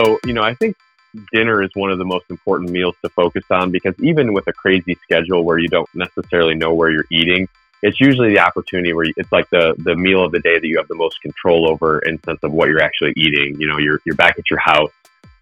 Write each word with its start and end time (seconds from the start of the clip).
So, 0.00 0.18
you 0.24 0.32
know, 0.32 0.42
I 0.42 0.54
think 0.54 0.76
dinner 1.32 1.62
is 1.62 1.70
one 1.74 1.90
of 1.90 1.98
the 1.98 2.04
most 2.04 2.24
important 2.30 2.70
meals 2.70 2.94
to 3.02 3.10
focus 3.10 3.44
on 3.50 3.70
because 3.70 3.94
even 4.00 4.32
with 4.32 4.46
a 4.46 4.52
crazy 4.52 4.96
schedule 5.02 5.44
where 5.44 5.58
you 5.58 5.68
don't 5.68 5.88
necessarily 5.94 6.54
know 6.54 6.72
where 6.72 6.90
you're 6.90 7.06
eating, 7.10 7.48
it's 7.82 8.00
usually 8.00 8.30
the 8.30 8.38
opportunity 8.38 8.92
where 8.92 9.06
it's 9.16 9.32
like 9.32 9.48
the 9.50 9.74
the 9.78 9.96
meal 9.96 10.24
of 10.24 10.32
the 10.32 10.38
day 10.40 10.58
that 10.58 10.66
you 10.66 10.76
have 10.76 10.88
the 10.88 10.94
most 10.94 11.20
control 11.20 11.68
over 11.68 11.98
in 12.00 12.22
sense 12.22 12.38
of 12.42 12.52
what 12.52 12.68
you're 12.68 12.82
actually 12.82 13.12
eating. 13.16 13.58
You 13.58 13.66
know, 13.66 13.78
you're 13.78 14.00
you're 14.04 14.16
back 14.16 14.38
at 14.38 14.48
your 14.48 14.58
house, 14.60 14.92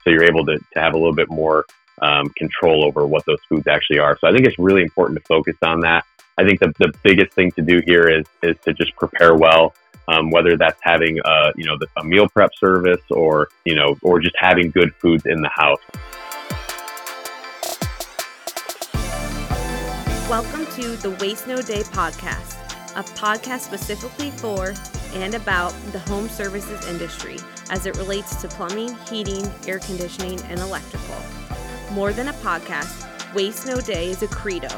so 0.03 0.11
you're 0.11 0.25
able 0.25 0.45
to, 0.47 0.57
to 0.57 0.81
have 0.81 0.95
a 0.95 0.99
little 0.99 1.15
bit 1.15 1.31
more 1.31 1.67
um, 2.01 2.29
control 2.31 2.85
over 2.85 3.07
what 3.07 3.25
those 3.27 3.41
foods 3.49 3.67
actually 3.67 3.99
are. 3.99 4.17
So 4.19 4.29
I 4.29 4.33
think 4.33 4.47
it's 4.47 4.59
really 4.59 4.83
important 4.83 5.19
to 5.19 5.25
focus 5.27 5.57
on 5.63 5.81
that. 5.81 6.05
I 6.37 6.45
think 6.45 6.61
the, 6.61 6.73
the 6.79 6.93
biggest 7.03 7.33
thing 7.33 7.51
to 7.53 7.63
do 7.63 7.81
here 7.85 8.09
is 8.09 8.25
is 8.43 8.57
to 8.65 8.73
just 8.73 8.95
prepare 8.97 9.35
well 9.37 9.75
um, 10.09 10.31
whether 10.31 10.57
that's 10.57 10.81
having 10.83 11.19
a 11.25 11.53
you 11.55 11.65
know 11.65 11.77
a 11.97 12.05
meal 12.05 12.29
prep 12.29 12.51
service 12.55 13.03
or 13.11 13.49
you 13.65 13.75
know 13.75 13.97
or 14.03 14.19
just 14.19 14.35
having 14.39 14.71
good 14.71 14.93
foods 14.97 15.25
in 15.27 15.41
the 15.43 15.51
house. 15.51 15.81
Welcome 20.29 20.67
to 20.73 20.97
the 20.97 21.17
Waste 21.21 21.47
No 21.47 21.63
Day 21.63 21.83
podcast, 21.83 22.57
a 22.97 23.03
podcast 23.03 23.61
specifically 23.61 24.31
for 24.33 24.75
and 25.15 25.35
about 25.35 25.73
the 25.93 25.99
home 26.01 26.29
services 26.29 26.87
industry 26.87 27.39
as 27.71 27.87
it 27.87 27.97
relates 27.97 28.37
to 28.37 28.49
plumbing, 28.49 28.95
heating, 29.09 29.51
air 29.67 29.79
conditioning, 29.79 30.41
and 30.43 30.61
electrical. 30.61 31.17
More 31.93 32.13
than 32.13 32.29
a 32.29 32.33
podcast, 32.35 33.07
Waste 33.35 33.67
No 33.67 33.81
Day 33.81 34.11
is 34.11 34.23
a 34.23 34.29
credo, 34.29 34.69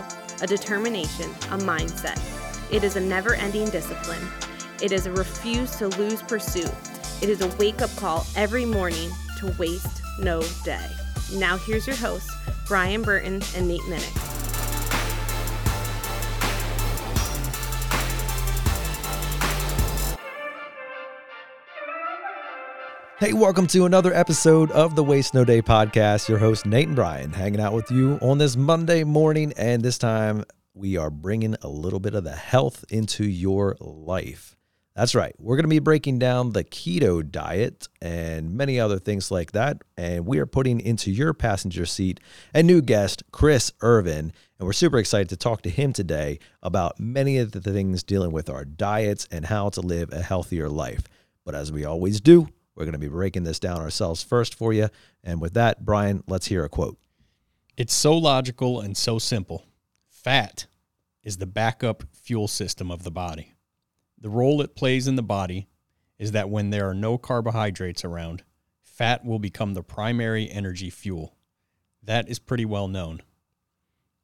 a 0.40 0.46
determination, 0.46 1.30
a 1.50 1.58
mindset. 1.58 2.20
It 2.72 2.84
is 2.84 2.94
a 2.94 3.00
never 3.00 3.34
ending 3.34 3.68
discipline 3.70 4.28
it 4.82 4.92
is 4.92 5.04
a 5.04 5.12
refuse 5.12 5.76
to 5.76 5.88
lose 5.88 6.22
pursuit. 6.22 6.72
It 7.20 7.28
is 7.28 7.42
a 7.42 7.48
wake 7.56 7.82
up 7.82 7.94
call 7.96 8.26
every 8.34 8.64
morning 8.64 9.10
to 9.38 9.54
waste 9.58 10.00
no 10.18 10.42
day. 10.64 10.86
Now, 11.34 11.58
here's 11.58 11.86
your 11.86 11.96
hosts, 11.96 12.32
Brian 12.66 13.02
Burton 13.02 13.42
and 13.54 13.68
Nate 13.68 13.82
Minnick. 13.82 14.26
Hey, 23.18 23.34
welcome 23.34 23.66
to 23.66 23.84
another 23.84 24.14
episode 24.14 24.70
of 24.70 24.96
the 24.96 25.04
Waste 25.04 25.34
No 25.34 25.44
Day 25.44 25.60
podcast. 25.60 26.26
Your 26.26 26.38
host, 26.38 26.64
Nate 26.64 26.86
and 26.86 26.96
Brian, 26.96 27.34
hanging 27.34 27.60
out 27.60 27.74
with 27.74 27.90
you 27.90 28.18
on 28.22 28.38
this 28.38 28.56
Monday 28.56 29.04
morning. 29.04 29.52
And 29.58 29.82
this 29.82 29.98
time, 29.98 30.42
we 30.72 30.96
are 30.96 31.10
bringing 31.10 31.54
a 31.60 31.68
little 31.68 32.00
bit 32.00 32.14
of 32.14 32.24
the 32.24 32.32
health 32.32 32.82
into 32.88 33.24
your 33.24 33.76
life. 33.78 34.56
That's 34.96 35.14
right. 35.14 35.34
We're 35.38 35.56
going 35.56 35.64
to 35.64 35.68
be 35.68 35.78
breaking 35.78 36.18
down 36.18 36.52
the 36.52 36.64
keto 36.64 37.28
diet 37.28 37.88
and 38.02 38.54
many 38.54 38.80
other 38.80 38.98
things 38.98 39.30
like 39.30 39.52
that. 39.52 39.82
And 39.96 40.26
we 40.26 40.38
are 40.38 40.46
putting 40.46 40.80
into 40.80 41.10
your 41.12 41.32
passenger 41.32 41.86
seat 41.86 42.18
a 42.52 42.62
new 42.62 42.82
guest, 42.82 43.22
Chris 43.30 43.72
Irvin. 43.80 44.32
And 44.58 44.66
we're 44.66 44.72
super 44.72 44.98
excited 44.98 45.28
to 45.30 45.36
talk 45.36 45.62
to 45.62 45.70
him 45.70 45.92
today 45.92 46.40
about 46.62 46.98
many 46.98 47.38
of 47.38 47.52
the 47.52 47.60
things 47.60 48.02
dealing 48.02 48.32
with 48.32 48.50
our 48.50 48.64
diets 48.64 49.28
and 49.30 49.46
how 49.46 49.68
to 49.70 49.80
live 49.80 50.12
a 50.12 50.22
healthier 50.22 50.68
life. 50.68 51.04
But 51.44 51.54
as 51.54 51.70
we 51.70 51.84
always 51.84 52.20
do, 52.20 52.48
we're 52.74 52.84
going 52.84 52.92
to 52.92 52.98
be 52.98 53.08
breaking 53.08 53.44
this 53.44 53.60
down 53.60 53.80
ourselves 53.80 54.22
first 54.22 54.54
for 54.54 54.72
you. 54.72 54.88
And 55.22 55.40
with 55.40 55.54
that, 55.54 55.84
Brian, 55.84 56.24
let's 56.26 56.46
hear 56.46 56.64
a 56.64 56.68
quote. 56.68 56.98
It's 57.76 57.94
so 57.94 58.16
logical 58.16 58.80
and 58.80 58.96
so 58.96 59.18
simple. 59.18 59.66
Fat 60.08 60.66
is 61.22 61.36
the 61.36 61.46
backup 61.46 62.02
fuel 62.12 62.48
system 62.48 62.90
of 62.90 63.04
the 63.04 63.10
body. 63.10 63.54
The 64.20 64.30
role 64.30 64.60
it 64.60 64.74
plays 64.74 65.06
in 65.06 65.16
the 65.16 65.22
body 65.22 65.68
is 66.18 66.32
that 66.32 66.50
when 66.50 66.70
there 66.70 66.88
are 66.88 66.94
no 66.94 67.16
carbohydrates 67.16 68.04
around, 68.04 68.42
fat 68.82 69.24
will 69.24 69.38
become 69.38 69.74
the 69.74 69.82
primary 69.82 70.50
energy 70.50 70.90
fuel. 70.90 71.34
That 72.02 72.28
is 72.28 72.38
pretty 72.38 72.64
well 72.64 72.88
known. 72.88 73.22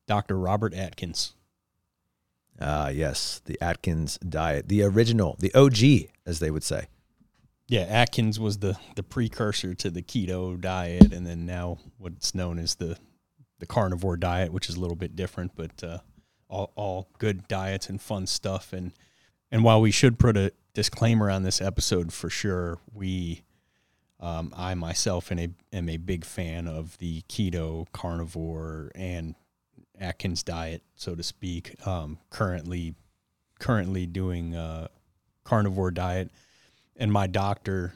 Dr. 0.07 0.39
Robert 0.39 0.75
Atkins. 0.75 1.35
Ah, 2.61 2.87
uh, 2.87 2.89
yes, 2.89 3.41
the 3.45 3.61
Atkins 3.61 4.19
diet, 4.19 4.69
the 4.69 4.83
original, 4.83 5.37
the 5.39 5.53
OG, 5.55 6.11
as 6.25 6.39
they 6.39 6.51
would 6.51 6.65
say. 6.65 6.87
Yeah, 7.69 7.83
Atkins 7.83 8.39
was 8.39 8.59
the 8.59 8.79
the 8.95 9.03
precursor 9.03 9.75
to 9.75 9.91
the 9.91 10.03
keto 10.03 10.59
diet, 10.59 11.13
and 11.13 11.27
then 11.27 11.45
now 11.45 11.79
what's 11.99 12.35
known 12.35 12.59
as 12.59 12.77
the 12.77 12.97
the 13.59 13.67
carnivore 13.67 14.17
diet, 14.17 14.53
which 14.53 14.69
is 14.69 14.77
a 14.77 14.81
little 14.81 14.97
bit 14.97 15.17
different, 15.17 15.53
but 15.57 15.83
uh, 15.83 15.99
all 16.49 16.73
all 16.77 17.09
good 17.19 17.49
diets 17.49 17.89
and 17.89 18.01
fun 18.01 18.27
stuff. 18.27 18.73
And 18.73 18.93
and 19.51 19.63
while 19.65 19.81
we 19.81 19.91
should 19.91 20.19
put 20.19 20.37
a 20.37 20.53
disclaimer 20.75 21.31
on 21.31 21.43
this 21.43 21.61
episode 21.61 22.13
for 22.13 22.29
sure, 22.29 22.79
we, 22.93 23.43
um, 24.21 24.53
I 24.57 24.75
myself 24.75 25.31
am 25.33 25.39
a, 25.39 25.49
am 25.73 25.89
a 25.89 25.97
big 25.97 26.25
fan 26.25 26.67
of 26.69 26.99
the 26.99 27.23
keto, 27.29 27.87
carnivore, 27.93 28.91
and 28.95 29.35
Atkins 29.99 30.43
diet, 30.43 30.83
so 30.95 31.15
to 31.15 31.23
speak. 31.23 31.75
Um, 31.87 32.19
currently, 32.31 32.95
currently 33.59 34.07
doing 34.07 34.55
a 34.55 34.91
carnivore 35.45 35.91
diet, 35.91 36.31
and 36.97 37.13
my 37.13 37.27
doctor, 37.27 37.95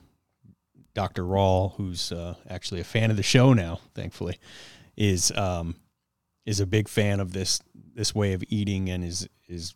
Dr. 0.95 1.25
Rawl, 1.25 1.75
who's 1.77 2.13
uh, 2.13 2.35
actually 2.49 2.81
a 2.81 2.85
fan 2.85 3.11
of 3.11 3.17
the 3.17 3.23
show 3.23 3.53
now, 3.53 3.81
thankfully, 3.95 4.39
is 4.97 5.31
um, 5.33 5.77
is 6.47 6.61
a 6.61 6.67
big 6.67 6.89
fan 6.89 7.21
of 7.21 7.33
this 7.33 7.61
this 7.95 8.15
way 8.15 8.33
of 8.33 8.43
eating 8.49 8.89
and 8.89 9.05
is 9.05 9.29
is 9.49 9.75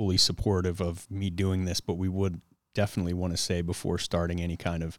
fully 0.00 0.16
supportive 0.16 0.80
of 0.80 1.06
me 1.10 1.28
doing 1.28 1.66
this, 1.66 1.78
but 1.78 1.98
we 1.98 2.08
would 2.08 2.40
definitely 2.72 3.12
want 3.12 3.34
to 3.34 3.36
say 3.36 3.60
before 3.60 3.98
starting 3.98 4.40
any 4.40 4.56
kind 4.56 4.82
of 4.82 4.98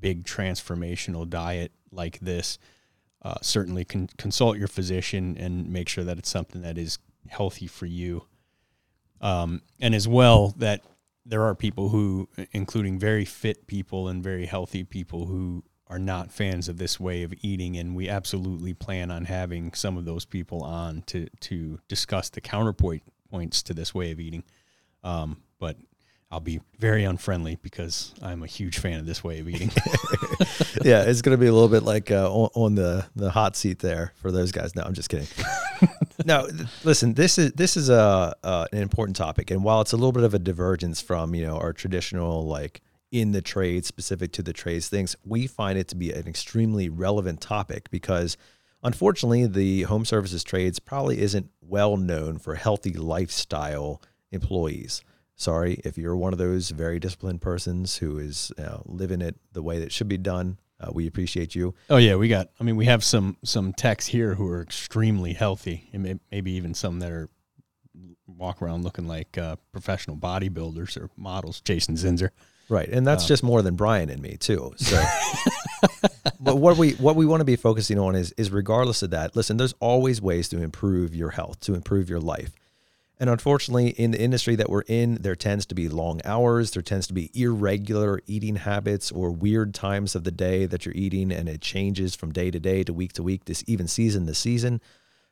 big 0.00 0.24
transformational 0.24 1.28
diet 1.28 1.72
like 1.92 2.18
this, 2.20 2.58
uh, 3.20 3.34
certainly 3.42 3.84
con- 3.84 4.08
consult 4.16 4.56
your 4.56 4.66
physician 4.66 5.36
and 5.38 5.70
make 5.70 5.90
sure 5.90 6.04
that 6.04 6.16
it's 6.16 6.30
something 6.30 6.62
that 6.62 6.78
is 6.78 6.98
healthy 7.28 7.66
for 7.66 7.84
you. 7.84 8.24
Um, 9.20 9.60
and 9.78 9.94
as 9.94 10.08
well, 10.08 10.54
that 10.56 10.80
there 11.26 11.42
are 11.42 11.54
people 11.54 11.90
who, 11.90 12.26
including 12.52 12.98
very 12.98 13.26
fit 13.26 13.66
people 13.66 14.08
and 14.08 14.24
very 14.24 14.46
healthy 14.46 14.84
people, 14.84 15.26
who 15.26 15.64
are 15.86 15.98
not 15.98 16.32
fans 16.32 16.66
of 16.66 16.78
this 16.78 16.98
way 16.98 17.24
of 17.24 17.34
eating, 17.42 17.76
and 17.76 17.94
we 17.94 18.08
absolutely 18.08 18.72
plan 18.72 19.10
on 19.10 19.26
having 19.26 19.74
some 19.74 19.98
of 19.98 20.06
those 20.06 20.24
people 20.24 20.62
on 20.62 21.02
to 21.08 21.28
to 21.40 21.78
discuss 21.88 22.30
the 22.30 22.40
counterpoint 22.40 23.02
points 23.30 23.62
to 23.64 23.74
this 23.74 23.94
way 23.94 24.10
of 24.12 24.20
eating. 24.20 24.44
Um, 25.02 25.38
but 25.58 25.76
I'll 26.32 26.38
be 26.38 26.60
very 26.78 27.02
unfriendly 27.02 27.58
because 27.60 28.14
I'm 28.22 28.44
a 28.44 28.46
huge 28.46 28.78
fan 28.78 29.00
of 29.00 29.06
this 29.06 29.24
way 29.24 29.40
of 29.40 29.48
eating. 29.48 29.70
yeah, 30.84 31.02
it's 31.02 31.22
going 31.22 31.36
to 31.36 31.40
be 31.40 31.48
a 31.48 31.52
little 31.52 31.68
bit 31.68 31.82
like 31.82 32.12
uh, 32.12 32.30
on, 32.32 32.50
on, 32.54 32.74
the 32.76 33.04
the 33.16 33.30
hot 33.30 33.56
seat 33.56 33.80
there 33.80 34.12
for 34.14 34.30
those 34.30 34.52
guys. 34.52 34.76
No, 34.76 34.82
I'm 34.82 34.94
just 34.94 35.08
kidding. 35.08 35.26
no, 36.24 36.46
listen, 36.84 37.14
this 37.14 37.36
is 37.36 37.50
this 37.52 37.76
is 37.76 37.88
a 37.88 38.36
uh, 38.44 38.66
an 38.70 38.78
important 38.78 39.16
topic, 39.16 39.50
and 39.50 39.64
while 39.64 39.80
it's 39.80 39.92
a 39.92 39.96
little 39.96 40.12
bit 40.12 40.22
of 40.22 40.32
a 40.32 40.38
divergence 40.38 41.00
from 41.00 41.34
you 41.34 41.44
know 41.44 41.56
our 41.58 41.72
traditional 41.72 42.46
like 42.46 42.80
in 43.10 43.32
the 43.32 43.42
trade 43.42 43.84
specific 43.84 44.30
to 44.32 44.42
the 44.42 44.52
trades 44.52 44.88
things, 44.88 45.16
we 45.24 45.48
find 45.48 45.76
it 45.76 45.88
to 45.88 45.96
be 45.96 46.12
an 46.12 46.28
extremely 46.28 46.88
relevant 46.88 47.40
topic 47.40 47.90
because 47.90 48.36
Unfortunately, 48.82 49.46
the 49.46 49.82
home 49.82 50.04
services 50.04 50.42
trades 50.42 50.78
probably 50.78 51.20
isn't 51.20 51.50
well 51.60 51.96
known 51.96 52.38
for 52.38 52.54
healthy 52.54 52.92
lifestyle 52.92 54.00
employees. 54.32 55.02
Sorry 55.36 55.80
if 55.84 55.96
you're 55.96 56.16
one 56.16 56.32
of 56.32 56.38
those 56.38 56.70
very 56.70 56.98
disciplined 56.98 57.40
persons 57.40 57.96
who 57.96 58.18
is 58.18 58.52
uh, 58.58 58.78
living 58.84 59.20
it 59.20 59.36
the 59.52 59.62
way 59.62 59.78
that 59.78 59.92
should 59.92 60.08
be 60.08 60.18
done. 60.18 60.58
Uh, 60.78 60.90
we 60.92 61.06
appreciate 61.06 61.54
you. 61.54 61.74
Oh 61.90 61.98
yeah, 61.98 62.16
we 62.16 62.28
got. 62.28 62.50
I 62.58 62.64
mean, 62.64 62.76
we 62.76 62.86
have 62.86 63.04
some 63.04 63.36
some 63.44 63.72
techs 63.74 64.06
here 64.06 64.34
who 64.34 64.46
are 64.48 64.62
extremely 64.62 65.34
healthy, 65.34 65.90
and 65.92 66.20
maybe 66.30 66.52
even 66.52 66.72
some 66.72 67.00
that 67.00 67.12
are 67.12 67.28
walk 68.26 68.62
around 68.62 68.84
looking 68.84 69.06
like 69.06 69.36
uh, 69.36 69.56
professional 69.72 70.16
bodybuilders 70.16 70.96
or 70.96 71.10
models. 71.16 71.60
Jason 71.60 71.96
Zinzer. 71.96 72.30
Right, 72.70 72.88
and 72.88 73.04
that's 73.04 73.24
um, 73.24 73.28
just 73.28 73.42
more 73.42 73.62
than 73.62 73.74
Brian 73.74 74.08
and 74.10 74.22
me 74.22 74.36
too. 74.38 74.72
So, 74.76 75.02
but 76.40 76.56
what 76.56 76.76
we 76.76 76.92
what 76.92 77.16
we 77.16 77.26
want 77.26 77.40
to 77.40 77.44
be 77.44 77.56
focusing 77.56 77.98
on 77.98 78.14
is 78.14 78.32
is 78.32 78.50
regardless 78.50 79.02
of 79.02 79.10
that. 79.10 79.34
Listen, 79.34 79.56
there's 79.56 79.74
always 79.80 80.22
ways 80.22 80.48
to 80.50 80.62
improve 80.62 81.14
your 81.14 81.30
health, 81.30 81.58
to 81.62 81.74
improve 81.74 82.08
your 82.08 82.20
life, 82.20 82.52
and 83.18 83.28
unfortunately, 83.28 83.88
in 83.88 84.12
the 84.12 84.20
industry 84.20 84.54
that 84.54 84.70
we're 84.70 84.82
in, 84.82 85.16
there 85.16 85.34
tends 85.34 85.66
to 85.66 85.74
be 85.74 85.88
long 85.88 86.22
hours, 86.24 86.70
there 86.70 86.82
tends 86.82 87.06
to 87.08 87.12
be 87.12 87.30
irregular 87.34 88.20
eating 88.26 88.54
habits 88.54 89.10
or 89.10 89.30
weird 89.30 89.74
times 89.74 90.14
of 90.14 90.22
the 90.22 90.30
day 90.30 90.64
that 90.64 90.86
you're 90.86 90.94
eating, 90.94 91.32
and 91.32 91.48
it 91.48 91.60
changes 91.60 92.14
from 92.14 92.32
day 92.32 92.52
to 92.52 92.60
day 92.60 92.84
to 92.84 92.94
week 92.94 93.12
to 93.14 93.22
week, 93.24 93.46
this 93.46 93.64
even 93.66 93.88
season 93.88 94.26
to 94.26 94.34
season, 94.34 94.80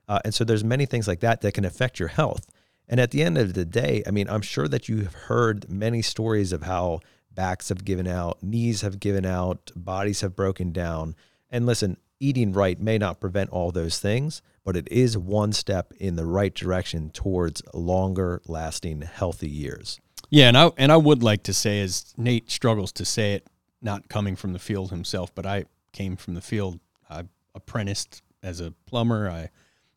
uh, 0.09 0.19
and 0.25 0.35
so 0.35 0.45
there's 0.45 0.65
many 0.65 0.87
things 0.87 1.07
like 1.07 1.21
that 1.21 1.41
that 1.41 1.53
can 1.53 1.65
affect 1.65 1.99
your 1.99 2.09
health. 2.09 2.47
And 2.89 3.01
at 3.01 3.11
the 3.11 3.23
end 3.23 3.39
of 3.39 3.55
the 3.55 3.65
day, 3.65 4.03
I 4.07 4.11
mean, 4.11 4.29
I'm 4.29 4.43
sure 4.43 4.67
that 4.67 4.89
you 4.89 4.99
have 4.99 5.15
heard 5.15 5.71
many 5.71 6.03
stories 6.03 6.53
of 6.53 6.63
how 6.63 7.01
backs 7.39 7.69
have 7.69 7.85
given 7.85 8.09
out, 8.09 8.43
knees 8.43 8.81
have 8.81 8.99
given 8.99 9.25
out, 9.25 9.71
bodies 9.77 10.23
have 10.23 10.35
broken 10.35 10.73
down. 10.73 11.15
And 11.49 11.67
listen, 11.67 11.97
eating 12.19 12.53
right 12.53 12.81
may 12.81 12.99
not 12.99 13.21
prevent 13.21 13.51
all 13.51 13.71
those 13.71 14.01
things, 14.01 14.43
but 14.65 14.77
it 14.77 14.89
is 14.91 15.17
one 15.17 15.53
step 15.53 15.93
in 16.01 16.17
the 16.17 16.27
right 16.27 16.53
direction 16.53 17.11
towards 17.11 17.63
longer 17.73 18.43
lasting 18.49 19.03
healthy 19.03 19.49
years. 19.49 20.01
Yeah, 20.31 20.49
and 20.49 20.59
I 20.59 20.73
and 20.77 20.91
I 20.91 20.97
would 20.97 21.23
like 21.23 21.45
to 21.45 21.55
say 21.55 21.81
as 21.81 22.13
Nate 22.17 22.51
struggles 22.51 22.91
to 22.95 23.05
say 23.05 23.35
it 23.35 23.47
not 23.81 24.09
coming 24.09 24.35
from 24.35 24.53
the 24.53 24.59
field 24.59 24.91
himself, 24.91 25.33
but 25.33 25.47
I 25.47 25.67
came 25.93 26.17
from 26.17 26.35
the 26.35 26.41
field. 26.41 26.81
I 27.09 27.23
apprenticed 27.55 28.21
as 28.43 28.61
a 28.61 28.73
plumber. 28.85 29.31
I 29.31 29.51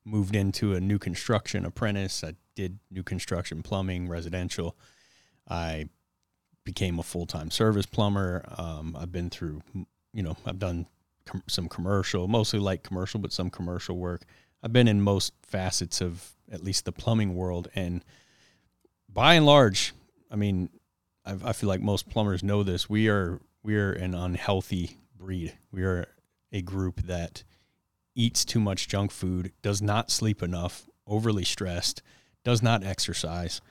moved 0.06 0.36
into 0.36 0.76
a 0.76 0.80
new 0.80 1.00
construction 1.00 1.66
apprentice. 1.66 2.24
I 2.24 2.36
did 2.54 2.78
new 2.92 3.02
construction 3.02 3.64
plumbing, 3.64 4.08
residential. 4.08 4.78
I 5.50 5.90
became 6.64 7.00
a 7.00 7.04
full 7.04 7.26
time 7.26 7.52
service 7.52 7.86
plumber. 7.86 8.44
Um, 8.58 8.96
I've 9.00 9.12
been 9.12 9.30
through, 9.30 9.62
you 10.14 10.24
know, 10.24 10.38
I've 10.46 10.60
done 10.60 10.88
com- 11.26 11.44
some 11.48 11.68
commercial, 11.68 12.28
mostly 12.28 12.60
light 12.60 12.84
commercial, 12.84 13.20
but 13.20 13.34
some 13.34 13.50
commercial 13.50 13.98
work. 13.98 14.24
I've 14.64 14.74
been 14.74 14.88
in 14.88 15.02
most 15.02 15.34
facets 15.42 16.02
of 16.02 16.34
at 16.52 16.64
least 16.64 16.86
the 16.86 16.92
plumbing 16.92 17.36
world, 17.36 17.70
and 17.74 18.04
by 19.10 19.36
and 19.36 19.46
large, 19.46 19.94
I 20.30 20.36
mean, 20.36 20.70
I, 21.26 21.36
I 21.46 21.54
feel 21.54 21.70
like 21.70 21.82
most 21.82 22.10
plumbers 22.10 22.44
know 22.44 22.64
this. 22.64 22.90
We 22.90 23.10
are 23.10 23.40
we 23.64 23.76
are 23.76 23.92
an 23.92 24.14
unhealthy 24.14 24.98
breed. 25.18 25.54
We 25.72 25.84
are 25.84 26.08
a 26.52 26.62
group 26.62 27.02
that 27.04 27.44
eats 28.16 28.44
too 28.44 28.60
much 28.60 28.88
junk 28.88 29.12
food, 29.12 29.52
does 29.62 29.82
not 29.82 30.12
sleep 30.12 30.44
enough, 30.44 30.88
overly 31.08 31.46
stressed, 31.46 32.02
does 32.44 32.62
not 32.62 32.84
exercise. 32.84 33.62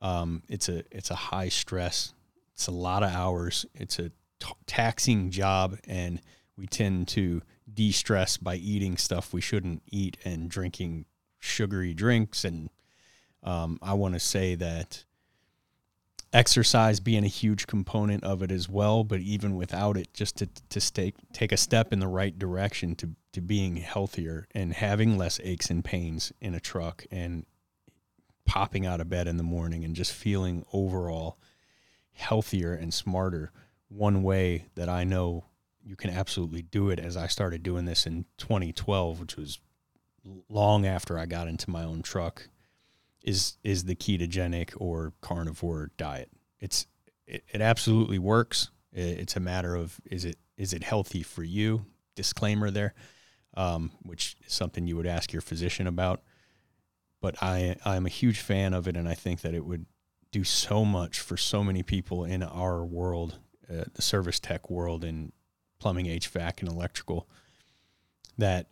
Um, 0.00 0.42
it's 0.48 0.68
a 0.68 0.84
it's 0.90 1.10
a 1.10 1.14
high 1.16 1.48
stress. 1.48 2.14
It's 2.60 2.66
a 2.66 2.72
lot 2.72 3.02
of 3.02 3.10
hours. 3.10 3.64
It's 3.72 3.98
a 3.98 4.10
t- 4.38 4.52
taxing 4.66 5.30
job, 5.30 5.78
and 5.88 6.20
we 6.58 6.66
tend 6.66 7.08
to 7.08 7.40
de-stress 7.72 8.36
by 8.36 8.56
eating 8.56 8.98
stuff 8.98 9.32
we 9.32 9.40
shouldn't 9.40 9.82
eat 9.86 10.18
and 10.26 10.50
drinking 10.50 11.06
sugary 11.38 11.94
drinks. 11.94 12.44
And 12.44 12.68
um, 13.42 13.78
I 13.80 13.94
want 13.94 14.12
to 14.12 14.20
say 14.20 14.56
that 14.56 15.06
exercise 16.34 17.00
being 17.00 17.24
a 17.24 17.28
huge 17.28 17.66
component 17.66 18.24
of 18.24 18.42
it 18.42 18.52
as 18.52 18.68
well. 18.68 19.04
But 19.04 19.20
even 19.20 19.56
without 19.56 19.96
it, 19.96 20.12
just 20.12 20.36
to 20.36 20.48
to 20.68 20.80
stay, 20.82 21.14
take 21.32 21.52
a 21.52 21.56
step 21.56 21.94
in 21.94 21.98
the 21.98 22.08
right 22.08 22.38
direction 22.38 22.94
to 22.96 23.08
to 23.32 23.40
being 23.40 23.76
healthier 23.76 24.46
and 24.54 24.74
having 24.74 25.16
less 25.16 25.40
aches 25.42 25.70
and 25.70 25.82
pains 25.82 26.30
in 26.42 26.54
a 26.54 26.60
truck 26.60 27.06
and 27.10 27.46
popping 28.44 28.84
out 28.84 29.00
of 29.00 29.08
bed 29.08 29.26
in 29.26 29.38
the 29.38 29.42
morning 29.42 29.82
and 29.82 29.96
just 29.96 30.12
feeling 30.12 30.62
overall 30.74 31.38
healthier 32.12 32.72
and 32.72 32.92
smarter. 32.92 33.52
One 33.88 34.22
way 34.22 34.66
that 34.74 34.88
I 34.88 35.04
know 35.04 35.44
you 35.84 35.96
can 35.96 36.10
absolutely 36.10 36.62
do 36.62 36.90
it 36.90 36.98
as 36.98 37.16
I 37.16 37.26
started 37.26 37.62
doing 37.62 37.84
this 37.84 38.06
in 38.06 38.26
2012, 38.38 39.20
which 39.20 39.36
was 39.36 39.58
long 40.48 40.86
after 40.86 41.18
I 41.18 41.26
got 41.26 41.48
into 41.48 41.70
my 41.70 41.82
own 41.82 42.02
truck 42.02 42.48
is 43.22 43.56
is 43.62 43.84
the 43.84 43.94
ketogenic 43.94 44.72
or 44.78 45.12
carnivore 45.20 45.90
diet. 45.96 46.30
It's 46.58 46.86
it, 47.26 47.44
it 47.52 47.60
absolutely 47.60 48.18
works. 48.18 48.70
It's 48.92 49.36
a 49.36 49.40
matter 49.40 49.74
of 49.74 50.00
is 50.04 50.24
it 50.24 50.36
is 50.56 50.72
it 50.72 50.82
healthy 50.82 51.22
for 51.22 51.42
you? 51.42 51.86
Disclaimer 52.16 52.70
there, 52.70 52.94
um, 53.54 53.92
which 54.02 54.36
is 54.46 54.52
something 54.52 54.86
you 54.86 54.96
would 54.96 55.06
ask 55.06 55.32
your 55.32 55.42
physician 55.42 55.86
about. 55.86 56.22
But 57.20 57.42
I 57.42 57.76
I'm 57.84 58.06
a 58.06 58.10
huge 58.10 58.40
fan 58.40 58.74
of 58.74 58.88
it, 58.88 58.96
and 58.96 59.08
I 59.08 59.14
think 59.14 59.42
that 59.42 59.54
it 59.54 59.64
would 59.64 59.86
do 60.32 60.44
so 60.44 60.84
much 60.84 61.20
for 61.20 61.36
so 61.36 61.64
many 61.64 61.82
people 61.82 62.24
in 62.24 62.42
our 62.42 62.84
world, 62.84 63.38
uh, 63.70 63.84
the 63.94 64.02
service 64.02 64.38
tech 64.38 64.70
world, 64.70 65.04
in 65.04 65.32
plumbing, 65.78 66.06
HVAC, 66.06 66.60
and 66.60 66.68
electrical. 66.68 67.28
That 68.38 68.68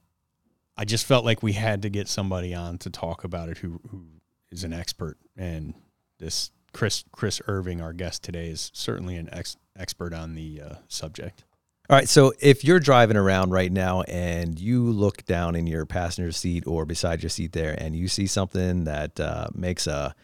I 0.76 0.84
just 0.84 1.06
felt 1.06 1.24
like 1.24 1.42
we 1.42 1.52
had 1.52 1.82
to 1.82 1.88
get 1.88 2.08
somebody 2.08 2.54
on 2.54 2.78
to 2.78 2.90
talk 2.90 3.24
about 3.24 3.48
it 3.48 3.58
who 3.58 3.80
who 3.90 4.06
is 4.50 4.64
an 4.64 4.72
expert, 4.72 5.18
and 5.36 5.74
this 6.18 6.50
Chris 6.72 7.04
Chris 7.12 7.40
Irvin, 7.46 7.80
our 7.80 7.92
guest 7.92 8.22
today, 8.22 8.48
is 8.48 8.70
certainly 8.72 9.16
an 9.16 9.28
ex- 9.32 9.56
expert 9.76 10.14
on 10.14 10.34
the 10.34 10.62
uh, 10.62 10.74
subject. 10.88 11.44
All 11.90 11.96
right, 11.96 12.08
so 12.08 12.34
if 12.38 12.64
you're 12.64 12.80
driving 12.80 13.16
around 13.16 13.50
right 13.50 13.72
now 13.72 14.02
and 14.02 14.60
you 14.60 14.84
look 14.84 15.24
down 15.24 15.56
in 15.56 15.66
your 15.66 15.86
passenger 15.86 16.32
seat 16.32 16.66
or 16.66 16.84
beside 16.84 17.22
your 17.22 17.30
seat 17.30 17.52
there, 17.52 17.74
and 17.78 17.96
you 17.96 18.08
see 18.08 18.26
something 18.26 18.84
that 18.84 19.18
uh, 19.18 19.48
makes 19.54 19.86
a 19.86 20.14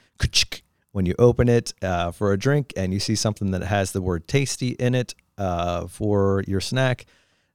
when 0.94 1.06
you 1.06 1.14
open 1.18 1.48
it 1.48 1.74
uh, 1.82 2.12
for 2.12 2.32
a 2.32 2.38
drink, 2.38 2.72
and 2.76 2.94
you 2.94 3.00
see 3.00 3.16
something 3.16 3.50
that 3.50 3.64
has 3.64 3.90
the 3.90 4.00
word 4.00 4.28
"tasty" 4.28 4.70
in 4.70 4.94
it 4.94 5.14
uh, 5.36 5.88
for 5.88 6.44
your 6.46 6.60
snack, 6.60 7.04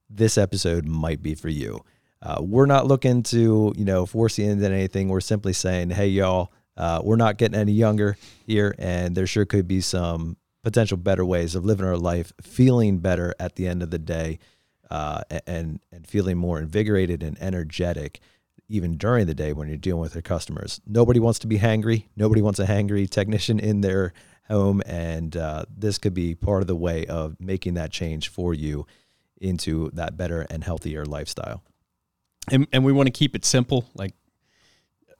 this 0.09 0.37
episode 0.37 0.85
might 0.85 1.21
be 1.21 1.35
for 1.35 1.47
you. 1.47 1.79
Uh, 2.21 2.41
we're 2.41 2.65
not 2.65 2.85
looking 2.85 3.23
to 3.23 3.73
you 3.77 3.85
know 3.85 4.05
force 4.05 4.37
you 4.37 4.49
into 4.49 4.69
anything. 4.69 5.07
We're 5.07 5.21
simply 5.21 5.53
saying, 5.53 5.91
hey, 5.91 6.07
y'all 6.09 6.51
uh, 6.75 7.01
we're 7.01 7.15
not 7.15 7.37
getting 7.37 7.59
any 7.59 7.71
younger 7.71 8.17
here, 8.45 8.75
and 8.77 9.15
there 9.15 9.25
sure 9.25 9.45
could 9.45 9.69
be 9.69 9.79
some 9.79 10.35
potential 10.61 10.97
better 10.97 11.25
ways 11.25 11.55
of 11.55 11.63
living 11.63 11.85
our 11.85 11.97
life, 11.97 12.33
feeling 12.41 12.99
better 12.99 13.33
at 13.39 13.55
the 13.55 13.69
end 13.69 13.81
of 13.81 13.89
the 13.89 13.99
day, 13.99 14.37
uh, 14.91 15.21
and 15.47 15.79
and 15.93 16.05
feeling 16.05 16.37
more 16.37 16.59
invigorated 16.59 17.23
and 17.23 17.41
energetic, 17.41 18.19
even 18.69 18.95
during 18.97 19.27
the 19.27 19.33
day 19.33 19.51
when 19.51 19.67
you're 19.67 19.77
dealing 19.77 20.01
with 20.01 20.15
your 20.15 20.21
customers. 20.21 20.79
Nobody 20.85 21.19
wants 21.19 21.39
to 21.39 21.47
be 21.47 21.57
hangry. 21.57 22.05
Nobody 22.15 22.41
wants 22.41 22.59
a 22.59 22.65
hangry 22.65 23.09
technician 23.09 23.59
in 23.59 23.81
their 23.81 24.13
home, 24.47 24.81
and 24.85 25.35
uh, 25.35 25.65
this 25.75 25.97
could 25.97 26.13
be 26.13 26.35
part 26.35 26.61
of 26.61 26.67
the 26.67 26.75
way 26.75 27.05
of 27.05 27.35
making 27.39 27.73
that 27.73 27.91
change 27.91 28.29
for 28.29 28.53
you 28.53 28.85
into 29.41 29.89
that 29.91 30.15
better 30.15 30.45
and 30.49 30.63
healthier 30.63 31.05
lifestyle. 31.05 31.63
And, 32.51 32.67
and 32.71 32.85
we 32.85 32.93
want 32.93 33.07
to 33.07 33.11
keep 33.11 33.35
it 33.35 33.45
simple, 33.45 33.89
like 33.93 34.13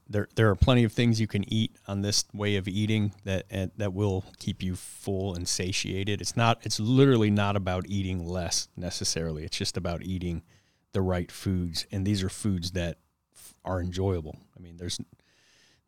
there 0.10 0.28
there 0.36 0.50
are 0.50 0.56
plenty 0.56 0.84
of 0.84 0.92
things 0.92 1.22
you 1.22 1.28
can 1.28 1.52
eat 1.54 1.76
on 1.88 2.02
this 2.02 2.26
way 2.34 2.56
of 2.56 2.68
eating 2.68 3.14
that 3.26 3.46
that 3.78 3.94
will 3.94 4.26
keep 4.40 4.64
you 4.64 4.76
full 4.76 5.36
and 5.36 5.48
satiated. 5.48 6.20
It's 6.20 6.36
not 6.36 6.60
it's 6.64 6.80
literally 6.80 7.30
not 7.30 7.56
about 7.56 7.86
eating 7.88 8.26
less 8.26 8.68
necessarily. 8.76 9.44
It's 9.44 9.58
just 9.58 9.78
about 9.78 10.02
eating 10.04 10.42
the 10.94 11.02
right 11.02 11.32
foods 11.32 11.86
and 11.92 12.06
these 12.06 12.24
are 12.24 12.30
foods 12.30 12.72
that 12.72 12.98
are 13.66 13.82
enjoyable. 13.82 14.38
I 14.58 14.62
mean, 14.62 14.78
there's 14.78 15.00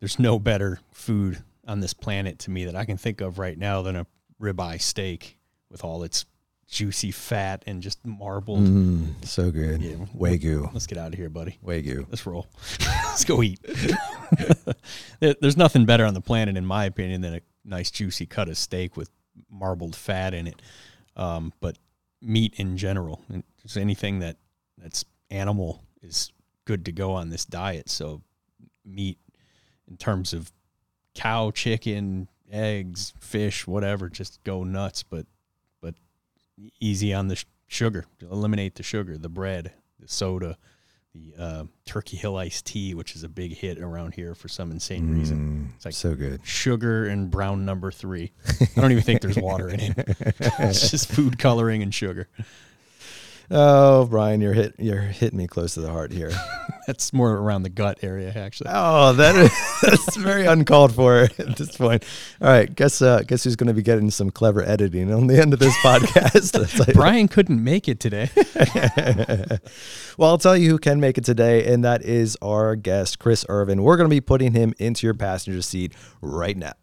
there's 0.00 0.18
no 0.18 0.38
better 0.38 0.80
food 0.92 1.42
on 1.66 1.80
this 1.80 1.94
planet 1.94 2.40
to 2.40 2.50
me 2.50 2.64
that 2.64 2.74
I 2.74 2.84
can 2.84 2.96
think 2.96 3.20
of 3.20 3.38
right 3.38 3.56
now 3.56 3.82
than 3.82 3.96
a 3.96 4.06
ribeye 4.40 4.80
steak 4.80 5.38
with 5.70 5.84
all 5.84 6.02
its 6.02 6.24
juicy 6.68 7.10
fat 7.10 7.62
and 7.66 7.82
just 7.82 8.04
marbled. 8.04 8.60
Mm, 8.60 9.24
so 9.24 9.50
good. 9.50 9.82
Yeah, 9.82 9.96
Wagyu. 10.16 10.72
Let's 10.72 10.86
get 10.86 10.98
out 10.98 11.12
of 11.12 11.18
here, 11.18 11.28
buddy. 11.28 11.58
Wagyu. 11.64 12.06
Let's 12.08 12.26
roll. 12.26 12.46
let's 12.80 13.24
go 13.24 13.42
eat. 13.42 13.60
There's 15.20 15.56
nothing 15.56 15.84
better 15.84 16.04
on 16.04 16.14
the 16.14 16.20
planet, 16.20 16.56
in 16.56 16.64
my 16.66 16.86
opinion, 16.86 17.20
than 17.20 17.34
a 17.34 17.40
nice 17.64 17.90
juicy 17.90 18.26
cut 18.26 18.48
of 18.48 18.56
steak 18.56 18.96
with 18.96 19.10
marbled 19.50 19.94
fat 19.94 20.34
in 20.34 20.46
it. 20.46 20.60
Um, 21.14 21.52
but 21.60 21.78
meat 22.20 22.54
in 22.56 22.76
general, 22.76 23.20
just 23.62 23.76
anything 23.76 24.20
that 24.20 24.36
that's 24.78 25.04
animal 25.30 25.82
is 26.02 26.32
good 26.64 26.84
to 26.84 26.92
go 26.92 27.12
on 27.12 27.30
this 27.30 27.44
diet. 27.44 27.88
So 27.88 28.22
meat 28.84 29.18
in 29.88 29.96
terms 29.96 30.32
of 30.32 30.52
cow, 31.14 31.50
chicken, 31.50 32.28
eggs, 32.50 33.12
fish, 33.20 33.66
whatever, 33.66 34.08
just 34.08 34.42
go 34.44 34.64
nuts. 34.64 35.02
But 35.02 35.26
but 35.80 35.94
easy 36.80 37.12
on 37.12 37.28
the 37.28 37.36
sh- 37.36 37.46
sugar. 37.66 38.06
Eliminate 38.20 38.74
the 38.76 38.82
sugar, 38.82 39.18
the 39.18 39.28
bread, 39.28 39.72
the 39.98 40.08
soda, 40.08 40.56
the 41.14 41.34
uh, 41.38 41.64
Turkey 41.84 42.16
Hill 42.16 42.36
iced 42.36 42.66
tea, 42.66 42.94
which 42.94 43.14
is 43.16 43.22
a 43.22 43.28
big 43.28 43.54
hit 43.54 43.78
around 43.78 44.14
here 44.14 44.34
for 44.34 44.48
some 44.48 44.70
insane 44.70 45.08
mm, 45.08 45.18
reason. 45.18 45.72
It's 45.76 45.84
like 45.84 45.94
so 45.94 46.14
good. 46.14 46.40
Sugar 46.44 47.06
and 47.06 47.30
brown 47.30 47.64
number 47.64 47.90
three. 47.90 48.32
I 48.76 48.80
don't 48.80 48.92
even 48.92 49.04
think 49.04 49.20
there's 49.20 49.38
water 49.38 49.68
in 49.68 49.80
it. 49.80 49.94
it's 50.58 50.90
just 50.90 51.10
food 51.10 51.38
coloring 51.38 51.82
and 51.82 51.94
sugar. 51.94 52.28
Oh, 53.50 54.06
Brian, 54.06 54.40
you're 54.40 54.52
hit 54.52 54.74
you're 54.78 55.00
hitting 55.00 55.38
me 55.38 55.46
close 55.46 55.74
to 55.74 55.80
the 55.80 55.90
heart 55.90 56.12
here. 56.12 56.30
that's 56.86 57.12
more 57.12 57.32
around 57.32 57.62
the 57.62 57.70
gut 57.70 57.98
area, 58.02 58.32
actually. 58.34 58.70
Oh, 58.72 59.12
that 59.14 59.36
is 59.36 59.52
that's 59.82 60.16
very 60.16 60.46
uncalled 60.46 60.94
for 60.94 61.28
at 61.38 61.56
this 61.56 61.76
point. 61.76 62.04
All 62.40 62.48
right, 62.48 62.72
guess 62.74 63.02
uh, 63.02 63.22
guess 63.26 63.44
who's 63.44 63.56
going 63.56 63.68
to 63.68 63.74
be 63.74 63.82
getting 63.82 64.10
some 64.10 64.30
clever 64.30 64.62
editing 64.62 65.12
on 65.12 65.26
the 65.26 65.40
end 65.40 65.52
of 65.52 65.58
this 65.58 65.76
podcast? 65.78 66.94
Brian 66.94 67.28
couldn't 67.28 67.62
make 67.62 67.88
it 67.88 68.00
today. 68.00 68.30
well, 70.16 70.30
I'll 70.30 70.38
tell 70.38 70.56
you 70.56 70.70
who 70.70 70.78
can 70.78 71.00
make 71.00 71.18
it 71.18 71.24
today, 71.24 71.72
and 71.72 71.84
that 71.84 72.02
is 72.02 72.36
our 72.42 72.76
guest, 72.76 73.18
Chris 73.18 73.44
Irvin. 73.48 73.82
We're 73.82 73.96
going 73.96 74.08
to 74.08 74.14
be 74.14 74.20
putting 74.20 74.52
him 74.52 74.74
into 74.78 75.06
your 75.06 75.14
passenger 75.14 75.62
seat 75.62 75.92
right 76.20 76.56
now. 76.56 76.74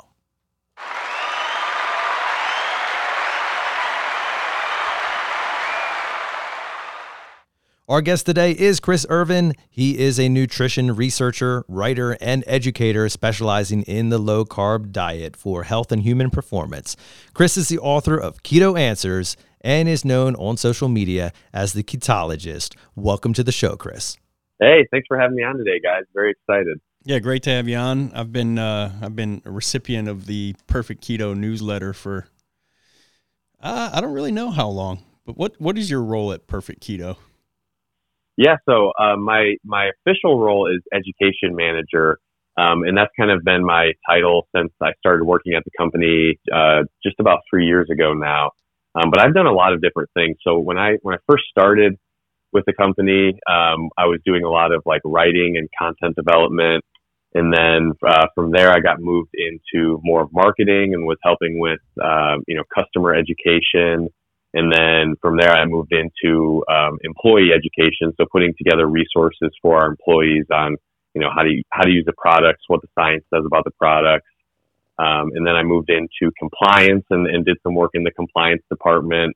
Our 7.89 8.01
guest 8.01 8.27
today 8.27 8.51
is 8.51 8.79
Chris 8.79 9.03
Irvin. 9.09 9.55
He 9.67 9.97
is 9.97 10.19
a 10.19 10.29
nutrition 10.29 10.95
researcher, 10.95 11.65
writer, 11.67 12.15
and 12.21 12.43
educator 12.45 13.09
specializing 13.09 13.81
in 13.81 14.09
the 14.09 14.19
low 14.19 14.45
carb 14.45 14.91
diet 14.91 15.35
for 15.35 15.63
health 15.63 15.91
and 15.91 16.03
human 16.03 16.29
performance. 16.29 16.95
Chris 17.33 17.57
is 17.57 17.67
the 17.67 17.79
author 17.79 18.15
of 18.15 18.43
Keto 18.43 18.79
Answers 18.79 19.35
and 19.61 19.89
is 19.89 20.05
known 20.05 20.35
on 20.35 20.55
social 20.55 20.87
media 20.87 21.33
as 21.51 21.73
the 21.73 21.81
Ketologist. 21.81 22.75
Welcome 22.95 23.33
to 23.33 23.43
the 23.43 23.51
show, 23.51 23.75
Chris. 23.75 24.17
Hey, 24.59 24.85
thanks 24.91 25.07
for 25.07 25.17
having 25.19 25.35
me 25.35 25.41
on 25.41 25.57
today, 25.57 25.79
guys. 25.83 26.03
Very 26.13 26.29
excited. 26.29 26.79
Yeah, 27.05 27.17
great 27.17 27.41
to 27.43 27.49
have 27.49 27.67
you 27.67 27.77
on. 27.77 28.11
I've 28.13 28.31
been 28.31 28.59
uh, 28.59 28.99
I've 29.01 29.15
been 29.15 29.41
a 29.45 29.49
recipient 29.49 30.07
of 30.07 30.27
the 30.27 30.53
Perfect 30.67 31.03
Keto 31.03 31.35
newsletter 31.35 31.93
for 31.93 32.27
uh, 33.59 33.89
I 33.91 33.99
don't 33.99 34.13
really 34.13 34.31
know 34.31 34.51
how 34.51 34.67
long 34.67 35.01
But 35.25 35.37
what 35.37 35.59
what 35.59 35.75
is 35.79 35.89
your 35.89 36.03
role 36.03 36.31
at 36.33 36.45
Perfect 36.45 36.83
Keto? 36.83 37.17
Yeah, 38.39 38.55
so 38.69 38.93
uh, 38.97 39.17
my 39.17 39.55
my 39.65 39.91
official 40.07 40.39
role 40.39 40.71
is 40.73 40.81
education 40.93 41.57
manager, 41.57 42.19
um, 42.57 42.83
and 42.83 42.97
that's 42.97 43.11
kind 43.19 43.31
of 43.31 43.43
been 43.43 43.65
my 43.65 43.91
title 44.09 44.47
since 44.55 44.71
I 44.81 44.93
started 44.97 45.25
working 45.25 45.55
at 45.55 45.63
the 45.65 45.71
company 45.77 46.39
uh, 46.49 46.83
just 47.03 47.17
about 47.19 47.39
three 47.49 47.65
years 47.65 47.89
ago 47.91 48.13
now. 48.13 48.51
Um, 48.95 49.11
but 49.11 49.19
I've 49.19 49.33
done 49.33 49.45
a 49.45 49.51
lot 49.51 49.73
of 49.73 49.81
different 49.81 50.09
things. 50.13 50.37
So 50.41 50.57
when 50.57 50.77
I 50.77 50.93
when 51.01 51.15
I 51.15 51.17
first 51.29 51.43
started 51.51 51.97
with 52.53 52.63
the 52.65 52.71
company, 52.71 53.37
um, 53.51 53.89
I 53.97 54.05
was 54.05 54.21
doing 54.25 54.45
a 54.45 54.49
lot 54.49 54.71
of 54.71 54.83
like 54.85 55.01
writing 55.03 55.57
and 55.57 55.67
content 55.77 56.15
development, 56.15 56.85
and 57.33 57.53
then 57.53 57.91
uh, 58.07 58.27
from 58.35 58.51
there 58.51 58.71
I 58.71 58.79
got 58.79 59.01
moved 59.01 59.31
into 59.33 59.99
more 60.01 60.21
of 60.21 60.29
marketing 60.31 60.93
and 60.93 61.05
was 61.05 61.17
helping 61.23 61.59
with 61.59 61.81
uh, 62.01 62.37
you 62.47 62.55
know 62.55 62.63
customer 62.73 63.13
education. 63.13 64.07
And 64.53 64.73
then 64.73 65.15
from 65.21 65.37
there, 65.37 65.51
I 65.51 65.65
moved 65.65 65.93
into 65.93 66.63
um, 66.69 66.97
employee 67.03 67.51
education, 67.53 68.13
so 68.17 68.25
putting 68.31 68.53
together 68.57 68.87
resources 68.87 69.51
for 69.61 69.77
our 69.77 69.87
employees 69.87 70.45
on, 70.51 70.75
you 71.13 71.21
know, 71.21 71.29
how 71.35 71.43
to 71.43 71.61
how 71.71 71.83
to 71.83 71.91
use 71.91 72.05
the 72.05 72.13
products, 72.17 72.63
what 72.67 72.81
the 72.81 72.87
science 72.97 73.23
says 73.31 73.43
about 73.45 73.63
the 73.63 73.71
products, 73.71 74.25
um, 74.99 75.31
and 75.33 75.47
then 75.47 75.55
I 75.55 75.63
moved 75.63 75.89
into 75.89 76.31
compliance 76.37 77.05
and, 77.09 77.25
and, 77.25 77.45
did 77.45 77.57
some 77.63 77.73
work 77.73 77.91
in 77.93 78.03
the 78.03 78.11
compliance 78.11 78.61
department. 78.69 79.33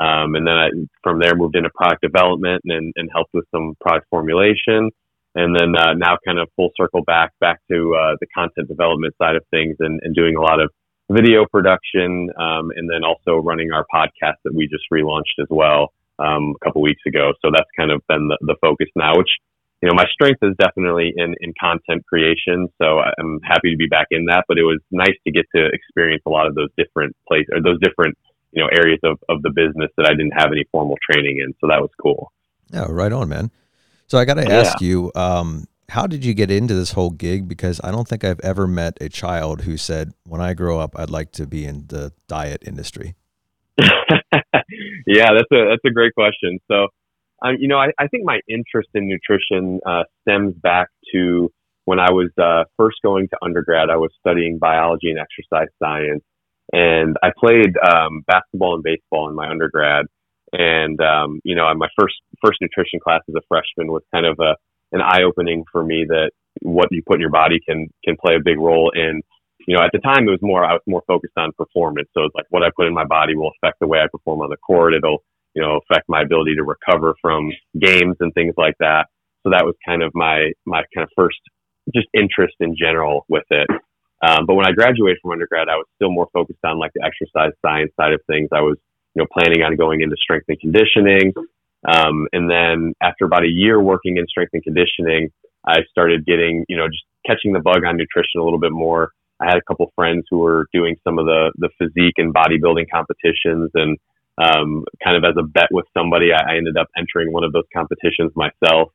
Um, 0.00 0.34
and 0.34 0.46
then 0.46 0.54
I, 0.54 0.68
from 1.02 1.20
there, 1.20 1.34
moved 1.36 1.54
into 1.54 1.68
product 1.74 2.00
development 2.00 2.62
and, 2.64 2.94
and 2.96 3.10
helped 3.12 3.34
with 3.34 3.44
some 3.54 3.74
product 3.78 4.06
formulation. 4.08 4.90
And 5.34 5.54
then 5.54 5.76
uh, 5.76 5.92
now, 5.94 6.16
kind 6.24 6.38
of 6.38 6.48
full 6.56 6.70
circle 6.78 7.02
back 7.04 7.32
back 7.40 7.60
to 7.70 7.94
uh, 7.94 8.16
the 8.20 8.26
content 8.34 8.68
development 8.68 9.14
side 9.20 9.36
of 9.36 9.44
things 9.50 9.76
and, 9.80 10.00
and 10.02 10.14
doing 10.14 10.34
a 10.36 10.40
lot 10.40 10.60
of 10.60 10.70
video 11.12 11.46
production, 11.46 12.30
um, 12.38 12.70
and 12.74 12.88
then 12.90 13.04
also 13.04 13.36
running 13.36 13.72
our 13.72 13.84
podcast 13.94 14.36
that 14.44 14.54
we 14.54 14.66
just 14.68 14.84
relaunched 14.92 15.40
as 15.40 15.48
well 15.50 15.92
um, 16.18 16.54
a 16.60 16.64
couple 16.64 16.82
weeks 16.82 17.02
ago. 17.06 17.32
So 17.42 17.50
that's 17.52 17.68
kind 17.76 17.90
of 17.90 18.02
been 18.08 18.28
the, 18.28 18.38
the 18.40 18.56
focus 18.60 18.88
now, 18.96 19.16
which 19.16 19.30
you 19.82 19.88
know, 19.88 19.94
my 19.94 20.06
strength 20.12 20.38
is 20.42 20.54
definitely 20.58 21.12
in, 21.16 21.34
in 21.40 21.52
content 21.60 22.06
creation. 22.06 22.68
So 22.80 23.00
I'm 23.00 23.40
happy 23.42 23.72
to 23.72 23.76
be 23.76 23.88
back 23.88 24.06
in 24.12 24.26
that, 24.26 24.44
but 24.46 24.56
it 24.56 24.62
was 24.62 24.78
nice 24.92 25.16
to 25.26 25.32
get 25.32 25.44
to 25.56 25.66
experience 25.72 26.22
a 26.24 26.30
lot 26.30 26.46
of 26.46 26.54
those 26.54 26.68
different 26.76 27.16
places 27.26 27.48
or 27.52 27.60
those 27.60 27.80
different, 27.80 28.16
you 28.52 28.62
know, 28.62 28.68
areas 28.68 29.00
of, 29.02 29.18
of 29.28 29.42
the 29.42 29.50
business 29.50 29.90
that 29.96 30.06
I 30.06 30.10
didn't 30.10 30.34
have 30.38 30.52
any 30.52 30.64
formal 30.70 30.96
training 31.10 31.42
in. 31.44 31.52
So 31.60 31.66
that 31.66 31.80
was 31.80 31.90
cool. 32.00 32.32
Yeah, 32.72 32.86
right 32.88 33.10
on, 33.10 33.28
man. 33.28 33.50
So 34.06 34.18
I 34.18 34.24
got 34.24 34.34
to 34.34 34.50
ask 34.50 34.80
yeah. 34.80 34.86
you, 34.86 35.12
um, 35.16 35.66
how 35.88 36.06
did 36.06 36.24
you 36.24 36.34
get 36.34 36.50
into 36.50 36.74
this 36.74 36.92
whole 36.92 37.10
gig? 37.10 37.48
Because 37.48 37.80
I 37.84 37.90
don't 37.90 38.08
think 38.08 38.24
I've 38.24 38.40
ever 38.40 38.66
met 38.66 38.96
a 39.00 39.08
child 39.08 39.62
who 39.62 39.76
said, 39.76 40.12
when 40.24 40.40
I 40.40 40.54
grow 40.54 40.78
up, 40.78 40.98
I'd 40.98 41.10
like 41.10 41.32
to 41.32 41.46
be 41.46 41.64
in 41.64 41.86
the 41.88 42.12
diet 42.28 42.62
industry. 42.66 43.14
yeah, 43.78 45.30
that's 45.32 45.50
a, 45.52 45.68
that's 45.68 45.84
a 45.86 45.90
great 45.90 46.14
question. 46.14 46.58
So, 46.70 46.88
um, 47.44 47.56
you 47.58 47.68
know, 47.68 47.78
I, 47.78 47.88
I, 47.98 48.06
think 48.06 48.24
my 48.24 48.40
interest 48.48 48.90
in 48.94 49.08
nutrition 49.08 49.80
uh, 49.84 50.04
stems 50.22 50.54
back 50.54 50.88
to 51.12 51.50
when 51.84 51.98
I 51.98 52.12
was 52.12 52.30
uh, 52.40 52.64
first 52.76 52.98
going 53.02 53.28
to 53.28 53.36
undergrad. 53.42 53.90
I 53.90 53.96
was 53.96 54.10
studying 54.20 54.58
biology 54.58 55.10
and 55.10 55.18
exercise 55.18 55.68
science, 55.82 56.22
and 56.72 57.16
I 57.22 57.30
played 57.36 57.74
um, 57.78 58.22
basketball 58.26 58.74
and 58.74 58.82
baseball 58.82 59.28
in 59.28 59.34
my 59.34 59.48
undergrad. 59.48 60.06
And 60.52 61.00
um, 61.00 61.40
you 61.44 61.54
know, 61.56 61.72
my 61.74 61.88
first 61.98 62.14
first 62.44 62.58
nutrition 62.60 63.00
class 63.02 63.22
as 63.28 63.34
a 63.34 63.40
freshman 63.48 63.90
was 63.90 64.02
kind 64.12 64.26
of 64.26 64.38
a 64.38 64.54
an 64.92 65.00
eye 65.00 65.22
opening 65.22 65.64
for 65.70 65.84
me 65.84 66.04
that 66.08 66.30
what 66.60 66.88
you 66.90 67.02
put 67.06 67.16
in 67.16 67.20
your 67.20 67.30
body 67.30 67.58
can 67.66 67.88
can 68.04 68.16
play 68.16 68.36
a 68.36 68.44
big 68.44 68.58
role 68.58 68.92
in. 68.94 69.22
You 69.66 69.76
know, 69.76 69.84
at 69.84 69.90
the 69.92 70.00
time 70.00 70.26
it 70.26 70.30
was 70.30 70.42
more 70.42 70.64
I 70.64 70.72
was 70.72 70.82
more 70.86 71.02
focused 71.06 71.36
on 71.36 71.52
performance. 71.52 72.08
So 72.14 72.24
it's 72.24 72.34
like 72.34 72.46
what 72.50 72.62
I 72.62 72.70
put 72.76 72.86
in 72.86 72.94
my 72.94 73.06
body 73.06 73.36
will 73.36 73.52
affect 73.56 73.78
the 73.80 73.86
way 73.86 74.00
I 74.00 74.06
perform 74.10 74.40
on 74.40 74.50
the 74.50 74.56
court. 74.56 74.94
It'll 74.94 75.22
you 75.54 75.62
know, 75.62 75.78
affect 75.78 76.08
my 76.08 76.22
ability 76.22 76.54
to 76.56 76.64
recover 76.64 77.14
from 77.20 77.50
games 77.78 78.16
and 78.20 78.32
things 78.34 78.54
like 78.56 78.74
that. 78.80 79.06
So 79.42 79.50
that 79.50 79.64
was 79.64 79.74
kind 79.86 80.02
of 80.02 80.12
my, 80.14 80.52
my 80.66 80.82
kind 80.94 81.04
of 81.04 81.10
first 81.16 81.38
just 81.94 82.06
interest 82.14 82.54
in 82.60 82.76
general 82.78 83.26
with 83.28 83.44
it. 83.50 83.68
Um, 84.24 84.46
but 84.46 84.54
when 84.54 84.66
I 84.66 84.72
graduated 84.72 85.18
from 85.20 85.32
undergrad, 85.32 85.68
I 85.68 85.76
was 85.76 85.86
still 85.96 86.12
more 86.12 86.28
focused 86.32 86.60
on 86.64 86.78
like 86.78 86.92
the 86.94 87.04
exercise 87.04 87.52
science 87.60 87.90
side 88.00 88.12
of 88.12 88.20
things. 88.28 88.48
I 88.52 88.60
was, 88.60 88.76
you 89.14 89.22
know, 89.22 89.26
planning 89.36 89.62
on 89.62 89.76
going 89.76 90.00
into 90.00 90.16
strength 90.16 90.46
and 90.48 90.58
conditioning. 90.60 91.32
Um, 91.86 92.28
and 92.32 92.50
then 92.50 92.94
after 93.02 93.24
about 93.24 93.44
a 93.44 93.48
year 93.48 93.80
working 93.80 94.16
in 94.16 94.26
strength 94.28 94.50
and 94.52 94.62
conditioning, 94.62 95.30
I 95.66 95.80
started 95.90 96.26
getting, 96.26 96.64
you 96.68 96.76
know, 96.76 96.88
just 96.88 97.04
catching 97.26 97.52
the 97.52 97.60
bug 97.60 97.84
on 97.86 97.96
nutrition 97.96 98.40
a 98.40 98.44
little 98.44 98.60
bit 98.60 98.72
more. 98.72 99.10
I 99.40 99.46
had 99.46 99.56
a 99.56 99.62
couple 99.62 99.90
friends 99.94 100.24
who 100.30 100.38
were 100.38 100.66
doing 100.72 100.96
some 101.02 101.18
of 101.18 101.26
the, 101.26 101.52
the 101.56 101.70
physique 101.78 102.14
and 102.18 102.34
bodybuilding 102.34 102.86
competitions 102.92 103.70
and, 103.74 103.98
um, 104.38 104.84
kind 105.04 105.16
of 105.16 105.24
as 105.24 105.36
a 105.38 105.42
bet 105.46 105.68
with 105.70 105.84
somebody, 105.96 106.32
I, 106.32 106.54
I 106.54 106.56
ended 106.56 106.76
up 106.76 106.88
entering 106.96 107.32
one 107.32 107.44
of 107.44 107.52
those 107.52 107.68
competitions 107.74 108.32
myself, 108.34 108.92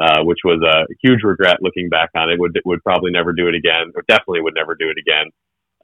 uh, 0.00 0.22
which 0.22 0.38
was 0.44 0.62
a 0.62 0.86
huge 1.02 1.22
regret 1.22 1.58
looking 1.60 1.88
back 1.88 2.10
on 2.16 2.30
it. 2.30 2.38
Would 2.38 2.58
would 2.64 2.82
probably 2.82 3.10
never 3.10 3.32
do 3.32 3.48
it 3.48 3.54
again, 3.54 3.92
or 3.94 4.02
definitely 4.08 4.40
would 4.40 4.54
never 4.54 4.74
do 4.74 4.88
it 4.88 4.96
again. 4.98 5.30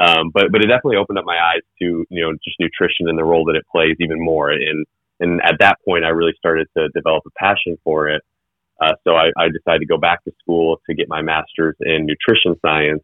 Um, 0.01 0.31
but 0.33 0.51
but 0.51 0.63
it 0.63 0.69
definitely 0.69 0.97
opened 0.97 1.19
up 1.19 1.25
my 1.27 1.37
eyes 1.37 1.63
to 1.81 2.07
you 2.09 2.23
know 2.23 2.33
just 2.43 2.57
nutrition 2.59 3.09
and 3.09 3.19
the 3.19 3.25
role 3.25 3.45
that 3.47 3.57
it 3.57 3.65
plays 3.71 3.97
even 4.01 4.19
more. 4.25 4.51
And 4.51 4.87
and 5.25 5.41
at 5.43 5.57
that 5.61 5.79
point, 5.85 6.05
I 6.05 6.09
really 6.09 6.35
started 6.39 6.69
to 6.77 6.89
develop 6.95 7.25
a 7.27 7.31
passion 7.39 7.77
for 7.85 8.09
it. 8.09 8.23
Uh, 8.81 8.93
so 9.05 9.15
I, 9.15 9.31
I 9.39 9.49
decided 9.49 9.81
to 9.81 9.87
go 9.87 9.99
back 9.99 10.23
to 10.25 10.33
school 10.41 10.81
to 10.89 10.95
get 10.95 11.07
my 11.09 11.23
master's 11.23 11.77
in 11.81 12.07
nutrition 12.07 12.59
science 12.61 13.03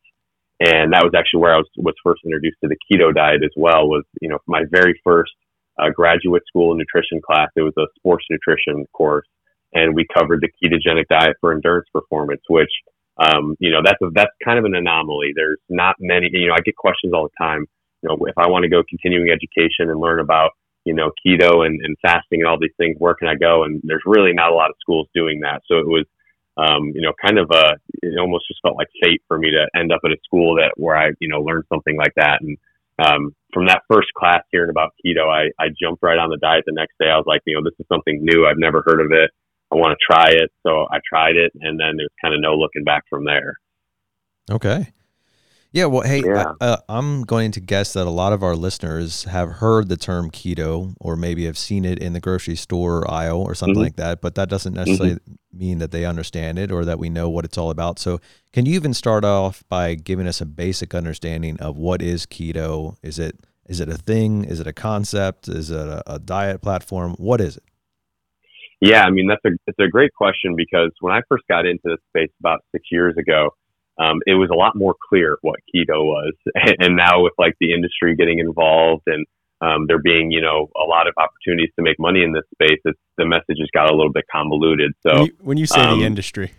and 0.61 0.93
that 0.93 1.03
was 1.03 1.13
actually 1.17 1.41
where 1.41 1.55
I 1.55 1.57
was 1.57 1.69
was 1.77 1.95
first 2.05 2.21
introduced 2.25 2.59
to 2.63 2.69
the 2.69 2.77
keto 2.85 3.15
diet 3.15 3.43
as 3.43 3.53
well. 3.57 3.89
Was 3.89 4.05
you 4.21 4.29
know 4.29 4.39
my 4.47 4.65
very 4.71 5.01
first 5.03 5.33
a 5.79 5.91
graduate 5.91 6.43
school 6.47 6.77
nutrition 6.77 7.21
class. 7.25 7.49
It 7.57 7.63
was 7.63 7.73
a 7.79 7.89
sports 7.97 8.27
nutrition 8.31 8.85
course, 8.93 9.27
and 9.73 9.95
we 9.95 10.07
covered 10.15 10.43
the 10.43 10.51
ketogenic 10.61 11.09
diet 11.09 11.37
for 11.41 11.53
endurance 11.53 11.89
performance, 11.93 12.43
which 12.49 12.71
um, 13.17 13.57
you 13.59 13.71
know 13.71 13.81
that's 13.83 14.01
a, 14.03 14.11
that's 14.15 14.31
kind 14.45 14.59
of 14.59 14.67
an 14.67 14.75
anomaly. 14.75 15.33
There's 15.35 15.61
not 15.71 15.97
many. 15.99 16.29
You 16.31 16.49
know, 16.49 16.55
I 16.55 16.61
get 16.61 16.77
questions 16.77 17.15
all 17.15 17.25
the 17.25 17.45
time. 17.45 17.65
You 18.03 18.11
know, 18.11 18.19
if 18.27 18.37
I 18.37 18.49
want 18.49 18.65
to 18.65 18.69
go 18.69 18.83
continuing 18.87 19.31
education 19.31 19.89
and 19.89 19.99
learn 19.99 20.21
about 20.21 20.51
you 20.85 20.95
know 20.95 21.11
keto 21.25 21.67
and, 21.67 21.81
and 21.85 21.97
fasting 22.03 22.41
and 22.41 22.47
all 22.47 22.59
these 22.59 22.77
things, 22.77 22.97
where 22.99 23.15
can 23.15 23.29
I 23.29 23.35
go? 23.35 23.65
And 23.65 23.81
there's 23.85 24.03
really 24.07 24.33
not 24.33 24.51
a 24.51 24.55
lot 24.55 24.71
of 24.71 24.77
schools 24.81 25.09
doing 25.15 25.41
that. 25.41 25.63
So 25.67 25.79
it 25.79 25.87
was 25.87 26.07
um, 26.61 26.93
you 26.95 27.01
know, 27.01 27.13
kind 27.25 27.39
of 27.39 27.51
a, 27.53 27.77
it 28.03 28.19
almost 28.19 28.47
just 28.49 28.61
felt 28.63 28.77
like 28.77 28.89
fate 29.03 29.23
for 29.29 29.39
me 29.39 29.51
to 29.51 29.67
end 29.79 29.93
up 29.93 30.01
at 30.05 30.11
a 30.11 30.17
school 30.25 30.57
that 30.57 30.73
where 30.77 30.97
I, 30.97 31.11
you 31.21 31.29
know, 31.29 31.41
learned 31.41 31.65
something 31.73 31.97
like 31.97 32.15
that. 32.17 32.41
And, 32.43 32.59
um, 32.99 33.35
from 33.55 33.67
that 33.67 33.83
first 33.91 34.09
class 34.15 34.43
hearing 34.53 34.71
about 34.71 34.93
keto, 35.05 35.27
I, 35.27 35.51
I 35.63 35.69
jumped 35.81 36.03
right 36.03 36.19
on 36.19 36.29
the 36.29 36.37
diet 36.37 36.65
the 36.67 36.73
next 36.73 36.95
day. 37.01 37.09
I 37.09 37.17
was 37.17 37.25
like, 37.27 37.41
you 37.47 37.55
know, 37.55 37.63
this 37.65 37.79
is 37.81 37.87
something 37.91 38.19
new. 38.23 38.47
I've 38.47 38.59
never 38.59 38.83
heard 38.85 39.01
of 39.01 39.11
it. 39.11 39.31
I 39.73 39.77
want 39.77 39.97
to 39.99 40.05
try 40.05 40.31
it. 40.31 40.51
So 40.67 40.87
I 40.91 40.99
tried 41.09 41.37
it 41.37 41.53
and 41.61 41.81
then 41.81 41.97
there's 41.97 42.13
kind 42.23 42.35
of 42.35 42.41
no 42.41 42.55
looking 42.55 42.85
back 42.85 43.05
from 43.09 43.25
there. 43.25 43.57
Okay. 44.51 44.93
Yeah. 45.73 45.87
Well, 45.87 46.03
hey, 46.03 46.23
yeah. 46.25 46.53
I, 46.61 46.65
uh, 46.65 46.77
I'm 46.89 47.23
going 47.23 47.53
to 47.53 47.61
guess 47.61 47.93
that 47.93 48.07
a 48.07 48.11
lot 48.11 48.33
of 48.33 48.43
our 48.43 48.57
listeners 48.57 49.25
have 49.25 49.53
heard 49.53 49.89
the 49.89 49.97
term 49.97 50.31
keto 50.31 50.95
or 51.01 51.17
maybe 51.17 51.45
have 51.45 51.57
seen 51.57 51.85
it 51.85 51.99
in 51.99 52.13
the 52.13 52.21
grocery 52.21 52.57
store 52.57 53.09
aisle 53.11 53.41
or 53.41 53.55
something 53.55 53.75
mm-hmm. 53.75 53.85
like 53.85 53.97
that, 53.97 54.21
but 54.21 54.35
that 54.35 54.49
doesn't 54.49 54.75
necessarily 54.75 55.15
mm-hmm. 55.17 55.59
mean 55.59 55.79
that 55.79 55.93
they 55.93 56.05
understand 56.05 56.59
it 56.59 56.73
or 56.73 56.85
that 56.85 56.99
we 56.99 57.09
know 57.09 57.29
what 57.29 57.45
it's 57.45 57.57
all 57.57 57.71
about. 57.71 57.99
So, 57.99 58.21
can 58.53 58.67
you 58.67 58.75
even 58.75 58.95
start 58.95 59.25
off 59.25 59.63
by 59.69 59.95
giving 59.95 60.27
us 60.27 60.41
a 60.41 60.47
basic 60.47 60.93
understanding 60.93 61.59
of 61.61 61.77
what 61.77 62.03
is 62.03 62.27
keto? 62.27 62.97
Is 63.03 63.19
it 63.19 63.37
is 63.69 63.79
it 63.79 63.89
a 63.89 63.97
thing? 63.97 64.45
Is 64.45 64.59
it 64.59 64.67
a 64.67 64.73
concept? 64.73 65.47
Is 65.47 65.71
it 65.71 65.79
a, 65.79 66.03
a 66.15 66.19
diet 66.19 66.61
platform? 66.61 67.15
What 67.19 67.41
is 67.41 67.57
it? 67.57 67.63
Yeah, 68.81 69.05
I 69.05 69.11
mean 69.11 69.29
that's 69.29 69.45
a 69.45 69.51
it's 69.69 69.79
a 69.79 69.89
great 69.89 70.13
question 70.15 70.57
because 70.57 70.91
when 71.01 71.15
I 71.15 71.21
first 71.29 71.45
got 71.49 71.67
into 71.67 71.83
this 71.85 71.99
space 72.09 72.31
about 72.41 72.65
six 72.73 72.89
years 72.91 73.15
ago, 73.17 73.51
um, 73.99 74.21
it 74.27 74.35
was 74.35 74.51
a 74.53 74.57
lot 74.57 74.77
more 74.77 74.95
clear 75.09 75.39
what 75.43 75.61
keto 75.75 76.05
was. 76.05 76.33
And 76.79 76.97
now 76.97 77.23
with 77.23 77.33
like 77.39 77.55
the 77.61 77.73
industry 77.73 78.17
getting 78.17 78.39
involved 78.39 79.03
and 79.07 79.27
um, 79.61 79.87
there 79.87 79.99
being, 79.99 80.31
you 80.31 80.41
know, 80.41 80.69
a 80.77 80.87
lot 80.89 81.07
of 81.07 81.15
opportunities 81.19 81.71
to 81.77 81.83
make 81.83 81.97
money 81.99 82.23
in 82.23 82.33
this 82.33 82.45
space, 82.55 82.81
it's, 82.85 82.99
the 83.19 83.27
message 83.27 83.59
has 83.59 83.69
got 83.75 83.91
a 83.91 83.95
little 83.95 84.13
bit 84.13 84.25
convoluted. 84.33 84.93
So 85.07 85.15
when 85.15 85.27
you, 85.27 85.33
when 85.41 85.59
you 85.59 85.67
say 85.67 85.81
um, 85.81 85.99
the 85.99 86.07
industry, 86.07 86.53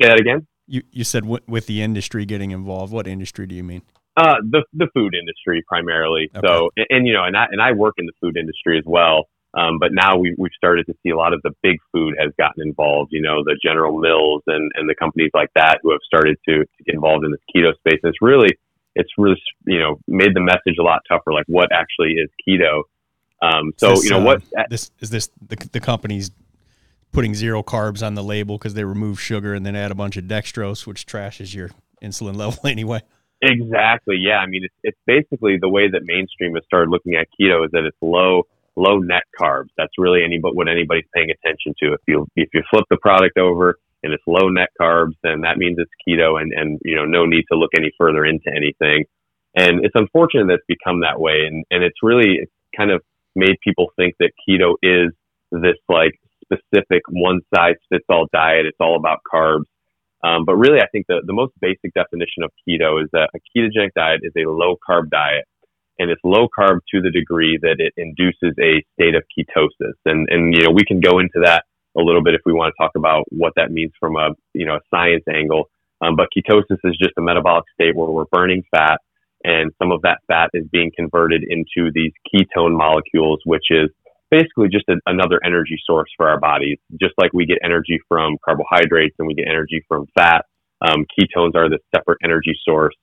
say 0.00 0.08
that 0.08 0.20
again. 0.20 0.46
You 0.66 0.82
you 0.90 1.04
said 1.04 1.24
w- 1.24 1.42
with 1.46 1.66
the 1.66 1.82
industry 1.82 2.24
getting 2.24 2.50
involved. 2.50 2.92
What 2.92 3.06
industry 3.06 3.46
do 3.46 3.54
you 3.54 3.62
mean? 3.62 3.82
Uh, 4.16 4.36
the 4.48 4.64
the 4.72 4.88
food 4.94 5.14
industry 5.14 5.62
primarily. 5.68 6.30
Okay. 6.34 6.46
So 6.46 6.70
and, 6.76 6.86
and, 6.88 7.06
you 7.06 7.12
know, 7.12 7.24
and 7.24 7.36
I 7.36 7.46
and 7.50 7.60
I 7.60 7.72
work 7.72 7.94
in 7.98 8.06
the 8.06 8.12
food 8.20 8.36
industry 8.38 8.78
as 8.78 8.84
well. 8.86 9.26
Um, 9.56 9.78
but 9.78 9.90
now 9.92 10.16
we, 10.18 10.34
we've 10.36 10.52
started 10.56 10.86
to 10.86 10.94
see 11.02 11.10
a 11.10 11.16
lot 11.16 11.32
of 11.32 11.40
the 11.42 11.52
big 11.62 11.78
food 11.92 12.14
has 12.18 12.32
gotten 12.36 12.66
involved, 12.66 13.12
you 13.12 13.22
know, 13.22 13.44
the 13.44 13.56
General 13.62 13.98
Mills 13.98 14.42
and, 14.48 14.72
and 14.74 14.88
the 14.88 14.96
companies 14.96 15.30
like 15.32 15.50
that 15.54 15.78
who 15.82 15.92
have 15.92 16.00
started 16.04 16.36
to, 16.48 16.64
to 16.64 16.84
get 16.84 16.94
involved 16.94 17.24
in 17.24 17.30
this 17.30 17.40
keto 17.54 17.72
space. 17.76 18.00
And 18.02 18.10
it's 18.10 18.20
really, 18.20 18.58
it's 18.96 19.10
really, 19.16 19.40
you 19.66 19.78
know, 19.78 20.00
made 20.08 20.34
the 20.34 20.40
message 20.40 20.76
a 20.80 20.82
lot 20.82 21.02
tougher, 21.08 21.32
like 21.32 21.46
what 21.46 21.68
actually 21.72 22.14
is 22.14 22.28
keto. 22.46 22.82
Um, 23.42 23.72
so, 23.76 23.90
this, 23.90 24.04
you 24.04 24.10
know, 24.10 24.20
uh, 24.20 24.24
what 24.24 24.42
this 24.70 24.90
is 25.00 25.10
this 25.10 25.30
the, 25.46 25.56
the 25.70 25.80
company's 25.80 26.30
putting 27.12 27.34
zero 27.34 27.62
carbs 27.62 28.04
on 28.04 28.14
the 28.14 28.22
label 28.24 28.58
because 28.58 28.74
they 28.74 28.84
remove 28.84 29.20
sugar 29.20 29.54
and 29.54 29.64
then 29.64 29.76
add 29.76 29.92
a 29.92 29.94
bunch 29.94 30.16
of 30.16 30.24
dextrose, 30.24 30.86
which 30.86 31.06
trashes 31.06 31.54
your 31.54 31.70
insulin 32.02 32.36
level 32.36 32.66
anyway. 32.66 33.00
Exactly. 33.40 34.16
Yeah. 34.18 34.38
I 34.38 34.46
mean, 34.46 34.64
it's, 34.64 34.74
it's 34.82 34.98
basically 35.06 35.58
the 35.60 35.68
way 35.68 35.88
that 35.88 36.00
mainstream 36.04 36.54
has 36.54 36.64
started 36.64 36.90
looking 36.90 37.14
at 37.14 37.28
keto 37.38 37.64
is 37.64 37.70
that 37.72 37.84
it's 37.84 37.96
low 38.00 38.44
low 38.76 38.98
net 38.98 39.24
carbs. 39.40 39.68
That's 39.76 39.92
really 39.98 40.22
any 40.24 40.38
but 40.38 40.54
what 40.54 40.68
anybody's 40.68 41.08
paying 41.14 41.30
attention 41.30 41.74
to. 41.82 41.94
If 41.94 42.00
you 42.06 42.26
if 42.36 42.48
you 42.52 42.62
flip 42.70 42.84
the 42.90 42.98
product 43.00 43.38
over 43.38 43.76
and 44.02 44.12
it's 44.12 44.22
low 44.26 44.48
net 44.48 44.68
carbs, 44.80 45.14
then 45.22 45.42
that 45.42 45.58
means 45.58 45.78
it's 45.78 45.90
keto, 46.06 46.40
and 46.40 46.52
and 46.52 46.80
you 46.84 46.96
know 46.96 47.04
no 47.04 47.26
need 47.26 47.44
to 47.52 47.58
look 47.58 47.70
any 47.76 47.90
further 47.98 48.24
into 48.24 48.50
anything. 48.54 49.04
And 49.56 49.84
it's 49.84 49.94
unfortunate 49.94 50.46
that 50.48 50.54
it's 50.54 50.66
become 50.68 51.00
that 51.00 51.20
way, 51.20 51.46
and 51.46 51.64
and 51.70 51.82
it's 51.84 51.98
really 52.02 52.46
kind 52.76 52.90
of 52.90 53.02
made 53.36 53.56
people 53.62 53.88
think 53.96 54.14
that 54.20 54.30
keto 54.48 54.74
is 54.82 55.12
this 55.50 55.78
like 55.88 56.12
specific 56.42 57.02
one 57.08 57.40
size 57.54 57.76
fits 57.88 58.04
all 58.08 58.26
diet. 58.32 58.66
It's 58.66 58.76
all 58.80 58.96
about 58.96 59.20
carbs. 59.32 59.64
Um, 60.22 60.44
but 60.46 60.56
really, 60.56 60.78
I 60.78 60.88
think 60.90 61.06
the, 61.06 61.20
the 61.26 61.34
most 61.34 61.52
basic 61.60 61.92
definition 61.92 62.42
of 62.42 62.50
keto 62.66 63.02
is 63.02 63.10
that 63.12 63.28
a 63.34 63.38
ketogenic 63.52 63.90
diet 63.94 64.20
is 64.22 64.32
a 64.36 64.48
low 64.48 64.76
carb 64.88 65.10
diet. 65.10 65.44
And 65.98 66.10
it's 66.10 66.20
low 66.24 66.48
carb 66.48 66.80
to 66.92 67.00
the 67.00 67.10
degree 67.10 67.58
that 67.62 67.76
it 67.78 67.92
induces 67.96 68.56
a 68.60 68.82
state 68.94 69.14
of 69.14 69.22
ketosis. 69.36 69.94
And, 70.04 70.28
and, 70.30 70.54
you 70.54 70.64
know, 70.64 70.70
we 70.70 70.84
can 70.84 71.00
go 71.00 71.18
into 71.18 71.40
that 71.44 71.64
a 71.96 72.02
little 72.02 72.22
bit 72.22 72.34
if 72.34 72.40
we 72.44 72.52
want 72.52 72.74
to 72.74 72.82
talk 72.82 72.92
about 72.96 73.24
what 73.30 73.52
that 73.56 73.70
means 73.70 73.92
from 74.00 74.16
a, 74.16 74.30
you 74.52 74.66
know, 74.66 74.74
a 74.76 74.80
science 74.90 75.24
angle. 75.32 75.70
Um, 76.00 76.16
but 76.16 76.28
ketosis 76.36 76.78
is 76.82 76.96
just 77.00 77.14
a 77.16 77.22
metabolic 77.22 77.64
state 77.72 77.94
where 77.94 78.10
we're 78.10 78.24
burning 78.32 78.64
fat 78.74 78.98
and 79.44 79.72
some 79.80 79.92
of 79.92 80.02
that 80.02 80.18
fat 80.26 80.50
is 80.54 80.64
being 80.72 80.90
converted 80.96 81.44
into 81.46 81.92
these 81.94 82.12
ketone 82.26 82.76
molecules, 82.76 83.40
which 83.44 83.66
is 83.70 83.90
basically 84.30 84.68
just 84.68 84.88
a, 84.88 84.96
another 85.06 85.38
energy 85.44 85.76
source 85.86 86.08
for 86.16 86.28
our 86.28 86.40
bodies. 86.40 86.78
Just 86.98 87.12
like 87.18 87.32
we 87.34 87.44
get 87.44 87.58
energy 87.62 88.00
from 88.08 88.38
carbohydrates 88.42 89.14
and 89.18 89.28
we 89.28 89.34
get 89.34 89.46
energy 89.46 89.84
from 89.86 90.06
fat, 90.18 90.46
um, 90.80 91.04
ketones 91.12 91.54
are 91.54 91.68
the 91.68 91.78
separate 91.94 92.18
energy 92.24 92.58
source 92.66 92.94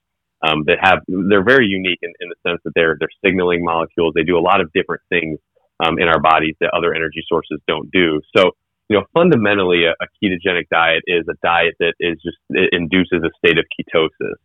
um, 0.43 0.63
that 0.65 0.77
have 0.81 0.99
they're 1.07 1.43
very 1.43 1.67
unique 1.67 1.99
in, 2.01 2.11
in, 2.19 2.29
the 2.29 2.49
sense 2.49 2.61
that 2.65 2.73
they're 2.75 2.97
they're 2.99 3.09
signaling 3.23 3.63
molecules. 3.63 4.13
They 4.15 4.23
do 4.23 4.37
a 4.37 4.41
lot 4.41 4.61
of 4.61 4.71
different 4.73 5.01
things 5.09 5.39
um, 5.83 5.99
in 5.99 6.07
our 6.07 6.19
bodies 6.19 6.55
that 6.61 6.71
other 6.73 6.93
energy 6.93 7.23
sources 7.27 7.59
don't 7.67 7.89
do. 7.91 8.21
So 8.35 8.51
you 8.91 8.97
know, 8.97 9.05
fundamentally, 9.13 9.85
a, 9.85 9.91
a 9.91 10.07
ketogenic 10.21 10.67
diet 10.69 11.03
is 11.07 11.23
a 11.29 11.35
diet 11.41 11.75
that 11.79 11.93
is 12.01 12.19
just 12.21 12.37
induces 12.73 13.23
a 13.23 13.31
state 13.37 13.57
of 13.57 13.65
ketosis. 13.71 14.35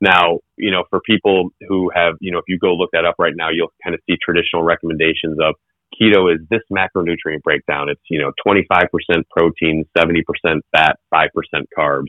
Now, 0.00 0.40
you 0.56 0.72
know, 0.72 0.82
for 0.90 1.00
people 1.00 1.50
who 1.68 1.92
have, 1.94 2.14
you 2.20 2.32
know, 2.32 2.38
if 2.38 2.44
you 2.48 2.58
go 2.58 2.74
look 2.74 2.90
that 2.92 3.04
up 3.04 3.14
right 3.20 3.34
now, 3.36 3.50
you'll 3.50 3.72
kind 3.84 3.94
of 3.94 4.00
see 4.08 4.16
traditional 4.20 4.64
recommendations 4.64 5.38
of 5.40 5.54
keto 5.94 6.34
is 6.34 6.40
this 6.50 6.62
macronutrient 6.72 7.42
breakdown. 7.44 7.88
It's, 7.88 8.02
you 8.10 8.18
know, 8.18 8.32
25% 8.44 8.88
protein, 9.30 9.84
70% 9.96 10.22
fat, 10.72 10.98
5% 11.14 11.28
carbs. 11.78 12.08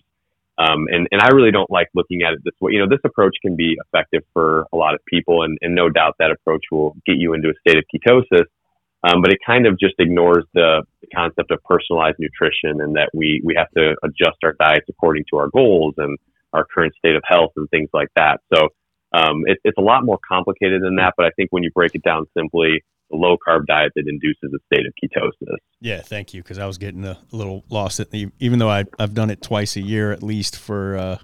Um, 0.57 0.87
and, 0.89 1.07
and 1.11 1.21
I 1.21 1.29
really 1.33 1.51
don't 1.51 1.69
like 1.69 1.89
looking 1.95 2.21
at 2.23 2.33
it 2.33 2.39
this 2.43 2.53
way. 2.61 2.71
You 2.73 2.79
know, 2.79 2.87
this 2.89 3.03
approach 3.03 3.35
can 3.41 3.55
be 3.55 3.77
effective 3.85 4.23
for 4.33 4.65
a 4.71 4.77
lot 4.77 4.93
of 4.93 5.01
people, 5.05 5.43
and, 5.43 5.57
and 5.61 5.75
no 5.75 5.89
doubt 5.89 6.15
that 6.19 6.31
approach 6.31 6.63
will 6.71 6.95
get 7.05 7.17
you 7.17 7.33
into 7.33 7.49
a 7.49 7.53
state 7.59 7.77
of 7.77 7.83
ketosis. 7.93 8.45
Um, 9.03 9.21
but 9.21 9.31
it 9.31 9.37
kind 9.45 9.67
of 9.67 9.77
just 9.77 9.95
ignores 9.99 10.45
the, 10.53 10.83
concept 11.13 11.51
of 11.51 11.63
personalized 11.63 12.17
nutrition 12.17 12.81
and 12.81 12.95
that 12.95 13.09
we, 13.13 13.39
we 13.45 13.53
have 13.55 13.69
to 13.77 13.95
adjust 14.03 14.37
our 14.43 14.53
diets 14.59 14.87
according 14.89 15.23
to 15.29 15.37
our 15.37 15.49
goals 15.49 15.93
and 15.97 16.17
our 16.51 16.65
current 16.65 16.93
state 16.97 17.15
of 17.15 17.21
health 17.27 17.51
and 17.57 17.69
things 17.69 17.89
like 17.93 18.07
that. 18.15 18.41
So 18.51 18.69
um, 19.13 19.43
it, 19.45 19.59
it's 19.63 19.77
a 19.77 19.81
lot 19.81 20.03
more 20.03 20.17
complicated 20.27 20.81
than 20.81 20.95
that. 20.95 21.13
But 21.15 21.27
I 21.27 21.29
think 21.35 21.51
when 21.51 21.63
you 21.63 21.71
break 21.75 21.93
it 21.93 22.01
down 22.01 22.25
simply, 22.35 22.83
a 23.11 23.15
low 23.15 23.37
carb 23.47 23.65
diet 23.67 23.91
that 23.95 24.07
induces 24.07 24.51
a 24.53 24.59
state 24.73 24.85
of 24.85 24.93
ketosis. 25.01 25.57
Yeah, 25.79 26.01
thank 26.01 26.33
you. 26.33 26.41
Because 26.41 26.59
I 26.59 26.65
was 26.65 26.77
getting 26.77 27.05
a 27.05 27.17
little 27.31 27.63
lost 27.69 27.99
at 27.99 28.11
the, 28.11 28.29
even 28.39 28.59
though 28.59 28.69
I, 28.69 28.85
I've 28.99 29.13
done 29.13 29.29
it 29.29 29.41
twice 29.41 29.75
a 29.75 29.81
year 29.81 30.11
at 30.11 30.23
least 30.23 30.57
for 30.57 30.97
uh, 30.97 31.17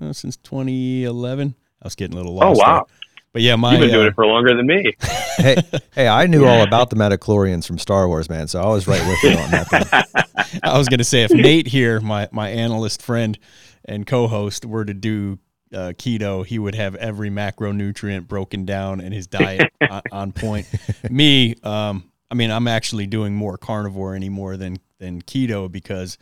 uh, 0.00 0.12
since 0.12 0.36
2011. 0.38 1.54
I 1.82 1.86
was 1.86 1.94
getting 1.94 2.14
a 2.14 2.18
little 2.18 2.34
lost. 2.34 2.60
Oh 2.60 2.62
wow! 2.62 2.84
There. 2.86 2.96
But 3.32 3.42
yeah, 3.42 3.56
my 3.56 3.72
you've 3.72 3.80
been 3.80 3.90
doing 3.90 4.06
uh, 4.06 4.08
it 4.08 4.14
for 4.14 4.26
longer 4.26 4.56
than 4.56 4.66
me. 4.66 4.92
hey, 5.36 5.56
hey, 5.94 6.08
I 6.08 6.26
knew 6.26 6.46
all 6.46 6.62
about 6.62 6.90
the 6.90 6.96
midi-chlorians 6.96 7.66
from 7.66 7.78
Star 7.78 8.08
Wars, 8.08 8.28
man. 8.28 8.48
So 8.48 8.60
I 8.60 8.66
was 8.66 8.88
right 8.88 9.06
with 9.06 9.22
you 9.22 9.38
on 9.38 9.50
that. 9.50 10.28
I 10.62 10.76
was 10.76 10.88
going 10.88 10.98
to 10.98 11.04
say 11.04 11.22
if 11.22 11.30
Nate 11.30 11.68
here, 11.68 12.00
my 12.00 12.28
my 12.32 12.50
analyst 12.50 13.02
friend 13.02 13.38
and 13.84 14.06
co-host, 14.06 14.64
were 14.64 14.84
to 14.84 14.94
do 14.94 15.38
uh, 15.72 15.92
keto, 15.96 16.44
he 16.44 16.58
would 16.58 16.74
have 16.74 16.94
every 16.96 17.30
macronutrient 17.30 18.26
broken 18.26 18.64
down 18.64 19.00
and 19.00 19.14
his 19.14 19.26
diet 19.28 19.72
on, 19.88 20.02
on, 20.12 20.32
point. 20.32 20.66
Me, 21.08 21.54
um, 21.62 22.10
I 22.30 22.34
mean, 22.34 22.50
I'm 22.50 22.68
actually 22.68 23.06
doing 23.06 23.34
more 23.34 23.56
carnivore 23.56 24.14
anymore 24.14 24.56
than 24.56 24.78
than 24.98 25.22
keto 25.22 25.70
because 25.70 26.18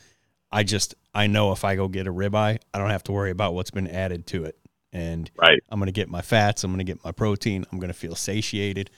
I 0.51 0.63
just 0.63 0.95
I 1.15 1.27
know 1.27 1.53
if 1.53 1.65
I 1.65 1.77
go 1.77 1.89
get 1.89 2.07
a 2.07 2.13
ribeye, 2.13 2.59
I 2.73 2.79
don't 2.79 2.91
have 2.91 3.05
to 3.05 3.13
worry 3.13 3.31
about 3.31 3.55
what's 3.55 3.71
been 3.71 3.89
added 3.89 4.27
to 4.29 4.45
it, 4.45 4.59
and 4.93 5.31
right. 5.37 5.63
I'm 5.69 5.79
gonna 5.79 5.93
get 5.93 6.09
my 6.09 6.23
fats, 6.23 6.65
I'm 6.65 6.71
gonna 6.71 6.85
get 6.85 7.05
my 7.05 7.13
protein, 7.13 7.65
I'm 7.71 7.79
gonna 7.79 7.93
feel 7.93 8.15
satiated. 8.15 8.91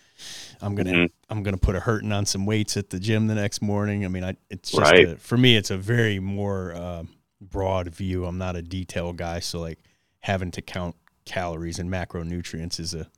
I'm 0.61 0.75
gonna 0.75 0.93
mm-hmm. 0.93 1.05
I'm 1.29 1.43
gonna 1.43 1.57
put 1.59 1.75
a 1.75 1.81
hurting 1.81 2.13
on 2.13 2.27
some 2.27 2.47
weights 2.47 2.77
at 2.77 2.91
the 2.91 3.01
gym 3.01 3.27
the 3.27 3.35
next 3.35 3.63
morning. 3.63 4.05
I 4.05 4.09
mean, 4.09 4.25
I 4.25 4.37
it's 4.51 4.71
just 4.71 4.83
right. 4.83 5.09
a, 5.09 5.17
for 5.17 5.37
me, 5.37 5.57
it's 5.57 5.71
a 5.71 5.79
very 5.79 6.21
more 6.21 6.75
uh, 6.75 7.05
broad 7.41 7.89
view. 7.89 8.27
I'm 8.27 8.39
not 8.39 8.57
a 8.57 8.63
detail 8.63 9.13
guy, 9.13 9.41
so 9.41 9.61
like 9.61 9.79
having 10.20 10.50
to 10.52 10.62
count 10.62 10.96
calories 11.24 11.78
and 11.78 11.90
macronutrients 11.90 12.80
is 12.80 12.94
a 12.94 13.09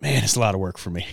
man, 0.00 0.24
it's 0.24 0.36
a 0.36 0.40
lot 0.40 0.54
of 0.54 0.60
work 0.60 0.78
for 0.78 0.90
me. 0.90 1.06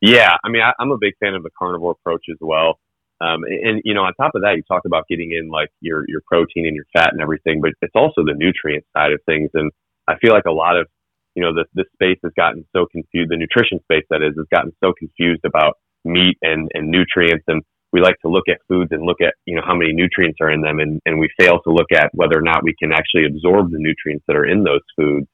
Yeah, 0.00 0.36
I 0.42 0.48
mean, 0.48 0.62
I, 0.62 0.72
am 0.80 0.90
a 0.90 0.98
big 0.98 1.14
fan 1.20 1.34
of 1.34 1.42
the 1.42 1.50
carnivore 1.58 1.92
approach 1.92 2.24
as 2.30 2.38
well. 2.40 2.78
Um, 3.20 3.44
and, 3.44 3.68
and, 3.68 3.82
you 3.84 3.92
know, 3.92 4.00
on 4.02 4.14
top 4.14 4.32
of 4.34 4.42
that, 4.42 4.56
you 4.56 4.62
talk 4.62 4.82
about 4.86 5.04
getting 5.08 5.30
in 5.32 5.50
like 5.50 5.68
your 5.80 6.04
your 6.08 6.22
protein 6.26 6.66
and 6.66 6.74
your 6.74 6.86
fat 6.94 7.12
and 7.12 7.20
everything, 7.20 7.60
but 7.60 7.72
it's 7.82 7.94
also 7.94 8.22
the 8.24 8.34
nutrient 8.34 8.84
side 8.96 9.12
of 9.12 9.20
things. 9.26 9.50
And 9.52 9.70
I 10.08 10.16
feel 10.16 10.32
like 10.32 10.46
a 10.46 10.52
lot 10.52 10.78
of 10.78 10.86
you 11.34 11.42
know, 11.42 11.54
this 11.54 11.66
this 11.74 11.86
space 11.94 12.18
has 12.22 12.32
gotten 12.36 12.64
so 12.74 12.86
confused. 12.90 13.30
The 13.30 13.36
nutrition 13.36 13.80
space 13.82 14.04
that 14.10 14.22
is 14.22 14.34
has 14.36 14.46
gotten 14.52 14.72
so 14.82 14.92
confused 14.92 15.44
about 15.44 15.78
meat 16.04 16.38
and 16.42 16.68
and 16.74 16.90
nutrients 16.90 17.44
and 17.46 17.62
we 17.92 18.00
like 18.00 18.18
to 18.22 18.28
look 18.28 18.48
at 18.48 18.58
foods 18.68 18.92
and 18.92 19.02
look 19.04 19.20
at 19.20 19.34
you 19.46 19.56
know 19.56 19.62
how 19.64 19.74
many 19.74 19.92
nutrients 19.92 20.38
are 20.40 20.50
in 20.50 20.60
them 20.60 20.78
and, 20.78 21.00
and 21.06 21.18
we 21.18 21.28
fail 21.38 21.60
to 21.62 21.72
look 21.72 21.92
at 21.92 22.10
whether 22.14 22.38
or 22.38 22.42
not 22.42 22.62
we 22.62 22.74
can 22.78 22.92
actually 22.92 23.26
absorb 23.26 23.70
the 23.70 23.78
nutrients 23.78 24.24
that 24.26 24.36
are 24.36 24.46
in 24.46 24.64
those 24.64 24.82
foods. 24.96 25.26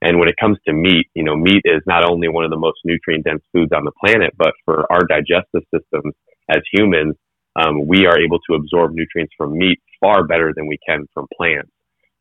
And 0.00 0.18
when 0.18 0.28
it 0.28 0.36
comes 0.40 0.58
to 0.66 0.72
meat 0.72 1.06
you 1.14 1.24
know 1.24 1.36
meat 1.36 1.62
is 1.64 1.82
not 1.86 2.04
only 2.04 2.28
one 2.28 2.44
of 2.44 2.50
the 2.50 2.58
most 2.58 2.78
nutrient 2.84 3.24
dense 3.24 3.42
foods 3.52 3.72
on 3.72 3.84
the 3.84 3.92
planet 4.04 4.32
but 4.36 4.52
for 4.64 4.90
our 4.92 5.04
digestive 5.04 5.62
systems 5.74 6.14
as 6.50 6.62
humans 6.72 7.14
um, 7.56 7.86
we 7.86 8.06
are 8.06 8.18
able 8.18 8.38
to 8.48 8.54
absorb 8.54 8.94
nutrients 8.94 9.32
from 9.36 9.56
meat 9.56 9.80
far 10.00 10.24
better 10.24 10.52
than 10.56 10.66
we 10.66 10.78
can 10.86 11.06
from 11.12 11.26
plants. 11.36 11.70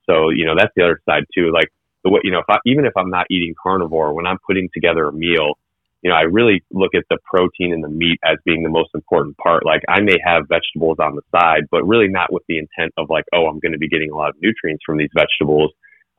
So 0.10 0.30
you 0.30 0.46
know 0.46 0.56
that's 0.58 0.74
the 0.76 0.84
other 0.84 1.00
side 1.08 1.24
too 1.34 1.52
like 1.54 1.70
the 2.04 2.10
way 2.10 2.22
you 2.24 2.32
know 2.32 2.40
if 2.40 2.50
I, 2.50 2.58
even 2.66 2.86
if 2.86 2.94
i'm 2.98 3.10
not 3.10 3.28
eating 3.30 3.54
carnivore 3.62 4.14
when 4.14 4.26
i'm 4.26 4.38
putting 4.46 4.70
together 4.74 5.06
a 5.06 5.14
meal 5.14 5.54
you 6.02 6.10
know, 6.10 6.16
I 6.16 6.24
really 6.24 6.64
look 6.72 6.96
at 6.96 7.04
the 7.10 7.18
protein 7.24 7.74
and 7.74 7.84
the 7.84 7.90
meat 7.90 8.20
as 8.26 8.38
being 8.44 8.64
the 8.64 8.70
most 8.70 8.90
important 8.96 9.38
part. 9.38 9.66
Like 9.66 9.82
I 9.88 10.02
may 10.02 10.18
have 10.26 10.50
vegetables 10.50 10.98
on 11.00 11.16
the 11.16 11.22
side, 11.30 11.70
but 11.70 11.84
really 11.84 12.08
not 12.08 12.34
with 12.34 12.44
the 12.48 12.58
intent 12.58 12.94
of 12.98 13.10
like, 13.10 13.26
oh, 13.34 13.46
I'm 13.46 13.60
going 13.60 13.74
to 13.74 13.78
be 13.78 13.88
getting 13.88 14.10
a 14.10 14.16
lot 14.16 14.30
of 14.30 14.36
nutrients 14.42 14.84
from 14.86 14.98
these 14.98 15.14
vegetables. 15.16 15.72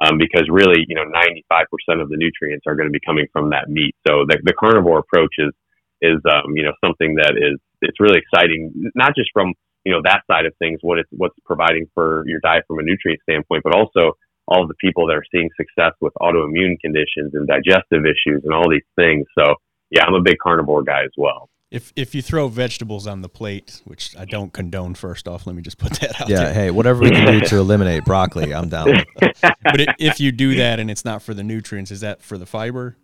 Um, 0.02 0.18
because 0.18 0.48
really, 0.50 0.82
you 0.88 0.96
know, 0.96 1.04
95% 1.04 2.02
of 2.02 2.08
the 2.08 2.16
nutrients 2.16 2.64
are 2.66 2.74
going 2.74 2.88
to 2.88 2.92
be 2.92 2.98
coming 3.06 3.26
from 3.32 3.50
that 3.50 3.68
meat. 3.68 3.94
So 4.08 4.24
the, 4.26 4.38
the 4.42 4.54
carnivore 4.58 4.98
approach 4.98 5.34
is, 5.38 5.52
is, 6.00 6.18
um, 6.26 6.56
you 6.56 6.64
know, 6.64 6.72
something 6.82 7.14
that 7.22 7.34
is, 7.36 7.60
it's 7.82 8.00
really 8.00 8.18
exciting, 8.18 8.72
not 8.96 9.14
just 9.14 9.30
from, 9.32 9.54
you 9.84 9.92
know, 9.92 10.00
that 10.02 10.22
side 10.26 10.46
of 10.46 10.54
things, 10.58 10.78
what 10.82 10.98
it's, 10.98 11.10
what's 11.12 11.36
providing 11.44 11.86
for 11.94 12.24
your 12.26 12.40
diet 12.42 12.64
from 12.66 12.80
a 12.80 12.82
nutrient 12.82 13.20
standpoint, 13.22 13.62
but 13.62 13.76
also 13.76 14.16
all 14.48 14.62
of 14.62 14.68
the 14.68 14.74
people 14.80 15.06
that 15.06 15.14
are 15.14 15.24
seeing 15.30 15.50
success 15.56 15.92
with 16.00 16.12
autoimmune 16.20 16.80
conditions 16.80 17.34
and 17.34 17.46
digestive 17.46 18.02
issues 18.02 18.42
and 18.42 18.52
all 18.52 18.68
these 18.68 18.86
things. 18.96 19.26
So, 19.38 19.54
yeah, 19.92 20.05
I'm 20.05 20.14
a 20.14 20.22
big 20.22 20.38
carnivore 20.38 20.83
guy 20.83 21.05
as 21.05 21.12
well. 21.16 21.50
If 21.70 21.92
if 21.96 22.14
you 22.14 22.22
throw 22.22 22.48
vegetables 22.48 23.07
on 23.07 23.22
the 23.22 23.28
plate, 23.28 23.81
which 23.85 24.16
I 24.18 24.24
don't 24.24 24.52
condone, 24.52 24.94
first 24.94 25.28
off, 25.28 25.46
let 25.46 25.55
me 25.55 25.62
just 25.62 25.78
put 25.78 25.92
that 26.00 26.20
out. 26.20 26.28
Yeah, 26.28 26.44
there. 26.44 26.55
hey, 26.55 26.70
whatever 26.70 27.00
we 27.00 27.11
can 27.11 27.40
do 27.40 27.46
to 27.46 27.57
eliminate 27.59 28.05
broccoli, 28.05 28.52
I'm 28.52 28.68
down. 28.68 28.87
With 28.87 29.07
it. 29.22 29.38
But 29.62 29.96
if 29.98 30.18
you 30.18 30.33
do 30.33 30.57
that 30.57 30.81
and 30.81 30.90
it's 30.90 31.05
not 31.05 31.22
for 31.22 31.35
the 31.35 31.42
nutrients, 31.42 31.90
is 31.90 32.00
that 32.00 32.22
for 32.22 32.37
the 32.37 32.46
fiber? 32.46 32.96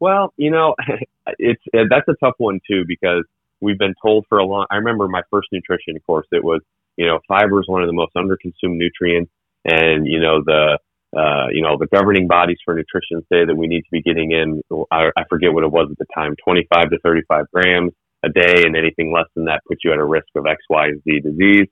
Well, 0.00 0.34
you 0.36 0.50
know, 0.50 0.74
it's 1.38 1.62
uh, 1.74 1.84
that's 1.88 2.08
a 2.08 2.14
tough 2.22 2.34
one 2.38 2.60
too 2.68 2.84
because 2.86 3.24
we've 3.60 3.78
been 3.78 3.94
told 4.02 4.26
for 4.28 4.38
a 4.38 4.44
long. 4.44 4.66
I 4.70 4.76
remember 4.76 5.08
my 5.08 5.22
first 5.30 5.48
nutrition 5.52 5.98
course. 6.06 6.26
It 6.32 6.44
was 6.44 6.60
you 6.96 7.06
know 7.06 7.20
fiber 7.28 7.60
is 7.60 7.68
one 7.68 7.82
of 7.82 7.88
the 7.88 7.94
most 7.94 8.12
underconsumed 8.14 8.76
nutrients, 8.76 9.30
and 9.64 10.06
you 10.06 10.20
know 10.20 10.42
the 10.44 10.78
uh, 11.16 11.46
you 11.52 11.62
know, 11.62 11.76
the 11.78 11.86
governing 11.86 12.26
bodies 12.26 12.58
for 12.64 12.74
nutrition 12.74 13.20
say 13.32 13.44
that 13.44 13.56
we 13.56 13.66
need 13.66 13.82
to 13.82 13.90
be 13.92 14.02
getting 14.02 14.32
in, 14.32 14.62
I, 14.90 15.10
I 15.16 15.24
forget 15.28 15.52
what 15.52 15.64
it 15.64 15.70
was 15.70 15.88
at 15.90 15.98
the 15.98 16.06
time, 16.14 16.34
25 16.44 16.90
to 16.90 16.98
35 17.02 17.46
grams 17.52 17.92
a 18.24 18.28
day, 18.28 18.62
and 18.64 18.76
anything 18.76 19.12
less 19.12 19.26
than 19.34 19.44
that 19.44 19.62
puts 19.68 19.82
you 19.84 19.92
at 19.92 19.98
a 19.98 20.04
risk 20.04 20.26
of 20.34 20.46
X, 20.46 20.62
Y, 20.68 20.88
Z 21.04 21.20
disease. 21.20 21.68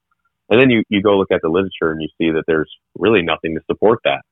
And 0.49 0.61
then 0.61 0.71
you, 0.71 0.83
you 0.89 1.03
go 1.03 1.17
look 1.17 1.31
at 1.33 1.41
the 1.43 1.49
literature 1.49 1.93
and 1.93 2.03
you 2.03 2.09
see 2.19 2.31
that 2.33 2.45
there's 2.47 2.71
really 2.97 3.23
nothing 3.23 3.55
to 3.55 3.61
support 3.71 4.01
that. 4.05 4.23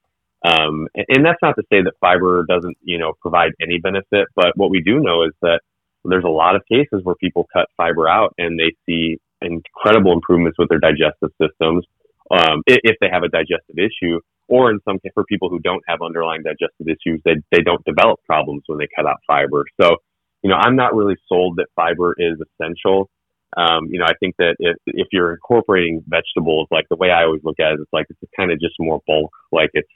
Um, 0.44 0.86
and, 0.94 1.06
and 1.08 1.24
that's 1.24 1.40
not 1.42 1.54
to 1.56 1.62
say 1.72 1.82
that 1.82 1.92
fiber 2.00 2.44
doesn't, 2.48 2.76
you 2.82 2.98
know, 2.98 3.14
provide 3.20 3.52
any 3.60 3.78
benefit, 3.78 4.28
but 4.36 4.52
what 4.54 4.70
we 4.70 4.82
do 4.82 5.00
know 5.00 5.24
is 5.24 5.32
that 5.42 5.60
there's 6.04 6.24
a 6.24 6.28
lot 6.28 6.56
of 6.56 6.62
cases 6.70 7.00
where 7.02 7.14
people 7.16 7.46
cut 7.52 7.66
fiber 7.76 8.08
out 8.08 8.34
and 8.38 8.58
they 8.58 8.74
see 8.86 9.18
incredible 9.42 10.12
improvements 10.12 10.58
with 10.58 10.68
their 10.68 10.78
digestive 10.78 11.30
systems 11.40 11.84
um, 12.30 12.62
if 12.66 12.96
they 13.00 13.08
have 13.10 13.24
a 13.24 13.28
digestive 13.28 13.76
issue, 13.76 14.20
or 14.50 14.70
in 14.70 14.80
some 14.84 14.98
case 14.98 15.12
for 15.14 15.24
people 15.24 15.48
who 15.48 15.60
don't 15.60 15.82
have 15.86 16.02
underlying 16.02 16.42
digestive 16.42 16.88
issues, 16.88 17.22
they, 17.24 17.36
they 17.52 17.62
don't 17.62 17.84
develop 17.84 18.18
problems 18.26 18.64
when 18.66 18.78
they 18.78 18.88
cut 18.94 19.06
out 19.06 19.18
fiber. 19.26 19.64
So, 19.80 19.96
you 20.42 20.50
know, 20.50 20.56
I'm 20.56 20.76
not 20.76 20.94
really 20.94 21.16
sold 21.28 21.56
that 21.56 21.68
fiber 21.76 22.14
is 22.18 22.36
essential. 22.60 23.08
Um, 23.56 23.86
you 23.90 23.98
know, 23.98 24.06
I 24.06 24.14
think 24.20 24.34
that 24.38 24.56
if, 24.58 24.76
if 24.86 25.08
you're 25.12 25.32
incorporating 25.32 26.02
vegetables, 26.06 26.66
like 26.70 26.86
the 26.90 26.96
way 26.96 27.10
I 27.10 27.24
always 27.24 27.42
look 27.44 27.60
at 27.60 27.72
it, 27.72 27.80
it's 27.80 27.92
like 27.92 28.06
it's 28.10 28.20
kind 28.36 28.50
of 28.50 28.60
just 28.60 28.74
more 28.80 29.00
bulk. 29.06 29.30
Like 29.52 29.70
it's, 29.72 29.88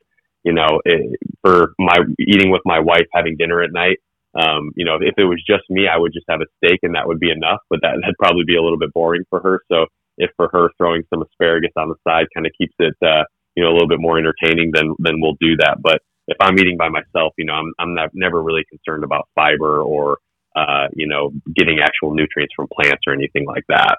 you 0.45 0.53
know, 0.53 0.81
it, 0.85 1.19
for 1.43 1.75
my 1.79 1.97
eating 2.21 2.51
with 2.51 2.62
my 2.64 2.79
wife, 2.79 3.07
having 3.12 3.37
dinner 3.37 3.62
at 3.62 3.73
night, 3.73 3.99
um, 4.35 4.71
you 4.77 4.85
know, 4.85 4.97
if 5.01 5.14
it 5.17 5.25
was 5.25 5.43
just 5.47 5.62
me, 5.71 5.87
I 5.88 5.99
would 5.99 6.12
just 6.12 6.27
have 6.29 6.40
a 6.40 6.47
steak 6.59 6.81
and 6.83 6.95
that 6.95 7.07
would 7.07 7.21
be 7.21 7.31
enough, 7.31 7.61
but 7.71 7.81
that, 7.83 7.99
that'd 8.01 8.19
probably 8.19 8.45
be 8.47 8.57
a 8.57 8.62
little 8.62 8.79
bit 8.79 8.93
boring 8.93 9.23
for 9.31 9.40
her. 9.40 9.61
So 9.71 9.87
if 10.19 10.31
for 10.37 10.49
her 10.53 10.71
throwing 10.77 11.03
some 11.11 11.23
asparagus 11.23 11.71
on 11.77 11.88
the 11.88 11.97
side 12.07 12.27
kind 12.35 12.47
of 12.47 12.53
keeps 12.59 12.75
it, 12.79 12.95
uh, 13.03 13.25
you 13.55 13.62
know, 13.62 13.71
a 13.71 13.75
little 13.75 13.88
bit 13.88 14.01
more 14.01 14.19
entertaining, 14.19 14.71
then, 14.73 14.95
then 14.99 15.21
we'll 15.21 15.37
do 15.40 15.57
that. 15.59 15.79
But 15.83 16.01
if 16.27 16.37
I'm 16.40 16.59
eating 16.59 16.77
by 16.77 16.88
myself, 16.88 17.35
you 17.37 17.45
know, 17.45 17.55
I'm, 17.55 17.73
I'm 17.79 17.95
not, 17.95 18.11
never 18.14 18.43
really 18.43 18.64
concerned 18.69 19.05
about 19.05 19.29
fiber 19.35 19.83
or, 19.83 20.19
uh, 20.57 20.88
you 20.95 21.07
know, 21.07 21.33
getting 21.55 21.81
actual 21.81 22.14
nutrients 22.14 22.55
from 22.57 22.69
plants 22.73 23.03
or 23.07 23.12
anything 23.12 23.45
like 23.47 23.64
that. 23.69 23.99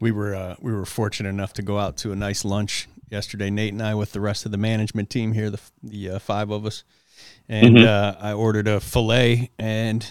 We 0.00 0.12
were, 0.12 0.34
uh, 0.34 0.56
we 0.60 0.72
were 0.72 0.86
fortunate 0.86 1.28
enough 1.28 1.52
to 1.54 1.62
go 1.62 1.78
out 1.78 1.96
to 1.98 2.12
a 2.12 2.16
nice 2.16 2.44
lunch 2.44 2.88
yesterday, 3.10 3.50
Nate 3.50 3.72
and 3.72 3.82
I, 3.82 3.94
with 3.94 4.12
the 4.12 4.20
rest 4.20 4.46
of 4.46 4.52
the 4.52 4.58
management 4.58 5.10
team 5.10 5.32
here, 5.32 5.50
the, 5.50 5.60
the 5.82 6.10
uh, 6.10 6.18
five 6.18 6.50
of 6.50 6.64
us. 6.66 6.84
And 7.48 7.76
mm-hmm. 7.76 7.86
Uh, 7.86 8.14
I 8.18 8.32
ordered 8.32 8.66
a 8.66 8.80
filet 8.80 9.50
and 9.58 10.10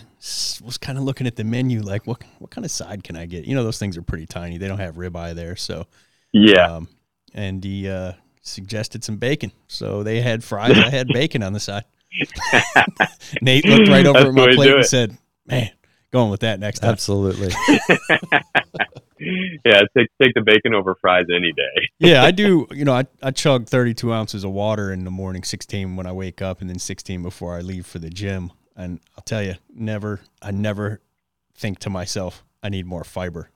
was 0.63 0.77
kind 0.79 0.97
of 0.97 1.03
looking 1.03 1.25
at 1.25 1.37
the 1.37 1.43
menu 1.43 1.81
like, 1.81 2.05
what, 2.05 2.21
what 2.37 2.51
kind 2.51 2.65
of 2.65 2.71
side 2.71 3.03
can 3.03 3.15
I 3.15 3.25
get? 3.25 3.45
You 3.45 3.55
know, 3.55 3.63
those 3.63 3.79
things 3.79 3.97
are 3.97 4.01
pretty 4.01 4.27
tiny. 4.27 4.57
They 4.57 4.67
don't 4.67 4.79
have 4.79 4.95
ribeye 4.95 5.33
there. 5.33 5.55
So, 5.55 5.87
yeah. 6.33 6.75
Um, 6.75 6.87
and 7.33 7.61
the, 7.61 7.89
uh, 7.89 8.11
suggested 8.41 9.03
some 9.03 9.17
bacon. 9.17 9.51
So 9.67 10.03
they 10.03 10.21
had 10.21 10.43
fries. 10.43 10.71
I 10.77 10.89
had 10.89 11.07
bacon 11.07 11.43
on 11.43 11.53
the 11.53 11.59
side. 11.59 11.85
Nate 13.41 13.65
looked 13.65 13.87
right 13.87 14.05
over 14.05 14.19
That's 14.19 14.29
at 14.29 14.33
my 14.33 14.55
plate 14.55 14.73
and 14.73 14.85
said, 14.85 15.17
"Man, 15.45 15.69
going 16.11 16.31
with 16.31 16.39
that 16.41 16.59
next 16.59 16.79
time." 16.79 16.91
Absolutely. 16.91 17.49
yeah, 19.63 19.81
take 19.95 20.07
take 20.21 20.33
the 20.33 20.41
bacon 20.43 20.73
over 20.73 20.95
fries 20.95 21.25
any 21.33 21.51
day. 21.51 21.89
yeah, 21.99 22.23
I 22.23 22.31
do. 22.31 22.67
You 22.71 22.85
know, 22.85 22.93
I 22.93 23.05
I 23.21 23.31
chug 23.31 23.67
32 23.67 24.11
ounces 24.11 24.43
of 24.43 24.51
water 24.51 24.91
in 24.91 25.03
the 25.03 25.11
morning, 25.11 25.43
16 25.43 25.95
when 25.95 26.07
I 26.07 26.11
wake 26.11 26.41
up, 26.41 26.61
and 26.61 26.69
then 26.69 26.79
16 26.79 27.21
before 27.21 27.55
I 27.55 27.61
leave 27.61 27.85
for 27.85 27.99
the 27.99 28.09
gym. 28.09 28.51
And 28.75 29.01
I'll 29.17 29.23
tell 29.23 29.43
you, 29.43 29.55
never, 29.73 30.21
I 30.41 30.51
never 30.51 31.01
think 31.53 31.79
to 31.79 31.89
myself, 31.89 32.45
I 32.63 32.69
need 32.69 32.85
more 32.85 33.03
fiber. 33.03 33.49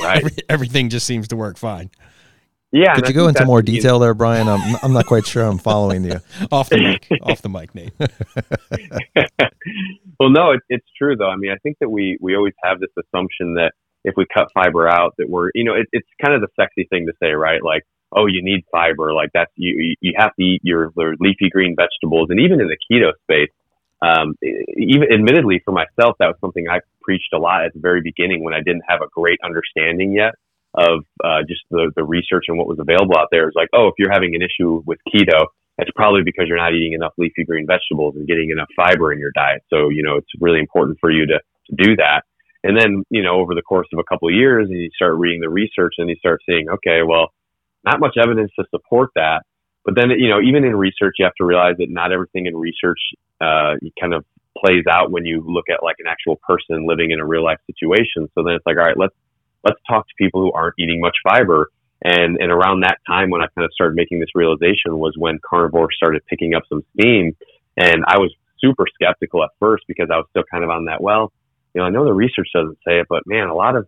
Right. 0.00 0.18
Every, 0.18 0.32
everything 0.48 0.88
just 0.88 1.06
seems 1.06 1.28
to 1.28 1.36
work 1.36 1.56
fine. 1.56 1.90
Yeah. 2.74 2.96
Could 2.96 3.06
you 3.06 3.14
go 3.14 3.28
into 3.28 3.44
more 3.44 3.62
detail 3.62 4.00
there, 4.00 4.14
Brian? 4.14 4.48
I'm, 4.48 4.76
I'm 4.82 4.92
not 4.92 5.06
quite 5.06 5.24
sure 5.24 5.44
I'm 5.44 5.58
following 5.58 6.04
you. 6.04 6.20
off 6.50 6.70
the 6.70 6.78
mic, 6.78 7.06
off 7.22 7.40
the 7.40 7.48
mic, 7.48 7.72
Nate. 7.72 7.92
well, 10.18 10.30
no, 10.30 10.50
it, 10.50 10.60
it's 10.68 10.86
true 10.98 11.14
though. 11.14 11.30
I 11.30 11.36
mean, 11.36 11.52
I 11.52 11.56
think 11.62 11.76
that 11.80 11.88
we 11.88 12.18
we 12.20 12.34
always 12.34 12.54
have 12.64 12.80
this 12.80 12.90
assumption 12.98 13.54
that 13.54 13.74
if 14.02 14.14
we 14.16 14.26
cut 14.34 14.48
fiber 14.52 14.88
out, 14.88 15.14
that 15.18 15.30
we're 15.30 15.50
you 15.54 15.62
know 15.62 15.74
it, 15.74 15.86
it's 15.92 16.08
kind 16.20 16.34
of 16.34 16.40
the 16.40 16.48
sexy 16.60 16.88
thing 16.90 17.06
to 17.06 17.12
say, 17.22 17.30
right? 17.30 17.62
Like, 17.62 17.84
oh, 18.10 18.26
you 18.26 18.42
need 18.42 18.64
fiber. 18.72 19.14
Like 19.14 19.30
that's 19.32 19.52
you 19.54 19.94
you 20.00 20.14
have 20.16 20.34
to 20.34 20.42
eat 20.42 20.60
your, 20.64 20.92
your 20.96 21.14
leafy 21.20 21.50
green 21.50 21.76
vegetables, 21.78 22.26
and 22.30 22.40
even 22.40 22.60
in 22.60 22.66
the 22.66 22.78
keto 22.90 23.12
space. 23.22 23.54
Um, 24.02 24.34
even 24.76 25.06
admittedly 25.10 25.62
for 25.64 25.72
myself, 25.72 26.16
that 26.18 26.26
was 26.26 26.36
something 26.40 26.66
I 26.68 26.80
preached 27.00 27.32
a 27.32 27.38
lot 27.38 27.64
at 27.64 27.72
the 27.72 27.80
very 27.80 28.02
beginning 28.02 28.44
when 28.44 28.52
I 28.52 28.58
didn't 28.58 28.82
have 28.86 29.00
a 29.00 29.06
great 29.14 29.38
understanding 29.42 30.12
yet 30.12 30.34
of 30.74 31.04
uh, 31.22 31.40
just 31.48 31.62
the, 31.70 31.92
the 31.96 32.04
research 32.04 32.44
and 32.48 32.58
what 32.58 32.66
was 32.66 32.78
available 32.80 33.16
out 33.16 33.28
there 33.30 33.48
is 33.48 33.54
like, 33.54 33.68
oh, 33.72 33.88
if 33.88 33.94
you're 33.98 34.12
having 34.12 34.34
an 34.34 34.42
issue 34.42 34.82
with 34.86 34.98
keto, 35.08 35.46
it's 35.78 35.90
probably 35.94 36.22
because 36.24 36.46
you're 36.46 36.58
not 36.58 36.74
eating 36.74 36.92
enough 36.92 37.12
leafy 37.18 37.44
green 37.44 37.66
vegetables 37.66 38.14
and 38.16 38.26
getting 38.26 38.50
enough 38.50 38.68
fiber 38.76 39.12
in 39.12 39.18
your 39.18 39.32
diet. 39.34 39.62
So, 39.70 39.88
you 39.88 40.02
know, 40.02 40.16
it's 40.16 40.30
really 40.40 40.60
important 40.60 40.98
for 41.00 41.10
you 41.10 41.26
to, 41.26 41.38
to 41.38 41.84
do 41.84 41.96
that. 41.96 42.22
And 42.62 42.78
then, 42.78 43.04
you 43.10 43.22
know, 43.22 43.36
over 43.36 43.54
the 43.54 43.62
course 43.62 43.88
of 43.92 43.98
a 43.98 44.04
couple 44.04 44.28
of 44.28 44.34
years, 44.34 44.68
and 44.68 44.78
you 44.78 44.90
start 44.94 45.14
reading 45.16 45.40
the 45.40 45.50
research 45.50 45.94
and 45.98 46.08
you 46.08 46.16
start 46.16 46.40
seeing, 46.48 46.68
okay, 46.68 47.02
well, 47.06 47.32
not 47.84 48.00
much 48.00 48.16
evidence 48.20 48.50
to 48.58 48.64
support 48.70 49.10
that. 49.16 49.42
But 49.84 49.96
then, 49.96 50.10
you 50.16 50.30
know, 50.30 50.40
even 50.40 50.64
in 50.64 50.74
research, 50.74 51.16
you 51.18 51.26
have 51.26 51.34
to 51.36 51.44
realize 51.44 51.74
that 51.78 51.90
not 51.90 52.10
everything 52.10 52.46
in 52.46 52.56
research 52.56 53.00
uh, 53.40 53.74
kind 54.00 54.14
of 54.14 54.24
plays 54.56 54.84
out 54.90 55.10
when 55.10 55.26
you 55.26 55.44
look 55.46 55.66
at 55.68 55.82
like 55.82 55.96
an 55.98 56.06
actual 56.06 56.36
person 56.36 56.86
living 56.86 57.10
in 57.10 57.20
a 57.20 57.26
real 57.26 57.44
life 57.44 57.58
situation. 57.66 58.30
So 58.34 58.42
then 58.44 58.54
it's 58.54 58.64
like, 58.64 58.78
all 58.78 58.86
right, 58.86 58.96
let's 58.96 59.14
let's 59.64 59.80
talk 59.88 60.06
to 60.06 60.14
people 60.18 60.42
who 60.42 60.52
aren't 60.52 60.74
eating 60.78 61.00
much 61.00 61.16
fiber. 61.26 61.70
And, 62.06 62.36
and 62.38 62.52
around 62.52 62.82
that 62.82 62.98
time 63.06 63.30
when 63.30 63.40
I 63.40 63.46
kind 63.54 63.64
of 63.64 63.72
started 63.72 63.96
making 63.96 64.20
this 64.20 64.28
realization 64.34 64.98
was 64.98 65.14
when 65.16 65.38
carnivore 65.48 65.88
started 65.90 66.22
picking 66.26 66.52
up 66.54 66.64
some 66.68 66.82
steam. 66.98 67.34
And 67.78 68.04
I 68.06 68.18
was 68.18 68.30
super 68.60 68.84
skeptical 68.92 69.42
at 69.42 69.50
first 69.58 69.84
because 69.88 70.08
I 70.12 70.16
was 70.16 70.26
still 70.30 70.44
kind 70.50 70.64
of 70.64 70.70
on 70.70 70.84
that, 70.86 71.02
well, 71.02 71.32
you 71.74 71.80
know, 71.80 71.86
I 71.86 71.90
know 71.90 72.04
the 72.04 72.12
research 72.12 72.48
doesn't 72.54 72.78
say 72.86 73.00
it, 73.00 73.06
but 73.08 73.22
man, 73.26 73.48
a 73.48 73.54
lot 73.54 73.74
of, 73.74 73.86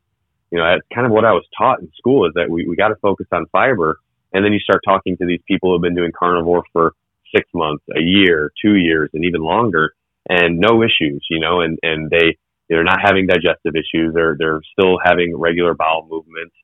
you 0.51 0.59
know, 0.59 0.65
that's 0.65 0.87
kind 0.95 1.07
of 1.07 1.13
what 1.13 1.25
I 1.25 1.33
was 1.33 1.45
taught 1.57 1.81
in 1.81 1.91
school 1.99 2.27
is 2.27 2.33
that 2.35 2.49
we, 2.49 2.67
we 2.67 2.75
got 2.75 2.89
to 2.89 2.97
focus 2.97 3.27
on 3.33 3.47
fiber. 3.53 3.99
And 4.33 4.45
then 4.45 4.53
you 4.53 4.61
start 4.61 4.81
talking 4.85 5.17
to 5.19 5.27
these 5.27 5.41
people 5.47 5.71
who 5.71 5.75
have 5.75 5.83
been 5.83 5.95
doing 5.95 6.13
carnivore 6.19 6.65
for 6.73 6.93
six 7.35 7.49
months, 7.55 7.85
a 7.95 8.01
year, 8.01 8.51
two 8.65 8.77
years, 8.77 9.11
and 9.13 9.25
even 9.25 9.43
longer, 9.43 9.93
and 10.29 10.59
no 10.59 10.83
issues, 10.83 11.25
you 11.31 11.39
know, 11.39 11.61
and, 11.61 11.79
and 11.83 12.11
they, 12.11 12.37
they're 12.69 12.85
not 12.85 13.01
having 13.03 13.27
digestive 13.27 13.75
issues. 13.75 14.15
They're 14.15 14.37
they're 14.39 14.61
still 14.79 14.99
having 15.03 15.37
regular 15.37 15.75
bowel 15.75 16.07
movements. 16.11 16.55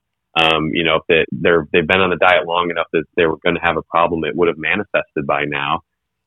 Um, 0.40 0.70
you 0.72 0.84
know, 0.84 0.96
if 0.96 1.02
they, 1.08 1.24
they're 1.32 1.68
they've 1.72 1.86
been 1.86 2.00
on 2.00 2.10
the 2.10 2.16
diet 2.16 2.46
long 2.46 2.70
enough 2.70 2.86
that 2.92 3.04
they 3.16 3.26
were 3.26 3.36
going 3.44 3.56
to 3.56 3.60
have 3.60 3.76
a 3.76 3.82
problem, 3.82 4.24
it 4.24 4.34
would 4.34 4.48
have 4.48 4.58
manifested 4.58 5.26
by 5.26 5.44
now. 5.44 5.80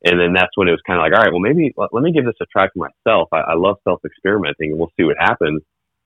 And 0.03 0.19
then 0.19 0.33
that's 0.33 0.55
when 0.55 0.67
it 0.67 0.71
was 0.71 0.81
kind 0.85 0.99
of 0.99 1.03
like, 1.03 1.17
all 1.17 1.23
right, 1.23 1.31
well, 1.31 1.41
maybe 1.41 1.73
let, 1.75 1.89
let 1.91 2.03
me 2.03 2.11
give 2.11 2.25
this 2.25 2.35
a 2.39 2.45
try 2.45 2.67
for 2.69 2.87
myself. 2.87 3.29
I, 3.33 3.39
I 3.39 3.55
love 3.55 3.77
self 3.83 4.01
experimenting, 4.05 4.71
and 4.71 4.79
we'll 4.79 4.91
see 4.97 5.03
what 5.03 5.17
happens. 5.19 5.61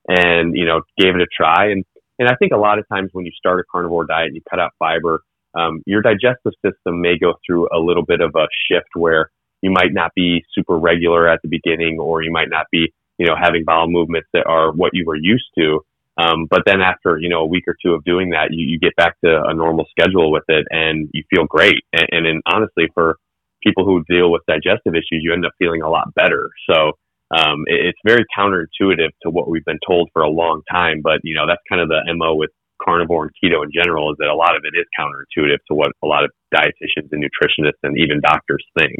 And 0.07 0.55
you 0.55 0.65
know, 0.65 0.81
gave 0.97 1.15
it 1.15 1.21
a 1.21 1.27
try. 1.35 1.71
And 1.71 1.83
and 2.17 2.27
I 2.29 2.35
think 2.35 2.53
a 2.53 2.57
lot 2.57 2.79
of 2.79 2.87
times 2.87 3.09
when 3.13 3.25
you 3.25 3.31
start 3.37 3.59
a 3.59 3.63
carnivore 3.69 4.05
diet 4.05 4.27
and 4.27 4.35
you 4.35 4.41
cut 4.49 4.59
out 4.59 4.71
fiber, 4.79 5.21
um, 5.53 5.83
your 5.85 6.01
digestive 6.01 6.53
system 6.63 7.01
may 7.01 7.17
go 7.17 7.33
through 7.45 7.67
a 7.73 7.79
little 7.79 8.03
bit 8.05 8.21
of 8.21 8.31
a 8.35 8.47
shift 8.69 8.89
where 8.95 9.29
you 9.61 9.71
might 9.71 9.91
not 9.91 10.11
be 10.15 10.45
super 10.53 10.77
regular 10.77 11.27
at 11.27 11.41
the 11.41 11.49
beginning, 11.49 11.99
or 11.99 12.21
you 12.21 12.31
might 12.31 12.49
not 12.49 12.67
be 12.71 12.93
you 13.19 13.27
know, 13.27 13.35
having 13.39 13.65
bowel 13.65 13.87
movements 13.87 14.27
that 14.33 14.47
are 14.47 14.71
what 14.71 14.91
you 14.93 15.05
were 15.05 15.15
used 15.15 15.49
to. 15.57 15.81
Um, 16.17 16.47
but 16.49 16.63
then 16.65 16.81
after, 16.81 17.17
you 17.17 17.29
know, 17.29 17.41
a 17.41 17.45
week 17.45 17.65
or 17.67 17.75
two 17.83 17.93
of 17.93 18.03
doing 18.03 18.31
that, 18.31 18.47
you, 18.51 18.65
you 18.65 18.79
get 18.79 18.95
back 18.95 19.15
to 19.23 19.43
a 19.45 19.53
normal 19.53 19.85
schedule 19.91 20.31
with 20.31 20.43
it 20.47 20.65
and 20.69 21.09
you 21.13 21.23
feel 21.29 21.45
great. 21.45 21.83
And, 21.93 22.25
and 22.25 22.41
honestly, 22.51 22.87
for 22.93 23.17
people 23.63 23.85
who 23.85 24.03
deal 24.09 24.31
with 24.31 24.41
digestive 24.47 24.95
issues, 24.95 25.21
you 25.21 25.33
end 25.33 25.45
up 25.45 25.51
feeling 25.59 25.81
a 25.81 25.89
lot 25.89 26.13
better. 26.15 26.49
So, 26.69 26.93
um, 27.31 27.63
it, 27.67 27.93
it's 27.93 27.99
very 28.05 28.25
counterintuitive 28.35 29.11
to 29.23 29.29
what 29.29 29.49
we've 29.49 29.65
been 29.65 29.79
told 29.87 30.09
for 30.13 30.23
a 30.23 30.29
long 30.29 30.61
time. 30.71 31.01
But, 31.03 31.19
you 31.23 31.35
know, 31.35 31.45
that's 31.47 31.61
kind 31.69 31.81
of 31.81 31.87
the 31.87 32.01
MO 32.15 32.35
with 32.35 32.49
carnivore 32.81 33.23
and 33.23 33.31
keto 33.35 33.63
in 33.63 33.71
general 33.71 34.11
is 34.11 34.17
that 34.19 34.27
a 34.27 34.35
lot 34.35 34.55
of 34.55 34.63
it 34.63 34.77
is 34.77 34.85
counterintuitive 34.97 35.59
to 35.67 35.75
what 35.75 35.91
a 36.03 36.07
lot 36.07 36.23
of 36.23 36.31
dietitians 36.53 37.09
and 37.11 37.23
nutritionists 37.23 37.83
and 37.83 37.97
even 37.97 38.21
doctors 38.21 38.65
think. 38.77 38.99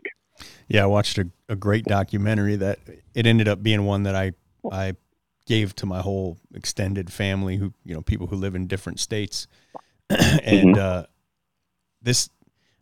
Yeah, 0.68 0.84
I 0.84 0.88
watched 0.88 1.18
a, 1.18 1.30
a 1.48 1.56
great 1.56 1.86
documentary 1.86 2.56
that 2.58 2.80
it 3.14 3.26
ended 3.26 3.48
up 3.48 3.64
being 3.64 3.86
one 3.86 4.04
that 4.04 4.16
I 4.16 4.34
I 4.72 4.96
gave 5.46 5.76
to 5.78 5.86
my 5.86 6.02
whole 6.02 6.38
extended 6.54 7.12
family 7.12 7.58
who 7.58 7.74
you 7.84 7.94
know 7.96 8.02
people 8.02 8.28
who 8.28 8.36
live 8.36 8.56
in 8.56 8.68
different 8.68 9.00
states. 9.00 9.48
And 10.10 10.76
mm-hmm. 10.76 10.80
uh, 10.80 11.04
this 12.02 12.30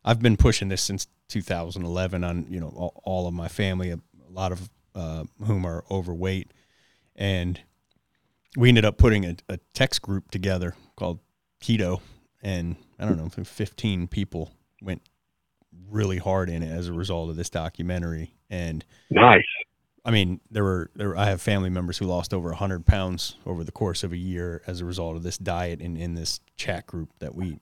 I've 0.05 0.21
been 0.21 0.37
pushing 0.37 0.69
this 0.69 0.81
since 0.81 1.07
2011 1.27 2.23
on 2.23 2.45
you 2.49 2.59
know 2.59 2.69
all, 2.69 3.01
all 3.03 3.27
of 3.27 3.33
my 3.33 3.49
family 3.49 3.91
a, 3.91 3.95
a 3.95 4.31
lot 4.31 4.51
of 4.51 4.69
uh, 4.95 5.25
whom 5.43 5.65
are 5.65 5.83
overweight. 5.91 6.51
And 7.15 7.59
we 8.55 8.69
ended 8.69 8.85
up 8.85 8.97
putting 8.97 9.25
a, 9.25 9.35
a 9.49 9.59
text 9.73 10.01
group 10.01 10.31
together 10.31 10.75
called 10.95 11.19
keto. 11.61 12.01
And 12.41 12.77
I 12.99 13.05
don't 13.05 13.17
know 13.17 13.29
15 13.29 14.07
people 14.07 14.51
went 14.81 15.01
really 15.89 16.17
hard 16.17 16.49
in 16.49 16.63
it 16.63 16.71
as 16.71 16.87
a 16.87 16.93
result 16.93 17.29
of 17.29 17.35
this 17.35 17.49
documentary. 17.49 18.33
And 18.49 18.83
nice. 19.09 19.43
I 20.05 20.11
mean, 20.11 20.39
there 20.49 20.63
were 20.63 20.89
there. 20.95 21.17
I 21.17 21.25
have 21.25 21.41
family 21.41 21.69
members 21.69 21.97
who 21.97 22.05
lost 22.05 22.33
over 22.33 22.53
hundred 22.53 22.85
pounds 22.85 23.35
over 23.45 23.63
the 23.63 23.73
course 23.73 24.03
of 24.03 24.13
a 24.13 24.17
year 24.17 24.61
as 24.65 24.79
a 24.79 24.85
result 24.85 25.17
of 25.17 25.23
this 25.23 25.37
diet 25.37 25.81
and 25.81 25.97
in 25.97 26.15
this 26.15 26.39
chat 26.55 26.87
group 26.87 27.09
that 27.19 27.35
we 27.35 27.59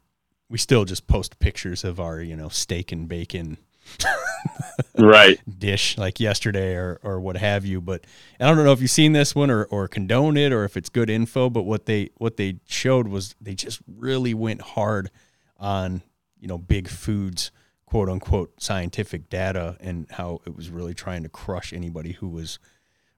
we 0.49 0.57
still 0.57 0.85
just 0.85 1.07
post 1.07 1.39
pictures 1.39 1.83
of 1.83 1.99
our 1.99 2.21
you 2.21 2.35
know 2.35 2.49
steak 2.49 2.91
and 2.91 3.07
bacon 3.07 3.57
right 4.97 5.39
dish 5.59 5.97
like 5.97 6.19
yesterday 6.19 6.75
or 6.75 6.99
or 7.03 7.19
what 7.19 7.37
have 7.37 7.65
you 7.65 7.79
but 7.79 8.05
i 8.39 8.45
don't 8.45 8.63
know 8.63 8.71
if 8.71 8.81
you've 8.81 8.89
seen 8.89 9.13
this 9.13 9.35
one 9.35 9.51
or 9.51 9.65
or 9.65 9.87
condone 9.87 10.37
it 10.37 10.51
or 10.51 10.63
if 10.63 10.75
it's 10.75 10.89
good 10.89 11.09
info 11.09 11.49
but 11.49 11.63
what 11.63 11.85
they 11.85 12.09
what 12.17 12.37
they 12.37 12.57
showed 12.65 13.07
was 13.07 13.35
they 13.39 13.53
just 13.53 13.79
really 13.87 14.33
went 14.33 14.61
hard 14.61 15.11
on 15.57 16.01
you 16.39 16.47
know 16.47 16.57
big 16.57 16.87
foods 16.87 17.51
quote 17.95 18.09
unquote 18.09 18.61
scientific 18.61 19.29
data 19.29 19.77
and 19.79 20.05
how 20.11 20.41
it 20.45 20.53
was 20.53 20.69
really 20.69 20.93
trying 20.93 21.23
to 21.23 21.29
crush 21.29 21.71
anybody 21.71 22.11
who 22.11 22.27
was 22.27 22.59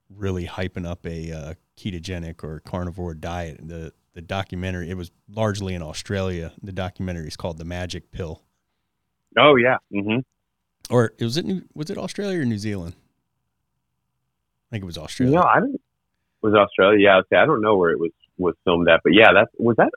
really 0.08 0.46
hyping 0.46 0.86
up 0.86 1.04
a 1.04 1.32
uh, 1.32 1.54
ketogenic 1.76 2.44
or 2.44 2.60
carnivore 2.60 3.12
diet. 3.12 3.58
The 3.60 3.92
the 4.14 4.22
documentary 4.22 4.88
it 4.88 4.96
was 4.96 5.10
largely 5.28 5.74
in 5.74 5.82
Australia. 5.82 6.52
The 6.62 6.70
documentary 6.70 7.26
is 7.26 7.36
called 7.36 7.58
The 7.58 7.64
Magic 7.64 8.12
Pill. 8.12 8.44
Oh 9.36 9.56
yeah. 9.56 9.78
Mm-hmm. 9.92 10.20
Or 10.94 11.12
was 11.18 11.36
it 11.36 11.44
New, 11.44 11.62
was 11.74 11.90
it 11.90 11.98
Australia 11.98 12.40
or 12.40 12.44
New 12.44 12.58
Zealand? 12.58 12.94
I 12.94 14.66
think 14.70 14.84
it 14.84 14.86
was 14.86 14.96
Australia. 14.96 15.38
No, 15.38 15.42
I 15.42 15.58
didn't. 15.58 15.80
Was 16.40 16.54
Australia? 16.54 17.00
Yeah, 17.00 17.16
okay. 17.16 17.34
I 17.34 17.46
don't 17.46 17.62
know 17.62 17.76
where 17.76 17.90
it 17.90 17.98
was 17.98 18.12
was 18.36 18.54
filmed 18.62 18.88
at, 18.88 19.00
but 19.02 19.12
yeah, 19.12 19.32
that 19.32 19.48
was 19.58 19.74
that 19.78 19.90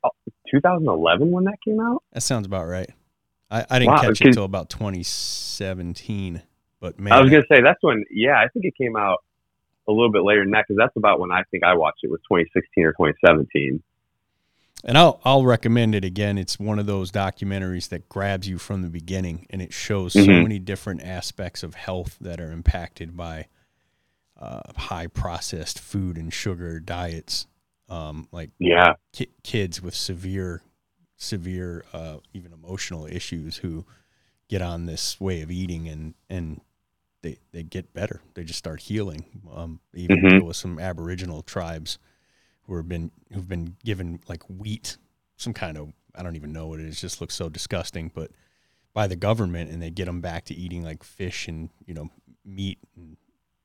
2011 0.49 1.29
when 1.29 1.43
that 1.43 1.57
came 1.63 1.79
out. 1.79 2.01
That 2.13 2.21
sounds 2.21 2.47
about 2.47 2.65
right. 2.65 2.89
I, 3.51 3.65
I 3.69 3.79
didn't 3.79 3.95
Wow, 3.95 3.97
catch 3.97 4.21
it 4.21 4.25
until 4.25 4.45
about 4.45 4.69
2017, 4.71 6.41
but 6.79 6.99
man, 6.99 7.11
I 7.11 7.19
was 7.21 7.29
gonna 7.29 7.43
say 7.51 7.61
that's 7.61 7.81
when. 7.83 8.05
Yeah, 8.11 8.37
I 8.37 8.47
think 8.49 8.65
it 8.65 8.73
came 8.77 8.95
out 8.95 9.19
a 9.89 9.91
little 9.91 10.11
bit 10.11 10.23
later 10.23 10.43
than 10.43 10.51
that 10.51 10.65
because 10.67 10.77
that's 10.79 10.95
about 10.97 11.19
when 11.19 11.31
I 11.31 11.43
think 11.51 11.63
I 11.63 11.75
watched 11.75 11.99
it 12.03 12.11
was 12.11 12.21
2016 12.27 12.85
or 12.85 12.93
2017. 12.93 13.83
and 14.83 14.97
I'll 14.97 15.21
I'll 15.23 15.45
recommend 15.45 15.93
it 15.95 16.03
again. 16.03 16.37
It's 16.37 16.59
one 16.59 16.79
of 16.79 16.85
those 16.85 17.11
documentaries 17.11 17.89
that 17.89 18.09
grabs 18.09 18.47
you 18.47 18.57
from 18.57 18.81
the 18.81 18.89
beginning, 18.89 19.45
and 19.49 19.61
it 19.61 19.73
shows 19.73 20.13
so 20.13 20.37
Mhm. 20.37 20.39
many 20.39 20.59
different 20.59 21.03
aspects 21.03 21.63
of 21.63 21.75
health 21.75 22.17
that 22.21 22.39
are 22.39 22.51
impacted 22.51 23.15
by 23.15 23.47
uh, 24.39 24.61
high 24.77 25.07
processed 25.07 25.79
food 25.79 26.17
and 26.17 26.33
sugar 26.33 26.79
diets, 26.79 27.47
um, 27.89 28.27
like 28.31 28.51
Yeah, 28.59 28.93
ki- 29.13 29.29
kids 29.43 29.81
with 29.81 29.95
severe, 29.95 30.63
severe, 31.21 31.85
uh, 31.93 32.17
even 32.33 32.51
emotional 32.53 33.05
issues 33.05 33.57
who 33.57 33.85
get 34.49 34.61
on 34.61 34.85
this 34.85 35.19
way 35.19 35.41
of 35.41 35.51
eating 35.51 35.87
and 35.87 36.13
and 36.29 36.61
they 37.21 37.37
they 37.51 37.63
get 37.63 37.93
better. 37.93 38.21
They 38.33 38.43
just 38.43 38.59
start 38.59 38.81
healing. 38.81 39.25
Um, 39.53 39.79
even 39.95 40.23
Mhm. 40.23 40.29
deal 40.29 40.45
with 40.45 40.57
some 40.57 40.79
Aboriginal 40.79 41.43
tribes 41.43 41.99
who 42.63 42.75
have 42.77 42.89
been 42.89 43.11
who've 43.33 43.47
been 43.47 43.77
given 43.83 44.19
like 44.27 44.43
wheat, 44.49 44.97
some 45.37 45.53
kind 45.53 45.77
of 45.77 45.93
I 46.15 46.23
don't 46.23 46.35
even 46.35 46.53
know 46.53 46.67
what 46.67 46.79
it 46.79 46.85
is. 46.87 47.01
Just 47.01 47.21
looks 47.21 47.35
so 47.35 47.49
disgusting, 47.49 48.11
but 48.13 48.31
by 48.93 49.07
the 49.07 49.15
government, 49.15 49.71
and 49.71 49.81
they 49.81 49.91
get 49.91 50.05
them 50.05 50.21
back 50.21 50.45
to 50.45 50.55
eating 50.55 50.83
like 50.83 51.03
fish 51.03 51.47
and 51.47 51.69
you 51.85 51.93
know 51.93 52.09
meat, 52.45 52.79
and, 52.95 53.17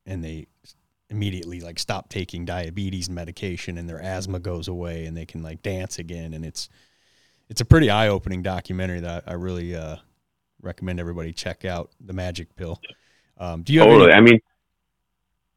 and 0.05 0.23
they 0.23 0.47
immediately 1.09 1.61
like 1.61 1.79
stop 1.79 2.09
taking 2.09 2.45
diabetes 2.45 3.09
medication 3.09 3.77
and 3.77 3.87
their 3.89 4.01
asthma 4.01 4.39
goes 4.39 4.67
away 4.67 5.05
and 5.05 5.15
they 5.15 5.25
can 5.25 5.41
like 5.41 5.61
dance 5.63 5.99
again 5.99 6.33
and 6.33 6.43
it's 6.45 6.67
it's 7.49 7.61
a 7.61 7.65
pretty 7.65 7.89
eye-opening 7.89 8.43
documentary 8.43 8.99
that 9.01 9.23
I, 9.27 9.33
really 9.33 9.75
uh, 9.75 9.97
recommend 10.61 10.99
everybody 10.99 11.33
check 11.33 11.65
out 11.65 11.91
the 11.99 12.13
magic 12.13 12.55
pill 12.55 12.79
um, 13.39 13.63
do 13.63 13.73
you 13.73 13.79
have 13.79 13.89
totally. 13.89 14.11
any, 14.11 14.17
I 14.17 14.21
mean, 14.21 14.39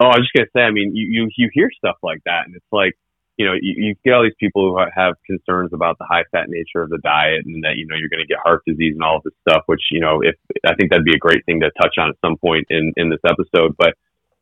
oh, 0.01 0.07
I 0.07 0.19
was 0.19 0.29
just 0.29 0.33
gonna 0.35 0.53
say. 0.55 0.63
I 0.63 0.71
mean, 0.71 0.95
you 0.95 1.07
you, 1.23 1.31
you 1.37 1.51
hear 1.53 1.71
stuff 1.77 1.97
like 2.03 2.21
that, 2.27 2.47
and 2.47 2.55
it's 2.55 2.73
like 2.73 2.97
you 3.37 3.47
know 3.47 3.55
you, 3.55 3.75
you 3.77 3.95
get 4.05 4.13
all 4.13 4.23
these 4.23 4.37
people 4.39 4.71
who 4.71 4.79
have 4.95 5.15
concerns 5.27 5.73
about 5.73 5.99
the 5.99 6.05
high 6.05 6.25
fat 6.31 6.49
nature 6.49 6.83
of 6.83 6.91
the 6.91 6.99
diet, 6.99 7.47
and 7.47 7.65
that 7.65 7.77
you 7.77 7.87
know 7.87 7.97
you're 7.97 8.11
going 8.11 8.23
to 8.23 8.29
get 8.29 8.39
heart 8.45 8.63
disease 8.67 8.95
and 8.95 9.03
all 9.03 9.17
of 9.17 9.23
this 9.23 9.33
stuff. 9.49 9.63
Which 9.67 9.81
you 9.91 10.01
know, 10.01 10.21
if 10.23 10.37
I 10.67 10.75
think 10.75 10.91
that'd 10.91 11.05
be 11.05 11.17
a 11.17 11.19
great 11.19 11.45
thing 11.47 11.61
to 11.61 11.71
touch 11.81 11.95
on 11.99 12.11
at 12.11 12.17
some 12.25 12.37
point 12.37 12.67
in 12.71 12.93
in 12.97 13.09
this 13.09 13.21
episode. 13.27 13.77
But 13.79 13.95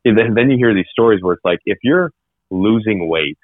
then 0.03 0.33
then 0.35 0.49
you 0.49 0.57
hear 0.57 0.73
these 0.73 0.89
stories 0.91 1.23
where 1.23 1.33
it's 1.33 1.45
like 1.45 1.59
if 1.65 1.77
you're 1.83 2.11
losing 2.49 3.07
weight 3.07 3.37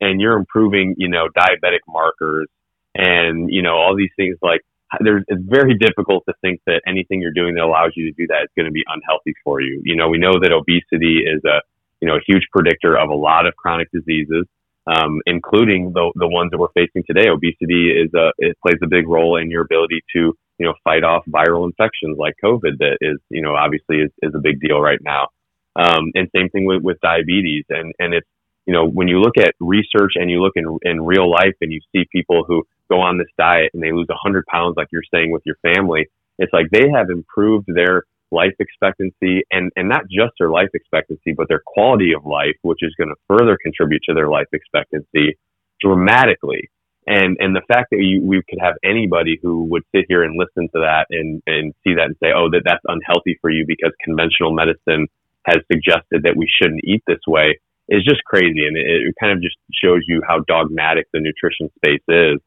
and 0.00 0.20
you're 0.20 0.36
improving, 0.36 0.94
you 0.96 1.08
know, 1.08 1.28
diabetic 1.36 1.80
markers 1.86 2.48
and 2.94 3.50
you 3.50 3.62
know 3.62 3.74
all 3.76 3.96
these 3.96 4.10
things 4.16 4.36
like 4.42 4.62
there's 4.98 5.22
it's 5.28 5.42
very 5.44 5.78
difficult 5.78 6.24
to 6.28 6.34
think 6.40 6.60
that 6.66 6.82
anything 6.86 7.20
you're 7.20 7.32
doing 7.32 7.54
that 7.54 7.62
allows 7.62 7.92
you 7.94 8.10
to 8.10 8.16
do 8.16 8.26
that 8.26 8.42
is 8.42 8.50
going 8.56 8.66
to 8.66 8.72
be 8.72 8.82
unhealthy 8.88 9.34
for 9.44 9.60
you. 9.60 9.80
You 9.84 9.94
know, 9.94 10.08
we 10.08 10.18
know 10.18 10.32
that 10.42 10.52
obesity 10.52 11.22
is 11.22 11.42
a 11.44 11.62
you 12.00 12.08
know 12.08 12.16
a 12.16 12.20
huge 12.26 12.46
predictor 12.52 12.98
of 12.98 13.10
a 13.10 13.14
lot 13.14 13.46
of 13.46 13.54
chronic 13.54 13.88
diseases, 13.92 14.46
um, 14.86 15.20
including 15.26 15.92
the 15.92 16.10
the 16.16 16.26
ones 16.26 16.50
that 16.50 16.58
we're 16.58 16.72
facing 16.74 17.04
today. 17.06 17.28
Obesity 17.28 17.90
is 17.90 18.10
a 18.14 18.32
it 18.38 18.56
plays 18.62 18.78
a 18.82 18.88
big 18.88 19.06
role 19.06 19.36
in 19.36 19.50
your 19.50 19.62
ability 19.62 20.02
to 20.16 20.34
you 20.58 20.66
know 20.66 20.74
fight 20.82 21.04
off 21.04 21.24
viral 21.26 21.66
infections 21.66 22.18
like 22.18 22.34
COVID 22.42 22.78
that 22.78 22.98
is 23.00 23.18
you 23.30 23.42
know 23.42 23.54
obviously 23.54 23.98
is, 23.98 24.10
is 24.22 24.34
a 24.34 24.40
big 24.40 24.60
deal 24.60 24.80
right 24.80 25.00
now. 25.02 25.28
Um, 25.76 26.10
and 26.14 26.28
same 26.34 26.48
thing 26.48 26.64
with, 26.64 26.82
with 26.82 27.00
diabetes 27.00 27.64
and 27.68 27.92
and 28.00 28.12
it's 28.12 28.26
you 28.66 28.72
know 28.72 28.88
when 28.88 29.06
you 29.06 29.20
look 29.20 29.38
at 29.38 29.54
research 29.60 30.14
and 30.16 30.30
you 30.30 30.42
look 30.42 30.54
in 30.56 30.78
in 30.82 31.00
real 31.00 31.30
life 31.30 31.54
and 31.60 31.70
you 31.70 31.80
see 31.92 32.06
people 32.10 32.44
who 32.46 32.64
go 32.90 33.00
on 33.00 33.18
this 33.18 33.28
diet 33.38 33.70
and 33.74 33.82
they 33.82 33.92
lose 33.92 34.08
100 34.08 34.44
pounds 34.46 34.74
like 34.76 34.88
you're 34.92 35.02
saying 35.12 35.30
with 35.30 35.42
your 35.44 35.56
family 35.62 36.06
it's 36.38 36.52
like 36.52 36.66
they 36.72 36.88
have 36.88 37.10
improved 37.10 37.66
their 37.72 38.04
life 38.32 38.54
expectancy 38.60 39.42
and 39.50 39.70
and 39.76 39.88
not 39.88 40.02
just 40.10 40.32
their 40.38 40.50
life 40.50 40.68
expectancy 40.74 41.32
but 41.36 41.48
their 41.48 41.62
quality 41.66 42.12
of 42.12 42.24
life 42.24 42.56
which 42.62 42.80
is 42.82 42.94
going 42.98 43.08
to 43.08 43.16
further 43.28 43.58
contribute 43.62 44.02
to 44.06 44.14
their 44.14 44.28
life 44.28 44.46
expectancy 44.52 45.36
dramatically. 45.80 46.70
And 47.06 47.36
and 47.40 47.56
the 47.56 47.62
fact 47.66 47.88
that 47.90 47.98
you, 47.98 48.22
we 48.22 48.42
could 48.48 48.60
have 48.60 48.74
anybody 48.84 49.38
who 49.42 49.64
would 49.70 49.82
sit 49.94 50.04
here 50.08 50.22
and 50.22 50.38
listen 50.38 50.68
to 50.74 50.80
that 50.80 51.06
and 51.10 51.42
and 51.46 51.74
see 51.82 51.94
that 51.94 52.06
and 52.06 52.16
say 52.22 52.30
oh 52.36 52.50
that 52.50 52.62
that's 52.64 52.84
unhealthy 52.86 53.38
for 53.40 53.50
you 53.50 53.64
because 53.66 53.92
conventional 54.04 54.52
medicine 54.52 55.08
has 55.46 55.58
suggested 55.72 56.22
that 56.24 56.36
we 56.36 56.46
shouldn't 56.60 56.84
eat 56.84 57.02
this 57.06 57.24
way 57.26 57.58
is 57.88 58.04
just 58.04 58.22
crazy. 58.24 58.66
And 58.68 58.76
it, 58.76 58.86
it 58.86 59.14
kind 59.18 59.32
of 59.32 59.42
just 59.42 59.56
shows 59.72 60.02
you 60.06 60.22
how 60.28 60.40
dogmatic 60.46 61.06
the 61.12 61.20
nutrition 61.20 61.70
space 61.76 62.04
is 62.06 62.38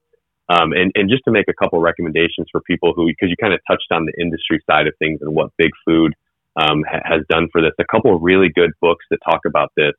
um, 0.49 0.73
and, 0.73 0.91
and 0.95 1.09
just 1.09 1.23
to 1.25 1.31
make 1.31 1.47
a 1.47 1.53
couple 1.53 1.79
recommendations 1.79 2.47
for 2.51 2.61
people 2.61 2.93
who, 2.95 3.07
because 3.07 3.29
you 3.29 3.35
kind 3.39 3.53
of 3.53 3.59
touched 3.67 3.91
on 3.91 4.05
the 4.05 4.13
industry 4.21 4.61
side 4.69 4.87
of 4.87 4.93
things 4.99 5.19
and 5.21 5.33
what 5.33 5.51
big 5.57 5.71
food 5.85 6.13
um, 6.55 6.83
ha- 6.89 7.01
has 7.03 7.21
done 7.29 7.47
for 7.51 7.61
this, 7.61 7.71
a 7.79 7.85
couple 7.85 8.17
really 8.19 8.49
good 8.53 8.71
books 8.81 9.05
that 9.09 9.19
talk 9.23 9.41
about 9.45 9.71
this 9.77 9.93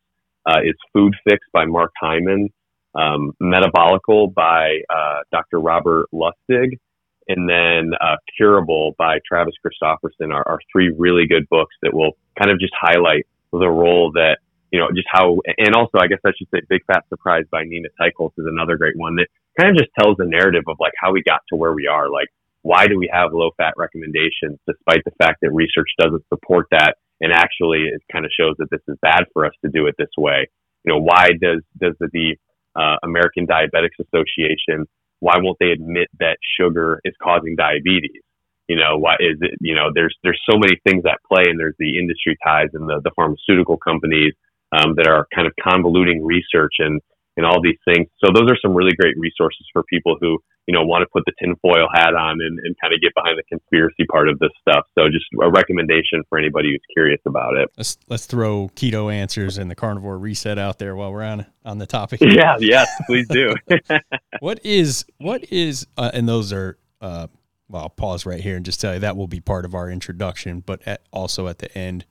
uh, 0.47 0.61
is 0.63 0.75
Food 0.93 1.15
Fix 1.29 1.41
by 1.53 1.65
Mark 1.65 1.93
Hyman, 2.01 2.51
um, 2.95 3.33
Metabolical 3.43 4.33
by 4.33 4.81
uh, 4.91 5.21
Dr. 5.33 5.61
Robert 5.61 6.07
Lustig, 6.13 6.79
and 7.27 7.49
then 7.49 7.93
uh, 8.01 8.17
Curable 8.37 8.95
by 8.99 9.19
Travis 9.27 9.55
Christofferson 9.65 10.33
are, 10.33 10.47
are 10.47 10.61
three 10.71 10.93
really 10.97 11.27
good 11.27 11.49
books 11.49 11.75
that 11.83 11.95
will 11.95 12.13
kind 12.39 12.51
of 12.51 12.61
just 12.61 12.75
highlight 12.79 13.27
the 13.51 13.69
role 13.69 14.13
that 14.13 14.39
you 14.75 14.81
know, 14.81 14.89
just 14.91 15.07
how, 15.09 15.39
and 15.57 15.73
also 15.77 15.99
I 15.99 16.09
guess 16.09 16.19
I 16.27 16.33
should 16.37 16.49
say 16.53 16.61
Big 16.69 16.85
Fat 16.85 17.05
Surprise 17.09 17.45
by 17.49 17.63
Nina 17.63 17.89
Teicholz 18.01 18.33
is 18.37 18.45
another 18.45 18.77
great 18.77 18.97
one 18.97 19.15
that 19.15 19.29
kind 19.59 19.71
of 19.71 19.77
just 19.77 19.91
tells 19.99 20.17
the 20.17 20.27
narrative 20.27 20.65
of 20.69 20.77
like 20.81 20.93
how 21.01 21.13
we 21.13 21.23
got 21.23 21.41
to 21.51 21.57
where 21.57 21.73
we 21.73 21.87
are. 21.87 22.11
Like, 22.11 22.29
why 22.63 22.87
do 22.87 22.99
we 22.99 23.11
have 23.13 23.33
low 23.33 23.51
fat 23.57 23.75
recommendations 23.77 24.59
despite 24.67 25.05
the 25.05 25.13
fact 25.23 25.39
that 25.43 25.53
research 25.53 25.91
doesn't 25.99 26.25
support 26.33 26.67
that? 26.71 26.97
And 27.21 27.33
actually 27.33 27.91
it 27.93 28.03
kind 28.11 28.25
of 28.25 28.33
shows 28.39 28.57
that 28.59 28.71
this 28.71 28.81
is 28.89 28.97
bad 29.03 29.25
for 29.33 29.47
us 29.47 29.53
to 29.65 29.71
do 29.71 29.87
it 29.87 29.95
this 29.99 30.13
way. 30.17 30.49
You 30.85 30.95
know, 30.95 31.01
why 31.01 31.31
does, 31.41 31.63
does 31.81 31.95
the, 32.01 32.09
the 32.13 32.37
uh, 32.75 32.97
American 33.05 33.47
Diabetics 33.47 34.01
Association, 34.01 34.87
why 35.21 35.37
won't 35.39 35.59
they 35.61 35.71
admit 35.71 36.09
that 36.19 36.39
sugar 36.59 37.01
is 37.05 37.15
causing 37.23 37.55
diabetes? 37.57 38.23
You 38.69 38.77
know, 38.77 38.97
why 38.99 39.15
is 39.21 39.37
it, 39.41 39.59
you 39.61 39.75
know, 39.75 39.91
there's, 39.95 40.17
there's 40.23 40.41
so 40.51 40.59
many 40.59 40.81
things 40.89 41.05
at 41.05 41.21
play 41.31 41.45
and 41.47 41.61
there's 41.61 41.77
the 41.79 41.99
industry 41.99 42.37
ties 42.45 42.69
and 42.73 42.89
the, 42.89 43.01
the 43.05 43.13
pharmaceutical 43.15 43.77
companies 43.77 44.33
um, 44.73 44.95
that 44.97 45.07
are 45.07 45.27
kind 45.35 45.47
of 45.47 45.53
convoluting 45.61 46.21
research 46.23 46.75
and 46.79 47.01
and 47.37 47.45
all 47.45 47.61
these 47.63 47.79
things. 47.85 48.09
So 48.25 48.33
those 48.33 48.51
are 48.51 48.59
some 48.61 48.75
really 48.75 48.95
great 48.99 49.17
resources 49.19 49.67
for 49.73 49.83
people 49.85 50.17
who 50.21 50.39
you 50.67 50.75
know 50.75 50.85
want 50.85 51.03
to 51.03 51.07
put 51.13 51.25
the 51.27 51.33
tinfoil 51.39 51.89
hat 51.93 52.15
on 52.15 52.39
and, 52.41 52.59
and 52.59 52.77
kind 52.81 52.95
of 52.95 53.01
get 53.01 53.13
behind 53.15 53.39
the 53.39 53.43
conspiracy 53.45 54.05
part 54.11 54.29
of 54.29 54.39
this 54.39 54.51
stuff. 54.61 54.87
So 54.97 55.09
just 55.09 55.27
a 55.43 55.51
recommendation 55.51 56.23
for 56.29 56.39
anybody 56.39 56.71
who's 56.71 56.83
curious 56.93 57.21
about 57.27 57.57
it. 57.57 57.71
let's 57.77 57.99
let's 58.09 58.27
throw 58.27 58.71
keto 58.75 59.13
answers 59.13 59.59
and 59.59 59.71
the 59.71 59.75
carnivore 59.75 60.19
reset 60.19 60.59
out 60.59 60.79
there 60.79 60.97
while 60.97 61.13
we're 61.13 61.23
on 61.23 61.47
on 61.65 61.79
the 61.79 61.87
topic 61.87 62.21
Yeah, 62.25 62.57
yes, 62.61 62.89
please 63.07 63.27
do. 63.29 63.55
what 64.41 64.65
is 64.65 65.05
what 65.19 65.45
is 65.53 65.87
uh, 65.97 66.11
and 66.15 66.29
those 66.29 66.53
are 66.53 66.79
uh, 67.01 67.27
well 67.69 67.83
I'll 67.83 67.91
pause 67.91 68.25
right 68.27 68.41
here 68.41 68.57
and 68.57 68.65
just 68.65 68.81
tell 68.81 68.95
you 68.95 69.01
that 69.01 69.17
will 69.17 69.29
be 69.29 69.41
part 69.41 69.65
of 69.65 69.75
our 69.75 69.91
introduction 69.91 70.61
but 70.61 70.87
at, 70.87 71.03
also 71.13 71.49
at 71.49 71.59
the 71.59 71.77
end 71.77 72.05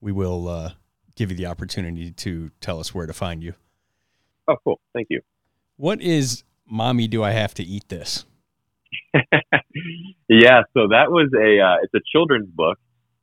we 0.00 0.12
will 0.12 0.48
uh, 0.48 0.72
give 1.14 1.30
you 1.30 1.36
the 1.36 1.46
opportunity 1.46 2.10
to 2.10 2.50
tell 2.60 2.80
us 2.80 2.94
where 2.94 3.06
to 3.06 3.12
find 3.12 3.42
you 3.42 3.54
oh, 4.52 4.56
cool. 4.64 4.80
Thank 4.94 5.08
you. 5.10 5.20
what 5.76 6.00
is 6.00 6.44
mommy 6.66 7.08
do 7.08 7.22
I 7.22 7.30
have 7.30 7.54
to 7.54 7.62
eat 7.62 7.88
this 7.88 8.24
yeah, 10.28 10.62
so 10.74 10.88
that 10.88 11.10
was 11.10 11.30
a 11.34 11.60
uh, 11.60 11.76
it's 11.82 11.94
a 11.94 12.00
children's 12.10 12.48
book 12.48 12.78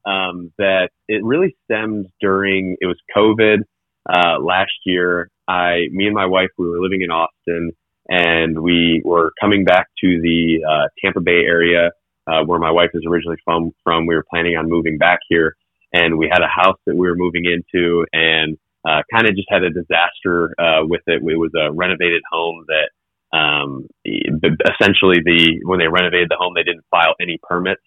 um, 0.05 0.51
that 0.57 0.89
it 1.07 1.23
really 1.23 1.55
stemmed 1.65 2.07
during 2.21 2.77
it 2.79 2.85
was 2.85 2.97
COVID 3.15 3.59
uh, 4.07 4.39
last 4.39 4.71
year. 4.85 5.29
I 5.47 5.87
me 5.91 6.05
and 6.05 6.15
my 6.15 6.25
wife 6.25 6.49
we 6.57 6.67
were 6.67 6.79
living 6.79 7.01
in 7.01 7.11
Austin 7.11 7.71
and 8.07 8.59
we 8.61 9.01
were 9.05 9.31
coming 9.39 9.63
back 9.63 9.87
to 10.01 10.19
the 10.21 10.59
uh, 10.67 10.87
Tampa 11.03 11.21
Bay 11.21 11.43
area 11.45 11.91
uh, 12.27 12.43
where 12.45 12.59
my 12.59 12.71
wife 12.71 12.89
is 12.93 13.03
originally 13.07 13.37
from. 13.43 13.71
From 13.83 14.05
we 14.05 14.15
were 14.15 14.25
planning 14.29 14.55
on 14.57 14.69
moving 14.69 14.97
back 14.97 15.19
here, 15.29 15.55
and 15.93 16.17
we 16.17 16.29
had 16.31 16.41
a 16.41 16.47
house 16.47 16.77
that 16.85 16.95
we 16.95 17.07
were 17.07 17.15
moving 17.15 17.45
into, 17.45 18.05
and 18.13 18.57
uh, 18.87 19.01
kind 19.13 19.27
of 19.27 19.35
just 19.35 19.49
had 19.49 19.63
a 19.63 19.69
disaster 19.69 20.53
uh, 20.57 20.81
with 20.83 21.01
it. 21.07 21.21
It 21.21 21.37
was 21.37 21.51
a 21.55 21.71
renovated 21.71 22.21
home 22.31 22.65
that 22.67 22.89
um, 23.37 23.87
essentially 24.05 25.21
the 25.23 25.61
when 25.63 25.79
they 25.79 25.87
renovated 25.87 26.29
the 26.29 26.37
home, 26.39 26.53
they 26.55 26.63
didn't 26.63 26.85
file 26.89 27.15
any 27.21 27.37
permits. 27.43 27.81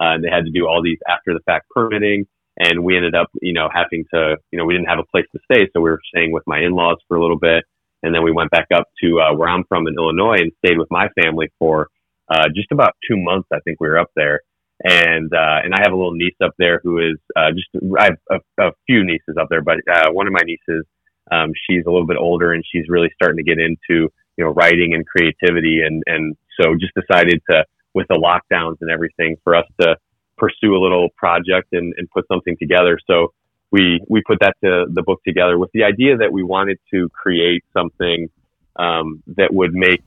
Uh, 0.00 0.14
and 0.14 0.24
they 0.24 0.28
had 0.28 0.44
to 0.44 0.50
do 0.50 0.66
all 0.66 0.82
these 0.82 0.98
after 1.08 1.32
the 1.32 1.40
fact 1.46 1.66
permitting. 1.70 2.26
And 2.58 2.84
we 2.84 2.96
ended 2.96 3.14
up, 3.14 3.28
you 3.42 3.52
know, 3.52 3.68
having 3.72 4.04
to, 4.14 4.36
you 4.50 4.58
know, 4.58 4.64
we 4.64 4.74
didn't 4.74 4.88
have 4.88 4.98
a 4.98 5.04
place 5.10 5.26
to 5.32 5.40
stay, 5.50 5.68
so 5.72 5.80
we 5.80 5.90
were 5.90 6.00
staying 6.14 6.32
with 6.32 6.42
my 6.46 6.58
in-laws 6.60 6.96
for 7.06 7.16
a 7.16 7.20
little 7.20 7.38
bit, 7.38 7.64
and 8.02 8.14
then 8.14 8.22
we 8.22 8.32
went 8.32 8.50
back 8.50 8.68
up 8.74 8.84
to 9.02 9.20
uh, 9.20 9.34
where 9.34 9.48
I'm 9.48 9.64
from 9.68 9.86
in 9.86 9.94
Illinois 9.94 10.38
and 10.38 10.52
stayed 10.64 10.78
with 10.78 10.88
my 10.90 11.08
family 11.20 11.50
for 11.58 11.88
uh, 12.30 12.48
just 12.54 12.72
about 12.72 12.94
two 13.08 13.16
months. 13.18 13.48
I 13.52 13.60
think 13.60 13.78
we 13.78 13.88
were 13.88 13.98
up 13.98 14.10
there, 14.16 14.40
and 14.84 15.32
uh, 15.32 15.60
and 15.64 15.74
I 15.74 15.80
have 15.82 15.92
a 15.92 15.96
little 15.96 16.14
niece 16.14 16.36
up 16.42 16.54
there 16.58 16.80
who 16.82 16.98
is 16.98 17.18
uh, 17.36 17.50
just 17.52 17.68
I 17.98 18.04
have 18.04 18.18
a, 18.30 18.66
a 18.68 18.70
few 18.86 19.04
nieces 19.04 19.36
up 19.40 19.48
there, 19.48 19.62
but 19.62 19.78
uh, 19.90 20.10
one 20.12 20.26
of 20.26 20.32
my 20.32 20.42
nieces, 20.44 20.84
um, 21.30 21.52
she's 21.68 21.84
a 21.86 21.90
little 21.90 22.06
bit 22.06 22.18
older 22.18 22.52
and 22.52 22.64
she's 22.70 22.84
really 22.88 23.10
starting 23.14 23.38
to 23.38 23.42
get 23.42 23.58
into 23.58 24.10
you 24.36 24.44
know 24.44 24.50
writing 24.50 24.94
and 24.94 25.06
creativity, 25.06 25.80
and 25.84 26.02
and 26.06 26.36
so 26.60 26.74
just 26.78 26.92
decided 26.94 27.40
to 27.50 27.64
with 27.94 28.06
the 28.08 28.14
lockdowns 28.14 28.76
and 28.82 28.90
everything 28.90 29.36
for 29.42 29.54
us 29.54 29.64
to 29.80 29.96
pursue 30.36 30.76
a 30.76 30.80
little 30.80 31.08
project 31.16 31.68
and, 31.72 31.94
and 31.96 32.10
put 32.10 32.26
something 32.28 32.56
together. 32.58 32.98
So 33.06 33.32
we 33.70 34.00
we 34.08 34.22
put 34.26 34.38
that 34.40 34.54
to 34.62 34.86
the 34.92 35.02
book 35.02 35.20
together 35.26 35.58
with 35.58 35.70
the 35.72 35.84
idea 35.84 36.18
that 36.18 36.32
we 36.32 36.42
wanted 36.42 36.78
to 36.92 37.08
create 37.10 37.64
something 37.72 38.28
um, 38.76 39.22
that 39.36 39.52
would 39.52 39.72
make 39.72 40.02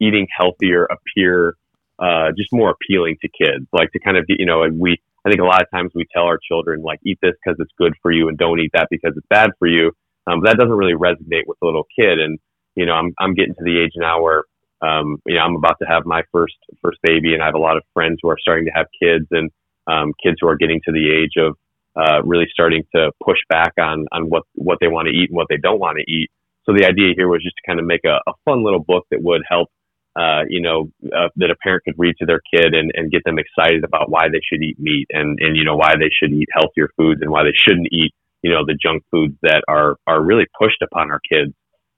eating 0.00 0.26
healthier 0.36 0.84
appear 0.84 1.56
uh, 2.02 2.28
just 2.36 2.50
more 2.52 2.70
appealing 2.70 3.16
to 3.22 3.28
kids. 3.28 3.64
Like 3.72 3.90
to 3.92 4.00
kind 4.00 4.16
of, 4.16 4.24
you 4.28 4.44
know, 4.44 4.66
we, 4.76 4.98
I 5.24 5.30
think 5.30 5.40
a 5.40 5.44
lot 5.44 5.62
of 5.62 5.70
times 5.70 5.92
we 5.94 6.04
tell 6.12 6.24
our 6.24 6.38
children, 6.48 6.82
like, 6.82 6.98
eat 7.06 7.18
this 7.22 7.34
because 7.38 7.56
it's 7.60 7.70
good 7.78 7.94
for 8.02 8.10
you 8.10 8.28
and 8.28 8.36
don't 8.36 8.58
eat 8.58 8.72
that 8.74 8.88
because 8.90 9.12
it's 9.16 9.26
bad 9.30 9.50
for 9.58 9.68
you. 9.68 9.92
Um, 10.26 10.40
but 10.40 10.50
that 10.50 10.58
doesn't 10.58 10.76
really 10.76 10.94
resonate 10.94 11.46
with 11.46 11.58
a 11.62 11.66
little 11.66 11.86
kid. 11.96 12.18
And, 12.18 12.40
you 12.74 12.86
know, 12.86 12.94
I'm, 12.94 13.12
I'm 13.20 13.34
getting 13.34 13.54
to 13.54 13.64
the 13.64 13.78
age 13.78 13.92
now 13.96 14.20
where, 14.20 14.42
um, 14.82 15.18
you 15.26 15.36
know, 15.36 15.42
I'm 15.42 15.54
about 15.54 15.76
to 15.80 15.86
have 15.86 16.04
my 16.04 16.22
first, 16.32 16.56
first 16.82 16.98
baby 17.04 17.34
and 17.34 17.42
I 17.42 17.46
have 17.46 17.54
a 17.54 17.58
lot 17.58 17.76
of 17.76 17.84
friends 17.94 18.18
who 18.20 18.30
are 18.30 18.38
starting 18.40 18.66
to 18.66 18.72
have 18.72 18.86
kids 19.00 19.26
and, 19.30 19.50
um, 19.86 20.12
kids 20.22 20.38
who 20.40 20.48
are 20.48 20.56
getting 20.56 20.80
to 20.86 20.92
the 20.92 21.06
age 21.10 21.34
of, 21.38 21.56
uh, 21.94 22.22
really 22.24 22.46
starting 22.50 22.82
to 22.94 23.12
push 23.22 23.38
back 23.48 23.74
on, 23.78 24.06
on 24.10 24.24
what, 24.24 24.42
what 24.54 24.78
they 24.80 24.88
want 24.88 25.06
to 25.06 25.12
eat 25.12 25.30
and 25.30 25.36
what 25.36 25.46
they 25.48 25.58
don't 25.58 25.78
want 25.78 25.98
to 25.98 26.10
eat. 26.10 26.30
So 26.64 26.72
the 26.72 26.86
idea 26.86 27.12
here 27.16 27.28
was 27.28 27.42
just 27.42 27.56
to 27.56 27.62
kind 27.66 27.78
of 27.78 27.86
make 27.86 28.04
a, 28.04 28.18
a 28.26 28.32
fun 28.44 28.64
little 28.64 28.82
book 28.82 29.04
that 29.10 29.22
would 29.22 29.42
help 29.48 29.68
uh, 30.14 30.42
you 30.48 30.60
know, 30.60 30.90
uh, 31.06 31.28
that 31.36 31.50
a 31.50 31.56
parent 31.62 31.84
could 31.84 31.94
read 31.96 32.14
to 32.18 32.26
their 32.26 32.40
kid 32.52 32.74
and, 32.74 32.90
and 32.94 33.10
get 33.10 33.24
them 33.24 33.38
excited 33.38 33.82
about 33.84 34.10
why 34.10 34.28
they 34.28 34.40
should 34.44 34.62
eat 34.62 34.78
meat 34.78 35.06
and, 35.10 35.38
and, 35.40 35.56
you 35.56 35.64
know, 35.64 35.76
why 35.76 35.94
they 35.96 36.10
should 36.12 36.32
eat 36.32 36.48
healthier 36.52 36.90
foods 36.96 37.22
and 37.22 37.30
why 37.30 37.42
they 37.42 37.56
shouldn't 37.56 37.88
eat, 37.90 38.12
you 38.42 38.50
know, 38.50 38.64
the 38.66 38.76
junk 38.80 39.02
foods 39.10 39.34
that 39.42 39.62
are, 39.68 39.96
are 40.06 40.22
really 40.22 40.44
pushed 40.60 40.82
upon 40.82 41.10
our 41.10 41.20
kids, 41.20 41.54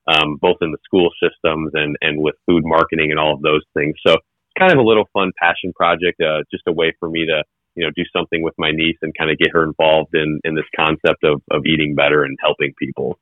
um, 0.07 0.38
both 0.40 0.59
in 0.61 0.70
the 0.70 0.79
school 0.85 1.11
systems 1.20 1.72
and, 1.74 1.96
and 2.00 2.22
with 2.22 2.37
food 2.46 2.62
marketing 2.64 3.11
and 3.11 3.18
all 3.18 3.35
of 3.35 3.42
those 3.42 3.64
things. 3.74 3.94
So 4.07 4.12
it's 4.12 4.59
kind 4.59 4.72
of 4.72 4.79
a 4.79 4.83
little 4.83 5.09
fun 5.12 5.33
passion 5.37 5.72
project, 5.74 6.20
uh, 6.20 6.44
just 6.53 6.62
a 6.68 6.72
way 6.72 6.94
for 7.00 7.11
me 7.11 7.27
to, 7.27 7.42
you 7.74 7.85
know, 7.85 7.90
do 7.96 8.05
something 8.16 8.42
with 8.42 8.55
my 8.59 8.70
niece 8.70 8.98
and 9.03 9.12
kind 9.18 9.33
of 9.33 9.38
get 9.38 9.48
her 9.53 9.64
involved 9.64 10.14
in, 10.14 10.38
in 10.44 10.55
this 10.55 10.70
concept 10.77 11.24
of, 11.24 11.42
of 11.50 11.66
eating 11.66 11.96
better 11.96 12.22
and 12.22 12.38
helping 12.40 12.72
people. 12.79 13.18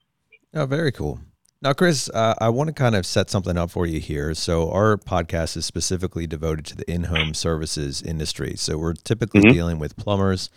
Oh, 0.53 0.67
very 0.67 0.93
cool. 0.93 1.19
Now, 1.63 1.73
Chris, 1.73 2.11
uh, 2.13 2.35
I 2.41 2.49
want 2.49 2.69
to 2.69 2.73
kind 2.73 2.97
of 2.97 3.07
set 3.07 3.31
something 3.31 3.57
up 3.57 3.71
for 3.71 3.87
you 3.87 4.01
here. 4.01 4.35
So, 4.35 4.69
our 4.73 4.97
podcast 4.97 5.57
is 5.57 5.65
specifically 5.65 6.27
devoted 6.27 6.67
to 6.67 6.77
the 6.77 6.91
in 6.91 7.05
home 7.05 7.35
services 7.35 8.03
industry. 8.03 8.57
So, 8.57 8.77
we're 8.77 8.95
typically 8.95 9.43
mm-hmm. 9.43 9.53
dealing 9.53 9.79
with 9.79 9.97
plumbers, 9.97 10.51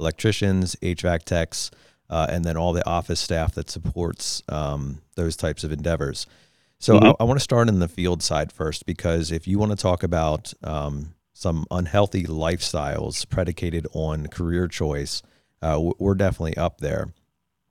electricians, 0.00 0.74
HVAC 0.82 1.22
techs, 1.22 1.70
uh, 2.10 2.26
and 2.28 2.44
then 2.44 2.56
all 2.56 2.72
the 2.72 2.84
office 2.88 3.20
staff 3.20 3.54
that 3.54 3.70
supports 3.70 4.42
um, 4.48 5.00
those 5.14 5.36
types 5.36 5.62
of 5.62 5.70
endeavors. 5.70 6.26
So, 6.80 6.96
mm-hmm. 6.96 7.06
I, 7.06 7.14
I, 7.20 7.24
want 7.24 7.38
to 7.38 7.44
start 7.44 7.68
in 7.68 7.78
the 7.78 7.86
field 7.86 8.20
side 8.20 8.50
first 8.50 8.84
because 8.84 9.30
if 9.30 9.46
you 9.46 9.60
want 9.60 9.70
to 9.70 9.76
talk 9.76 10.02
about 10.02 10.52
um, 10.64 11.14
some 11.34 11.66
unhealthy 11.70 12.24
lifestyles 12.24 13.28
predicated 13.28 13.86
on 13.92 14.26
career 14.26 14.66
choice, 14.66 15.22
uh, 15.62 15.80
we're 16.00 16.16
definitely 16.16 16.56
up 16.56 16.78
there. 16.78 17.10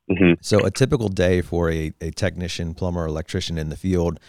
Mm-hmm. 0.10 0.34
So 0.42 0.60
a 0.60 0.72
typical 0.72 1.10
day 1.10 1.42
for 1.42 1.70
a, 1.70 1.92
a 2.00 2.12
technician, 2.12 2.74
plumber, 2.74 3.06
electrician 3.06 3.58
in 3.58 3.70
the 3.70 3.76
field, 3.76 4.20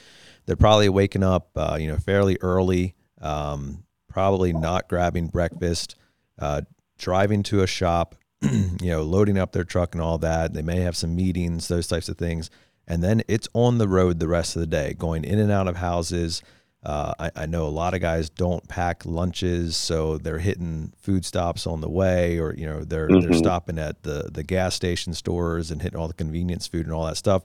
they're 0.46 0.56
probably 0.56 0.88
waking 0.88 1.22
up, 1.22 1.50
uh, 1.56 1.76
you 1.80 1.86
know, 1.86 1.96
fairly 1.96 2.38
early, 2.40 2.94
um, 3.20 3.84
probably 4.08 4.52
not 4.52 4.88
grabbing 4.88 5.28
breakfast, 5.28 5.94
uh, 6.38 6.62
driving 6.98 7.42
to 7.44 7.62
a 7.62 7.66
shop, 7.66 8.16
you 8.42 8.90
know, 8.90 9.02
loading 9.02 9.38
up 9.38 9.52
their 9.52 9.64
truck 9.64 9.94
and 9.94 10.02
all 10.02 10.18
that. 10.18 10.54
They 10.54 10.62
may 10.62 10.80
have 10.80 10.96
some 10.96 11.14
meetings, 11.14 11.68
those 11.68 11.86
types 11.86 12.08
of 12.08 12.16
things, 12.16 12.50
and 12.86 13.04
then 13.04 13.22
it's 13.28 13.48
on 13.52 13.78
the 13.78 13.88
road 13.88 14.18
the 14.18 14.28
rest 14.28 14.56
of 14.56 14.60
the 14.60 14.66
day, 14.66 14.94
going 14.94 15.24
in 15.24 15.38
and 15.38 15.52
out 15.52 15.68
of 15.68 15.76
houses, 15.76 16.42
uh, 16.84 17.12
I, 17.18 17.30
I, 17.34 17.46
know 17.46 17.66
a 17.66 17.68
lot 17.68 17.94
of 17.94 18.00
guys 18.00 18.30
don't 18.30 18.66
pack 18.68 19.04
lunches, 19.04 19.76
so 19.76 20.16
they're 20.16 20.38
hitting 20.38 20.92
food 20.96 21.24
stops 21.24 21.66
on 21.66 21.80
the 21.80 21.88
way, 21.88 22.38
or 22.38 22.54
you 22.54 22.66
know 22.66 22.84
they're 22.84 23.08
mm-hmm. 23.08 23.20
they're 23.20 23.38
stopping 23.38 23.78
at 23.78 24.04
the 24.04 24.30
the 24.32 24.44
gas 24.44 24.76
station 24.76 25.12
stores 25.12 25.72
and 25.72 25.82
hitting 25.82 25.98
all 25.98 26.06
the 26.06 26.14
convenience 26.14 26.68
food 26.68 26.86
and 26.86 26.94
all 26.94 27.04
that 27.06 27.16
stuff. 27.16 27.42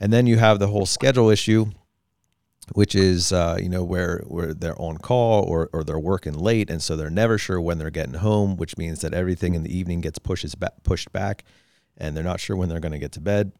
And 0.00 0.12
then 0.12 0.26
you 0.26 0.38
have 0.38 0.58
the 0.58 0.66
whole 0.66 0.84
schedule 0.84 1.30
issue, 1.30 1.66
which 2.72 2.96
is 2.96 3.32
uh, 3.32 3.56
you 3.62 3.68
know 3.68 3.84
where 3.84 4.24
where 4.26 4.52
they're 4.52 4.80
on 4.82 4.98
call 4.98 5.44
or 5.44 5.70
or 5.72 5.84
they're 5.84 5.98
working 5.98 6.34
late, 6.34 6.68
and 6.68 6.82
so 6.82 6.96
they're 6.96 7.08
never 7.08 7.38
sure 7.38 7.60
when 7.60 7.78
they're 7.78 7.90
getting 7.90 8.14
home, 8.14 8.56
which 8.56 8.76
means 8.76 9.00
that 9.02 9.14
everything 9.14 9.54
in 9.54 9.62
the 9.62 9.76
evening 9.76 10.00
gets 10.00 10.18
pushes 10.18 10.56
back, 10.56 10.72
pushed 10.82 11.12
back, 11.12 11.44
and 11.96 12.16
they're 12.16 12.24
not 12.24 12.40
sure 12.40 12.56
when 12.56 12.68
they're 12.68 12.80
going 12.80 12.90
to 12.90 12.98
get 12.98 13.12
to 13.12 13.20
bed. 13.20 13.52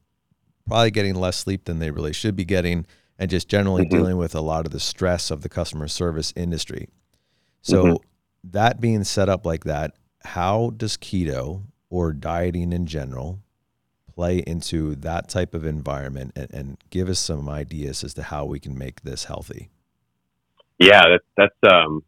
Probably 0.66 0.90
getting 0.90 1.14
less 1.14 1.37
sleep 1.37 1.66
than 1.66 1.79
they 1.79 1.92
really 1.92 2.12
should 2.12 2.35
be 2.35 2.45
getting 2.45 2.87
and 3.19 3.31
just 3.31 3.49
generally 3.49 3.85
mm-hmm. 3.85 3.97
dealing 3.97 4.17
with 4.17 4.35
a 4.35 4.41
lot 4.41 4.67
of 4.67 4.73
the 4.73 4.81
stress 4.81 5.31
of 5.31 5.43
the 5.43 5.49
customer 5.49 5.89
service 5.89 6.33
industry. 6.37 6.89
So, 7.63 7.85
mm-hmm. 7.85 7.97
that 8.53 8.81
being 8.81 9.05
set 9.05 9.29
up 9.29 9.45
like 9.45 9.65
that, 9.65 9.97
how 10.25 10.73
does 10.77 10.97
keto 10.97 11.63
or 11.91 12.13
dieting 12.13 12.73
in 12.73 12.87
general 12.87 13.41
play 14.15 14.39
into 14.39 14.95
that 14.97 15.29
type 15.29 15.55
of 15.55 15.65
environment 15.65 16.33
and, 16.37 16.53
and 16.53 16.77
give 16.91 17.09
us 17.09 17.19
some 17.19 17.49
ideas 17.49 18.03
as 18.03 18.15
to 18.15 18.23
how 18.23 18.45
we 18.45 18.59
can 18.59 18.77
make 18.77 19.03
this 19.03 19.25
healthy? 19.25 19.69
Yeah, 20.79 21.03
that's, 21.11 21.25
that's, 21.63 21.75
um, 21.75 22.03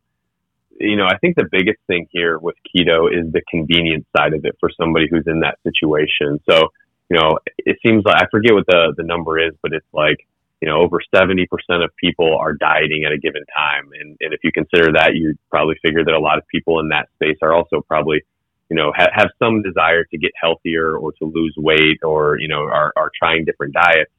you 0.81 0.97
know, 0.97 1.07
I 1.07 1.19
think 1.19 1.37
the 1.37 1.49
biggest 1.51 1.79
thing 1.87 2.07
here 2.11 2.39
with 2.39 2.55
keto 2.67 3.09
is 3.09 3.33
the 3.33 3.43
convenience 3.51 4.07
side 4.17 4.33
of 4.33 4.45
it 4.45 4.57
for 4.61 4.71
somebody 4.81 5.07
who's 5.11 5.25
in 5.27 5.41
that 5.41 5.59
situation. 5.63 6.41
So, 6.49 6.69
you 7.11 7.19
know, 7.19 7.39
it 7.59 7.79
seems 7.85 8.05
like 8.05 8.23
I 8.23 8.27
forget 8.31 8.53
what 8.53 8.67
the 8.67 8.95
the 8.97 9.03
number 9.03 9.39
is, 9.39 9.55
but 9.63 9.73
it's 9.73 9.87
like 9.93 10.19
you 10.61 10.69
know, 10.69 10.79
over 10.81 11.01
70% 11.15 11.47
of 11.85 11.91
people 11.97 12.37
are 12.37 12.55
dieting 12.55 13.05
at 13.05 13.13
a 13.13 13.19
given 13.19 13.45
time. 13.55 13.91
And, 14.01 14.17
and 14.21 14.35
if 14.35 14.41
you 14.43 14.51
consider 14.53 14.93
that, 14.93 15.15
you 15.15 15.35
probably 15.51 15.77
figure 15.83 16.05
that 16.05 16.15
a 16.15 16.19
lot 16.19 16.39
of 16.39 16.45
people 16.49 16.81
in 16.81 16.89
that 16.89 17.09
space 17.15 17.39
are 17.43 17.53
also 17.53 17.81
probably, 17.87 18.23
you 18.69 18.77
know, 18.77 18.93
ha- 18.97 19.13
have 19.13 19.29
some 19.39 19.63
desire 19.63 20.05
to 20.05 20.19
get 20.19 20.33
healthier 20.41 20.97
or 20.97 21.13
to 21.13 21.25
lose 21.25 21.55
weight 21.57 21.99
or, 22.03 22.39
you 22.41 22.49
know, 22.49 22.63
are, 22.63 22.93
are 22.97 23.11
trying 23.17 23.45
different 23.45 23.75
diets. 23.75 24.11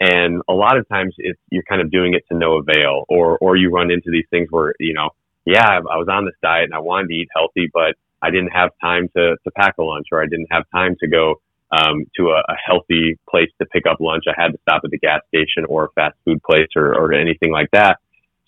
And 0.00 0.42
a 0.48 0.52
lot 0.52 0.76
of 0.76 0.88
times 0.88 1.14
it's, 1.18 1.40
you're 1.50 1.62
kind 1.62 1.80
of 1.80 1.90
doing 1.90 2.14
it 2.14 2.24
to 2.30 2.36
no 2.36 2.58
avail 2.58 3.04
or, 3.08 3.38
or 3.38 3.56
you 3.56 3.70
run 3.70 3.90
into 3.90 4.10
these 4.10 4.26
things 4.28 4.48
where, 4.50 4.74
you 4.80 4.92
know, 4.92 5.10
yeah, 5.46 5.64
I 5.68 5.96
was 5.96 6.08
on 6.10 6.24
this 6.24 6.34
diet 6.42 6.64
and 6.64 6.74
I 6.74 6.80
wanted 6.80 7.08
to 7.08 7.14
eat 7.14 7.28
healthy, 7.34 7.70
but 7.72 7.94
I 8.20 8.30
didn't 8.30 8.50
have 8.50 8.70
time 8.82 9.08
to, 9.16 9.36
to 9.42 9.50
pack 9.52 9.74
a 9.78 9.82
lunch 9.82 10.06
or 10.10 10.20
I 10.20 10.26
didn't 10.26 10.48
have 10.50 10.64
time 10.74 10.96
to 11.00 11.06
go 11.06 11.36
um, 11.70 12.04
to 12.16 12.28
a, 12.28 12.38
a, 12.48 12.54
healthy 12.64 13.18
place 13.28 13.50
to 13.60 13.66
pick 13.66 13.84
up 13.86 13.98
lunch. 14.00 14.24
I 14.28 14.40
had 14.40 14.52
to 14.52 14.58
stop 14.62 14.82
at 14.84 14.90
the 14.90 14.98
gas 14.98 15.20
station 15.28 15.64
or 15.68 15.86
a 15.86 15.88
fast 15.94 16.16
food 16.24 16.42
place 16.42 16.68
or, 16.76 16.94
or 16.94 17.12
anything 17.12 17.50
like 17.52 17.70
that. 17.72 17.98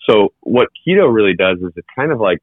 So 0.09 0.33
what 0.41 0.69
keto 0.87 1.13
really 1.13 1.35
does 1.35 1.57
is 1.59 1.73
it's 1.75 1.87
kind 1.95 2.11
of 2.11 2.19
like, 2.19 2.39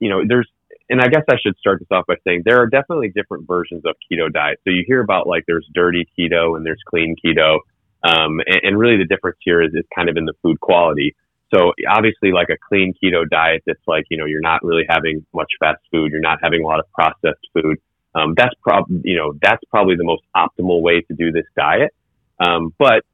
you 0.00 0.10
know, 0.10 0.22
there's, 0.26 0.48
and 0.90 1.00
I 1.00 1.08
guess 1.08 1.22
I 1.30 1.36
should 1.40 1.56
start 1.58 1.78
this 1.78 1.88
off 1.90 2.06
by 2.06 2.16
saying 2.26 2.42
there 2.44 2.60
are 2.60 2.66
definitely 2.66 3.10
different 3.10 3.46
versions 3.46 3.82
of 3.84 3.94
keto 4.10 4.32
diet. 4.32 4.58
So 4.64 4.70
you 4.70 4.84
hear 4.86 5.00
about 5.00 5.26
like 5.26 5.44
there's 5.46 5.66
dirty 5.72 6.08
keto 6.18 6.56
and 6.56 6.66
there's 6.66 6.82
clean 6.88 7.14
keto. 7.24 7.58
Um, 8.02 8.40
and, 8.46 8.60
and 8.62 8.78
really 8.78 8.96
the 8.96 9.06
difference 9.06 9.38
here 9.40 9.62
is, 9.62 9.72
is 9.74 9.84
kind 9.94 10.08
of 10.08 10.16
in 10.16 10.24
the 10.24 10.34
food 10.42 10.58
quality. 10.60 11.14
So 11.54 11.72
obviously 11.88 12.32
like 12.32 12.48
a 12.50 12.58
clean 12.68 12.92
keto 13.02 13.28
diet 13.28 13.62
that's 13.66 13.86
like, 13.86 14.04
you 14.10 14.18
know, 14.18 14.26
you're 14.26 14.40
not 14.40 14.64
really 14.64 14.84
having 14.88 15.24
much 15.32 15.52
fast 15.60 15.80
food. 15.90 16.10
You're 16.10 16.20
not 16.20 16.38
having 16.42 16.62
a 16.62 16.66
lot 16.66 16.80
of 16.80 16.90
processed 16.92 17.46
food. 17.54 17.78
Um, 18.14 18.34
that's 18.36 18.54
prob 18.62 18.86
you 19.04 19.16
know 19.16 19.34
that's 19.40 19.62
probably 19.70 19.96
the 19.96 20.04
most 20.04 20.22
optimal 20.36 20.80
way 20.82 21.02
to 21.02 21.14
do 21.14 21.30
this 21.30 21.44
diet. 21.56 21.94
Um, 22.40 22.74
but 22.78 23.04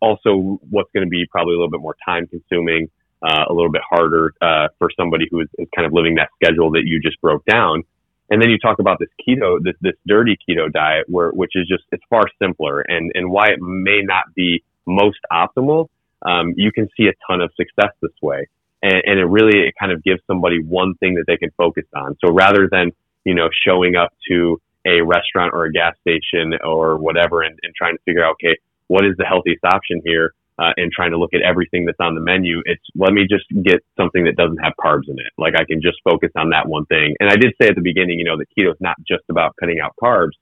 also, 0.00 0.60
what's 0.70 0.90
going 0.92 1.04
to 1.06 1.10
be 1.10 1.26
probably 1.30 1.54
a 1.54 1.56
little 1.56 1.70
bit 1.70 1.80
more 1.80 1.96
time 2.04 2.26
consuming, 2.26 2.88
uh, 3.22 3.44
a 3.48 3.52
little 3.52 3.70
bit 3.70 3.82
harder 3.88 4.32
uh, 4.40 4.68
for 4.78 4.88
somebody 4.96 5.26
who 5.30 5.40
is, 5.40 5.48
is, 5.58 5.68
kind 5.74 5.86
of 5.86 5.92
living 5.92 6.16
that 6.16 6.28
schedule 6.42 6.70
that 6.72 6.82
you 6.84 7.00
just 7.00 7.20
broke 7.20 7.44
down. 7.44 7.82
And 8.30 8.40
then 8.40 8.48
you 8.50 8.58
talk 8.58 8.78
about 8.78 8.98
this 8.98 9.08
keto, 9.20 9.58
this 9.62 9.74
this 9.80 9.94
dirty 10.06 10.38
keto 10.48 10.72
diet, 10.72 11.04
where 11.08 11.30
which 11.30 11.52
is 11.54 11.66
just 11.68 11.84
it's 11.92 12.02
far 12.08 12.24
simpler, 12.40 12.80
and 12.80 13.10
and 13.14 13.30
why 13.30 13.48
it 13.48 13.60
may 13.60 14.00
not 14.02 14.24
be 14.34 14.62
most 14.86 15.18
optimal. 15.30 15.88
Um, 16.24 16.54
you 16.56 16.70
can 16.72 16.88
see 16.96 17.08
a 17.08 17.12
ton 17.26 17.40
of 17.40 17.50
success 17.56 17.92
this 18.00 18.12
way, 18.22 18.46
and, 18.82 19.02
and 19.04 19.18
it 19.18 19.24
really 19.24 19.58
it 19.66 19.74
kind 19.78 19.92
of 19.92 20.02
gives 20.02 20.20
somebody 20.26 20.62
one 20.62 20.94
thing 20.94 21.14
that 21.14 21.24
they 21.26 21.36
can 21.36 21.50
focus 21.56 21.84
on. 21.94 22.16
So 22.24 22.32
rather 22.32 22.68
than 22.70 22.92
you 23.24 23.34
know, 23.34 23.48
showing 23.66 23.96
up 23.96 24.12
to 24.28 24.60
a 24.86 25.00
restaurant 25.00 25.52
or 25.54 25.64
a 25.64 25.72
gas 25.72 25.94
station 26.00 26.54
or 26.64 26.96
whatever 26.96 27.42
and, 27.42 27.58
and 27.62 27.74
trying 27.74 27.96
to 27.96 28.02
figure 28.04 28.24
out, 28.24 28.32
okay, 28.32 28.56
what 28.88 29.04
is 29.04 29.14
the 29.16 29.24
healthiest 29.24 29.64
option 29.64 30.00
here? 30.04 30.34
Uh, 30.58 30.70
and 30.76 30.92
trying 30.92 31.10
to 31.10 31.18
look 31.18 31.32
at 31.32 31.40
everything 31.40 31.86
that's 31.86 31.98
on 31.98 32.14
the 32.14 32.20
menu. 32.20 32.60
It's 32.66 32.82
let 32.94 33.12
me 33.12 33.26
just 33.28 33.46
get 33.64 33.80
something 33.96 34.24
that 34.24 34.36
doesn't 34.36 34.58
have 34.58 34.74
carbs 34.78 35.08
in 35.08 35.18
it. 35.18 35.32
Like 35.38 35.54
I 35.56 35.64
can 35.64 35.80
just 35.80 35.96
focus 36.04 36.30
on 36.36 36.50
that 36.50 36.68
one 36.68 36.84
thing. 36.86 37.16
And 37.20 37.30
I 37.30 37.36
did 37.36 37.54
say 37.60 37.68
at 37.68 37.74
the 37.74 37.80
beginning, 37.82 38.18
you 38.18 38.24
know, 38.24 38.36
that 38.36 38.46
keto 38.56 38.70
is 38.70 38.76
not 38.78 38.96
just 39.08 39.24
about 39.30 39.56
cutting 39.58 39.80
out 39.82 39.94
carbs, 40.00 40.36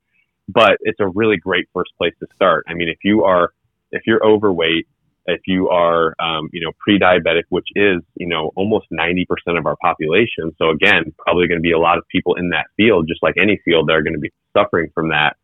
but 0.48 0.72
it's 0.80 0.98
a 0.98 1.06
really 1.06 1.36
great 1.36 1.68
first 1.72 1.92
place 1.96 2.12
to 2.20 2.26
start. 2.34 2.66
I 2.68 2.74
mean, 2.74 2.88
if 2.88 2.98
you 3.04 3.22
are, 3.22 3.52
if 3.92 4.02
you're 4.04 4.22
overweight, 4.22 4.88
if 5.26 5.40
you 5.46 5.68
are, 5.68 6.14
um, 6.18 6.48
you 6.52 6.60
know, 6.60 6.72
pre-diabetic, 6.78 7.42
which 7.48 7.68
is, 7.74 8.02
you 8.14 8.26
know, 8.26 8.50
almost 8.56 8.86
90% 8.92 9.26
of 9.58 9.66
our 9.66 9.76
population. 9.82 10.54
So 10.58 10.70
again, 10.70 11.12
probably 11.18 11.46
going 11.46 11.58
to 11.58 11.62
be 11.62 11.72
a 11.72 11.78
lot 11.78 11.98
of 11.98 12.04
people 12.08 12.34
in 12.36 12.50
that 12.50 12.66
field, 12.76 13.06
just 13.08 13.22
like 13.22 13.34
any 13.38 13.60
field, 13.64 13.88
that 13.88 13.92
are 13.94 14.02
going 14.02 14.14
to 14.14 14.20
be 14.20 14.32
suffering 14.56 14.90
from 14.94 15.10
that. 15.10 15.36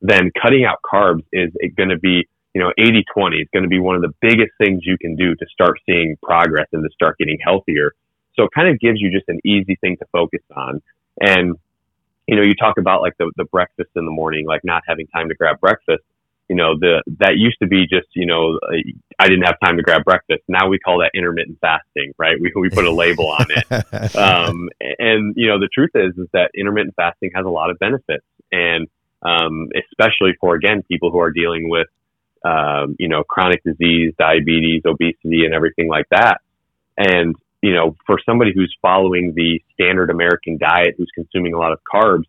Then 0.00 0.30
cutting 0.40 0.64
out 0.64 0.78
carbs 0.82 1.24
is 1.32 1.50
going 1.76 1.90
to 1.90 1.98
be, 1.98 2.26
you 2.54 2.62
know, 2.62 2.72
80 2.78 3.04
20 3.12 3.36
is 3.36 3.48
going 3.52 3.64
to 3.64 3.68
be 3.68 3.78
one 3.78 3.96
of 3.96 4.02
the 4.02 4.14
biggest 4.20 4.52
things 4.58 4.82
you 4.84 4.96
can 4.98 5.16
do 5.16 5.34
to 5.34 5.46
start 5.52 5.78
seeing 5.86 6.16
progress 6.22 6.66
and 6.72 6.82
to 6.82 6.90
start 6.92 7.18
getting 7.18 7.38
healthier. 7.44 7.92
So 8.34 8.44
it 8.44 8.50
kind 8.54 8.68
of 8.68 8.78
gives 8.78 9.00
you 9.00 9.10
just 9.10 9.28
an 9.28 9.40
easy 9.44 9.76
thing 9.80 9.96
to 9.98 10.06
focus 10.12 10.42
on. 10.56 10.80
And, 11.20 11.56
you 12.28 12.36
know, 12.36 12.42
you 12.42 12.54
talk 12.54 12.78
about 12.78 13.02
like 13.02 13.14
the, 13.18 13.30
the 13.36 13.44
breakfast 13.44 13.90
in 13.96 14.04
the 14.04 14.12
morning, 14.12 14.46
like 14.46 14.60
not 14.62 14.82
having 14.86 15.08
time 15.08 15.28
to 15.28 15.34
grab 15.34 15.58
breakfast 15.60 16.04
you 16.48 16.56
know, 16.56 16.78
the 16.78 17.02
that 17.18 17.36
used 17.36 17.58
to 17.60 17.68
be 17.68 17.82
just, 17.82 18.08
you 18.14 18.26
know, 18.26 18.58
I 19.18 19.28
didn't 19.28 19.44
have 19.44 19.56
time 19.62 19.76
to 19.76 19.82
grab 19.82 20.04
breakfast. 20.04 20.42
Now 20.48 20.68
we 20.68 20.78
call 20.78 21.00
that 21.00 21.10
intermittent 21.14 21.58
fasting, 21.60 22.12
right? 22.18 22.36
We 22.40 22.52
we 22.56 22.70
put 22.70 22.86
a 22.86 22.92
label 22.92 23.28
on 23.28 23.46
it. 23.50 24.16
um, 24.16 24.68
and 24.98 25.34
you 25.36 25.48
know, 25.48 25.58
the 25.58 25.68
truth 25.72 25.90
is 25.94 26.16
is 26.16 26.28
that 26.32 26.50
intermittent 26.56 26.94
fasting 26.96 27.30
has 27.34 27.44
a 27.44 27.50
lot 27.50 27.70
of 27.70 27.78
benefits, 27.78 28.24
and 28.50 28.88
um, 29.22 29.68
especially 29.76 30.32
for 30.40 30.54
again 30.54 30.82
people 30.88 31.10
who 31.10 31.18
are 31.18 31.32
dealing 31.32 31.68
with, 31.68 31.88
um, 32.44 32.96
you 32.98 33.08
know, 33.08 33.24
chronic 33.24 33.62
disease, 33.62 34.14
diabetes, 34.18 34.82
obesity, 34.86 35.44
and 35.44 35.52
everything 35.52 35.88
like 35.88 36.06
that. 36.10 36.40
And 36.96 37.36
you 37.60 37.74
know, 37.74 37.96
for 38.06 38.18
somebody 38.24 38.52
who's 38.54 38.74
following 38.80 39.34
the 39.34 39.60
standard 39.74 40.10
American 40.10 40.58
diet, 40.58 40.94
who's 40.96 41.10
consuming 41.14 41.52
a 41.52 41.58
lot 41.58 41.72
of 41.72 41.80
carbs, 41.92 42.24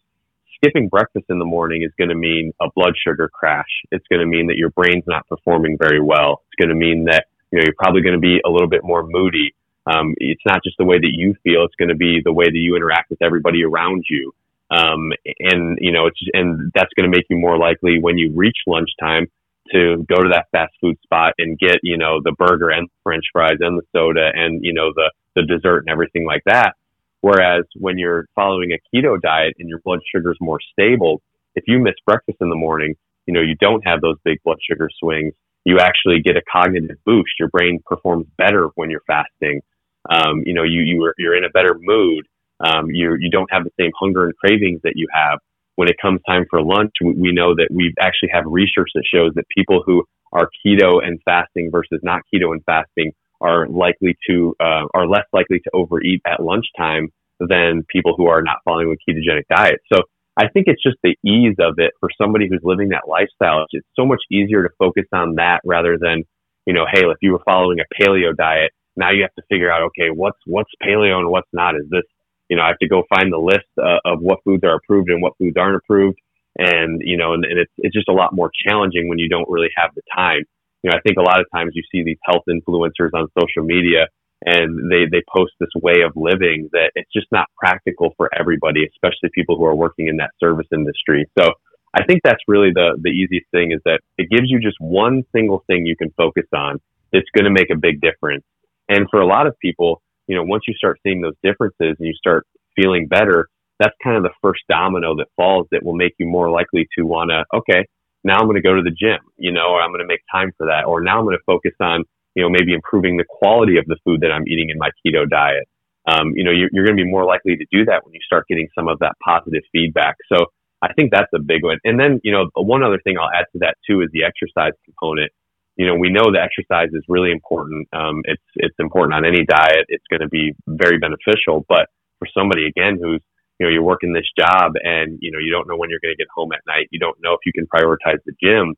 skipping 0.61 0.89
breakfast 0.89 1.25
in 1.29 1.39
the 1.39 1.45
morning 1.45 1.83
is 1.83 1.91
going 1.97 2.09
to 2.09 2.15
mean 2.15 2.53
a 2.61 2.67
blood 2.75 2.93
sugar 3.01 3.29
crash. 3.29 3.69
It's 3.91 4.05
going 4.07 4.19
to 4.19 4.25
mean 4.25 4.47
that 4.47 4.57
your 4.57 4.69
brain's 4.69 5.05
not 5.07 5.27
performing 5.27 5.77
very 5.79 6.01
well. 6.01 6.43
It's 6.47 6.59
going 6.59 6.69
to 6.69 6.75
mean 6.75 7.05
that 7.05 7.25
you 7.51 7.59
know 7.59 7.63
you're 7.65 7.75
probably 7.77 8.01
going 8.01 8.15
to 8.15 8.19
be 8.19 8.39
a 8.45 8.49
little 8.49 8.69
bit 8.69 8.83
more 8.83 9.03
moody. 9.07 9.55
Um, 9.85 10.13
it's 10.17 10.43
not 10.45 10.63
just 10.63 10.77
the 10.77 10.85
way 10.85 10.97
that 10.99 11.11
you 11.13 11.35
feel; 11.43 11.63
it's 11.63 11.75
going 11.75 11.89
to 11.89 11.95
be 11.95 12.21
the 12.23 12.33
way 12.33 12.45
that 12.45 12.57
you 12.57 12.75
interact 12.75 13.09
with 13.09 13.21
everybody 13.21 13.63
around 13.63 14.03
you. 14.09 14.33
Um, 14.71 15.11
and 15.39 15.77
you 15.81 15.91
know, 15.91 16.07
it's 16.07 16.19
and 16.33 16.71
that's 16.75 16.93
going 16.95 17.09
to 17.09 17.15
make 17.15 17.25
you 17.29 17.37
more 17.37 17.57
likely 17.57 17.99
when 17.99 18.17
you 18.17 18.31
reach 18.35 18.57
lunchtime 18.67 19.27
to 19.71 20.05
go 20.09 20.21
to 20.21 20.29
that 20.29 20.47
fast 20.51 20.73
food 20.81 20.97
spot 21.03 21.33
and 21.37 21.57
get 21.57 21.77
you 21.83 21.97
know 21.97 22.19
the 22.23 22.33
burger 22.33 22.69
and 22.69 22.89
French 23.03 23.25
fries 23.31 23.57
and 23.59 23.77
the 23.79 23.83
soda 23.95 24.29
and 24.33 24.63
you 24.63 24.73
know 24.73 24.91
the 24.93 25.11
the 25.35 25.43
dessert 25.43 25.79
and 25.79 25.89
everything 25.89 26.25
like 26.25 26.43
that 26.45 26.75
Whereas 27.21 27.65
when 27.75 27.97
you're 27.97 28.27
following 28.35 28.71
a 28.71 28.79
keto 28.95 29.19
diet 29.19 29.55
and 29.59 29.67
your 29.67 29.79
blood 29.79 29.99
sugar 30.13 30.31
is 30.31 30.37
more 30.39 30.59
stable, 30.71 31.21
if 31.55 31.65
you 31.67 31.79
miss 31.79 31.95
breakfast 32.05 32.37
in 32.41 32.49
the 32.49 32.55
morning, 32.55 32.95
you 33.25 33.33
know, 33.33 33.41
you 33.41 33.55
don't 33.59 33.85
have 33.85 34.01
those 34.01 34.15
big 34.23 34.37
blood 34.43 34.57
sugar 34.67 34.89
swings. 34.99 35.33
You 35.65 35.79
actually 35.79 36.21
get 36.21 36.37
a 36.37 36.41
cognitive 36.51 36.97
boost. 37.05 37.31
Your 37.37 37.49
brain 37.49 37.79
performs 37.85 38.25
better 38.37 38.69
when 38.75 38.89
you're 38.89 39.03
fasting. 39.05 39.61
Um, 40.09 40.43
you 40.45 40.53
know, 40.53 40.63
you, 40.63 40.81
you 40.81 41.03
are, 41.03 41.13
you're 41.17 41.35
in 41.35 41.43
a 41.43 41.49
better 41.49 41.75
mood. 41.79 42.25
Um, 42.65 42.89
you, 42.89 43.15
you 43.19 43.29
don't 43.29 43.51
have 43.51 43.63
the 43.65 43.71
same 43.79 43.91
hunger 43.99 44.25
and 44.25 44.35
cravings 44.37 44.81
that 44.83 44.93
you 44.95 45.07
have. 45.13 45.39
When 45.75 45.89
it 45.89 45.97
comes 46.01 46.21
time 46.27 46.45
for 46.49 46.61
lunch, 46.61 46.91
we, 47.03 47.13
we 47.13 47.31
know 47.31 47.53
that 47.55 47.67
we 47.71 47.93
actually 47.99 48.29
have 48.33 48.43
research 48.45 48.89
that 48.95 49.03
shows 49.13 49.33
that 49.35 49.45
people 49.55 49.83
who 49.85 50.05
are 50.31 50.49
keto 50.65 51.05
and 51.05 51.19
fasting 51.23 51.69
versus 51.71 51.99
not 52.03 52.21
keto 52.33 52.51
and 52.51 52.63
fasting 52.65 53.11
are 53.41 53.67
likely 53.67 54.17
to 54.29 54.55
uh, 54.59 54.85
are 54.93 55.07
less 55.07 55.25
likely 55.33 55.59
to 55.59 55.69
overeat 55.73 56.21
at 56.25 56.41
lunchtime 56.41 57.09
than 57.39 57.85
people 57.89 58.15
who 58.17 58.27
are 58.27 58.41
not 58.41 58.57
following 58.65 58.93
a 58.93 59.11
ketogenic 59.11 59.43
diet. 59.49 59.79
So 59.91 60.01
I 60.37 60.47
think 60.47 60.67
it's 60.67 60.81
just 60.81 60.97
the 61.03 61.15
ease 61.25 61.55
of 61.59 61.75
it 61.77 61.91
for 61.99 62.09
somebody 62.21 62.47
who's 62.49 62.61
living 62.63 62.89
that 62.89 63.07
lifestyle. 63.07 63.65
It's 63.71 63.87
so 63.97 64.05
much 64.05 64.21
easier 64.31 64.63
to 64.63 64.69
focus 64.77 65.05
on 65.13 65.35
that 65.35 65.59
rather 65.65 65.97
than, 65.99 66.23
you 66.65 66.73
know, 66.73 66.85
hey, 66.91 67.01
if 67.01 67.17
you 67.21 67.33
were 67.33 67.41
following 67.45 67.79
a 67.79 68.01
paleo 68.01 68.35
diet, 68.35 68.71
now 68.95 69.11
you 69.11 69.21
have 69.21 69.33
to 69.35 69.43
figure 69.49 69.71
out, 69.71 69.83
okay, 69.83 70.09
what's 70.13 70.37
what's 70.45 70.71
paleo 70.83 71.19
and 71.19 71.29
what's 71.29 71.49
not. 71.53 71.75
Is 71.75 71.89
this, 71.89 72.03
you 72.49 72.57
know, 72.57 72.63
I 72.63 72.67
have 72.67 72.79
to 72.79 72.87
go 72.87 73.03
find 73.09 73.31
the 73.31 73.37
list 73.37 73.67
uh, 73.81 73.99
of 74.05 74.19
what 74.19 74.39
foods 74.43 74.63
are 74.63 74.75
approved 74.75 75.09
and 75.09 75.21
what 75.21 75.33
foods 75.37 75.55
aren't 75.57 75.77
approved, 75.77 76.19
and 76.57 77.01
you 77.03 77.17
know, 77.17 77.33
and, 77.33 77.45
and 77.45 77.59
it's 77.59 77.71
it's 77.77 77.95
just 77.95 78.09
a 78.09 78.13
lot 78.13 78.35
more 78.35 78.51
challenging 78.67 79.07
when 79.07 79.19
you 79.19 79.29
don't 79.29 79.49
really 79.49 79.69
have 79.75 79.91
the 79.95 80.01
time 80.15 80.43
you 80.83 80.89
know, 80.89 80.97
I 80.97 81.01
think 81.01 81.17
a 81.17 81.21
lot 81.21 81.39
of 81.39 81.47
times 81.53 81.73
you 81.75 81.83
see 81.91 82.03
these 82.03 82.19
health 82.23 82.43
influencers 82.49 83.11
on 83.13 83.27
social 83.37 83.63
media 83.63 84.07
and 84.45 84.89
they, 84.89 85.03
they 85.11 85.21
post 85.35 85.51
this 85.59 85.69
way 85.75 86.01
of 86.05 86.13
living 86.15 86.69
that 86.71 86.91
it's 86.95 87.11
just 87.11 87.27
not 87.31 87.47
practical 87.57 88.13
for 88.15 88.29
everybody, 88.37 88.87
especially 88.87 89.29
people 89.33 89.57
who 89.57 89.65
are 89.65 89.75
working 89.75 90.07
in 90.07 90.17
that 90.17 90.31
service 90.39 90.67
industry. 90.71 91.25
So 91.37 91.49
I 91.93 92.05
think 92.05 92.21
that's 92.23 92.41
really 92.47 92.71
the, 92.73 92.97
the 93.01 93.09
easiest 93.09 93.47
thing 93.51 93.71
is 93.71 93.81
that 93.83 93.99
it 94.17 94.29
gives 94.29 94.49
you 94.49 94.59
just 94.61 94.77
one 94.79 95.23
single 95.35 95.63
thing 95.67 95.85
you 95.85 95.97
can 95.97 96.11
focus 96.15 96.45
on 96.55 96.79
that's 97.11 97.27
going 97.35 97.45
to 97.45 97.51
make 97.51 97.69
a 97.71 97.77
big 97.77 97.99
difference. 97.99 98.45
And 98.87 99.07
for 99.11 99.19
a 99.19 99.27
lot 99.27 99.47
of 99.47 99.55
people, 99.59 100.01
you 100.27 100.35
know, 100.35 100.43
once 100.43 100.63
you 100.67 100.73
start 100.75 100.99
seeing 101.03 101.21
those 101.21 101.35
differences 101.43 101.97
and 101.99 102.07
you 102.07 102.13
start 102.13 102.45
feeling 102.75 103.07
better, 103.07 103.49
that's 103.79 103.95
kind 104.03 104.15
of 104.15 104.23
the 104.23 104.33
first 104.41 104.61
domino 104.69 105.15
that 105.15 105.27
falls 105.35 105.67
that 105.71 105.83
will 105.83 105.95
make 105.95 106.13
you 106.19 106.27
more 106.27 106.49
likely 106.49 106.87
to 106.97 107.03
want 107.03 107.31
to, 107.31 107.43
okay, 107.57 107.85
now 108.23 108.37
I'm 108.37 108.45
going 108.45 108.55
to 108.55 108.61
go 108.61 108.75
to 108.75 108.81
the 108.81 108.91
gym, 108.91 109.19
you 109.37 109.51
know, 109.51 109.67
or 109.71 109.81
I'm 109.81 109.91
going 109.91 110.01
to 110.01 110.07
make 110.07 110.21
time 110.31 110.51
for 110.57 110.67
that. 110.67 110.85
Or 110.85 111.01
now 111.01 111.19
I'm 111.19 111.25
going 111.25 111.37
to 111.37 111.43
focus 111.45 111.73
on, 111.79 112.03
you 112.35 112.43
know, 112.43 112.49
maybe 112.49 112.73
improving 112.73 113.17
the 113.17 113.25
quality 113.27 113.77
of 113.77 113.85
the 113.85 113.97
food 114.03 114.21
that 114.21 114.31
I'm 114.31 114.47
eating 114.47 114.69
in 114.69 114.77
my 114.77 114.89
keto 114.99 115.29
diet. 115.29 115.67
Um, 116.07 116.33
you 116.35 116.43
know, 116.43 116.51
you're, 116.51 116.69
you're 116.71 116.85
going 116.85 116.97
to 116.97 117.03
be 117.03 117.09
more 117.09 117.25
likely 117.25 117.55
to 117.55 117.65
do 117.71 117.85
that 117.85 118.03
when 118.03 118.13
you 118.13 118.19
start 118.25 118.47
getting 118.47 118.67
some 118.75 118.87
of 118.87 118.99
that 118.99 119.15
positive 119.23 119.63
feedback. 119.71 120.15
So 120.31 120.45
I 120.81 120.93
think 120.93 121.11
that's 121.11 121.31
a 121.35 121.39
big 121.39 121.63
one. 121.63 121.77
And 121.83 121.99
then, 121.99 122.19
you 122.23 122.31
know, 122.31 122.49
one 122.55 122.83
other 122.83 122.99
thing 123.03 123.17
I'll 123.17 123.29
add 123.29 123.45
to 123.53 123.59
that 123.59 123.75
too 123.87 124.01
is 124.01 124.09
the 124.11 124.23
exercise 124.23 124.73
component. 124.85 125.31
You 125.75 125.87
know, 125.87 125.95
we 125.95 126.09
know 126.09 126.31
that 126.31 126.43
exercise 126.43 126.89
is 126.93 127.03
really 127.07 127.31
important. 127.31 127.87
Um, 127.93 128.21
it's, 128.25 128.43
it's 128.55 128.75
important 128.79 129.13
on 129.13 129.23
any 129.25 129.45
diet. 129.45 129.85
It's 129.87 130.03
going 130.09 130.21
to 130.21 130.27
be 130.27 130.53
very 130.67 130.97
beneficial. 130.97 131.65
But 131.69 131.87
for 132.19 132.27
somebody, 132.33 132.65
again, 132.67 132.99
who's 133.01 133.21
you 133.59 133.67
know, 133.67 133.71
you're 133.71 133.83
working 133.83 134.13
this 134.13 134.27
job 134.39 134.73
and, 134.81 135.19
you 135.21 135.31
know, 135.31 135.39
you 135.39 135.51
don't 135.51 135.67
know 135.67 135.75
when 135.75 135.89
you're 135.89 135.99
going 136.01 136.15
to 136.15 136.17
get 136.17 136.31
home 136.33 136.51
at 136.53 136.61
night. 136.65 136.87
You 136.91 136.99
don't 136.99 137.17
know 137.21 137.33
if 137.33 137.43
you 137.45 137.51
can 137.51 137.67
prioritize 137.67 138.23
the 138.25 138.33
gym. 138.41 138.75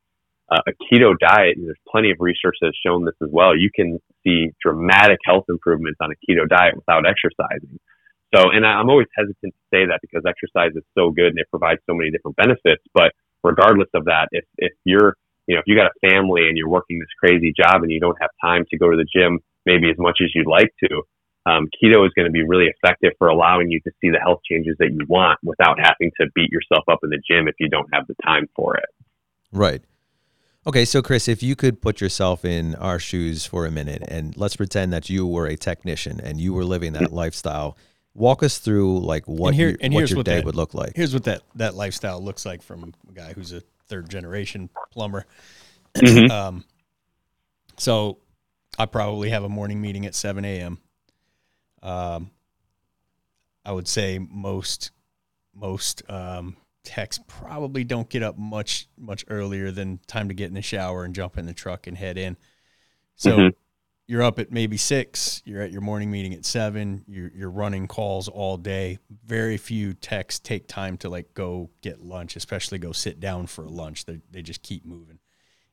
Uh, 0.51 0.59
a 0.67 0.73
keto 0.83 1.13
diet, 1.17 1.55
and 1.55 1.65
there's 1.65 1.79
plenty 1.87 2.11
of 2.11 2.17
research 2.19 2.57
that 2.59 2.67
has 2.67 2.79
shown 2.85 3.05
this 3.05 3.15
as 3.23 3.29
well. 3.31 3.55
You 3.55 3.69
can 3.73 3.99
see 4.21 4.51
dramatic 4.61 5.19
health 5.23 5.45
improvements 5.47 5.97
on 6.01 6.11
a 6.11 6.17
keto 6.19 6.49
diet 6.49 6.75
without 6.75 7.05
exercising. 7.07 7.79
So, 8.35 8.49
and 8.51 8.65
I'm 8.65 8.89
always 8.89 9.07
hesitant 9.15 9.53
to 9.53 9.63
say 9.71 9.85
that 9.85 9.99
because 10.01 10.23
exercise 10.27 10.75
is 10.75 10.83
so 10.97 11.11
good 11.11 11.27
and 11.27 11.39
it 11.39 11.47
provides 11.49 11.79
so 11.87 11.93
many 11.93 12.11
different 12.11 12.35
benefits. 12.35 12.83
But 12.93 13.13
regardless 13.43 13.87
of 13.93 14.05
that, 14.05 14.27
if, 14.31 14.43
if 14.57 14.73
you're, 14.83 15.15
you 15.47 15.55
know, 15.55 15.59
if 15.59 15.67
you 15.67 15.75
got 15.75 15.87
a 15.87 16.09
family 16.09 16.47
and 16.47 16.57
you're 16.57 16.69
working 16.69 16.99
this 16.99 17.11
crazy 17.19 17.53
job 17.55 17.83
and 17.83 17.91
you 17.91 17.99
don't 17.99 18.17
have 18.19 18.31
time 18.41 18.65
to 18.71 18.77
go 18.77 18.89
to 18.89 18.97
the 18.97 19.07
gym 19.07 19.39
maybe 19.65 19.89
as 19.89 19.97
much 19.99 20.19
as 20.23 20.31
you'd 20.33 20.47
like 20.47 20.73
to, 20.83 21.03
um, 21.45 21.67
keto 21.81 22.05
is 22.05 22.11
going 22.15 22.25
to 22.25 22.31
be 22.31 22.43
really 22.43 22.67
effective 22.67 23.13
for 23.17 23.27
allowing 23.27 23.71
you 23.71 23.79
to 23.81 23.91
see 23.99 24.09
the 24.09 24.19
health 24.19 24.39
changes 24.49 24.75
that 24.79 24.91
you 24.91 25.05
want 25.07 25.39
without 25.43 25.79
having 25.79 26.11
to 26.19 26.27
beat 26.35 26.51
yourself 26.51 26.83
up 26.89 26.99
in 27.03 27.09
the 27.09 27.21
gym 27.27 27.47
if 27.47 27.55
you 27.59 27.69
don't 27.69 27.89
have 27.93 28.05
the 28.07 28.15
time 28.23 28.47
for 28.55 28.77
it. 28.77 28.85
Right. 29.51 29.81
Okay, 30.67 30.85
so 30.85 31.01
Chris, 31.01 31.27
if 31.27 31.41
you 31.41 31.55
could 31.55 31.81
put 31.81 32.01
yourself 32.01 32.45
in 32.45 32.75
our 32.75 32.99
shoes 32.99 33.45
for 33.45 33.65
a 33.65 33.71
minute 33.71 34.03
and 34.07 34.37
let's 34.37 34.55
pretend 34.55 34.93
that 34.93 35.09
you 35.09 35.25
were 35.25 35.47
a 35.47 35.55
technician 35.55 36.21
and 36.21 36.39
you 36.39 36.53
were 36.53 36.63
living 36.63 36.93
that 36.93 37.11
lifestyle, 37.11 37.75
walk 38.13 38.43
us 38.43 38.59
through 38.59 38.99
like 38.99 39.27
what, 39.27 39.49
and 39.49 39.55
here, 39.55 39.69
your, 39.69 39.77
and 39.81 39.93
what 39.95 40.09
your 40.09 40.17
what 40.17 40.25
day 40.27 40.35
that, 40.35 40.45
would 40.45 40.55
look 40.55 40.75
like. 40.75 40.93
Here's 40.95 41.13
what 41.13 41.23
that, 41.23 41.41
that 41.55 41.73
lifestyle 41.73 42.21
looks 42.23 42.45
like 42.45 42.61
from 42.61 42.93
a 43.09 43.13
guy 43.13 43.33
who's 43.33 43.51
a 43.51 43.63
third 43.87 44.09
generation 44.09 44.69
plumber. 44.91 45.25
Mm-hmm. 45.95 46.31
um, 46.31 46.63
so 47.77 48.19
I 48.77 48.85
probably 48.85 49.31
have 49.31 49.43
a 49.43 49.49
morning 49.49 49.81
meeting 49.81 50.05
at 50.05 50.13
7 50.13 50.45
a.m. 50.45 50.77
Um, 51.83 52.31
I 53.65 53.71
would 53.71 53.87
say 53.87 54.19
most 54.19 54.91
most 55.53 56.03
um, 56.09 56.55
techs 56.83 57.19
probably 57.27 57.83
don't 57.83 58.09
get 58.09 58.23
up 58.23 58.37
much 58.37 58.87
much 58.97 59.25
earlier 59.29 59.71
than 59.71 59.99
time 60.07 60.27
to 60.29 60.33
get 60.33 60.47
in 60.47 60.53
the 60.53 60.61
shower 60.61 61.03
and 61.03 61.13
jump 61.13 61.37
in 61.37 61.45
the 61.45 61.53
truck 61.53 61.87
and 61.87 61.97
head 61.97 62.17
in. 62.17 62.37
So 63.15 63.37
mm-hmm. 63.37 63.49
you're 64.07 64.23
up 64.23 64.39
at 64.39 64.51
maybe 64.51 64.77
six. 64.77 65.41
You're 65.45 65.61
at 65.61 65.71
your 65.71 65.81
morning 65.81 66.09
meeting 66.09 66.33
at 66.33 66.45
seven. 66.45 67.03
You're 67.07 67.31
you're 67.35 67.51
running 67.51 67.87
calls 67.87 68.27
all 68.27 68.57
day. 68.57 68.97
Very 69.25 69.57
few 69.57 69.93
techs 69.93 70.39
take 70.39 70.67
time 70.67 70.97
to 70.97 71.09
like 71.09 71.33
go 71.33 71.69
get 71.81 72.01
lunch, 72.03 72.35
especially 72.35 72.79
go 72.79 72.91
sit 72.91 73.19
down 73.19 73.47
for 73.47 73.67
lunch. 73.67 74.05
They 74.05 74.21
they 74.31 74.41
just 74.41 74.63
keep 74.63 74.85
moving, 74.85 75.19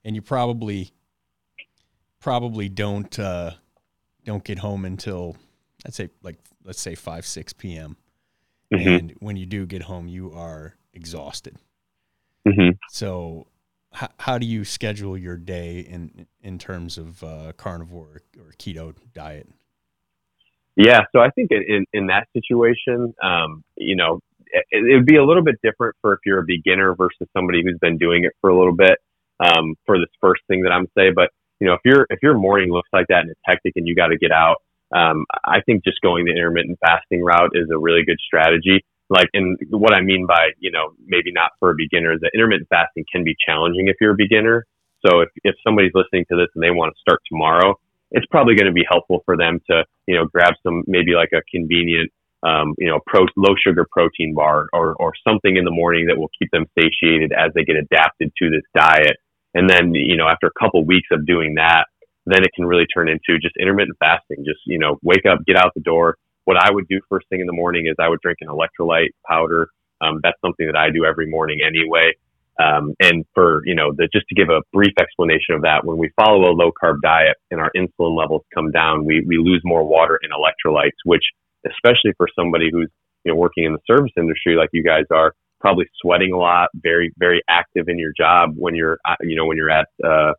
and 0.05 0.15
you 0.15 0.23
probably 0.23 0.93
probably 2.21 2.69
don't 2.69 3.19
uh, 3.19 3.53
don't 4.25 4.45
get 4.45 4.59
home 4.59 4.85
until 4.85 5.37
I'd 5.89 5.95
say 5.95 6.11
like 6.23 6.37
let's 6.65 6.81
say 6.81 6.95
five 6.95 7.27
six 7.27 7.55
p.m. 7.55 7.97
Mm-hmm. 8.73 8.89
And 8.89 9.15
when 9.21 9.37
you 9.37 9.47
do 9.47 9.65
get 9.65 9.83
home, 9.83 10.07
you 10.07 10.33
are 10.35 10.75
exhausted. 10.93 11.57
Mm-hmm. 12.47 12.77
So, 12.91 13.47
h- 14.01 14.11
how 14.19 14.37
do 14.37 14.45
you 14.45 14.67
schedule 14.67 15.17
your 15.17 15.39
day 15.39 15.81
in 15.81 16.27
in 16.43 16.59
terms 16.59 16.99
of 16.99 17.25
uh, 17.25 17.53
carnivore 17.57 18.21
or 18.39 18.53
keto 18.59 18.95
diet? 19.15 19.49
Yeah, 20.77 21.01
so 21.13 21.21
I 21.21 21.31
think 21.31 21.51
in 21.51 21.87
in 21.95 22.09
that 22.09 22.29
situation, 22.35 23.15
um, 23.23 23.65
you 23.77 23.97
know, 23.97 24.21
it, 24.47 24.65
it, 24.71 24.95
would 24.95 25.07
be 25.07 25.17
a 25.17 25.25
little 25.25 25.43
bit 25.43 25.57
different 25.63 25.97
for 26.03 26.13
if 26.13 26.21
you're 26.27 26.41
a 26.41 26.47
beginner 26.47 26.95
versus 26.95 27.27
somebody 27.33 27.63
who's 27.65 27.79
been 27.81 27.97
doing 27.97 28.25
it 28.25 28.33
for 28.43 28.51
a 28.51 28.57
little 28.57 28.77
bit. 28.77 28.99
Um, 29.41 29.77
for 29.87 29.99
this 29.99 30.09
first 30.21 30.43
thing 30.49 30.63
that 30.63 30.73
I'm 30.73 30.89
saying, 30.97 31.13
but 31.15 31.31
you 31.61 31.69
know, 31.69 31.75
if 31.75 31.81
your 31.85 32.07
if 32.11 32.19
your 32.23 32.35
morning 32.35 32.71
looks 32.71 32.91
like 32.93 33.07
that 33.09 33.21
and 33.21 33.31
it's 33.31 33.41
hectic 33.45 33.73
and 33.77 33.89
you 33.89 33.95
got 33.95 34.09
to 34.09 34.19
get 34.19 34.33
out, 34.33 34.57
um, 34.95 35.27
I 35.45 35.61
think 35.65 35.85
just 35.85 36.01
going 36.01 36.25
the 36.25 36.33
intermittent 36.33 36.79
fasting 36.85 37.23
route 37.23 37.51
is 37.55 37.69
a 37.73 37.79
really 37.79 38.05
good 38.05 38.19
strategy. 38.25 38.85
Like, 39.11 39.29
and 39.33 39.59
what 39.71 39.95
I 39.95 40.01
mean 40.01 40.27
by 40.27 40.51
you 40.59 40.71
know 40.71 40.93
maybe 41.07 41.33
not 41.33 41.53
for 41.61 41.71
a 41.71 41.75
beginner, 41.77 42.19
the 42.19 42.31
intermittent 42.35 42.69
fasting 42.69 43.05
can 43.11 43.25
be 43.25 43.35
challenging 43.47 43.89
if 43.89 43.97
you're 44.01 44.13
a 44.13 44.17
beginner. 44.17 44.67
So 45.07 45.21
if 45.21 45.29
if 45.45 45.55
somebody's 45.67 45.93
listening 45.95 46.25
to 46.31 46.37
this 46.37 46.49
and 46.55 46.63
they 46.63 46.71
want 46.71 46.95
to 46.95 47.01
start 47.01 47.21
tomorrow, 47.29 47.75
it's 48.11 48.27
probably 48.27 48.55
going 48.55 48.67
to 48.67 48.73
be 48.73 48.85
helpful 48.89 49.23
for 49.25 49.37
them 49.37 49.61
to 49.71 49.85
you 50.07 50.17
know 50.17 50.27
grab 50.27 50.55
some 50.63 50.85
maybe 50.87 51.13
like 51.13 51.31
a 51.33 51.43
convenient 51.51 52.11
um, 52.43 52.75
you 52.79 52.89
know, 52.89 53.01
pro, 53.07 53.23
low 53.37 53.55
sugar 53.63 53.87
protein 53.91 54.35
bar 54.35 54.69
or, 54.73 54.95
or 54.95 55.13
something 55.27 55.57
in 55.57 55.65
the 55.65 55.71
morning 55.71 56.07
that 56.07 56.17
will 56.17 56.31
keep 56.39 56.51
them 56.53 56.67
satiated 56.79 57.33
as 57.33 57.53
they 57.55 57.65
get 57.65 57.77
adapted 57.77 58.33
to 58.39 58.51
this 58.51 58.63
diet. 58.77 59.17
And 59.55 59.69
then, 59.69 59.95
you 59.95 60.17
know, 60.17 60.29
after 60.29 60.47
a 60.47 60.61
couple 60.61 60.85
weeks 60.85 61.09
of 61.11 61.27
doing 61.27 61.55
that, 61.57 61.87
then 62.33 62.45
it 62.45 62.51
can 62.55 62.65
really 62.67 62.87
turn 62.87 63.09
into 63.09 63.39
just 63.41 63.57
intermittent 63.59 63.97
fasting. 63.99 64.45
Just, 64.45 64.61
you 64.67 64.79
know, 64.79 64.99
wake 65.03 65.27
up, 65.29 65.45
get 65.47 65.57
out 65.57 65.73
the 65.75 65.81
door. 65.81 66.17
What 66.45 66.57
I 66.57 66.71
would 66.73 66.89
do 66.89 67.01
first 67.09 67.29
thing 67.29 67.41
in 67.41 67.47
the 67.47 67.53
morning 67.53 67.87
is 67.87 67.97
I 67.99 68.09
would 68.09 68.21
drink 68.21 68.39
an 68.41 68.49
electrolyte 68.49 69.13
powder. 69.27 69.69
Um, 70.01 70.21
that's 70.23 70.41
something 70.41 70.67
that 70.67 70.77
I 70.77 70.91
do 70.91 71.05
every 71.05 71.29
morning 71.29 71.61
anyway. 71.67 72.13
Um, 72.61 72.95
and 73.01 73.25
for, 73.35 73.63
you 73.67 73.75
know, 73.75 73.93
the, 73.97 74.09
just 74.13 74.27
to 74.29 74.35
give 74.35 74.49
a 74.49 74.63
brief 74.73 74.95
explanation 75.01 75.55
of 75.55 75.63
that, 75.63 75.85
when 75.85 75.97
we 75.97 76.11
follow 76.17 76.51
a 76.51 76.55
low 76.55 76.73
carb 76.73 77.01
diet 77.03 77.37
and 77.51 77.61
our 77.61 77.71
insulin 77.77 78.19
levels 78.19 78.43
come 78.53 78.73
down, 78.73 79.05
we, 79.05 79.25
we 79.27 79.39
lose 79.39 79.63
more 79.65 79.85
water 79.85 80.19
and 80.23 80.33
electrolytes, 80.33 80.99
which 81.05 81.23
especially 81.67 82.13
for 82.17 82.29
somebody 82.37 82.71
who's 82.73 82.91
you 83.25 83.33
know 83.33 83.37
working 83.37 83.65
in 83.65 83.73
the 83.73 83.79
service 83.87 84.13
industry 84.17 84.57
like 84.57 84.71
you 84.73 84.83
guys 84.83 85.05
are, 85.13 85.33
probably 85.61 85.87
sweating 86.01 86.33
a 86.33 86.39
lot, 86.39 86.69
very 86.75 87.13
very 87.19 87.43
active 87.49 87.89
in 87.89 87.99
your 87.99 88.13
job 88.17 88.55
when 88.57 88.75
you're 88.75 88.99
uh, 89.09 89.17
you 89.21 89.37
know 89.37 89.47
when 89.47 89.57
you're 89.57 89.71
at 89.71 89.89
uh, 90.05 90.33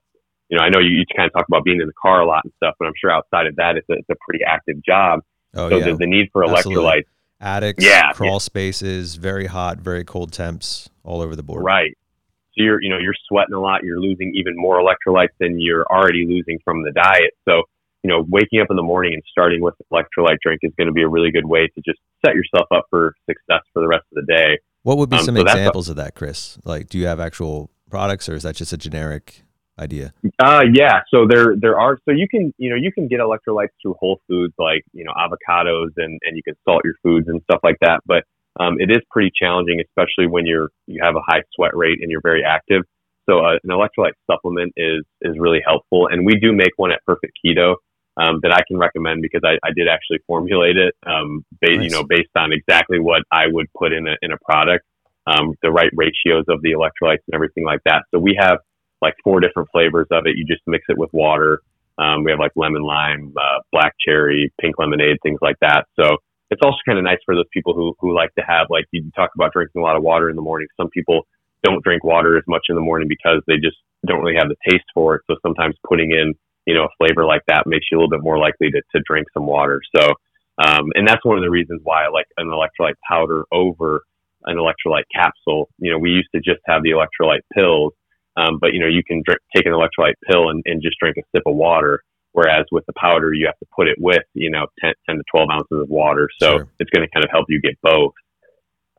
you 0.50 0.58
know 0.58 0.64
I 0.64 0.70
know 0.70 0.80
you, 0.80 0.90
you 0.90 1.06
kind 1.16 1.28
of 1.28 1.34
talk 1.34 1.48
about 1.48 1.64
being 1.64 1.80
in 1.82 1.88
the 1.88 1.94
car 2.00 2.22
a 2.22 2.26
lot 2.26 2.44
and 2.44 2.54
stuff, 2.58 2.76
but 2.80 2.88
I'm 2.88 2.94
sure 3.00 3.12
outside 3.12 3.48
of 3.48 3.56
that 3.58 3.78
it's 3.78 3.90
a, 3.90 3.94
it's 3.94 4.10
a 4.10 4.16
pretty 4.28 4.44
active 4.44 4.84
job. 4.84 5.22
Oh, 5.56 5.70
so 5.70 5.78
yeah. 5.78 5.86
the, 5.86 5.98
the 5.98 6.06
need 6.06 6.30
for 6.32 6.44
Absolutely. 6.44 6.84
electrolytes, 6.84 7.06
attics, 7.42 7.84
yeah, 7.84 8.12
crawl 8.14 8.34
yeah. 8.34 8.38
spaces, 8.40 9.16
very 9.16 9.48
hot, 9.48 9.80
very 9.80 10.04
cold 10.04 10.32
temps 10.32 10.90
all 11.04 11.22
over 11.22 11.36
the 11.36 11.44
board. 11.44 11.64
Right. 11.64 11.98
So 12.58 12.64
you're 12.64 12.82
you 12.82 12.90
know 12.90 12.98
you're 12.98 13.16
sweating 13.28 13.54
a 13.54 13.60
lot. 13.60 13.84
You're 13.84 14.00
losing 14.00 14.34
even 14.36 14.54
more 14.56 14.82
electrolytes 14.82 15.36
than 15.40 15.60
you're 15.60 15.86
already 15.86 16.26
losing 16.28 16.60
from 16.66 16.84
the 16.84 16.92
diet. 16.92 17.32
So 17.48 17.64
you 18.04 18.10
know, 18.10 18.26
waking 18.30 18.62
up 18.62 18.68
in 18.70 18.76
the 18.76 18.84
morning 18.84 19.14
and 19.14 19.24
starting 19.30 19.62
with 19.62 19.76
an 19.80 19.86
electrolyte 19.92 20.38
drink 20.42 20.62
is 20.64 20.72
going 20.78 20.88
to 20.88 20.94
be 20.94 21.02
a 21.02 21.08
really 21.08 21.32
good 21.32 21.46
way 21.46 21.68
to 21.68 21.82
just 21.86 22.00
set 22.26 22.34
yourself 22.34 22.68
up 22.74 22.86
for 22.90 23.14
success 23.30 23.62
for 23.74 23.82
the 23.82 23.88
rest 23.88 24.06
of 24.16 24.26
the 24.26 24.34
day. 24.34 24.58
What 24.84 24.98
would 24.98 25.10
be 25.10 25.18
um, 25.18 25.26
some 25.26 25.36
so 25.36 25.42
examples 25.42 25.90
of 25.90 25.98
that, 25.98 26.16
Chris? 26.16 26.58
Like, 26.64 26.88
do 26.88 26.98
you 26.98 27.08
have 27.08 27.20
actual 27.20 27.70
products, 27.90 28.30
or 28.30 28.36
is 28.36 28.44
that 28.44 28.56
just 28.56 28.72
a 28.72 28.78
generic 28.78 29.44
idea? 29.80 30.14
Uh, 30.40 30.64
yeah. 30.74 31.02
So 31.14 31.26
there, 31.30 31.56
there 31.60 31.80
are. 31.80 31.98
So 32.06 32.12
you 32.12 32.28
can, 32.28 32.54
you 32.58 32.70
know, 32.70 32.76
you 32.76 32.92
can 32.92 33.08
get 33.08 33.20
electrolytes 33.20 33.70
through 33.82 33.96
whole 34.00 34.20
foods, 34.28 34.54
like 34.58 34.84
you 34.94 35.04
know, 35.04 35.14
avocados, 35.14 35.92
and 35.98 36.20
and 36.24 36.36
you 36.36 36.44
can 36.44 36.56
salt 36.66 36.82
your 36.84 36.96
foods 37.04 37.28
and 37.28 37.42
stuff 37.44 37.60
like 37.64 37.78
that. 37.82 38.02
But 38.06 38.24
um, 38.60 38.76
it 38.80 38.92
is 38.92 39.00
pretty 39.10 39.32
challenging, 39.34 39.82
especially 39.82 40.28
when 40.28 40.46
you're 40.46 40.70
you 40.88 41.02
have 41.04 41.16
a 41.16 41.22
high 41.26 41.44
sweat 41.56 41.76
rate 41.76 42.00
and 42.02 42.12
you're 42.12 42.22
very 42.22 42.44
active. 42.44 42.84
So 43.30 43.40
uh, 43.40 43.58
an 43.64 43.70
electrolyte 43.70 44.14
supplement 44.30 44.74
is 44.76 45.04
is 45.22 45.36
really 45.38 45.62
helpful, 45.66 46.08
and 46.08 46.26
we 46.26 46.36
do 46.40 46.54
make 46.54 46.72
one 46.78 46.92
at 46.92 47.04
Perfect 47.06 47.34
Keto 47.46 47.76
um, 48.18 48.40
that 48.44 48.52
I 48.52 48.62
can 48.68 48.78
recommend 48.78 49.22
because 49.22 49.42
I, 49.44 49.58
I 49.66 49.72
did 49.76 49.88
actually 49.88 50.20
formulate 50.28 50.78
it, 50.78 50.94
um, 51.06 51.46
based, 51.62 51.80
nice. 51.80 51.84
you 51.84 51.90
know, 51.92 52.04
based 52.04 52.32
on 52.36 52.52
exactly 52.52 53.00
what 53.00 53.22
I 53.32 53.46
would 53.48 53.68
put 53.78 53.94
in 53.94 54.08
a, 54.08 54.16
in 54.22 54.32
a 54.32 54.38
product, 54.44 54.86
um, 55.26 55.54
the 55.62 55.72
right 55.72 55.90
ratios 55.94 56.46
of 56.50 56.62
the 56.62 56.72
electrolytes 56.72 57.24
and 57.28 57.36
everything 57.36 57.64
like 57.64 57.80
that. 57.86 58.04
So 58.12 58.20
we 58.20 58.38
have 58.40 58.60
like 59.02 59.16
four 59.24 59.40
different 59.40 59.70
flavors 59.72 60.08
of 60.12 60.26
it. 60.26 60.36
You 60.38 60.46
just 60.46 60.62
mix 60.68 60.86
it 60.90 60.98
with 60.98 61.10
water. 61.14 61.62
Um, 61.98 62.24
we 62.24 62.32
have 62.32 62.40
like 62.40 62.52
lemon 62.56 62.84
lime, 62.84 63.34
uh, 63.38 63.60
black 63.72 63.94
cherry, 64.06 64.52
pink 64.62 64.80
lemonade, 64.80 65.18
things 65.22 65.40
like 65.42 65.58
that. 65.62 65.86
So 66.00 66.18
it's 66.50 66.62
also 66.64 66.78
kind 66.86 66.98
of 66.98 67.04
nice 67.04 67.20
for 67.26 67.36
those 67.36 67.50
people 67.54 67.74
who, 67.74 67.94
who 68.00 68.16
like 68.16 68.34
to 68.36 68.44
have, 68.48 68.68
like 68.70 68.86
you 68.92 69.10
talk 69.16 69.32
about 69.36 69.52
drinking 69.54 69.82
a 69.82 69.86
lot 69.86 69.98
of 69.98 70.04
water 70.04 70.30
in 70.30 70.36
the 70.36 70.42
morning. 70.42 70.68
Some 70.78 70.90
people 70.90 71.28
don't 71.64 71.84
drink 71.84 72.04
water 72.04 72.38
as 72.38 72.44
much 72.48 72.64
in 72.70 72.76
the 72.76 72.82
morning 72.82 73.08
because 73.10 73.42
they 73.48 73.58
just 73.58 73.78
don't 74.08 74.22
really 74.22 74.38
have 74.38 74.48
the 74.48 74.56
taste 74.70 74.86
for 74.94 75.16
it. 75.16 75.22
So 75.28 75.36
sometimes 75.44 75.76
putting 75.88 76.12
in 76.12 76.34
you 76.70 76.76
know, 76.76 76.86
a 76.86 76.90
flavor 77.00 77.26
like 77.26 77.42
that 77.48 77.64
makes 77.66 77.88
you 77.92 77.98
a 77.98 78.00
little 78.00 78.12
bit 78.12 78.22
more 78.22 78.38
likely 78.38 78.70
to, 78.70 78.82
to 78.96 79.02
drink 79.08 79.28
some 79.34 79.48
water. 79.48 79.82
So, 79.96 80.04
um, 80.64 80.92
and 80.94 81.08
that's 81.08 81.26
one 81.26 81.36
of 81.36 81.44
the 81.44 81.50
reasons 81.50 81.82
why 81.84 82.06
I 82.06 82.10
like 82.10 82.28
an 82.38 82.48
electrolyte 82.48 82.94
powder 83.10 83.46
over 83.52 84.04
an 84.44 84.58
electrolyte 84.58 85.10
capsule. 85.12 85.70
You 85.80 85.92
know, 85.92 85.98
we 85.98 86.12
used 86.12 86.30
to 86.36 86.42
just 86.42 86.60
have 86.68 86.84
the 86.84 86.92
electrolyte 86.92 87.42
pills, 87.56 87.94
um, 88.38 88.58
but 88.60 88.74
you 88.74 88.80
know, 88.80 88.88
you 88.88 89.04
can 89.04 89.22
drink, 89.26 89.40
take 89.56 89.66
an 89.66 89.74
electrolyte 89.74 90.16
pill 90.30 90.50
and, 90.50 90.64
and 90.66 90.82
just 90.82 90.98
drink 91.00 91.18
a 91.18 91.24
sip 91.36 91.44
of 91.46 91.56
water. 91.56 92.02
Whereas 92.32 92.66
with 92.72 92.86
the 92.86 92.94
powder, 92.94 93.34
you 93.34 93.48
have 93.48 93.58
to 93.58 93.66
put 93.76 93.88
it 93.88 93.98
with, 94.00 94.24
you 94.36 94.52
know, 94.52 94.68
10, 94.82 94.94
10 95.10 95.16
to 95.18 95.24
12 95.32 95.50
ounces 95.52 95.82
of 95.82 95.90
water. 95.90 96.30
So 96.40 96.50
sure. 96.50 96.68
it's 96.80 96.90
going 96.92 97.02
to 97.06 97.12
kind 97.12 97.26
of 97.26 97.32
help 97.32 97.46
you 97.50 97.60
get 97.60 97.74
both. 97.82 98.14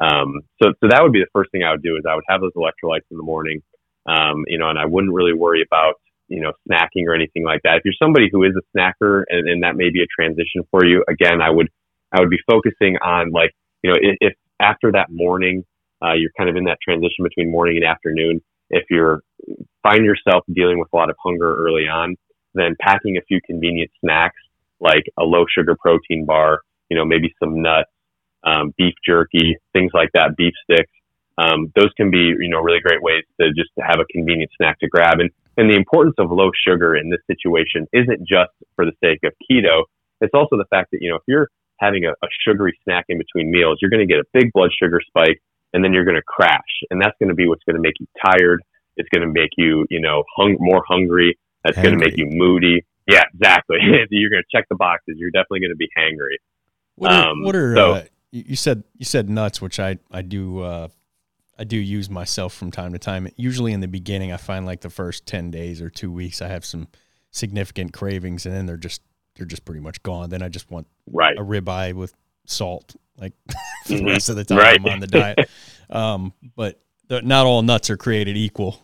Um, 0.01 0.41
so, 0.61 0.73
so 0.81 0.89
that 0.91 1.01
would 1.03 1.13
be 1.13 1.21
the 1.21 1.31
first 1.33 1.53
thing 1.53 1.63
I 1.63 1.71
would 1.71 1.83
do 1.83 1.97
is 1.97 2.03
I 2.11 2.17
would 2.17 2.25
have 2.29 2.41
those 2.41 2.53
electrolytes 2.57 3.07
in 3.11 3.17
the 3.17 3.23
morning. 3.23 3.63
Um, 4.07 4.45
you 4.49 4.59
know, 4.59 4.69
and 4.69 4.79
I 4.79 4.87
wouldn't 4.87 5.13
really 5.13 5.33
worry 5.33 5.63
about 5.65 5.95
you 6.31 6.41
know, 6.41 6.53
snacking 6.67 7.07
or 7.07 7.15
anything 7.15 7.45
like 7.45 7.61
that. 7.65 7.77
If 7.77 7.83
you're 7.85 8.01
somebody 8.01 8.29
who 8.33 8.45
is 8.45 8.53
a 8.57 8.63
snacker 8.73 9.25
and, 9.29 9.49
and 9.49 9.63
that 9.65 9.77
may 9.77 9.91
be 9.91 10.01
a 10.01 10.07
transition 10.07 10.63
for 10.71 10.87
you, 10.87 11.05
again, 11.09 11.43
I 11.43 11.51
would, 11.51 11.69
I 12.13 12.21
would 12.21 12.31
be 12.31 12.39
focusing 12.49 12.97
on 13.05 13.33
like, 13.33 13.51
you 13.83 13.91
know, 13.91 13.97
if, 14.01 14.17
if 14.21 14.33
after 14.61 14.93
that 14.93 15.09
morning, 15.11 15.65
uh, 16.03 16.15
you're 16.15 16.31
kind 16.39 16.49
of 16.49 16.57
in 16.57 16.65
that 16.65 16.79
transition 16.83 17.25
between 17.25 17.51
morning 17.51 17.77
and 17.77 17.85
afternoon. 17.85 18.41
If 18.71 18.85
you're 18.91 19.23
find 19.83 20.05
yourself 20.05 20.45
dealing 20.53 20.79
with 20.79 20.89
a 20.93 20.97
lot 20.97 21.11
of 21.11 21.17
hunger 21.23 21.57
early 21.57 21.89
on, 21.89 22.17
then 22.55 22.77
packing 22.81 23.17
a 23.17 23.23
few 23.23 23.41
convenient 23.47 23.91
snacks 24.01 24.37
like 24.81 25.05
a 25.19 25.25
low 25.25 25.45
sugar 25.49 25.77
protein 25.81 26.25
bar, 26.27 26.61
you 26.89 26.97
know, 26.97 27.05
maybe 27.05 27.35
some 27.39 27.63
nuts, 27.63 27.91
um, 28.45 28.75
beef 28.77 28.95
jerky, 29.07 29.57
things 29.73 29.91
like 29.95 30.11
that, 30.15 30.37
beef 30.37 30.55
sticks. 30.65 30.91
Um, 31.39 31.73
those 31.75 31.91
can 31.97 32.11
be, 32.11 32.35
you 32.39 32.49
know, 32.49 32.61
really 32.61 32.81
great 32.81 33.03
ways 33.03 33.25
to 33.41 33.49
just 33.55 33.71
have 33.79 34.01
a 34.01 34.05
convenient 34.13 34.51
snack 34.57 34.79
to 34.81 34.89
grab. 34.89 35.21
And 35.21 35.31
and 35.57 35.71
the 35.71 35.77
importance 35.77 36.15
of 36.19 36.31
low 36.31 36.51
sugar 36.67 36.97
in 36.97 37.11
this 37.11 37.21
situation 37.27 37.87
isn't 37.93 38.21
just 38.21 38.53
for 38.77 38.85
the 38.87 38.93
sake 39.03 39.21
of 39.25 39.33
keto. 39.45 39.85
It's 40.21 40.35
also 40.35 40.57
the 40.57 40.65
fact 40.71 40.91
that, 40.93 40.99
you 41.03 41.11
know, 41.11 41.17
if 41.17 41.23
you're 41.27 41.49
having 41.79 42.05
a, 42.05 42.11
a 42.11 42.29
sugary 42.47 42.79
snack 42.85 43.07
in 43.09 43.19
between 43.19 43.51
meals, 43.51 43.79
you're 43.81 43.91
going 43.91 44.07
to 44.07 44.13
get 44.13 44.21
a 44.21 44.29
big 44.33 44.53
blood 44.53 44.71
sugar 44.81 45.01
spike 45.07 45.43
and 45.73 45.85
then 45.85 45.93
you're 45.93 46.05
going 46.05 46.17
to 46.17 46.23
crash. 46.23 46.83
And 46.91 47.01
that's 47.01 47.17
going 47.19 47.29
to 47.29 47.35
be 47.35 47.47
what's 47.47 47.65
going 47.65 47.77
to 47.77 47.83
make 47.83 47.95
you 48.01 48.07
tired. 48.25 48.63
It's 48.97 49.09
going 49.09 49.23
to 49.23 49.33
make 49.33 49.51
you, 49.57 49.87
you 49.89 50.01
know, 50.01 50.25
hung, 50.37 50.57
more 50.59 50.83
hungry. 50.89 51.39
That's 51.65 51.77
going 51.77 51.99
to 51.99 52.05
make 52.05 52.17
you 52.17 52.27
moody. 52.29 52.85
Yeah, 53.07 53.25
exactly. 53.33 53.79
you're 54.11 54.31
going 54.31 54.43
to 54.43 54.57
check 54.57 54.67
the 54.69 54.77
boxes. 54.77 55.17
You're 55.17 55.31
definitely 55.31 55.61
going 55.61 55.71
to 55.71 55.77
be 55.77 55.89
hangry. 55.97 56.37
What 56.97 57.13
are, 57.13 57.29
um, 57.31 57.43
what 57.43 57.57
are 57.57 57.75
so, 57.75 57.93
uh, 57.93 58.05
you 58.31 58.57
said, 58.57 58.85
you 58.97 59.05
said 59.05 59.29
nuts, 59.29 59.61
which 59.61 59.81
I, 59.81 59.99
I 60.11 60.23
do, 60.23 60.61
uh, 60.61 60.89
I 61.59 61.65
do 61.65 61.77
use 61.77 62.09
myself 62.09 62.55
from 62.55 62.71
time 62.71 62.93
to 62.93 62.99
time. 62.99 63.29
Usually 63.37 63.73
in 63.73 63.81
the 63.81 63.89
beginning, 63.89 64.33
I 64.33 64.37
find 64.37 64.67
like 64.67 64.81
the 64.81 64.91
first 64.91 65.27
10 65.27 65.51
days 65.51 65.83
or 65.83 65.91
two 65.91 66.11
weeks, 66.13 66.41
I 66.41 66.49
have 66.49 66.65
some 66.65 66.89
significant 67.31 67.93
cravings 67.93 68.47
and 68.47 68.55
then 68.55 68.67
they're 68.67 68.77
just, 68.77 69.03
they're 69.37 69.47
just 69.47 69.65
pretty 69.65 69.81
much 69.81 70.03
gone. 70.03 70.31
Then 70.31 70.43
I 70.43 70.49
just 70.49 70.71
want 70.71 70.87
right. 71.11 71.37
a 71.37 71.43
ribeye 71.43 71.95
with 71.95 72.15
salt, 72.45 72.97
like 73.21 73.33
for 73.85 73.95
the 73.95 74.05
rest 74.05 74.29
of 74.29 74.37
the 74.37 74.45
time 74.45 74.59
right. 74.59 74.81
I'm 74.81 74.87
on 74.87 75.01
the 75.01 75.07
diet. 75.07 75.39
Um, 75.93 76.35
but 76.55 76.81
not 77.09 77.45
all 77.45 77.63
nuts 77.63 77.91
are 77.91 77.97
created 77.97 78.37
equal. 78.37 78.79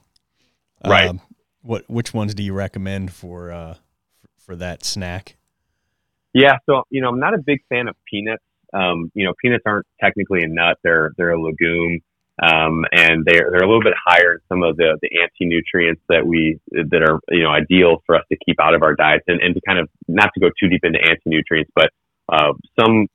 Right. 0.84 1.08
Um, 1.08 1.20
what, 1.62 1.88
which 1.88 2.12
ones 2.12 2.34
do 2.34 2.42
you 2.42 2.52
recommend 2.52 3.12
for, 3.12 3.52
uh, 3.52 3.74
for, 4.20 4.28
for 4.38 4.56
that 4.56 4.84
snack? 4.84 5.36
Yeah. 6.34 6.56
So, 6.68 6.82
you 6.90 7.00
know, 7.00 7.10
I'm 7.10 7.20
not 7.20 7.32
a 7.32 7.38
big 7.38 7.60
fan 7.68 7.86
of 7.86 7.94
peanuts. 8.10 8.42
Um, 8.74 9.12
you 9.14 9.24
know, 9.24 9.34
peanuts 9.40 9.62
aren't 9.66 9.86
technically 10.00 10.42
a 10.42 10.48
nut. 10.48 10.78
They're, 10.82 11.12
they're 11.16 11.30
a 11.30 11.40
legume 11.40 12.00
um, 12.42 12.84
and 12.92 13.24
they're 13.24 13.48
they're 13.50 13.64
a 13.64 13.66
little 13.66 13.82
bit 13.82 13.94
higher 14.04 14.34
in 14.34 14.40
some 14.48 14.62
of 14.62 14.76
the 14.76 14.98
the 15.00 15.08
anti 15.22 15.46
nutrients 15.46 16.02
that 16.08 16.26
we 16.26 16.60
that 16.70 17.02
are 17.02 17.18
you 17.30 17.42
know 17.42 17.50
ideal 17.50 18.02
for 18.04 18.14
us 18.14 18.24
to 18.30 18.36
keep 18.44 18.60
out 18.60 18.74
of 18.74 18.82
our 18.82 18.94
diets, 18.94 19.24
and, 19.26 19.40
and 19.40 19.54
to 19.54 19.60
kind 19.66 19.78
of 19.78 19.88
not 20.06 20.30
to 20.34 20.40
go 20.40 20.48
too 20.60 20.68
deep 20.68 20.80
into 20.82 20.98
anti 20.98 21.22
nutrients, 21.26 21.70
but 21.74 21.90
uh, 22.28 22.52
some 22.78 23.06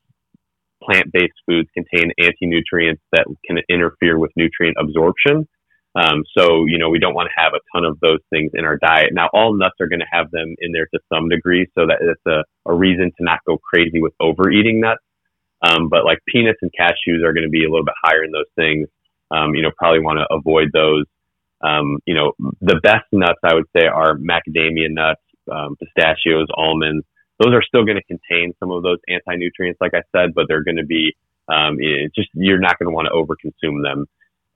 plant 0.84 1.12
based 1.12 1.34
foods 1.48 1.70
contain 1.74 2.12
anti 2.20 2.46
nutrients 2.46 3.02
that 3.12 3.26
can 3.46 3.60
interfere 3.70 4.18
with 4.18 4.32
nutrient 4.36 4.78
absorption. 4.80 5.48
Um, 5.94 6.24
so 6.38 6.66
you 6.66 6.78
know 6.78 6.90
we 6.90 7.00
don't 7.00 7.14
want 7.14 7.30
to 7.30 7.42
have 7.42 7.54
a 7.54 7.60
ton 7.76 7.86
of 7.86 8.00
those 8.00 8.20
things 8.30 8.52
in 8.54 8.66
our 8.66 8.78
diet. 8.78 9.10
Now 9.12 9.30
all 9.34 9.54
nuts 9.54 9.76
are 9.80 9.88
going 9.88 10.00
to 10.00 10.12
have 10.12 10.32
them 10.32 10.56
in 10.60 10.72
there 10.72 10.88
to 10.94 11.00
some 11.14 11.30
degree, 11.30 11.68
so 11.78 11.86
that 11.88 12.00
it's 12.02 12.22
a, 12.28 12.44
a 12.70 12.74
reason 12.74 13.12
to 13.18 13.24
not 13.24 13.40
go 13.46 13.58
crazy 13.58 14.02
with 14.02 14.14
overeating 14.20 14.80
nuts. 14.80 15.04
Um, 15.62 15.90
but 15.90 16.06
like 16.06 16.18
peanuts 16.28 16.60
and 16.62 16.72
cashews 16.80 17.24
are 17.24 17.34
going 17.34 17.46
to 17.46 17.50
be 17.50 17.66
a 17.66 17.70
little 17.70 17.86
bit 17.86 17.94
higher 18.04 18.24
in 18.24 18.32
those 18.32 18.50
things 18.56 18.88
um, 19.32 19.56
you 19.56 19.62
know, 19.62 19.72
probably 19.78 20.02
want 20.02 20.20
to 20.20 20.36
avoid 20.36 20.70
those. 20.74 21.06
Um, 21.64 22.00
you 22.06 22.14
know, 22.14 22.34
the 22.60 22.80
best 22.84 23.06
nuts 23.12 23.40
I 23.44 23.54
would 23.54 23.68
say 23.76 23.86
are 23.86 24.16
macadamia 24.18 24.90
nuts, 24.90 25.22
um, 25.52 25.76
pistachios, 25.78 26.48
almonds. 26.56 27.06
Those 27.42 27.54
are 27.54 27.64
still 27.64 27.84
going 27.86 27.98
to 27.98 28.04
contain 28.04 28.54
some 28.60 28.72
of 28.72 28.84
those 28.84 29.00
anti 29.08 29.36
nutrients, 29.36 29.82
like 29.82 29.94
I 29.94 30.04
said, 30.16 30.34
but 30.36 30.46
they're 30.48 30.64
going 30.64 30.78
to 30.78 30.86
be 30.86 31.16
um, 31.48 31.78
just 32.16 32.30
you're 32.34 32.60
not 32.60 32.78
going 32.80 32.88
to 32.88 32.94
want 32.94 33.08
to 33.08 33.14
overconsume 33.14 33.84
them. 33.84 34.06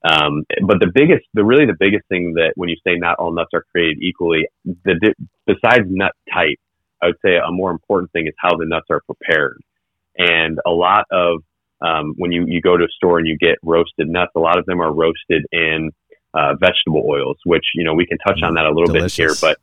Um, 0.08 0.44
but 0.62 0.78
the 0.78 0.90
biggest, 0.94 1.26
the 1.34 1.44
really 1.44 1.66
the 1.66 1.76
biggest 1.78 2.06
thing 2.08 2.34
that 2.34 2.52
when 2.54 2.68
you 2.68 2.76
say 2.86 2.94
not 2.94 3.18
all 3.18 3.32
nuts 3.32 3.50
are 3.54 3.64
created 3.72 3.98
equally, 4.00 4.46
the 4.64 5.14
besides 5.46 5.86
nut 5.88 6.12
type, 6.32 6.58
I 7.02 7.06
would 7.06 7.16
say 7.24 7.36
a 7.36 7.50
more 7.50 7.70
important 7.70 8.12
thing 8.12 8.26
is 8.26 8.34
how 8.38 8.56
the 8.56 8.66
nuts 8.66 8.86
are 8.90 9.00
prepared. 9.00 9.60
And 10.16 10.60
a 10.64 10.70
lot 10.70 11.06
of 11.10 11.42
um, 11.80 12.14
when 12.16 12.32
you, 12.32 12.44
you 12.46 12.60
go 12.60 12.76
to 12.76 12.84
a 12.84 12.88
store 12.88 13.18
and 13.18 13.26
you 13.26 13.36
get 13.36 13.58
roasted 13.62 14.08
nuts, 14.08 14.32
a 14.34 14.40
lot 14.40 14.58
of 14.58 14.64
them 14.66 14.80
are 14.80 14.92
roasted 14.92 15.44
in 15.52 15.90
uh, 16.34 16.54
vegetable 16.54 17.04
oils, 17.06 17.36
which 17.44 17.64
you 17.74 17.84
know 17.84 17.94
we 17.94 18.06
can 18.06 18.18
touch 18.18 18.40
on 18.42 18.54
that 18.54 18.64
a 18.64 18.70
little 18.70 18.86
Delicious. 18.86 19.16
bit 19.16 19.22
here. 19.22 19.34
But 19.40 19.58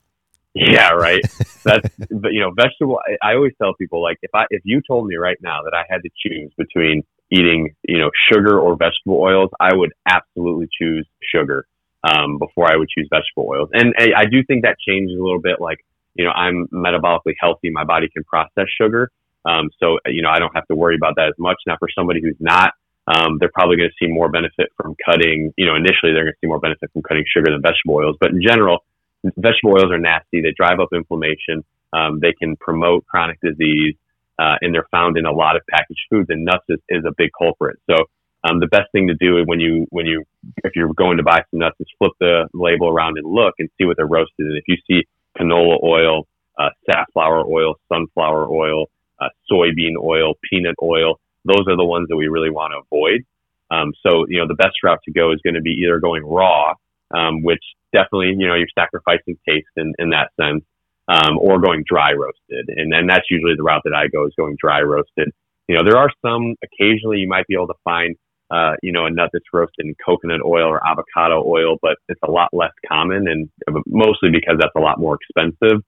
yeah, 0.54 0.90
right. 0.92 1.22
That's 1.64 1.90
but 2.12 2.34
you 2.34 2.42
know 2.42 2.52
vegetable. 2.56 3.00
I, 3.06 3.32
I 3.32 3.36
always 3.36 3.54
tell 3.62 3.74
people 3.74 4.02
like 4.02 4.18
if 4.22 4.32
I 4.34 4.46
if 4.50 4.62
you 4.64 4.82
told 4.86 5.08
me 5.08 5.16
right 5.16 5.38
now 5.42 5.64
that 5.64 5.74
I 5.74 5.84
had 5.90 6.02
to 6.04 6.10
choose 6.16 6.52
between 6.58 7.04
eating 7.32 7.76
you 7.84 7.98
know 7.98 8.12
sugar 8.32 8.60
or 8.60 8.76
vegetable 8.76 9.20
oils, 9.20 9.50
I 9.60 9.74
would 9.74 9.94
absolutely 10.08 10.70
choose 10.80 11.08
sugar 11.34 11.66
um, 12.04 12.38
before 12.38 12.72
I 12.72 12.76
would 12.76 12.90
choose 12.90 13.08
vegetable 13.12 13.48
oils. 13.50 13.70
And 13.74 13.94
I, 13.98 14.22
I 14.22 14.26
do 14.26 14.44
think 14.44 14.64
that 14.64 14.78
changes 14.80 15.18
a 15.18 15.24
little 15.24 15.42
bit. 15.42 15.60
Like 15.60 15.80
you 16.14 16.24
know 16.26 16.32
I'm 16.32 16.68
metabolically 16.72 17.34
healthy, 17.40 17.72
my 17.72 17.84
body 17.84 18.08
can 18.14 18.24
process 18.24 18.68
sugar. 18.80 19.12
Um, 19.46 19.72
so 19.80 19.98
you 20.06 20.22
know 20.22 20.30
I 20.30 20.40
don't 20.40 20.56
have 20.56 20.68
to 20.68 20.76
worry 20.76 20.96
about 20.96 21.16
that 21.16 21.30
as 21.30 21.36
much. 21.40 21.58
Now 21.66 21.78
for 21.80 21.90
somebody 21.98 22.22
who's 22.22 22.38
not, 22.40 22.74
um, 23.08 23.38
they're 23.40 23.52
probably 23.54 23.78
going 23.78 23.90
to 23.90 24.06
see 24.06 24.12
more 24.12 24.30
benefit 24.30 24.70
from 24.78 24.96
cutting. 25.04 25.52
You 25.58 25.66
know, 25.66 25.76
initially 25.76 26.14
they're 26.14 26.24
going 26.24 26.34
to 26.34 26.42
see 26.42 26.48
more 26.48 26.60
benefit 26.60 26.92
from 26.94 27.02
cutting 27.02 27.26
sugar 27.28 27.52
than 27.52 27.62
vegetable 27.62 27.96
oils. 27.96 28.18
But 28.20 28.32
in 28.32 28.42
general, 28.42 28.86
vegetable 29.24 29.78
oils 29.78 29.92
are 29.92 30.00
nasty. 30.00 30.42
They 30.42 30.54
drive 30.56 30.80
up 30.80 30.90
inflammation. 30.94 31.64
Um, 31.92 32.20
they 32.20 32.34
can 32.34 32.56
promote 32.58 33.06
chronic 33.06 33.40
disease, 33.42 33.96
uh, 34.40 34.56
and 34.62 34.74
they're 34.74 34.88
found 34.92 35.18
in 35.18 35.26
a 35.26 35.32
lot 35.32 35.56
of 35.56 35.62
packaged 35.70 36.02
foods. 36.10 36.30
And 36.30 36.46
nuts 36.46 36.66
is, 36.70 36.80
is 36.90 37.04
a 37.06 37.14
big 37.18 37.30
culprit. 37.38 37.78
So 37.90 37.96
um, 38.44 38.60
the 38.60 38.68
best 38.68 38.92
thing 38.92 39.08
to 39.08 39.16
do 39.16 39.44
when 39.46 39.60
you 39.60 39.88
when 39.90 40.06
you 40.06 40.24
if 40.64 40.76
you're 40.76 40.94
going 40.94 41.18
to 41.18 41.24
buy 41.24 41.44
some 41.52 41.60
nuts 41.60 41.78
is 41.80 41.88
flip 41.98 42.14
the 42.20 42.48
label 42.54 42.90
around 42.90 43.18
and 43.18 43.26
look 43.32 43.56
and 43.60 43.70
see 43.78 43.86
what 43.86 43.98
they're 43.98 44.08
roasted. 44.08 44.46
And 44.46 44.58
if 44.58 44.66
you 44.68 44.78
see 44.88 45.08
canola 45.40 45.82
oil, 45.84 46.28
uh, 46.60 46.70
safflower 46.90 47.46
oil, 47.46 47.76
sunflower 47.92 48.50
oil, 48.50 48.86
uh, 49.20 49.30
soybean 49.52 49.94
oil, 50.02 50.34
peanut 50.50 50.76
oil, 50.82 51.20
those 51.46 51.66
are 51.68 51.78
the 51.78 51.86
ones 51.86 52.08
that 52.10 52.18
we 52.18 52.28
really 52.28 52.50
want 52.50 52.74
to 52.74 52.80
avoid. 52.80 53.26
Um, 53.72 53.94
so, 54.06 54.26
you 54.28 54.40
know, 54.40 54.48
the 54.48 54.56
best 54.56 54.76
route 54.84 55.00
to 55.06 55.12
go 55.12 55.32
is 55.32 55.40
going 55.44 55.56
to 55.56 55.62
be 55.62 55.82
either 55.84 56.00
going 56.00 56.24
raw, 56.24 56.74
um, 57.12 57.44
which 57.44 57.64
definitely, 57.92 58.36
you 58.38 58.48
know, 58.48 58.56
you're 58.56 58.68
sacrificing 58.78 59.38
taste 59.48 59.68
in, 59.78 59.94
in 60.00 60.10
that 60.10 60.32
sense, 60.40 60.64
um, 61.08 61.38
or 61.38 61.60
going 61.60 61.84
dry 61.88 62.14
roasted. 62.14 62.70
And, 62.76 62.92
then 62.92 63.08
that's 63.08 63.26
usually 63.30 63.56
the 63.56 63.64
route 63.64 63.82
that 63.86 63.94
I 63.94 64.08
go 64.08 64.26
is 64.26 64.34
going 64.38 64.58
dry 64.60 64.82
roasted. 64.82 65.32
You 65.68 65.78
know, 65.78 65.84
there 65.84 65.98
are 65.98 66.10
some 66.26 66.56
occasionally 66.64 67.20
you 67.20 67.28
might 67.28 67.48
be 67.48 67.56
able 67.56 67.68
to 67.68 67.80
find, 67.84 68.16
uh, 68.52 68.74
you 68.82 68.92
know, 68.92 69.06
a 69.06 69.10
nut 69.10 69.30
that's 69.32 69.46
roasted 69.54 69.86
in 69.86 69.96
coconut 70.04 70.42
oil 70.46 70.68
or 70.68 70.82
avocado 70.86 71.44
oil, 71.46 71.78
but 71.82 71.98
it's 72.10 72.20
a 72.28 72.32
lot 72.32 72.50
less 72.54 72.74
common 72.88 73.28
and 73.28 73.50
mostly 73.88 74.30
because 74.32 74.58
that's 74.60 74.76
a 74.76 74.82
lot 74.82 75.00
more 75.00 75.18
expensive. 75.22 75.82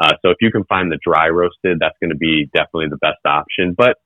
Uh, 0.00 0.12
so 0.22 0.30
if 0.30 0.36
you 0.40 0.50
can 0.50 0.64
find 0.64 0.90
the 0.90 0.98
dry 1.04 1.28
roasted, 1.28 1.78
that's 1.78 1.96
going 2.00 2.10
to 2.10 2.16
be 2.16 2.50
definitely 2.54 2.88
the 2.90 2.96
best 2.96 3.24
option. 3.24 3.74
But 3.76 3.96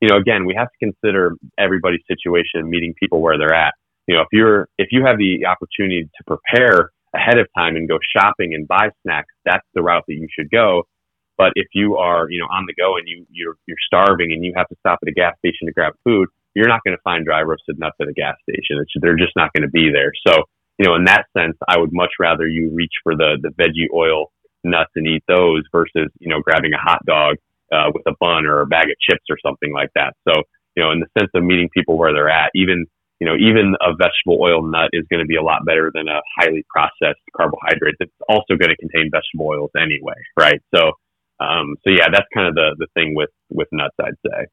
you 0.00 0.08
know, 0.08 0.16
again, 0.16 0.44
we 0.44 0.54
have 0.54 0.68
to 0.68 0.78
consider 0.78 1.36
everybody's 1.58 2.02
situation, 2.06 2.68
meeting 2.68 2.94
people 2.98 3.22
where 3.22 3.38
they're 3.38 3.54
at. 3.54 3.74
You 4.06 4.16
know, 4.16 4.22
if 4.22 4.28
you're 4.32 4.68
if 4.78 4.88
you 4.90 5.04
have 5.06 5.18
the 5.18 5.46
opportunity 5.46 6.04
to 6.04 6.24
prepare 6.26 6.90
ahead 7.14 7.38
of 7.38 7.46
time 7.56 7.76
and 7.76 7.88
go 7.88 7.98
shopping 8.16 8.54
and 8.54 8.66
buy 8.66 8.90
snacks, 9.02 9.32
that's 9.44 9.66
the 9.74 9.82
route 9.82 10.04
that 10.08 10.14
you 10.14 10.28
should 10.36 10.50
go. 10.50 10.84
But 11.36 11.52
if 11.56 11.66
you 11.74 11.96
are, 11.96 12.30
you 12.30 12.40
know, 12.40 12.46
on 12.46 12.66
the 12.66 12.74
go 12.74 12.96
and 12.96 13.08
you 13.08 13.26
you're 13.30 13.56
you're 13.66 13.80
starving 13.86 14.32
and 14.32 14.44
you 14.44 14.52
have 14.56 14.68
to 14.68 14.76
stop 14.80 14.98
at 15.02 15.08
a 15.08 15.12
gas 15.12 15.34
station 15.38 15.66
to 15.66 15.72
grab 15.72 15.94
food, 16.04 16.28
you're 16.54 16.68
not 16.68 16.80
going 16.84 16.96
to 16.96 17.02
find 17.02 17.24
dry 17.24 17.42
roasted 17.42 17.78
nuts 17.78 17.96
at 18.00 18.08
a 18.08 18.12
gas 18.12 18.36
station. 18.48 18.78
It's, 18.80 18.92
they're 19.00 19.16
just 19.16 19.36
not 19.36 19.52
going 19.52 19.62
to 19.62 19.70
be 19.70 19.90
there. 19.92 20.12
So, 20.26 20.44
you 20.78 20.86
know, 20.86 20.94
in 20.94 21.04
that 21.06 21.26
sense, 21.36 21.56
I 21.68 21.78
would 21.78 21.92
much 21.92 22.10
rather 22.20 22.46
you 22.46 22.70
reach 22.72 22.92
for 23.02 23.16
the 23.16 23.38
the 23.42 23.50
veggie 23.50 23.88
oil 23.94 24.30
nuts 24.62 24.90
and 24.96 25.06
eat 25.06 25.24
those 25.28 25.62
versus 25.72 26.10
you 26.20 26.28
know 26.28 26.40
grabbing 26.40 26.72
a 26.74 26.78
hot 26.78 27.04
dog 27.06 27.36
uh, 27.72 27.90
with 27.92 28.02
a 28.06 28.14
bun 28.20 28.46
or 28.46 28.60
a 28.60 28.66
bag 28.66 28.84
of 28.84 28.96
chips 29.00 29.24
or 29.30 29.36
something 29.44 29.72
like 29.72 29.90
that. 29.94 30.14
So, 30.28 30.42
you 30.76 30.82
know, 30.82 30.90
in 30.92 31.00
the 31.00 31.06
sense 31.18 31.30
of 31.34 31.42
meeting 31.42 31.68
people 31.74 31.98
where 31.98 32.12
they're 32.12 32.30
at, 32.30 32.50
even, 32.54 32.86
you 33.20 33.26
know, 33.26 33.34
even 33.36 33.74
a 33.80 33.94
vegetable 33.94 34.42
oil 34.42 34.62
nut 34.62 34.90
is 34.92 35.04
going 35.10 35.20
to 35.20 35.26
be 35.26 35.36
a 35.36 35.42
lot 35.42 35.64
better 35.64 35.90
than 35.94 36.08
a 36.08 36.20
highly 36.36 36.64
processed 36.68 37.20
carbohydrate 37.36 37.94
that's 37.98 38.12
also 38.28 38.56
going 38.56 38.70
to 38.70 38.76
contain 38.76 39.10
vegetable 39.10 39.46
oils 39.46 39.70
anyway, 39.76 40.18
right? 40.38 40.60
So, 40.74 40.92
um, 41.40 41.76
so 41.84 41.90
yeah, 41.90 42.06
that's 42.12 42.26
kind 42.34 42.48
of 42.48 42.54
the, 42.54 42.76
the 42.78 42.86
thing 42.94 43.14
with, 43.14 43.30
with 43.50 43.68
nuts, 43.72 43.94
I'd 44.00 44.14
say. 44.26 44.46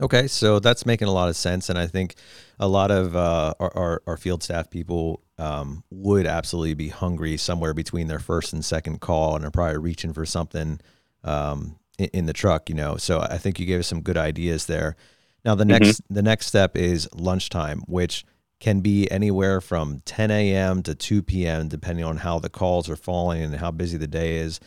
Okay, 0.00 0.28
so 0.28 0.60
that's 0.60 0.86
making 0.86 1.08
a 1.08 1.12
lot 1.12 1.28
of 1.28 1.36
sense, 1.36 1.68
and 1.68 1.78
I 1.78 1.86
think 1.86 2.14
a 2.58 2.66
lot 2.66 2.90
of 2.90 3.14
uh, 3.14 3.52
our, 3.60 3.76
our, 3.76 4.02
our, 4.06 4.16
field 4.16 4.42
staff 4.42 4.70
people 4.70 5.22
um, 5.36 5.84
would 5.90 6.26
absolutely 6.26 6.72
be 6.72 6.88
hungry 6.88 7.36
somewhere 7.36 7.74
between 7.74 8.06
their 8.06 8.18
first 8.18 8.54
and 8.54 8.64
second 8.64 9.02
call, 9.02 9.36
and 9.36 9.44
are 9.44 9.50
probably 9.50 9.76
reaching 9.76 10.14
for 10.14 10.24
something 10.24 10.80
um, 11.22 11.78
in, 11.98 12.24
the 12.24 12.32
truck, 12.32 12.70
you 12.70 12.74
know. 12.74 12.96
So 12.96 13.20
I 13.20 13.36
think 13.36 13.60
you 13.60 13.66
gave 13.66 13.80
us 13.80 13.88
some 13.88 14.00
good 14.00 14.16
ideas 14.16 14.64
there. 14.64 14.96
Now 15.44 15.54
the 15.54 15.64
mm-hmm. 15.64 15.82
next 15.82 16.02
the 16.10 16.22
next 16.22 16.46
step 16.46 16.76
is 16.76 17.08
lunchtime, 17.14 17.80
which 17.86 18.24
can 18.58 18.80
be 18.80 19.10
anywhere 19.10 19.60
from 19.60 20.00
10 20.04 20.30
a.m. 20.30 20.82
to 20.82 20.94
2 20.94 21.22
p.m. 21.22 21.68
depending 21.68 22.04
on 22.04 22.18
how 22.18 22.38
the 22.38 22.50
calls 22.50 22.90
are 22.90 22.96
falling 22.96 23.42
and 23.42 23.56
how 23.56 23.70
busy 23.70 23.96
the 23.96 24.06
day 24.06 24.36
is. 24.36 24.60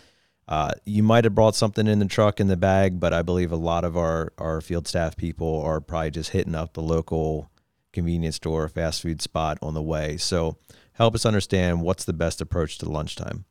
Uh, 0.48 0.72
you 0.84 1.04
might 1.04 1.24
have 1.24 1.36
brought 1.36 1.56
something 1.56 1.88
in 1.88 2.00
the 2.00 2.06
truck 2.06 2.40
in 2.40 2.48
the 2.48 2.58
bag, 2.58 3.00
but 3.00 3.14
I 3.14 3.22
believe 3.22 3.52
a 3.52 3.58
lot 3.58 3.86
of 3.86 3.96
our, 3.96 4.34
our 4.38 4.60
field 4.60 4.88
staff 4.88 5.16
people 5.16 5.62
are 5.62 5.80
probably 5.80 6.12
just 6.12 6.32
hitting 6.32 6.56
up 6.56 6.74
the 6.74 6.82
local 6.82 7.50
convenience 7.94 8.36
store, 8.36 8.68
fast 8.68 9.02
food 9.04 9.22
spot 9.22 9.58
on 9.62 9.74
the 9.74 9.82
way. 9.82 10.18
So 10.18 10.58
help 10.94 11.16
us 11.16 11.26
understand 11.26 11.82
what's 11.82 12.04
the 12.04 12.14
best 12.14 12.42
approach 12.42 12.78
to 12.80 12.90
lunchtime. 12.90 13.46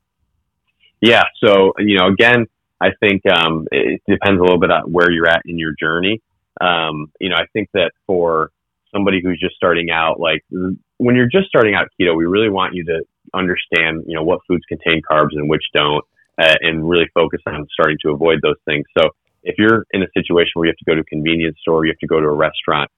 Yeah. 1.01 1.25
So, 1.43 1.73
you 1.79 1.97
know, 1.99 2.09
again, 2.09 2.47
I 2.81 2.91
think 3.01 3.23
um, 3.27 3.67
it 3.71 4.03
depends 4.09 4.39
a 4.39 4.43
little 4.43 4.61
bit 4.61 4.71
on 4.71 4.93
where 4.93 5.11
you're 5.11 5.29
at 5.29 5.43
in 5.47 5.59
your 5.59 5.73
journey. 5.79 6.21
Um, 6.61 7.13
you 7.21 7.29
know, 7.29 7.37
I 7.37 7.47
think 7.53 7.69
that 7.75 7.93
for 8.07 8.51
somebody 8.95 9.21
who's 9.23 9.41
just 9.41 9.57
starting 9.57 9.91
out, 9.91 10.21
like 10.21 10.43
when 10.51 11.17
you're 11.17 11.29
just 11.31 11.49
starting 11.49 11.75
out 11.75 11.89
keto, 11.99 12.17
we 12.17 12.27
really 12.27 12.51
want 12.51 12.75
you 12.75 12.85
to 12.85 13.03
understand, 13.35 14.05
you 14.07 14.15
know, 14.15 14.23
what 14.23 14.41
foods 14.47 14.65
contain 14.69 15.01
carbs 15.11 15.33
and 15.33 15.49
which 15.49 15.65
don't, 15.75 16.05
uh, 16.39 16.55
and 16.61 16.89
really 16.89 17.07
focus 17.15 17.41
on 17.47 17.67
starting 17.73 17.97
to 18.05 18.11
avoid 18.11 18.41
those 18.43 18.61
things. 18.65 18.85
So 18.97 19.11
if 19.43 19.57
you're 19.59 19.87
in 19.93 20.03
a 20.03 20.07
situation 20.15 20.53
where 20.55 20.67
you 20.67 20.73
have 20.73 20.79
to 20.79 20.85
go 20.85 20.95
to 20.95 21.01
a 21.01 21.05
convenience 21.05 21.57
store, 21.61 21.85
you 21.85 21.93
have 21.93 21.99
to 21.99 22.07
go 22.07 22.21
to 22.21 22.27
a 22.27 22.35
restaurant, 22.35 22.91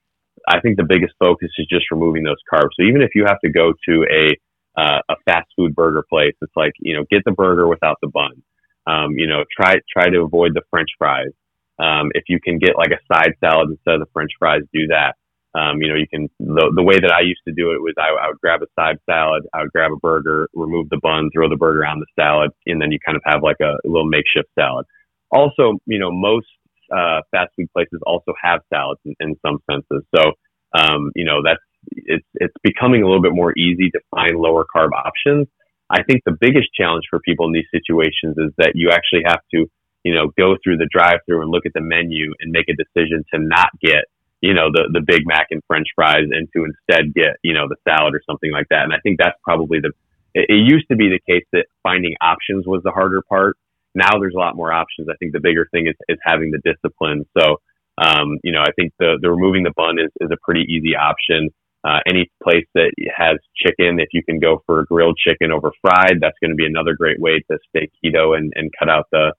I 0.49 0.61
think 0.61 0.77
the 0.77 0.85
biggest 0.85 1.15
focus 1.19 1.51
is 1.59 1.67
just 1.71 1.91
removing 1.91 2.25
those 2.25 2.43
carbs. 2.53 2.71
So 2.79 2.87
even 2.87 3.03
if 3.03 3.11
you 3.15 3.25
have 3.27 3.41
to 3.45 3.51
go 3.51 3.73
to 3.89 4.07
a 4.11 4.37
uh, 4.77 4.99
a 5.09 5.15
fast 5.25 5.47
food 5.57 5.75
burger 5.75 6.05
place, 6.09 6.35
it's 6.43 6.53
like 6.57 6.73
you 6.81 6.97
know 6.97 7.05
get 7.11 7.23
the 7.25 7.33
burger 7.33 7.69
without 7.69 7.97
the 8.03 8.09
bun. 8.09 8.43
Um, 8.87 9.13
you 9.17 9.27
know, 9.27 9.45
try 9.57 9.77
try 9.91 10.11
to 10.11 10.21
avoid 10.23 10.53
the 10.55 10.63
French 10.71 10.91
fries. 10.99 11.31
Um, 11.79 12.11
if 12.15 12.25
you 12.29 12.39
can 12.41 12.59
get 12.59 12.77
like 12.77 12.91
a 12.91 13.03
side 13.13 13.35
salad 13.41 13.71
instead 13.71 13.95
of 13.95 14.01
the 14.01 14.13
French 14.13 14.31
fries, 14.39 14.63
do 14.73 14.87
that. 14.89 15.15
Um, 15.55 15.81
you 15.81 15.89
know, 15.89 15.95
you 15.95 16.07
can 16.11 16.29
the, 16.41 16.73
the 16.75 16.83
way 16.83 16.99
that 16.99 17.13
I 17.15 17.23
used 17.23 17.43
to 17.47 17.55
do 17.55 17.71
it 17.71 17.79
was 17.79 17.95
I, 17.97 18.11
I 18.11 18.29
would 18.29 18.41
grab 18.41 18.63
a 18.63 18.67
side 18.79 18.99
salad, 19.09 19.47
I 19.55 19.63
would 19.63 19.71
grab 19.71 19.93
a 19.93 19.97
burger, 19.97 20.49
remove 20.53 20.89
the 20.91 20.99
bun, 21.01 21.31
throw 21.33 21.49
the 21.49 21.57
burger 21.57 21.87
on 21.87 22.01
the 22.01 22.11
salad, 22.19 22.51
and 22.67 22.83
then 22.83 22.91
you 22.91 22.99
kind 23.05 23.17
of 23.17 23.23
have 23.25 23.43
like 23.43 23.63
a, 23.63 23.79
little 23.85 24.09
makeshift 24.09 24.51
salad. 24.59 24.87
Also, 25.31 25.79
you 25.87 25.99
know, 25.99 26.11
most 26.11 26.47
uh, 26.91 27.23
fast 27.31 27.51
food 27.57 27.71
places 27.73 28.01
also 28.05 28.35
have 28.43 28.61
salads 28.73 29.01
in, 29.05 29.15
in 29.21 29.35
some 29.47 29.59
senses. 29.71 30.03
So, 30.15 30.33
um, 30.75 31.13
you 31.15 31.25
know, 31.25 31.39
that's 31.45 31.63
it's 31.91 32.27
it's 32.35 32.55
becoming 32.63 33.03
a 33.03 33.07
little 33.07 33.23
bit 33.23 33.35
more 33.35 33.57
easy 33.57 33.91
to 33.91 34.01
find 34.11 34.37
lower 34.37 34.65
carb 34.75 34.91
options. 34.93 35.47
I 35.91 36.03
think 36.03 36.23
the 36.25 36.37
biggest 36.39 36.69
challenge 36.75 37.05
for 37.11 37.21
people 37.21 37.47
in 37.47 37.53
these 37.53 37.69
situations 37.71 38.37
is 38.39 38.51
that 38.59 38.73
you 38.75 38.91
actually 38.91 39.23
have 39.27 39.41
to, 39.53 39.67
you 40.05 40.15
know, 40.15 40.31
go 40.39 40.57
through 40.63 40.77
the 40.77 40.89
drive 40.93 41.21
through 41.27 41.43
and 41.43 41.51
look 41.51 41.67
at 41.67 41.73
the 41.73 41.81
menu 41.81 42.33
and 42.41 42.53
make 42.53 42.69
a 42.69 42.77
decision 42.77 43.25
to 43.33 43.41
not 43.41 43.71
get, 43.81 44.05
you 44.41 44.53
know, 44.53 44.69
the, 44.71 44.91
the 44.93 45.01
Big 45.01 45.23
Mac 45.27 45.47
and 45.51 45.63
French 45.67 45.89
fries 45.95 46.29
and 46.31 46.47
to 46.55 46.65
instead 46.65 47.15
get, 47.15 47.37
you 47.43 47.55
know, 47.55 47.67
the 47.67 47.77
salad 47.89 48.15
or 48.15 48.21
something 48.29 48.53
like 48.53 48.69
that. 48.69 48.85
And 48.85 48.93
I 48.93 48.99
think 49.03 49.19
that's 49.19 49.39
probably 49.43 49.81
the, 49.81 49.93
it, 50.35 50.47
it 50.51 50.71
used 50.71 50.87
to 50.91 50.97
be 50.97 51.09
the 51.09 51.21
case 51.27 51.47
that 51.53 51.67
finding 51.83 52.15
options 52.21 52.67
was 52.67 52.83
the 52.85 52.91
harder 52.91 53.23
part. 53.23 53.57
Now 53.95 54.19
there's 54.21 54.35
a 54.35 54.39
lot 54.39 54.57
more 54.57 54.73
options. 54.73 55.09
I 55.09 55.17
think 55.17 55.33
the 55.33 55.41
bigger 55.41 55.67
thing 55.73 55.87
is, 55.87 55.95
is 56.09 56.19
having 56.23 56.51
the 56.51 56.61
discipline. 56.61 57.25
So, 57.39 57.61
um, 57.97 58.39
you 58.43 58.53
know, 58.53 58.61
I 58.61 58.73
think 58.77 58.93
the, 58.99 59.19
the 59.23 59.31
removing 59.31 59.63
the 59.63 59.73
bun 59.75 59.99
is, 59.99 60.11
is 60.21 60.31
a 60.31 60.37
pretty 60.43 60.67
easy 60.69 60.95
option. 60.97 61.49
Uh, 61.85 62.01
any 62.09 62.31
place 62.43 62.67
that 62.75 62.93
has 63.15 63.39
chicken, 63.55 64.01
if 64.01 64.09
you 64.13 64.23
can 64.23 64.41
go 64.41 64.63
for 64.67 64.85
grilled 64.87 65.17
chicken 65.17 65.53
over 65.53 65.71
fried, 65.81 66.19
that's 66.21 66.37
going 66.41 66.51
to 66.51 66.57
be 66.57 66.67
another 66.67 66.95
great 66.95 67.21
way 67.21 67.43
to 67.51 67.59
stay 67.69 67.89
keto 68.03 68.37
and, 68.37 68.53
and 68.57 68.73
cut 68.79 68.89
out 68.89 69.07
the 69.13 69.33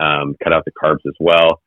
um, 0.00 0.34
cut 0.42 0.52
out 0.52 0.64
the 0.64 0.72
carbs 0.72 1.06
as 1.06 1.14
well. 1.20 1.60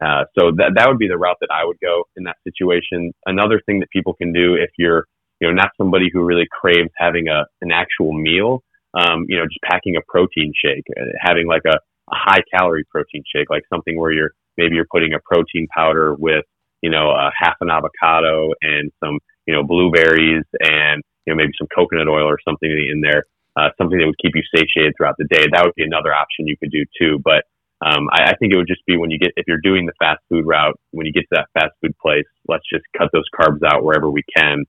Uh, 0.00 0.24
so 0.38 0.52
that 0.56 0.72
that 0.76 0.88
would 0.88 0.98
be 0.98 1.08
the 1.08 1.18
route 1.18 1.36
that 1.40 1.50
I 1.52 1.64
would 1.64 1.78
go 1.82 2.04
in 2.16 2.24
that 2.24 2.36
situation. 2.44 3.12
Another 3.26 3.60
thing 3.66 3.80
that 3.80 3.90
people 3.90 4.14
can 4.14 4.32
do 4.32 4.54
if 4.54 4.70
you're 4.78 5.06
you 5.40 5.48
know 5.48 5.54
not 5.54 5.70
somebody 5.76 6.08
who 6.12 6.22
really 6.22 6.46
craves 6.50 6.90
having 6.96 7.28
a 7.28 7.44
an 7.60 7.72
actual 7.72 8.12
meal, 8.12 8.62
um, 8.94 9.26
you 9.28 9.36
know, 9.36 9.44
just 9.44 9.60
packing 9.68 9.96
a 9.96 10.00
protein 10.08 10.52
shake, 10.54 10.84
uh, 10.98 11.04
having 11.20 11.46
like 11.48 11.62
a, 11.66 11.76
a 11.76 12.14
high 12.14 12.42
calorie 12.54 12.84
protein 12.90 13.22
shake, 13.34 13.50
like 13.50 13.62
something 13.72 13.98
where 13.98 14.12
you're 14.12 14.30
maybe 14.56 14.76
you're 14.76 14.86
putting 14.90 15.14
a 15.14 15.18
protein 15.24 15.66
powder 15.74 16.14
with 16.14 16.44
you 16.80 16.90
know, 16.90 17.10
uh, 17.10 17.28
half 17.36 17.56
an 17.60 17.70
avocado 17.70 18.52
and 18.62 18.92
some 19.02 19.18
you 19.48 19.54
know, 19.54 19.64
blueberries 19.64 20.44
and, 20.60 21.02
you 21.24 21.32
know, 21.32 21.36
maybe 21.36 21.52
some 21.56 21.66
coconut 21.74 22.06
oil 22.06 22.28
or 22.28 22.38
something 22.46 22.68
in 22.68 23.00
there, 23.00 23.24
uh, 23.56 23.70
something 23.80 23.98
that 23.98 24.04
would 24.04 24.20
keep 24.20 24.36
you 24.36 24.44
satiated 24.54 24.92
throughout 24.94 25.16
the 25.16 25.24
day. 25.32 25.48
That 25.50 25.64
would 25.64 25.74
be 25.74 25.84
another 25.84 26.12
option 26.12 26.46
you 26.46 26.56
could 26.60 26.70
do 26.70 26.84
too. 27.00 27.18
But 27.24 27.48
um, 27.80 28.08
I, 28.12 28.30
I 28.30 28.34
think 28.36 28.52
it 28.52 28.56
would 28.56 28.66
just 28.66 28.84
be 28.86 28.96
when 28.96 29.10
you 29.10 29.18
get, 29.18 29.32
if 29.36 29.46
you're 29.46 29.60
doing 29.62 29.86
the 29.86 29.92
fast 29.98 30.20
food 30.28 30.46
route, 30.46 30.78
when 30.90 31.06
you 31.06 31.12
get 31.12 31.22
to 31.32 31.42
that 31.42 31.48
fast 31.54 31.74
food 31.80 31.96
place, 32.00 32.26
let's 32.48 32.64
just 32.72 32.84
cut 32.96 33.08
those 33.12 33.26
carbs 33.38 33.60
out 33.64 33.84
wherever 33.84 34.10
we 34.10 34.22
can. 34.36 34.64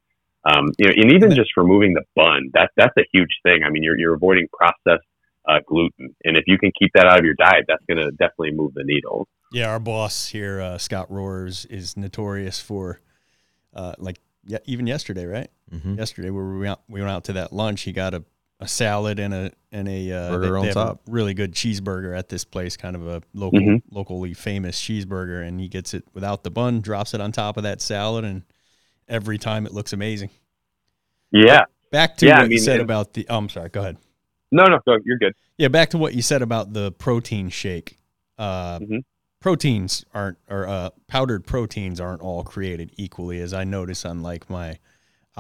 Um, 0.46 0.72
you 0.78 0.88
know, 0.88 0.94
and 0.96 1.12
even 1.12 1.32
just 1.32 1.58
removing 1.58 1.94
the 1.94 2.04
bun, 2.16 2.50
that, 2.54 2.72
that's 2.78 2.96
a 2.98 3.06
huge 3.12 3.40
thing. 3.44 3.64
I 3.66 3.70
mean, 3.70 3.84
you're, 3.84 3.98
you're 3.98 4.14
avoiding 4.14 4.48
processed 4.54 5.06
uh, 5.48 5.60
gluten. 5.68 6.16
And 6.24 6.38
if 6.38 6.44
you 6.48 6.58
can 6.58 6.72
keep 6.78 6.92
that 6.94 7.06
out 7.06 7.20
of 7.20 7.26
your 7.26 7.34
diet, 7.34 7.66
that's 7.68 7.84
going 7.88 7.98
to 7.98 8.12
definitely 8.12 8.52
move 8.52 8.74
the 8.74 8.84
needle. 8.84 9.28
Yeah, 9.52 9.72
our 9.72 9.80
boss 9.80 10.28
here, 10.28 10.62
uh, 10.62 10.78
Scott 10.78 11.10
Roars, 11.10 11.66
is 11.66 11.98
notorious 11.98 12.60
for 12.60 13.02
uh, 13.74 13.96
like 13.98 14.20
yeah, 14.46 14.60
even 14.66 14.88
yesterday, 14.88 15.26
right? 15.26 15.50
Mm-hmm. 15.72 15.96
Yesterday, 15.96 16.30
where 16.30 16.46
we 16.46 16.60
went, 16.60 16.72
out, 16.72 16.82
we 16.88 17.02
went 17.02 17.12
out 17.12 17.24
to 17.26 17.34
that 17.34 17.52
lunch, 17.52 17.82
he 17.82 17.92
got 17.92 18.14
a, 18.14 18.24
a 18.60 18.68
salad 18.68 19.20
and 19.20 19.34
a 19.34 19.52
and 19.72 19.88
a 19.88 20.12
uh, 20.12 20.30
Burger 20.32 20.42
they- 20.42 20.56
on 20.56 20.62
they 20.62 20.68
have 20.68 20.78
a 20.78 20.80
top. 20.80 21.02
really 21.08 21.34
good 21.34 21.54
cheeseburger 21.54 22.18
at 22.18 22.30
this 22.30 22.44
place, 22.44 22.76
kind 22.76 22.96
of 22.96 23.08
a 23.08 23.22
local 23.34 23.60
Mhm. 23.60 23.82
locally 23.92 24.34
famous 24.34 24.82
cheeseburger, 24.82 25.46
and 25.48 25.60
he 25.60 25.68
gets 25.68 25.94
it 25.94 26.04
without 26.14 26.44
the 26.44 26.52
bun, 26.52 26.82
drops 26.82 27.14
it 27.14 27.22
on 27.22 27.32
top 27.32 27.56
of 27.58 27.64
that 27.64 27.82
salad, 27.82 28.26
and 28.26 28.44
every 29.08 29.38
time 29.38 29.66
it 29.66 29.74
looks 29.74 29.94
amazing. 29.94 30.30
Yeah. 31.32 31.66
Back 31.92 32.18
to 32.18 32.26
Yeah, 32.28 32.40
what 32.40 32.46
I 32.46 32.48
you 32.50 32.60
said 32.60 32.80
about 32.82 33.14
the. 33.14 33.26
Oh, 33.30 33.38
I'm 33.38 33.50
sorry. 33.50 33.70
Go 33.70 33.80
ahead. 33.82 33.98
No, 34.52 34.66
no, 34.66 34.80
no, 34.86 34.98
you're 35.06 35.18
good. 35.18 35.34
Yeah, 35.58 35.68
back 35.70 35.90
to 35.92 35.98
what 35.98 36.14
you 36.16 36.22
said 36.22 36.42
about 36.42 36.74
the 36.74 36.92
protein 36.92 37.50
shake. 37.50 37.98
Uh, 38.38 38.80
Mhm. 38.80 39.04
Proteins 39.40 40.04
aren't, 40.14 40.38
or 40.50 40.68
uh, 40.68 40.90
powdered 41.08 41.46
proteins 41.46 42.02
aren't 42.02 42.22
all 42.22 42.44
created 42.44 42.92
equally, 42.98 43.40
as 43.40 43.54
I 43.54 43.64
notice 43.64 44.04
on 44.06 44.22
like 44.22 44.50
my 44.50 44.80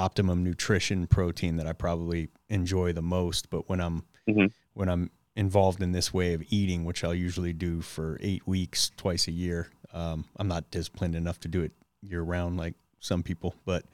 Optimum 0.04 0.44
Nutrition 0.44 1.08
protein 1.08 1.58
that 1.58 1.68
I 1.68 1.74
probably 1.74 2.30
enjoy 2.48 2.94
the 2.94 3.02
most. 3.02 3.50
But 3.50 3.68
when 3.70 3.82
I'm 3.82 4.04
Mhm. 4.28 4.52
when 4.74 4.88
I'm 4.88 5.12
involved 5.36 5.82
in 5.84 5.92
this 5.92 6.14
way 6.14 6.34
of 6.34 6.44
eating, 6.50 6.86
which 6.86 7.04
I'll 7.04 7.14
usually 7.14 7.52
do 7.54 7.82
for 7.82 8.18
eight 8.22 8.48
weeks, 8.48 8.92
twice 8.96 9.28
a 9.28 9.32
year, 9.32 9.70
um, 9.94 10.26
I'm 10.38 10.48
not 10.48 10.72
disciplined 10.72 11.16
enough 11.16 11.40
to 11.42 11.48
do 11.50 11.62
it 11.64 11.74
year 12.02 12.22
round 12.22 12.56
like 12.58 12.76
some 13.00 13.24
people, 13.24 13.56
but 13.66 13.86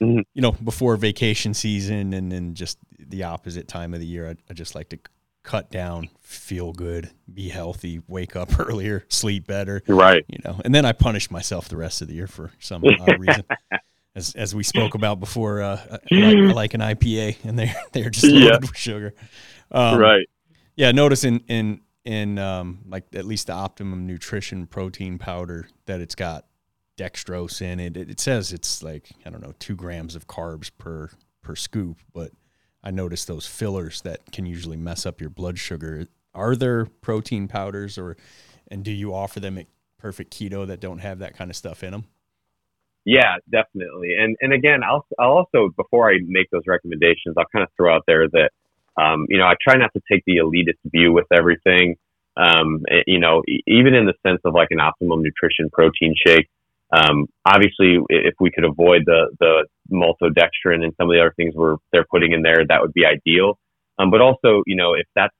Mhm. 0.00 0.24
you 0.34 0.42
know, 0.42 0.52
before 0.52 0.96
vacation 0.96 1.54
season 1.54 2.12
and 2.12 2.32
then 2.32 2.54
just 2.54 2.78
the 2.98 3.22
opposite 3.22 3.68
time 3.68 3.94
of 3.94 4.00
the 4.00 4.06
year, 4.06 4.30
I, 4.30 4.36
I 4.50 4.54
just 4.54 4.74
like 4.74 4.88
to 4.88 4.98
cut 5.44 5.70
down, 5.70 6.08
feel 6.20 6.72
good, 6.72 7.10
be 7.32 7.48
healthy, 7.50 8.00
wake 8.08 8.34
up 8.34 8.48
earlier, 8.60 9.04
sleep 9.08 9.46
better, 9.46 9.82
Right. 9.86 10.24
you 10.28 10.38
know, 10.44 10.60
and 10.64 10.74
then 10.74 10.84
I 10.84 10.92
punish 10.92 11.30
myself 11.30 11.68
the 11.68 11.76
rest 11.76 12.02
of 12.02 12.08
the 12.08 12.14
year 12.14 12.26
for 12.26 12.50
some 12.58 12.82
odd 13.00 13.20
reason. 13.20 13.44
As, 14.14 14.34
as 14.34 14.54
we 14.54 14.62
spoke 14.62 14.94
about 14.94 15.20
before, 15.20 15.62
uh, 15.62 15.98
like, 16.10 16.54
like 16.54 16.74
an 16.74 16.80
IPA, 16.80 17.36
and 17.44 17.58
they're 17.58 17.74
they're 17.92 18.10
just 18.10 18.26
loaded 18.26 18.42
Yeah. 18.48 18.58
with 18.60 18.76
sugar. 18.76 19.14
Um, 19.70 19.98
right. 19.98 20.28
yeah, 20.76 20.92
notice 20.92 21.24
in 21.24 21.40
in 21.48 21.80
in 22.04 22.38
um, 22.38 22.80
like 22.86 23.04
at 23.14 23.24
least 23.24 23.46
the 23.46 23.54
Optimum 23.54 24.06
Nutrition 24.06 24.66
protein 24.66 25.18
powder 25.18 25.66
that 25.86 26.00
it's 26.02 26.14
got 26.14 26.44
dextrose 26.98 27.62
in 27.62 27.80
it. 27.80 27.96
It, 27.96 28.10
it 28.10 28.20
says 28.20 28.52
it's 28.52 28.82
like 28.82 29.10
I 29.24 29.30
don't 29.30 29.42
know 29.42 29.54
two 29.58 29.74
grams 29.76 30.14
of 30.14 30.26
carbs 30.26 30.70
per 30.76 31.08
per 31.42 31.56
scoop, 31.56 31.98
but 32.12 32.32
I 32.84 32.90
noticed 32.90 33.28
those 33.28 33.46
fillers 33.46 34.02
that 34.02 34.30
can 34.30 34.44
usually 34.44 34.76
mess 34.76 35.06
up 35.06 35.20
your 35.22 35.30
blood 35.30 35.58
sugar. 35.58 36.06
Are 36.34 36.54
there 36.54 36.84
protein 36.84 37.48
powders, 37.48 37.96
or 37.96 38.18
and 38.68 38.84
do 38.84 38.90
you 38.92 39.14
offer 39.14 39.40
them 39.40 39.56
at 39.56 39.68
Perfect 39.98 40.36
Keto 40.36 40.66
that 40.66 40.80
don't 40.80 40.98
have 40.98 41.20
that 41.20 41.34
kind 41.34 41.50
of 41.50 41.56
stuff 41.56 41.82
in 41.82 41.92
them? 41.92 42.04
Yeah, 43.04 43.36
definitely. 43.50 44.14
And 44.18 44.36
and 44.40 44.52
again, 44.52 44.82
I'll 44.84 45.06
I'll 45.18 45.32
also 45.32 45.70
before 45.76 46.10
I 46.10 46.18
make 46.26 46.50
those 46.50 46.62
recommendations, 46.66 47.34
I'll 47.36 47.46
kind 47.52 47.64
of 47.64 47.68
throw 47.76 47.94
out 47.94 48.04
there 48.06 48.28
that 48.28 48.50
um, 48.96 49.26
you 49.28 49.38
know 49.38 49.44
I 49.46 49.54
try 49.60 49.76
not 49.76 49.92
to 49.94 50.02
take 50.10 50.22
the 50.26 50.36
elitist 50.36 50.78
view 50.84 51.12
with 51.12 51.26
everything. 51.32 51.96
Um, 52.36 52.82
eh, 52.90 53.02
you 53.06 53.18
know, 53.18 53.42
even 53.66 53.94
in 53.94 54.06
the 54.06 54.14
sense 54.26 54.40
of 54.44 54.54
like 54.54 54.68
an 54.70 54.80
optimum 54.80 55.22
nutrition 55.22 55.68
protein 55.72 56.14
shake. 56.26 56.48
Um, 56.94 57.26
obviously, 57.46 57.98
if 58.10 58.34
we 58.38 58.50
could 58.50 58.64
avoid 58.64 59.02
the 59.06 59.34
the 59.40 59.66
maltodextrin 59.90 60.84
and 60.84 60.92
some 60.96 61.08
of 61.10 61.14
the 61.14 61.20
other 61.20 61.34
things 61.36 61.54
we're 61.56 61.76
they're 61.92 62.06
putting 62.10 62.32
in 62.32 62.42
there, 62.42 62.64
that 62.68 62.80
would 62.82 62.92
be 62.92 63.04
ideal. 63.06 63.58
Um, 63.98 64.10
but 64.10 64.20
also, 64.20 64.62
you 64.66 64.76
know, 64.76 64.94
if 64.94 65.06
that's 65.16 65.34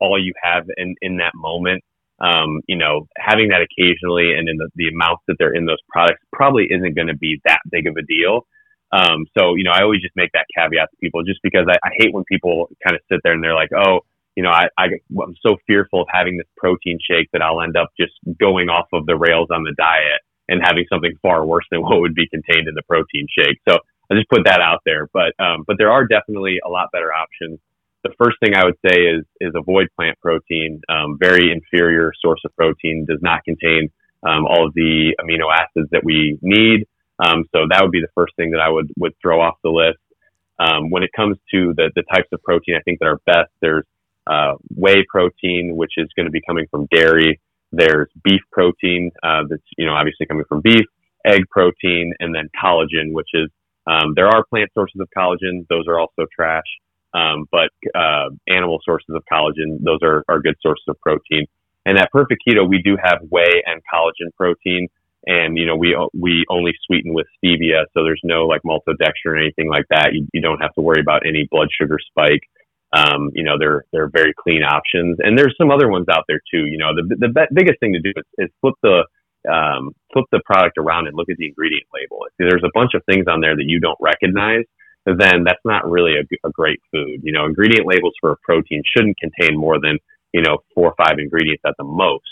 all 0.00 0.18
you 0.22 0.32
have 0.42 0.64
in 0.76 0.96
in 1.02 1.18
that 1.18 1.32
moment, 1.36 1.84
um, 2.20 2.60
you 2.66 2.76
know, 2.76 3.08
having 3.16 3.48
that 3.48 3.62
occasionally 3.64 4.32
and 4.36 4.48
in 4.48 4.56
the, 4.56 4.68
the 4.76 4.88
amounts 4.88 5.22
that 5.26 5.36
they're 5.38 5.54
in 5.54 5.64
those 5.64 5.80
products 5.88 6.22
probably 6.32 6.66
isn't 6.70 6.94
going 6.94 7.08
to 7.08 7.16
be 7.16 7.40
that 7.44 7.60
big 7.70 7.86
of 7.86 7.96
a 7.96 8.02
deal. 8.02 8.46
Um, 8.92 9.26
so, 9.38 9.54
you 9.54 9.64
know, 9.64 9.70
I 9.72 9.82
always 9.82 10.02
just 10.02 10.16
make 10.16 10.32
that 10.32 10.46
caveat 10.56 10.90
to 10.90 10.96
people 11.00 11.22
just 11.22 11.40
because 11.42 11.66
I, 11.68 11.76
I 11.82 11.90
hate 11.96 12.12
when 12.12 12.24
people 12.24 12.68
kind 12.84 12.96
of 12.96 13.02
sit 13.10 13.20
there 13.22 13.32
and 13.32 13.42
they're 13.42 13.54
like, 13.54 13.70
oh, 13.72 14.00
you 14.36 14.42
know, 14.42 14.50
I, 14.50 14.68
I, 14.78 14.86
I'm 15.22 15.36
so 15.46 15.56
fearful 15.66 16.02
of 16.02 16.08
having 16.12 16.36
this 16.36 16.46
protein 16.56 16.98
shake 17.00 17.28
that 17.32 17.42
I'll 17.42 17.62
end 17.62 17.76
up 17.76 17.88
just 17.98 18.12
going 18.38 18.68
off 18.68 18.86
of 18.92 19.06
the 19.06 19.16
rails 19.16 19.48
on 19.50 19.64
the 19.64 19.74
diet 19.78 20.20
and 20.48 20.60
having 20.62 20.84
something 20.92 21.12
far 21.22 21.46
worse 21.46 21.64
than 21.70 21.82
what 21.82 22.00
would 22.00 22.14
be 22.14 22.28
contained 22.28 22.68
in 22.68 22.74
the 22.74 22.82
protein 22.82 23.26
shake. 23.30 23.58
So 23.68 23.78
I 24.10 24.14
just 24.14 24.28
put 24.28 24.44
that 24.44 24.60
out 24.60 24.80
there. 24.84 25.08
But, 25.12 25.32
um, 25.38 25.64
but 25.66 25.76
there 25.78 25.90
are 25.90 26.06
definitely 26.06 26.58
a 26.64 26.68
lot 26.68 26.88
better 26.92 27.12
options 27.12 27.60
the 28.02 28.12
first 28.18 28.36
thing 28.42 28.54
I 28.54 28.64
would 28.64 28.78
say 28.86 29.02
is 29.02 29.24
is 29.40 29.52
avoid 29.54 29.88
plant 29.96 30.18
protein. 30.20 30.80
Um, 30.88 31.18
very 31.18 31.52
inferior 31.52 32.12
source 32.24 32.40
of 32.44 32.54
protein 32.56 33.06
does 33.08 33.18
not 33.22 33.44
contain 33.44 33.90
um, 34.26 34.46
all 34.46 34.66
of 34.66 34.74
the 34.74 35.16
amino 35.20 35.52
acids 35.52 35.88
that 35.92 36.04
we 36.04 36.38
need. 36.42 36.86
Um, 37.22 37.44
so 37.54 37.66
that 37.68 37.82
would 37.82 37.90
be 37.90 38.00
the 38.00 38.12
first 38.14 38.34
thing 38.36 38.52
that 38.52 38.60
I 38.60 38.68
would 38.68 38.90
would 38.98 39.12
throw 39.20 39.40
off 39.40 39.56
the 39.62 39.70
list. 39.70 39.98
Um, 40.58 40.90
when 40.90 41.02
it 41.02 41.10
comes 41.14 41.36
to 41.52 41.74
the 41.76 41.90
the 41.94 42.02
types 42.12 42.28
of 42.32 42.42
protein, 42.42 42.76
I 42.76 42.82
think 42.82 43.00
that 43.00 43.06
are 43.06 43.20
best. 43.26 43.50
There's 43.60 43.84
uh, 44.26 44.54
whey 44.74 45.04
protein, 45.08 45.76
which 45.76 45.92
is 45.96 46.08
going 46.16 46.26
to 46.26 46.32
be 46.32 46.42
coming 46.46 46.66
from 46.70 46.86
dairy. 46.94 47.40
There's 47.72 48.08
beef 48.24 48.40
protein, 48.50 49.10
uh, 49.22 49.42
that's 49.48 49.62
you 49.76 49.86
know 49.86 49.92
obviously 49.92 50.26
coming 50.26 50.44
from 50.48 50.60
beef. 50.62 50.86
Egg 51.26 51.42
protein, 51.50 52.14
and 52.18 52.34
then 52.34 52.48
collagen, 52.62 53.12
which 53.12 53.28
is 53.34 53.50
um, 53.86 54.14
there 54.16 54.26
are 54.26 54.44
plant 54.48 54.70
sources 54.72 55.00
of 55.00 55.08
collagen. 55.16 55.66
Those 55.68 55.84
are 55.86 55.98
also 56.00 56.26
trash. 56.34 56.64
Um, 57.12 57.46
but 57.50 57.70
uh, 57.94 58.30
animal 58.48 58.78
sources 58.84 59.14
of 59.14 59.22
collagen, 59.30 59.82
those 59.82 59.98
are, 60.02 60.24
are 60.28 60.40
good 60.40 60.56
sources 60.62 60.84
of 60.88 61.00
protein. 61.00 61.46
And 61.86 61.98
at 61.98 62.10
Perfect 62.12 62.42
Keto, 62.46 62.68
we 62.68 62.82
do 62.82 62.96
have 63.02 63.20
whey 63.30 63.62
and 63.66 63.80
collagen 63.92 64.34
protein, 64.36 64.88
and 65.26 65.56
you 65.56 65.66
know 65.66 65.76
we 65.76 65.96
we 66.14 66.44
only 66.48 66.72
sweeten 66.86 67.14
with 67.14 67.26
stevia, 67.42 67.84
so 67.94 68.04
there's 68.04 68.20
no 68.22 68.46
like 68.46 68.62
maltodextrin 68.62 69.26
or 69.26 69.36
anything 69.36 69.68
like 69.68 69.86
that. 69.90 70.10
You, 70.12 70.26
you 70.32 70.40
don't 70.40 70.60
have 70.60 70.74
to 70.74 70.82
worry 70.82 71.00
about 71.00 71.26
any 71.26 71.48
blood 71.50 71.68
sugar 71.72 71.98
spike. 71.98 72.42
Um, 72.92 73.30
you 73.34 73.42
know 73.42 73.56
they're 73.58 73.84
they're 73.92 74.08
very 74.08 74.34
clean 74.38 74.62
options, 74.62 75.18
and 75.20 75.38
there's 75.38 75.54
some 75.56 75.70
other 75.70 75.88
ones 75.88 76.06
out 76.10 76.24
there 76.28 76.40
too. 76.52 76.66
You 76.66 76.76
know 76.76 76.94
the 76.94 77.16
the 77.16 77.28
be- 77.28 77.54
biggest 77.54 77.80
thing 77.80 77.94
to 77.94 78.00
do 78.00 78.12
is, 78.14 78.24
is 78.38 78.50
flip 78.60 78.74
the 78.82 79.04
um, 79.50 79.92
flip 80.12 80.26
the 80.32 80.40
product 80.44 80.76
around 80.76 81.06
and 81.06 81.16
look 81.16 81.30
at 81.30 81.36
the 81.38 81.46
ingredient 81.46 81.86
label. 81.94 82.26
There's 82.38 82.62
a 82.64 82.70
bunch 82.74 82.92
of 82.94 83.02
things 83.04 83.26
on 83.26 83.40
there 83.40 83.56
that 83.56 83.64
you 83.64 83.80
don't 83.80 83.98
recognize, 84.00 84.64
then 85.06 85.44
that's 85.44 85.64
not 85.64 85.88
really 85.90 86.14
a, 86.16 86.46
a 86.46 86.50
great 86.50 86.80
food. 86.90 87.20
You 87.22 87.32
know, 87.32 87.46
ingredient 87.46 87.86
labels 87.86 88.14
for 88.20 88.32
a 88.32 88.36
protein 88.42 88.82
shouldn't 88.84 89.16
contain 89.18 89.58
more 89.58 89.80
than, 89.80 89.98
you 90.32 90.42
know, 90.42 90.58
four 90.74 90.88
or 90.88 90.94
five 90.96 91.18
ingredients 91.18 91.62
at 91.66 91.74
the 91.78 91.84
most. 91.84 92.24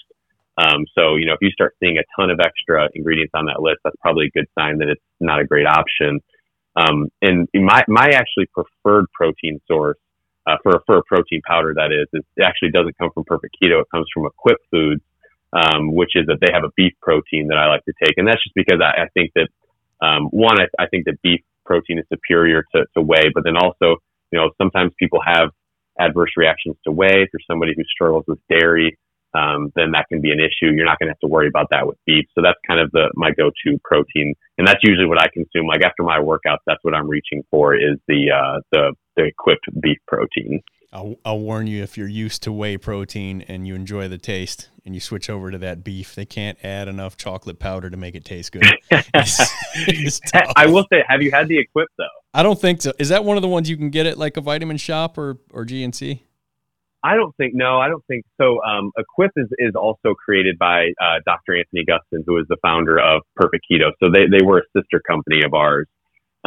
Um, 0.58 0.86
so, 0.96 1.16
you 1.16 1.26
know, 1.26 1.34
if 1.34 1.38
you 1.40 1.50
start 1.50 1.76
seeing 1.80 1.98
a 1.98 2.02
ton 2.18 2.30
of 2.30 2.40
extra 2.40 2.88
ingredients 2.94 3.32
on 3.34 3.46
that 3.46 3.62
list, 3.62 3.78
that's 3.84 3.96
probably 4.00 4.26
a 4.26 4.30
good 4.30 4.46
sign 4.58 4.78
that 4.78 4.88
it's 4.88 5.02
not 5.20 5.40
a 5.40 5.44
great 5.44 5.66
option. 5.66 6.20
Um, 6.76 7.08
and 7.22 7.48
my, 7.54 7.84
my 7.88 8.08
actually 8.12 8.46
preferred 8.52 9.06
protein 9.12 9.60
source, 9.66 9.98
uh, 10.46 10.56
for, 10.62 10.82
for 10.86 10.96
a 10.98 11.02
protein 11.04 11.42
powder 11.46 11.74
that 11.74 11.92
is, 11.92 12.08
is, 12.12 12.24
it 12.36 12.42
actually 12.42 12.70
doesn't 12.70 12.96
come 12.98 13.10
from 13.12 13.24
Perfect 13.24 13.56
Keto. 13.62 13.80
It 13.80 13.86
comes 13.92 14.06
from 14.12 14.26
Equip 14.26 14.58
Foods, 14.70 15.02
um, 15.52 15.94
which 15.94 16.12
is 16.14 16.26
that 16.26 16.38
they 16.40 16.52
have 16.52 16.64
a 16.64 16.72
beef 16.76 16.94
protein 17.02 17.48
that 17.48 17.58
I 17.58 17.66
like 17.68 17.84
to 17.84 17.92
take. 18.02 18.14
And 18.16 18.26
that's 18.26 18.42
just 18.42 18.54
because 18.54 18.80
I, 18.80 19.02
I 19.02 19.08
think 19.14 19.32
that, 19.34 19.48
um, 20.00 20.28
one, 20.30 20.60
I, 20.60 20.66
I 20.82 20.86
think 20.86 21.04
that 21.06 21.20
beef 21.22 21.40
protein 21.68 21.98
is 22.02 22.06
superior 22.12 22.60
to, 22.74 22.78
to 22.96 23.00
whey, 23.10 23.26
but 23.34 23.44
then 23.44 23.56
also, 23.64 23.88
you 24.32 24.38
know, 24.38 24.50
sometimes 24.60 24.90
people 24.98 25.20
have 25.34 25.48
adverse 26.00 26.32
reactions 26.42 26.76
to 26.84 26.90
whey. 27.00 27.16
If 27.24 27.28
you're 27.32 27.48
somebody 27.50 27.72
who 27.76 27.84
struggles 27.94 28.24
with 28.26 28.40
dairy, 28.48 28.96
um, 29.34 29.60
then 29.76 29.92
that 29.92 30.06
can 30.10 30.20
be 30.20 30.32
an 30.32 30.40
issue. 30.40 30.72
You're 30.72 30.86
not 30.86 30.98
going 30.98 31.08
to 31.08 31.14
have 31.14 31.24
to 31.26 31.28
worry 31.28 31.48
about 31.48 31.68
that 31.70 31.86
with 31.86 31.98
beef. 32.06 32.26
So 32.34 32.40
that's 32.42 32.58
kind 32.66 32.80
of 32.80 32.90
the 32.92 33.10
my 33.14 33.30
go-to 33.30 33.78
protein, 33.84 34.34
and 34.56 34.66
that's 34.66 34.80
usually 34.82 35.06
what 35.06 35.20
I 35.20 35.28
consume. 35.32 35.66
Like 35.66 35.84
after 35.84 36.02
my 36.02 36.18
workouts, 36.18 36.64
that's 36.66 36.82
what 36.82 36.94
I'm 36.94 37.08
reaching 37.08 37.42
for 37.50 37.76
is 37.76 37.96
the 38.08 38.30
uh, 38.32 38.60
the 38.72 38.94
the 39.16 39.24
equipped 39.24 39.68
beef 39.82 39.98
protein. 40.06 40.62
I'll, 40.92 41.16
I'll 41.24 41.38
warn 41.38 41.66
you 41.66 41.82
if 41.82 41.98
you're 41.98 42.08
used 42.08 42.42
to 42.44 42.52
whey 42.52 42.78
protein 42.78 43.42
and 43.46 43.66
you 43.66 43.74
enjoy 43.74 44.08
the 44.08 44.16
taste 44.16 44.70
and 44.86 44.94
you 44.94 45.00
switch 45.00 45.28
over 45.28 45.50
to 45.50 45.58
that 45.58 45.84
beef, 45.84 46.14
they 46.14 46.24
can't 46.24 46.56
add 46.64 46.88
enough 46.88 47.16
chocolate 47.18 47.58
powder 47.58 47.90
to 47.90 47.96
make 47.96 48.14
it 48.14 48.24
taste 48.24 48.52
good. 48.52 48.64
It's- 48.90 49.52
it's. 49.76 50.20
I 50.56 50.66
will 50.66 50.86
say, 50.90 51.04
have 51.06 51.22
you 51.22 51.30
had 51.30 51.48
the 51.48 51.58
equipped 51.58 51.92
though? 51.98 52.06
I 52.32 52.42
don't 52.42 52.58
think 52.58 52.80
so. 52.82 52.92
Is 52.98 53.10
that 53.10 53.24
one 53.24 53.36
of 53.36 53.42
the 53.42 53.48
ones 53.48 53.68
you 53.68 53.76
can 53.76 53.90
get 53.90 54.06
at 54.06 54.16
like 54.16 54.36
a 54.36 54.40
vitamin 54.40 54.76
shop 54.78 55.18
or, 55.18 55.36
or 55.52 55.64
GNC? 55.66 56.20
I 57.04 57.14
don't 57.14 57.34
think 57.36 57.54
no, 57.54 57.78
I 57.78 57.88
don't 57.88 58.04
think 58.06 58.24
so. 58.40 58.60
Um, 58.64 58.90
Equip 58.98 59.30
is, 59.36 59.46
is 59.58 59.74
also 59.76 60.14
created 60.14 60.58
by 60.58 60.86
uh, 61.00 61.20
Dr. 61.24 61.56
Anthony 61.56 61.84
Gustin, 61.84 62.22
who 62.26 62.38
is 62.38 62.46
the 62.48 62.56
founder 62.62 62.98
of 62.98 63.22
Perfect 63.36 63.66
Keto. 63.70 63.92
So 64.02 64.10
they, 64.10 64.26
they 64.26 64.44
were 64.44 64.58
a 64.58 64.80
sister 64.80 65.00
company 65.06 65.42
of 65.44 65.54
ours. 65.54 65.86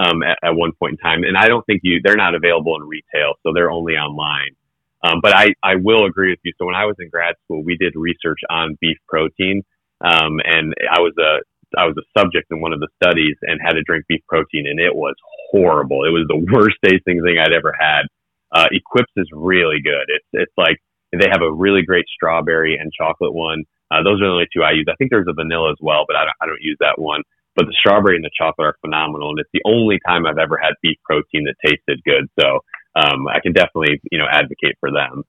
Um, 0.01 0.23
at, 0.23 0.37
at 0.43 0.55
one 0.55 0.71
point 0.79 0.93
in 0.93 0.97
time. 0.97 1.23
And 1.23 1.37
I 1.37 1.47
don't 1.47 1.65
think 1.65 1.81
you 1.83 2.01
they're 2.03 2.15
not 2.15 2.35
available 2.35 2.75
in 2.75 2.87
retail, 2.87 3.35
so 3.43 3.51
they're 3.53 3.71
only 3.71 3.93
online. 3.93 4.55
Um, 5.03 5.19
but 5.21 5.33
I, 5.33 5.49
I 5.63 5.75
will 5.81 6.05
agree 6.05 6.29
with 6.29 6.39
you. 6.43 6.53
So 6.57 6.65
when 6.65 6.75
I 6.75 6.85
was 6.85 6.95
in 6.99 7.09
grad 7.09 7.35
school, 7.43 7.63
we 7.63 7.75
did 7.75 7.93
research 7.95 8.39
on 8.49 8.77
beef 8.79 8.97
protein, 9.07 9.63
um, 10.01 10.39
and 10.45 10.73
I 10.91 10.99
was 11.01 11.13
a 11.17 11.41
I 11.77 11.85
was 11.85 11.95
a 11.97 12.19
subject 12.19 12.47
in 12.51 12.59
one 12.59 12.73
of 12.73 12.81
the 12.81 12.89
studies 13.01 13.35
and 13.43 13.61
had 13.63 13.73
to 13.73 13.83
drink 13.83 14.05
beef 14.07 14.21
protein, 14.27 14.67
and 14.67 14.79
it 14.79 14.93
was 14.93 15.15
horrible. 15.51 16.03
It 16.03 16.11
was 16.11 16.27
the 16.27 16.45
worst 16.53 16.77
tasting 16.83 17.21
thing 17.23 17.37
I'd 17.39 17.53
ever 17.53 17.73
had. 17.79 18.03
Uh, 18.51 18.67
Equips 18.73 19.13
is 19.15 19.29
really 19.31 19.81
good. 19.81 20.05
It's 20.07 20.27
it's 20.33 20.53
like 20.57 20.77
they 21.13 21.27
have 21.31 21.41
a 21.41 21.51
really 21.51 21.83
great 21.83 22.05
strawberry 22.13 22.77
and 22.77 22.91
chocolate 22.91 23.33
one. 23.33 23.63
Uh, 23.91 24.03
those 24.03 24.21
are 24.21 24.25
the 24.25 24.31
only 24.31 24.47
two 24.55 24.63
I 24.63 24.71
use. 24.71 24.87
I 24.89 24.95
think 24.95 25.11
there's 25.11 25.27
a 25.27 25.33
vanilla 25.33 25.71
as 25.71 25.77
well, 25.81 26.05
but 26.07 26.15
I 26.15 26.23
don't, 26.23 26.37
I 26.41 26.45
don't 26.45 26.61
use 26.61 26.77
that 26.79 26.95
one. 26.95 27.23
But 27.55 27.65
the 27.65 27.75
strawberry 27.77 28.15
and 28.15 28.23
the 28.23 28.31
chocolate 28.37 28.67
are 28.67 28.75
phenomenal, 28.81 29.29
and 29.31 29.39
it's 29.39 29.49
the 29.53 29.61
only 29.65 29.99
time 30.07 30.25
I've 30.25 30.37
ever 30.37 30.57
had 30.61 30.73
beef 30.81 30.97
protein 31.03 31.45
that 31.45 31.55
tasted 31.65 32.01
good. 32.05 32.29
So 32.39 32.59
um, 32.95 33.27
I 33.27 33.39
can 33.41 33.53
definitely 33.53 33.99
you 34.11 34.17
know 34.17 34.27
advocate 34.31 34.77
for 34.79 34.91
them. 34.91 35.23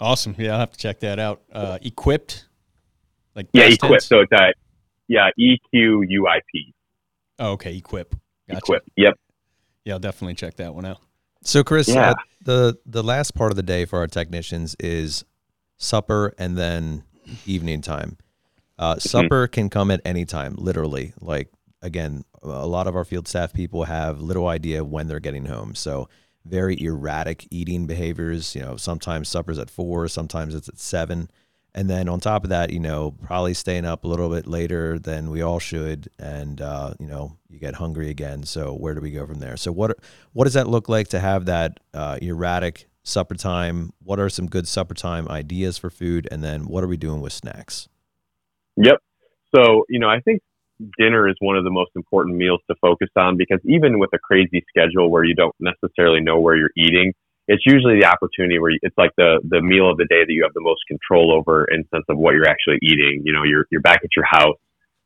Awesome. 0.00 0.34
Yeah, 0.38 0.54
I'll 0.54 0.60
have 0.60 0.72
to 0.72 0.78
check 0.78 1.00
that 1.00 1.18
out. 1.18 1.42
Uh, 1.52 1.78
equipped, 1.82 2.46
like 3.34 3.46
yeah, 3.52 3.64
equipped. 3.64 4.02
So 4.02 4.20
it's 4.20 4.32
a 4.32 4.52
yeah, 5.08 5.28
E 5.38 5.58
Q 5.72 6.02
U 6.08 6.26
I 6.28 6.40
P. 6.52 6.74
Oh, 7.38 7.52
okay, 7.52 7.76
equip. 7.76 8.14
Gotcha. 8.48 8.58
Equip. 8.58 8.82
Yep. 8.96 9.14
Yeah, 9.84 9.94
I'll 9.94 10.00
definitely 10.00 10.34
check 10.34 10.56
that 10.56 10.74
one 10.74 10.84
out. 10.84 10.98
So, 11.42 11.64
Chris, 11.64 11.88
yeah. 11.88 12.10
uh, 12.10 12.14
the 12.44 12.78
the 12.86 13.02
last 13.02 13.34
part 13.34 13.50
of 13.50 13.56
the 13.56 13.62
day 13.62 13.86
for 13.86 13.98
our 13.98 14.06
technicians 14.06 14.76
is 14.78 15.24
supper 15.78 16.34
and 16.38 16.56
then 16.56 17.04
evening 17.46 17.80
time. 17.80 18.18
Uh, 18.78 18.94
mm-hmm. 18.94 19.00
supper 19.00 19.46
can 19.46 19.68
come 19.70 19.90
at 19.90 20.00
any 20.04 20.24
time, 20.24 20.54
literally. 20.56 21.12
Like 21.20 21.48
again, 21.82 22.24
a 22.42 22.66
lot 22.66 22.86
of 22.86 22.96
our 22.96 23.04
field 23.04 23.28
staff 23.28 23.52
people 23.52 23.84
have 23.84 24.20
little 24.20 24.48
idea 24.48 24.84
when 24.84 25.06
they're 25.06 25.20
getting 25.20 25.46
home, 25.46 25.74
so 25.74 26.08
very 26.44 26.80
erratic 26.80 27.46
eating 27.50 27.86
behaviors. 27.86 28.54
You 28.54 28.62
know, 28.62 28.76
sometimes 28.76 29.28
supper's 29.28 29.58
at 29.58 29.70
four, 29.70 30.08
sometimes 30.08 30.54
it's 30.54 30.68
at 30.68 30.78
seven. 30.78 31.30
And 31.72 31.88
then 31.88 32.08
on 32.08 32.18
top 32.18 32.42
of 32.42 32.50
that, 32.50 32.70
you 32.70 32.80
know, 32.80 33.12
probably 33.12 33.54
staying 33.54 33.84
up 33.84 34.02
a 34.04 34.08
little 34.08 34.28
bit 34.28 34.46
later 34.46 34.98
than 34.98 35.30
we 35.30 35.40
all 35.40 35.60
should, 35.60 36.08
and 36.18 36.60
uh, 36.60 36.94
you 36.98 37.06
know, 37.06 37.36
you 37.48 37.60
get 37.60 37.76
hungry 37.76 38.10
again. 38.10 38.42
So 38.42 38.74
where 38.74 38.94
do 38.94 39.00
we 39.00 39.12
go 39.12 39.24
from 39.24 39.38
there? 39.38 39.56
So 39.56 39.70
what 39.70 39.96
what 40.32 40.44
does 40.44 40.54
that 40.54 40.66
look 40.66 40.88
like 40.88 41.08
to 41.08 41.20
have 41.20 41.44
that 41.46 41.78
uh, 41.94 42.18
erratic 42.20 42.88
supper 43.04 43.36
time? 43.36 43.92
What 44.02 44.18
are 44.18 44.28
some 44.28 44.46
good 44.46 44.66
supper 44.66 44.94
time 44.94 45.28
ideas 45.28 45.78
for 45.78 45.90
food? 45.90 46.26
And 46.32 46.42
then 46.42 46.62
what 46.66 46.82
are 46.82 46.88
we 46.88 46.96
doing 46.96 47.20
with 47.20 47.32
snacks? 47.32 47.88
Yep. 48.76 48.96
So 49.54 49.84
you 49.88 50.00
know, 50.00 50.08
I 50.08 50.18
think 50.20 50.42
dinner 50.98 51.28
is 51.28 51.36
one 51.40 51.56
of 51.56 51.64
the 51.64 51.70
most 51.70 51.90
important 51.94 52.36
meals 52.36 52.60
to 52.68 52.76
focus 52.80 53.08
on 53.16 53.36
because 53.36 53.60
even 53.64 53.98
with 53.98 54.10
a 54.14 54.18
crazy 54.18 54.64
schedule 54.68 55.10
where 55.10 55.24
you 55.24 55.34
don't 55.34 55.54
necessarily 55.60 56.20
know 56.20 56.40
where 56.40 56.56
you're 56.56 56.72
eating, 56.76 57.12
it's 57.48 57.64
usually 57.66 57.98
the 58.00 58.06
opportunity 58.06 58.58
where 58.58 58.72
it's 58.82 58.96
like 58.96 59.10
the 59.16 59.40
the 59.48 59.60
meal 59.60 59.90
of 59.90 59.96
the 59.96 60.06
day 60.06 60.24
that 60.24 60.32
you 60.32 60.42
have 60.44 60.54
the 60.54 60.62
most 60.62 60.80
control 60.86 61.32
over 61.32 61.64
in 61.64 61.84
sense 61.92 62.04
of 62.08 62.16
what 62.16 62.34
you're 62.34 62.48
actually 62.48 62.78
eating. 62.82 63.22
You 63.24 63.32
know, 63.32 63.42
you're 63.42 63.66
you're 63.70 63.80
back 63.80 64.00
at 64.04 64.10
your 64.14 64.24
house, 64.24 64.56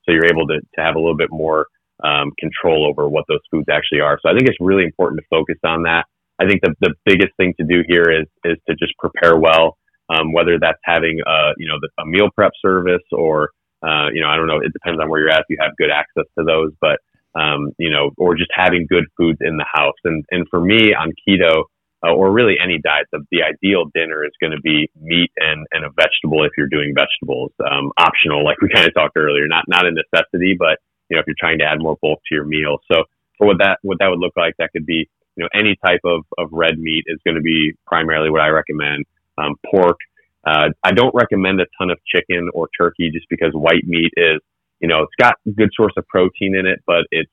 so 0.05 0.13
you're 0.13 0.27
able 0.27 0.47
to 0.49 0.61
to 0.61 0.81
have 0.81 0.97
a 0.97 0.99
little 0.99 1.17
bit 1.17 1.31
more 1.31 1.67
um, 2.03 2.33
control 2.39 2.87
over 2.87 3.09
what 3.09 3.25
those 3.29 3.41
foods 3.51 3.67
actually 3.71 4.01
are. 4.01 4.19
So 4.21 4.31
I 4.31 4.35
think 4.35 4.49
it's 4.49 4.61
really 4.61 4.85
important 4.85 5.21
to 5.21 5.27
focus 5.31 5.57
on 5.65 5.85
that. 5.85 6.05
I 6.39 6.47
think 6.47 6.61
the 6.63 6.75
the 6.81 6.95
biggest 7.07 7.33
thing 7.37 7.55
to 7.59 7.65
do 7.67 7.83
here 7.87 8.11
is 8.11 8.27
is 8.45 8.59
to 8.69 8.75
just 8.77 8.93
prepare 8.99 9.39
well, 9.39 9.79
um, 10.11 10.33
whether 10.33 10.59
that's 10.61 10.81
having 10.85 11.21
a 11.27 11.53
you 11.57 11.67
know 11.67 11.79
the, 11.81 11.89
a 12.03 12.07
meal 12.07 12.29
prep 12.35 12.53
service 12.61 13.05
or 13.13 13.51
uh, 13.85 14.09
you 14.13 14.21
know 14.21 14.29
I 14.29 14.37
don't 14.37 14.47
know. 14.47 14.59
It 14.59 14.73
depends 14.73 15.01
on 15.01 15.09
where 15.09 15.21
you're 15.21 15.31
at. 15.31 15.41
If 15.41 15.47
you 15.51 15.59
have 15.61 15.77
good 15.77 15.91
access 15.91 16.25
to 16.39 16.45
those, 16.45 16.73
but 16.81 17.01
um, 17.35 17.73
you 17.79 17.91
know, 17.91 18.11
or 18.17 18.37
just 18.37 18.51
having 18.55 18.87
good 18.89 19.05
foods 19.17 19.39
in 19.41 19.57
the 19.57 19.67
house. 19.71 19.99
And 20.05 20.25
and 20.31 20.47
for 20.49 20.61
me 20.61 20.95
on 20.95 21.13
keto 21.27 21.65
uh, 22.05 22.13
or 22.13 22.33
really 22.33 22.57
any 22.63 22.79
diet, 22.79 23.07
the, 23.13 23.25
the 23.31 23.43
ideal 23.43 23.87
dinner 23.95 24.25
is 24.25 24.33
going 24.41 24.53
to 24.53 24.61
be 24.61 24.91
meat 25.01 25.31
and, 25.39 25.67
and 25.73 25.85
a 25.85 25.91
vegetable 25.97 26.45
if 26.45 26.53
you're 26.57 26.69
doing 26.69 26.95
vegetables. 26.95 27.53
Um, 27.65 27.93
optional, 27.99 28.45
like 28.45 28.61
we 28.61 28.69
kind 28.75 28.87
of 28.87 28.95
talked 28.95 29.17
earlier, 29.17 29.47
not 29.49 29.65
not 29.69 29.87
a 29.87 29.91
necessity, 29.91 30.57
but 30.59 30.79
you 31.09 31.17
know 31.17 31.21
if 31.21 31.27
you're 31.27 31.39
trying 31.39 31.59
to 31.59 31.65
add 31.65 31.81
more 31.81 31.97
bulk 32.01 32.21
to 32.29 32.35
your 32.35 32.45
meal. 32.45 32.79
So 32.91 33.05
for 33.39 33.47
what 33.47 33.59
that 33.59 33.79
what 33.83 33.99
that 34.01 34.09
would 34.09 34.21
look 34.21 34.37
like, 34.37 34.55
that 34.59 34.71
could 34.73 34.87
be 34.87 35.09
you 35.37 35.43
know 35.43 35.49
any 35.55 35.77
type 35.85 36.01
of, 36.05 36.25
of 36.39 36.49
red 36.53 36.79
meat 36.79 37.05
is 37.07 37.19
going 37.25 37.37
to 37.37 37.43
be 37.43 37.75
primarily 37.87 38.31
what 38.31 38.41
I 38.41 38.49
recommend. 38.49 39.05
Um, 39.37 39.57
pork. 39.69 39.99
Uh, 40.47 40.69
I 40.83 40.93
don't 40.93 41.15
recommend 41.15 41.61
a 41.61 41.67
ton 41.79 41.91
of 41.91 41.99
chicken 42.07 42.51
or 42.53 42.69
turkey 42.79 43.11
just 43.13 43.27
because 43.31 43.53
white 43.53 43.85
meat 43.85 44.13
is 44.17 44.41
you 44.81 44.89
know 44.89 45.03
it's 45.03 45.15
got 45.19 45.37
good 45.57 45.71
source 45.75 45.93
of 45.97 46.07
protein 46.09 46.57
in 46.57 46.67
it, 46.67 46.81
but 46.87 47.05
it's 47.11 47.31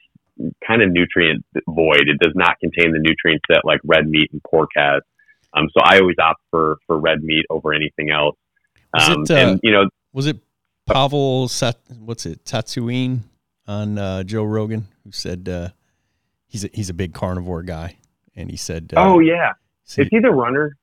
kind 0.65 0.81
of 0.81 0.91
nutrient 0.91 1.45
void. 1.67 2.07
It 2.07 2.19
does 2.19 2.33
not 2.35 2.57
contain 2.59 2.93
the 2.93 2.99
nutrients 2.99 3.45
that 3.49 3.61
like 3.63 3.79
red 3.83 4.07
meat 4.07 4.29
and 4.31 4.41
pork 4.43 4.69
has. 4.75 5.01
Um, 5.53 5.67
so 5.75 5.83
I 5.83 5.99
always 5.99 6.15
opt 6.19 6.41
for 6.49 6.77
for 6.87 6.97
red 6.99 7.23
meat 7.23 7.45
over 7.49 7.73
anything 7.73 8.09
else. 8.09 8.37
Um, 8.93 9.23
it, 9.23 9.31
uh, 9.31 9.35
and 9.35 9.59
you 9.63 9.71
know, 9.71 9.89
was 10.13 10.27
it 10.27 10.37
Pavel 10.85 11.47
Sat, 11.47 11.77
what's 11.99 12.25
it 12.25 12.45
Tsatsouline 12.45 13.21
on 13.67 13.97
uh, 13.97 14.23
Joe 14.23 14.43
Rogan 14.43 14.87
who 15.03 15.11
said 15.11 15.47
uh, 15.49 15.69
he's 16.47 16.63
a, 16.63 16.69
he's 16.73 16.89
a 16.89 16.93
big 16.93 17.13
carnivore 17.13 17.63
guy, 17.63 17.97
and 18.35 18.49
he 18.49 18.57
said, 18.57 18.93
uh, 18.95 19.03
"Oh 19.03 19.19
yeah, 19.19 19.51
is 19.97 20.07
he 20.09 20.19
the 20.19 20.31
runner?" 20.31 20.75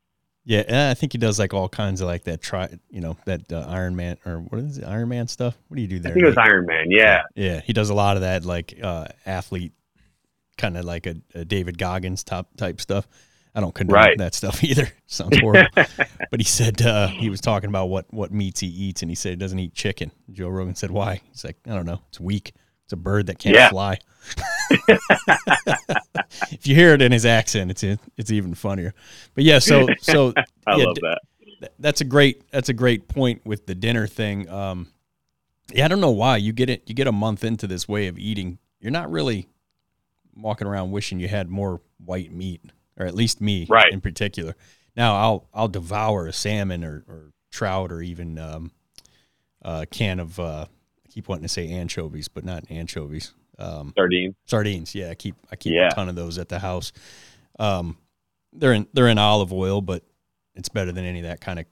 Yeah, 0.48 0.88
I 0.90 0.94
think 0.94 1.12
he 1.12 1.18
does 1.18 1.38
like 1.38 1.52
all 1.52 1.68
kinds 1.68 2.00
of 2.00 2.06
like 2.06 2.24
that. 2.24 2.40
Try, 2.40 2.70
you 2.88 3.02
know, 3.02 3.18
that 3.26 3.52
uh, 3.52 3.66
Iron 3.68 3.94
Man 3.94 4.16
or 4.24 4.38
what 4.38 4.62
is 4.62 4.78
it, 4.78 4.84
Iron 4.84 5.10
Man 5.10 5.28
stuff? 5.28 5.54
What 5.68 5.74
do 5.74 5.82
you 5.82 5.88
do 5.88 5.98
there? 5.98 6.10
I 6.10 6.14
think 6.14 6.24
it 6.24 6.26
was 6.26 6.38
Iron 6.38 6.64
Man. 6.64 6.86
Yeah, 6.88 7.24
yeah, 7.34 7.60
he 7.60 7.74
does 7.74 7.90
a 7.90 7.94
lot 7.94 8.16
of 8.16 8.22
that, 8.22 8.46
like 8.46 8.78
uh, 8.82 9.08
athlete, 9.26 9.74
kind 10.56 10.78
of 10.78 10.86
like 10.86 11.06
a, 11.06 11.16
a, 11.34 11.44
David 11.44 11.76
Goggins 11.76 12.24
top 12.24 12.56
type 12.56 12.80
stuff. 12.80 13.06
I 13.54 13.60
don't 13.60 13.74
condone 13.74 13.96
right. 13.96 14.16
that 14.16 14.34
stuff 14.34 14.64
either. 14.64 14.88
Sounds 15.06 15.38
horrible. 15.38 15.68
but 15.74 16.40
he 16.40 16.44
said 16.44 16.80
uh, 16.80 17.08
he 17.08 17.28
was 17.28 17.42
talking 17.42 17.68
about 17.68 17.90
what 17.90 18.06
what 18.08 18.32
meats 18.32 18.60
he 18.60 18.68
eats, 18.68 19.02
and 19.02 19.10
he 19.10 19.14
said 19.14 19.32
he 19.32 19.36
doesn't 19.36 19.58
eat 19.58 19.74
chicken. 19.74 20.12
Joe 20.32 20.48
Rogan 20.48 20.76
said, 20.76 20.90
"Why?" 20.90 21.20
He's 21.30 21.44
like, 21.44 21.58
"I 21.66 21.74
don't 21.74 21.84
know. 21.84 22.00
It's 22.08 22.20
weak. 22.20 22.54
It's 22.88 22.94
a 22.94 22.96
bird 22.96 23.26
that 23.26 23.38
can't 23.38 23.54
yeah. 23.54 23.68
fly." 23.68 23.98
if 26.50 26.66
you 26.66 26.74
hear 26.74 26.94
it 26.94 27.02
in 27.02 27.12
his 27.12 27.26
accent, 27.26 27.70
it's 27.70 27.84
it's 28.16 28.30
even 28.30 28.54
funnier. 28.54 28.94
But 29.34 29.44
yeah, 29.44 29.58
so 29.58 29.88
so 30.00 30.32
I 30.66 30.76
yeah, 30.76 30.84
love 30.86 30.96
that. 31.02 31.18
That's 31.78 32.00
a 32.00 32.04
great 32.04 32.50
that's 32.50 32.70
a 32.70 32.72
great 32.72 33.08
point 33.08 33.44
with 33.44 33.66
the 33.66 33.74
dinner 33.74 34.06
thing. 34.06 34.48
Um, 34.48 34.88
yeah, 35.70 35.84
I 35.84 35.88
don't 35.88 36.00
know 36.00 36.12
why 36.12 36.38
you 36.38 36.54
get 36.54 36.70
it. 36.70 36.84
You 36.86 36.94
get 36.94 37.06
a 37.06 37.12
month 37.12 37.44
into 37.44 37.66
this 37.66 37.86
way 37.86 38.06
of 38.06 38.18
eating, 38.18 38.58
you're 38.80 38.90
not 38.90 39.10
really 39.10 39.48
walking 40.34 40.66
around 40.66 40.92
wishing 40.92 41.20
you 41.20 41.28
had 41.28 41.50
more 41.50 41.82
white 42.02 42.32
meat, 42.32 42.62
or 42.96 43.04
at 43.04 43.14
least 43.14 43.42
me, 43.42 43.66
right. 43.68 43.92
in 43.92 44.00
particular. 44.00 44.56
Now 44.96 45.14
I'll 45.16 45.48
I'll 45.52 45.68
devour 45.68 46.26
a 46.26 46.32
salmon 46.32 46.84
or, 46.84 47.04
or 47.06 47.32
trout 47.50 47.92
or 47.92 48.00
even 48.00 48.38
um, 48.38 48.72
a 49.60 49.84
can 49.86 50.20
of 50.20 50.40
uh, 50.40 50.66
I 51.08 51.12
keep 51.12 51.28
wanting 51.28 51.42
to 51.42 51.48
say 51.48 51.70
anchovies, 51.70 52.28
but 52.28 52.44
not 52.44 52.64
anchovies. 52.70 53.32
Um, 53.58 53.92
sardines. 53.96 54.34
Sardines. 54.46 54.94
Yeah, 54.94 55.10
I 55.10 55.14
keep 55.14 55.34
I 55.50 55.56
keep 55.56 55.72
yeah. 55.72 55.88
a 55.88 55.94
ton 55.94 56.08
of 56.08 56.14
those 56.14 56.38
at 56.38 56.48
the 56.48 56.58
house. 56.58 56.92
Um, 57.58 57.96
they're 58.52 58.72
in 58.72 58.86
they're 58.92 59.08
in 59.08 59.18
olive 59.18 59.52
oil, 59.52 59.80
but 59.80 60.04
it's 60.54 60.68
better 60.68 60.92
than 60.92 61.04
any 61.04 61.20
of 61.20 61.26
that 61.26 61.40
kind 61.40 61.58
of 61.58 61.66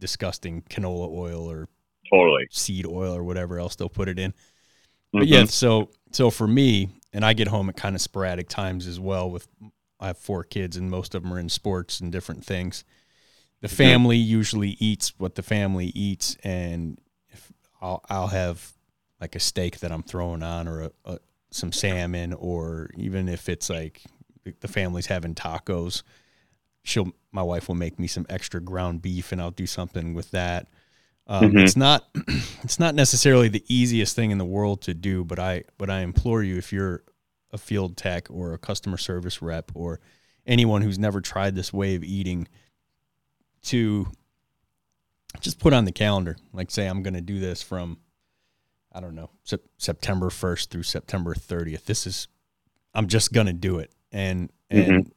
disgusting 0.00 0.62
canola 0.62 1.10
oil 1.10 1.50
or 1.50 1.68
totally 2.10 2.46
seed 2.50 2.86
oil 2.86 3.14
or 3.14 3.24
whatever 3.24 3.58
else 3.58 3.76
they'll 3.76 3.88
put 3.88 4.08
it 4.08 4.18
in. 4.18 4.32
Mm-hmm. 4.32 5.18
But 5.18 5.28
yeah, 5.28 5.44
so 5.44 5.90
so 6.12 6.30
for 6.30 6.46
me, 6.46 6.90
and 7.12 7.24
I 7.24 7.32
get 7.32 7.48
home 7.48 7.68
at 7.68 7.76
kind 7.76 7.94
of 7.94 8.00
sporadic 8.00 8.48
times 8.48 8.86
as 8.86 9.00
well. 9.00 9.30
With 9.30 9.48
I 10.00 10.08
have 10.08 10.18
four 10.18 10.44
kids, 10.44 10.76
and 10.76 10.90
most 10.90 11.14
of 11.14 11.22
them 11.22 11.32
are 11.32 11.38
in 11.38 11.48
sports 11.48 12.00
and 12.00 12.12
different 12.12 12.44
things. 12.44 12.84
The 13.62 13.68
family 13.68 14.18
usually 14.18 14.76
eats 14.78 15.14
what 15.18 15.34
the 15.34 15.42
family 15.42 15.86
eats, 15.86 16.36
and 16.44 16.98
if 17.30 17.52
I'll 17.80 18.02
I'll 18.08 18.28
have 18.28 18.75
like 19.20 19.34
a 19.34 19.40
steak 19.40 19.80
that 19.80 19.92
I'm 19.92 20.02
throwing 20.02 20.42
on 20.42 20.68
or 20.68 20.82
a, 20.82 20.90
a, 21.04 21.18
some 21.50 21.72
salmon, 21.72 22.32
or 22.34 22.90
even 22.96 23.28
if 23.28 23.48
it's 23.48 23.70
like 23.70 24.02
the 24.60 24.68
family's 24.68 25.06
having 25.06 25.34
tacos, 25.34 26.02
she'll 26.82 27.12
my 27.32 27.42
wife 27.42 27.68
will 27.68 27.74
make 27.74 27.98
me 27.98 28.06
some 28.06 28.26
extra 28.28 28.60
ground 28.60 29.02
beef, 29.02 29.32
and 29.32 29.40
I'll 29.40 29.50
do 29.50 29.66
something 29.66 30.14
with 30.14 30.30
that. 30.32 30.68
Um, 31.26 31.50
mm-hmm. 31.50 31.58
It's 31.58 31.76
not 31.76 32.08
it's 32.62 32.78
not 32.78 32.94
necessarily 32.94 33.48
the 33.48 33.64
easiest 33.68 34.14
thing 34.14 34.30
in 34.30 34.38
the 34.38 34.44
world 34.44 34.82
to 34.82 34.94
do, 34.94 35.24
but 35.24 35.38
I 35.38 35.64
but 35.78 35.90
I 35.90 36.00
implore 36.00 36.42
you 36.42 36.56
if 36.56 36.72
you're 36.72 37.02
a 37.52 37.58
field 37.58 37.96
tech 37.96 38.30
or 38.30 38.52
a 38.52 38.58
customer 38.58 38.98
service 38.98 39.40
rep 39.40 39.72
or 39.74 40.00
anyone 40.46 40.82
who's 40.82 40.98
never 40.98 41.20
tried 41.20 41.54
this 41.54 41.72
way 41.72 41.94
of 41.94 42.04
eating 42.04 42.46
to 43.62 44.06
just 45.40 45.58
put 45.58 45.72
on 45.72 45.84
the 45.84 45.92
calendar 45.92 46.36
like 46.52 46.70
say 46.70 46.86
i'm 46.86 47.02
going 47.02 47.14
to 47.14 47.20
do 47.20 47.40
this 47.40 47.62
from 47.62 47.98
I 48.96 49.00
don't 49.00 49.14
know, 49.14 49.28
September 49.76 50.30
1st 50.30 50.68
through 50.68 50.84
September 50.84 51.34
30th. 51.34 51.84
This 51.84 52.06
is, 52.06 52.28
I'm 52.94 53.08
just 53.08 53.30
going 53.30 53.46
to 53.46 53.52
do 53.52 53.78
it 53.78 53.92
and, 54.10 54.50
and 54.70 54.86
mm-hmm. 54.86 55.08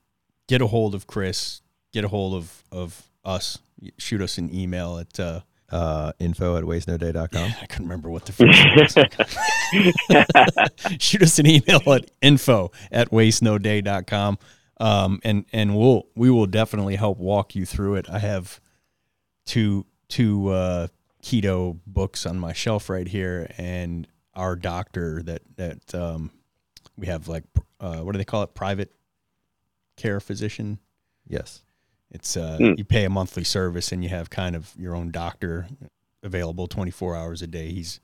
get 0.49 0.61
a 0.61 0.67
hold 0.67 0.93
of 0.93 1.07
Chris, 1.07 1.61
get 1.93 2.03
a 2.03 2.09
hold 2.09 2.35
of, 2.35 2.63
of 2.73 3.09
us, 3.23 3.59
shoot 3.97 4.21
us 4.21 4.37
an 4.37 4.53
email 4.53 4.97
at, 4.97 5.17
uh, 5.17 5.39
uh, 5.69 6.11
info 6.19 6.57
at 6.57 6.65
wastenodaycom 6.65 7.31
Yeah, 7.31 7.53
I 7.61 7.65
couldn't 7.67 7.85
remember 7.85 8.09
what 8.09 8.25
the 8.25 8.33
first 8.33 8.97
shoot 11.01 11.21
us 11.21 11.39
an 11.39 11.47
email 11.47 11.81
at 11.93 12.11
info 12.21 12.71
at 12.91 13.11
wastenoday.com. 13.11 14.39
Um, 14.81 15.21
and, 15.23 15.45
and 15.53 15.77
we'll, 15.77 16.07
we 16.15 16.29
will 16.29 16.47
definitely 16.47 16.97
help 16.97 17.17
walk 17.17 17.55
you 17.55 17.65
through 17.65 17.95
it. 17.95 18.09
I 18.09 18.19
have 18.19 18.59
two, 19.45 19.85
two, 20.09 20.49
uh, 20.49 20.87
keto 21.23 21.79
books 21.85 22.25
on 22.25 22.39
my 22.39 22.53
shelf 22.53 22.89
right 22.89 23.07
here. 23.07 23.51
And 23.57 24.07
our 24.35 24.55
doctor 24.55 25.21
that, 25.23 25.41
that, 25.57 25.95
um, 25.95 26.31
we 26.97 27.07
have 27.07 27.27
like, 27.27 27.43
uh, 27.79 27.97
what 27.97 28.13
do 28.13 28.17
they 28.17 28.25
call 28.25 28.43
it? 28.43 28.53
Private 28.53 28.91
care 29.97 30.19
physician. 30.19 30.79
Yes. 31.27 31.61
It's, 32.11 32.35
uh, 32.35 32.57
mm. 32.59 32.77
you 32.77 32.85
pay 32.85 33.05
a 33.05 33.09
monthly 33.09 33.43
service 33.43 33.91
and 33.91 34.03
you 34.03 34.09
have 34.09 34.29
kind 34.29 34.55
of 34.55 34.73
your 34.77 34.95
own 34.95 35.11
doctor 35.11 35.67
available 36.23 36.67
24 36.67 37.15
hours 37.15 37.41
a 37.41 37.47
day. 37.47 37.71
He's, 37.71 37.99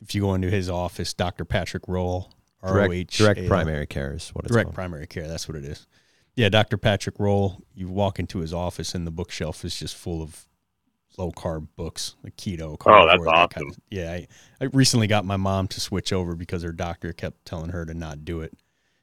if 0.00 0.14
you 0.14 0.22
go 0.22 0.34
into 0.34 0.50
his 0.50 0.70
office, 0.70 1.12
Dr. 1.14 1.44
Patrick 1.44 1.84
Roll, 1.88 2.32
direct, 2.62 3.16
direct 3.16 3.48
primary 3.48 3.86
care 3.86 4.14
is 4.14 4.30
what 4.30 4.44
it's 4.44 4.52
direct 4.52 4.68
called. 4.68 4.74
primary 4.74 5.06
care. 5.06 5.26
That's 5.26 5.48
what 5.48 5.56
it 5.56 5.64
is. 5.64 5.86
Yeah, 6.34 6.48
Dr. 6.48 6.78
Patrick 6.78 7.18
Roll. 7.18 7.62
You 7.74 7.88
walk 7.88 8.18
into 8.18 8.38
his 8.38 8.54
office, 8.54 8.94
and 8.94 9.06
the 9.06 9.10
bookshelf 9.10 9.64
is 9.64 9.78
just 9.78 9.96
full 9.96 10.22
of 10.22 10.46
low 11.18 11.30
carb 11.30 11.68
books, 11.76 12.16
like 12.22 12.36
keto. 12.36 12.76
Oh, 12.86 13.06
that's 13.06 13.20
awesome. 13.20 13.24
That 13.24 13.50
kind 13.50 13.70
of, 13.70 13.76
yeah, 13.90 14.12
I, 14.12 14.26
I 14.60 14.64
recently 14.72 15.06
got 15.06 15.24
my 15.24 15.36
mom 15.36 15.68
to 15.68 15.80
switch 15.80 16.12
over 16.12 16.34
because 16.34 16.62
her 16.62 16.72
doctor 16.72 17.12
kept 17.12 17.44
telling 17.44 17.70
her 17.70 17.84
to 17.84 17.94
not 17.94 18.24
do 18.24 18.40
it 18.40 18.52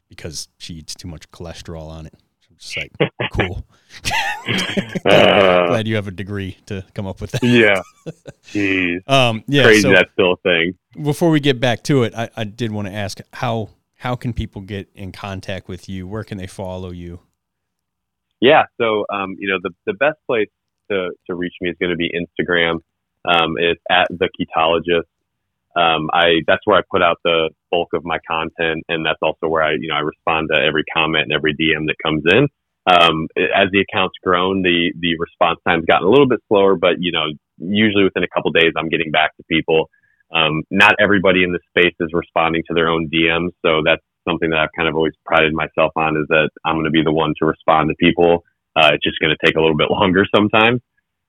because 0.10 0.48
she 0.58 0.76
eats 0.76 0.96
too 0.96 1.08
much 1.08 1.30
cholesterol 1.32 1.88
on 1.88 2.08
it. 2.08 2.14
I'm 2.50 2.58
just 2.58 2.76
like, 2.76 2.92
cool. 3.34 3.66
Glad 5.04 5.88
you 5.88 5.96
have 5.96 6.08
a 6.08 6.12
degree 6.12 6.58
to 6.66 6.84
come 6.94 7.08
up 7.08 7.22
with 7.22 7.32
that. 7.32 7.44
Yeah. 7.44 7.82
Jeez. 8.46 9.08
um, 9.08 9.44
yeah. 9.48 9.64
Crazy 9.64 9.82
so 9.82 9.92
that's 9.92 10.12
still 10.14 10.34
a 10.34 10.38
thing. 10.38 10.74
Before 11.02 11.30
we 11.30 11.40
get 11.40 11.60
back 11.60 11.84
to 11.84 12.04
it, 12.04 12.14
I, 12.16 12.30
I 12.36 12.44
did 12.44 12.72
want 12.72 12.88
to 12.88 12.94
ask 12.94 13.20
how 13.34 13.70
how 13.96 14.16
can 14.16 14.32
people 14.34 14.62
get 14.62 14.90
in 14.96 15.12
contact 15.12 15.68
with 15.68 15.90
you? 15.90 16.08
Where 16.08 16.24
can 16.24 16.38
they 16.38 16.48
follow 16.48 16.90
you? 16.90 17.20
Yeah. 18.40 18.64
So 18.80 19.06
um, 19.14 19.36
you 19.38 19.50
know, 19.50 19.60
the 19.62 19.72
the 19.86 19.94
best 19.94 20.18
place 20.26 20.50
to 20.92 21.12
to 21.28 21.36
reach 21.36 21.56
me 21.62 21.70
is 21.70 21.78
going 21.80 21.92
to 21.92 21.98
be 21.98 22.12
Instagram. 22.12 22.80
Um, 23.26 23.56
it's 23.58 23.82
at 23.90 24.08
the 24.10 24.30
ketologist. 24.40 25.10
Um, 25.76 26.10
I 26.14 26.42
that's 26.48 26.62
where 26.66 26.78
I 26.78 26.82
put 26.92 27.04
out 27.04 27.18
the 27.24 27.50
bulk 27.72 27.90
of 27.94 28.04
my 28.04 28.18
content, 28.28 28.84
and 28.90 29.06
that's 29.06 29.20
also 29.22 29.48
where 29.48 29.64
I 29.64 29.74
you 29.74 29.88
know 29.88 29.96
I 29.96 30.00
respond 30.02 30.50
to 30.52 30.60
every 30.60 30.84
comment 30.94 31.24
and 31.24 31.34
every 31.34 31.54
DM 31.54 31.88
that 31.88 31.96
comes 32.04 32.24
in 32.32 32.48
um, 32.90 33.28
as 33.38 33.70
the 33.72 33.82
account's 33.82 34.16
grown, 34.24 34.62
the 34.64 34.92
the 35.00 35.16
response 35.20 35.60
time's 35.68 35.86
gotten 35.86 36.08
a 36.08 36.10
little 36.10 36.28
bit 36.28 36.40
slower, 36.48 36.76
but 36.76 36.96
you 37.00 37.12
know, 37.12 37.28
usually 37.58 38.04
within 38.04 38.24
a 38.24 38.28
couple 38.28 38.52
days, 38.52 38.74
I'm 38.78 38.90
getting 38.90 39.12
back 39.12 39.36
to 39.38 39.44
people. 39.50 39.90
Um, 40.34 40.64
not 40.72 40.96
everybody 41.00 41.44
in 41.44 41.52
the 41.52 41.60
space 41.70 41.96
is 42.00 42.10
responding 42.14 42.64
to 42.68 42.74
their 42.74 42.88
own 42.88 43.10
DMs, 43.14 43.52
so 43.66 43.82
that's 43.86 44.02
something 44.28 44.50
that 44.50 44.60
I've 44.60 44.74
kind 44.76 44.88
of 44.88 44.96
always 44.96 45.14
prided 45.26 45.54
myself 45.54 45.92
on 45.96 46.18
is 46.18 46.26
that 46.30 46.50
I'm 46.66 46.76
going 46.76 46.86
to 46.86 46.92
be 46.92 47.04
the 47.04 47.12
one 47.12 47.34
to 47.40 47.46
respond 47.46 47.90
to 47.90 47.96
people. 47.96 48.44
Uh, 48.76 48.92
it's 48.94 49.04
just 49.04 49.20
going 49.20 49.36
to 49.36 49.46
take 49.46 49.56
a 49.56 49.62
little 49.62 49.78
bit 49.78 49.92
longer 49.92 50.26
sometimes. 50.34 50.82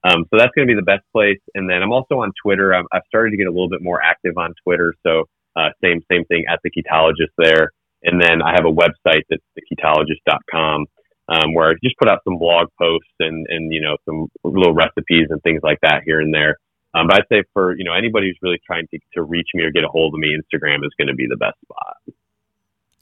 Um, 0.02 0.24
so 0.30 0.38
that's 0.38 0.52
going 0.56 0.66
to 0.66 0.72
be 0.72 0.78
the 0.78 0.86
best 0.86 1.04
place. 1.12 1.40
And 1.54 1.68
then 1.68 1.82
I'm 1.82 1.92
also 1.92 2.20
on 2.20 2.32
Twitter. 2.42 2.74
I've, 2.74 2.86
I've 2.92 3.04
started 3.06 3.32
to 3.32 3.36
get 3.36 3.46
a 3.46 3.50
little 3.50 3.68
bit 3.68 3.82
more 3.82 4.00
active 4.02 4.38
on 4.38 4.54
Twitter. 4.64 4.94
So 5.06 5.24
uh, 5.56 5.70
same 5.82 6.00
same 6.10 6.24
thing 6.26 6.44
at 6.50 6.60
the 6.64 6.70
ketologist 6.70 7.34
there. 7.36 7.72
And 8.02 8.20
then 8.20 8.40
I 8.40 8.52
have 8.52 8.64
a 8.64 8.72
website 8.72 9.24
that's 9.28 9.42
theketologist.com 9.58 10.86
um, 11.28 11.54
where 11.54 11.70
I 11.70 11.74
just 11.82 11.96
put 11.98 12.08
out 12.08 12.20
some 12.24 12.38
blog 12.38 12.68
posts 12.80 13.12
and, 13.20 13.46
and, 13.48 13.72
you 13.72 13.80
know, 13.80 13.96
some 14.04 14.28
little 14.42 14.74
recipes 14.74 15.28
and 15.28 15.42
things 15.42 15.60
like 15.62 15.78
that 15.82 16.02
here 16.04 16.20
and 16.20 16.32
there. 16.32 16.56
Um, 16.94 17.06
but 17.06 17.16
I'd 17.16 17.28
say 17.30 17.44
for, 17.52 17.76
you 17.76 17.84
know, 17.84 17.92
anybody 17.92 18.28
who's 18.28 18.38
really 18.42 18.60
trying 18.66 18.86
to, 18.92 18.98
to 19.14 19.22
reach 19.22 19.48
me 19.54 19.62
or 19.64 19.70
get 19.70 19.84
a 19.84 19.88
hold 19.88 20.14
of 20.14 20.18
me, 20.18 20.34
Instagram 20.34 20.78
is 20.78 20.92
going 20.98 21.08
to 21.08 21.14
be 21.14 21.26
the 21.28 21.36
best 21.36 21.56
spot. 21.62 21.96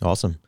Awesome. 0.03 0.39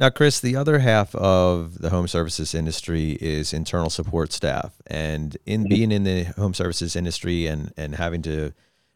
Now, 0.00 0.08
Chris, 0.08 0.40
the 0.40 0.56
other 0.56 0.78
half 0.78 1.14
of 1.14 1.78
the 1.78 1.90
home 1.90 2.08
services 2.08 2.54
industry 2.54 3.18
is 3.20 3.52
internal 3.52 3.90
support 3.90 4.32
staff. 4.32 4.80
And 4.86 5.36
in 5.44 5.68
being 5.68 5.92
in 5.92 6.04
the 6.04 6.24
home 6.24 6.54
services 6.54 6.96
industry 6.96 7.46
and, 7.46 7.70
and 7.76 7.94
having 7.96 8.22
to 8.22 8.52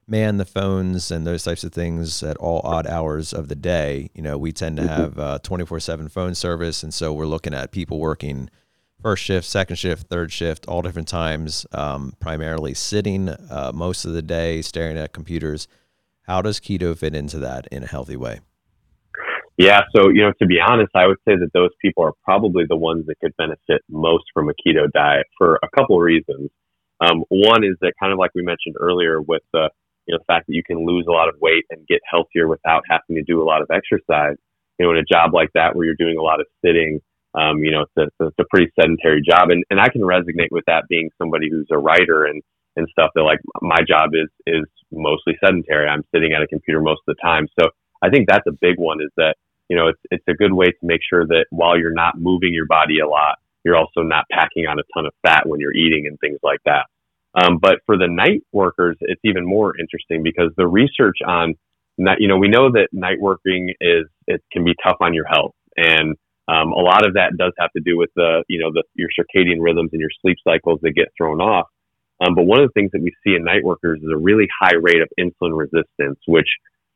man 0.07 0.39
the 0.39 0.47
phones 0.47 1.11
and 1.11 1.27
those 1.27 1.43
types 1.43 1.63
of 1.63 1.75
things 1.75 2.23
at 2.23 2.39
all 2.39 2.63
odd 2.65 2.87
hours 2.87 3.35
of 3.35 3.49
the 3.49 3.55
day. 3.55 4.09
You 4.15 4.23
know, 4.23 4.39
we 4.39 4.51
tend 4.51 4.79
to 4.79 4.85
mm-hmm. 4.85 5.21
have 5.21 5.43
24 5.43 5.79
7 5.79 6.09
phone 6.09 6.35
service. 6.35 6.83
And 6.83 6.93
so 6.93 7.13
we're 7.13 7.27
looking 7.27 7.53
at 7.53 7.71
people 7.71 7.99
working 7.99 8.49
first 9.03 9.25
shift, 9.25 9.47
second 9.47 9.77
shift, 9.77 10.09
third 10.09 10.33
shift, 10.33 10.67
all 10.67 10.81
different 10.81 11.09
times, 11.09 11.67
um, 11.73 12.15
primarily 12.19 12.73
sitting 12.73 13.29
uh, 13.29 13.73
most 13.75 14.07
of 14.07 14.15
the 14.15 14.23
day, 14.23 14.63
staring 14.63 14.97
at 14.97 15.13
computers. 15.13 15.69
How 16.23 16.41
does 16.41 16.61
keto 16.61 16.97
fit 16.97 17.15
into 17.15 17.39
that 17.41 17.67
in 17.71 17.83
a 17.83 17.87
healthy 17.87 18.17
way? 18.17 18.41
Yeah, 19.57 19.83
so 19.95 20.09
you 20.09 20.23
know, 20.23 20.33
to 20.41 20.47
be 20.47 20.59
honest, 20.61 20.91
I 20.97 21.07
would 21.07 21.19
say 21.27 21.37
that 21.37 21.51
those 21.55 21.71
people 21.81 22.03
are 22.05 22.13
probably 22.25 22.65
the 22.69 22.77
ones 22.77 23.07
that 23.07 23.21
could 23.21 23.37
benefit 23.37 23.83
most 23.89 24.25
from 24.35 24.49
a 24.49 24.53
keto 24.55 24.91
diet 24.93 25.27
for 25.39 25.61
a 25.63 25.69
couple 25.77 25.97
of 25.97 26.03
reasons. 26.03 26.51
Um, 27.01 27.23
one 27.29 27.63
is 27.65 27.77
that 27.81 27.93
kind 28.01 28.13
of 28.13 28.19
like 28.19 28.33
we 28.35 28.43
mentioned 28.43 28.75
earlier 28.81 29.21
with 29.21 29.43
the 29.53 29.71
you 30.07 30.13
know, 30.13 30.19
the 30.19 30.25
fact 30.25 30.47
that 30.49 30.55
you 30.55 30.63
can 30.65 30.85
lose 30.85 31.07
a 31.09 31.13
lot 31.13 31.29
of 31.29 31.37
weight 31.41 31.65
and 31.71 31.87
get 31.87 32.01
healthier 32.11 32.49
without 32.49 32.83
having 32.91 33.17
to 33.17 33.23
do 33.23 33.43
a 33.43 33.47
lot 33.47 33.63
of 33.63 33.69
exercise. 33.71 34.37
You 34.79 34.87
know, 34.87 34.93
in 34.93 34.99
a 34.99 35.05
job 35.05 35.33
like 35.33 35.51
that 35.55 35.77
where 35.77 35.87
you're 35.87 35.95
doing 35.95 36.19
a 36.19 36.23
lot 36.23 36.41
of 36.41 36.47
sitting, 36.65 37.01
um, 37.35 37.59
you 37.59 37.71
know, 37.71 37.83
it's 37.83 38.13
a, 38.21 38.27
it's 38.27 38.39
a 38.41 38.45
pretty 38.51 38.73
sedentary 38.79 39.23
job. 39.23 39.51
And, 39.51 39.65
and 39.71 39.81
I 39.81 39.89
can 39.89 40.03
resonate 40.03 40.51
with 40.51 40.65
that 40.67 40.85
being 40.89 41.11
somebody 41.17 41.49
who's 41.49 41.69
a 41.71 41.79
writer 41.79 42.25
and, 42.25 42.43
and 42.77 42.89
stuff 42.91 43.11
that 43.15 43.23
like 43.23 43.39
my 43.63 43.79
job 43.89 44.11
is, 44.15 44.29
is 44.47 44.65
mostly 44.91 45.39
sedentary. 45.43 45.89
I'm 45.89 46.03
sitting 46.13 46.33
at 46.33 46.43
a 46.43 46.49
computer 46.49 46.81
most 46.81 47.03
of 47.07 47.15
the 47.15 47.23
time. 47.23 47.47
So 47.59 47.69
I 48.03 48.11
think 48.11 48.29
that's 48.29 48.47
a 48.49 48.53
big 48.61 48.79
one 48.79 49.01
is 49.01 49.11
that, 49.17 49.37
you 49.69 49.77
know, 49.77 49.89
it's, 49.89 50.01
it's 50.11 50.25
a 50.29 50.35
good 50.35 50.53
way 50.53 50.67
to 50.67 50.79
make 50.83 51.01
sure 51.09 51.27
that 51.27 51.47
while 51.51 51.79
you're 51.79 51.93
not 51.93 52.21
moving 52.21 52.53
your 52.53 52.67
body 52.67 53.01
a 53.01 53.09
lot, 53.09 53.39
you're 53.65 53.77
also 53.77 54.03
not 54.03 54.25
packing 54.31 54.67
on 54.67 54.79
a 54.79 54.83
ton 54.95 55.07
of 55.07 55.13
fat 55.23 55.49
when 55.49 55.61
you're 55.61 55.75
eating 55.75 56.07
and 56.07 56.19
things 56.21 56.39
like 56.43 56.61
that. 56.67 56.87
Um, 57.35 57.59
but 57.61 57.81
for 57.87 57.97
the 57.97 58.07
night 58.07 58.43
workers, 58.53 58.97
it's 59.01 59.21
even 59.25 59.47
more 59.47 59.75
interesting 59.79 60.23
because 60.23 60.53
the 60.57 60.67
research 60.67 61.19
on, 61.27 61.55
night, 61.99 62.19
you 62.21 62.29
know, 62.29 62.37
we 62.37 62.49
know 62.49 62.71
that 62.73 62.89
night 62.93 63.21
working 63.21 63.75
is 63.81 64.07
it 64.27 64.43
can 64.53 64.65
be 64.65 64.75
tough 64.85 64.99
on 65.01 65.15
your 65.15 65.27
health, 65.27 65.55
and 65.77 66.17
um, 66.47 66.73
a 66.73 66.81
lot 66.81 67.07
of 67.07 67.15
that 67.15 67.37
does 67.39 67.53
have 67.59 67.73
to 67.73 67.81
do 67.81 67.97
with 67.97 68.11
the, 68.15 68.45
you 68.49 68.61
know, 68.61 68.71
the 68.71 68.85
your 68.95 69.09
circadian 69.19 69.57
rhythms 69.59 69.91
and 69.93 70.01
your 70.01 70.11
sleep 70.21 70.37
cycles 70.45 70.79
that 70.83 70.93
get 70.93 71.09
thrown 71.17 71.41
off. 71.41 71.67
Um, 72.25 72.35
but 72.35 72.45
one 72.45 72.61
of 72.61 72.69
the 72.69 72.73
things 72.73 72.93
that 72.93 73.03
we 73.03 73.13
see 73.27 73.35
in 73.35 73.43
night 73.43 73.65
workers 73.65 74.01
is 74.01 74.11
a 74.13 74.17
really 74.17 74.47
high 74.61 74.77
rate 74.77 75.03
of 75.03 75.09
insulin 75.19 75.57
resistance, 75.59 76.19
which 76.29 76.47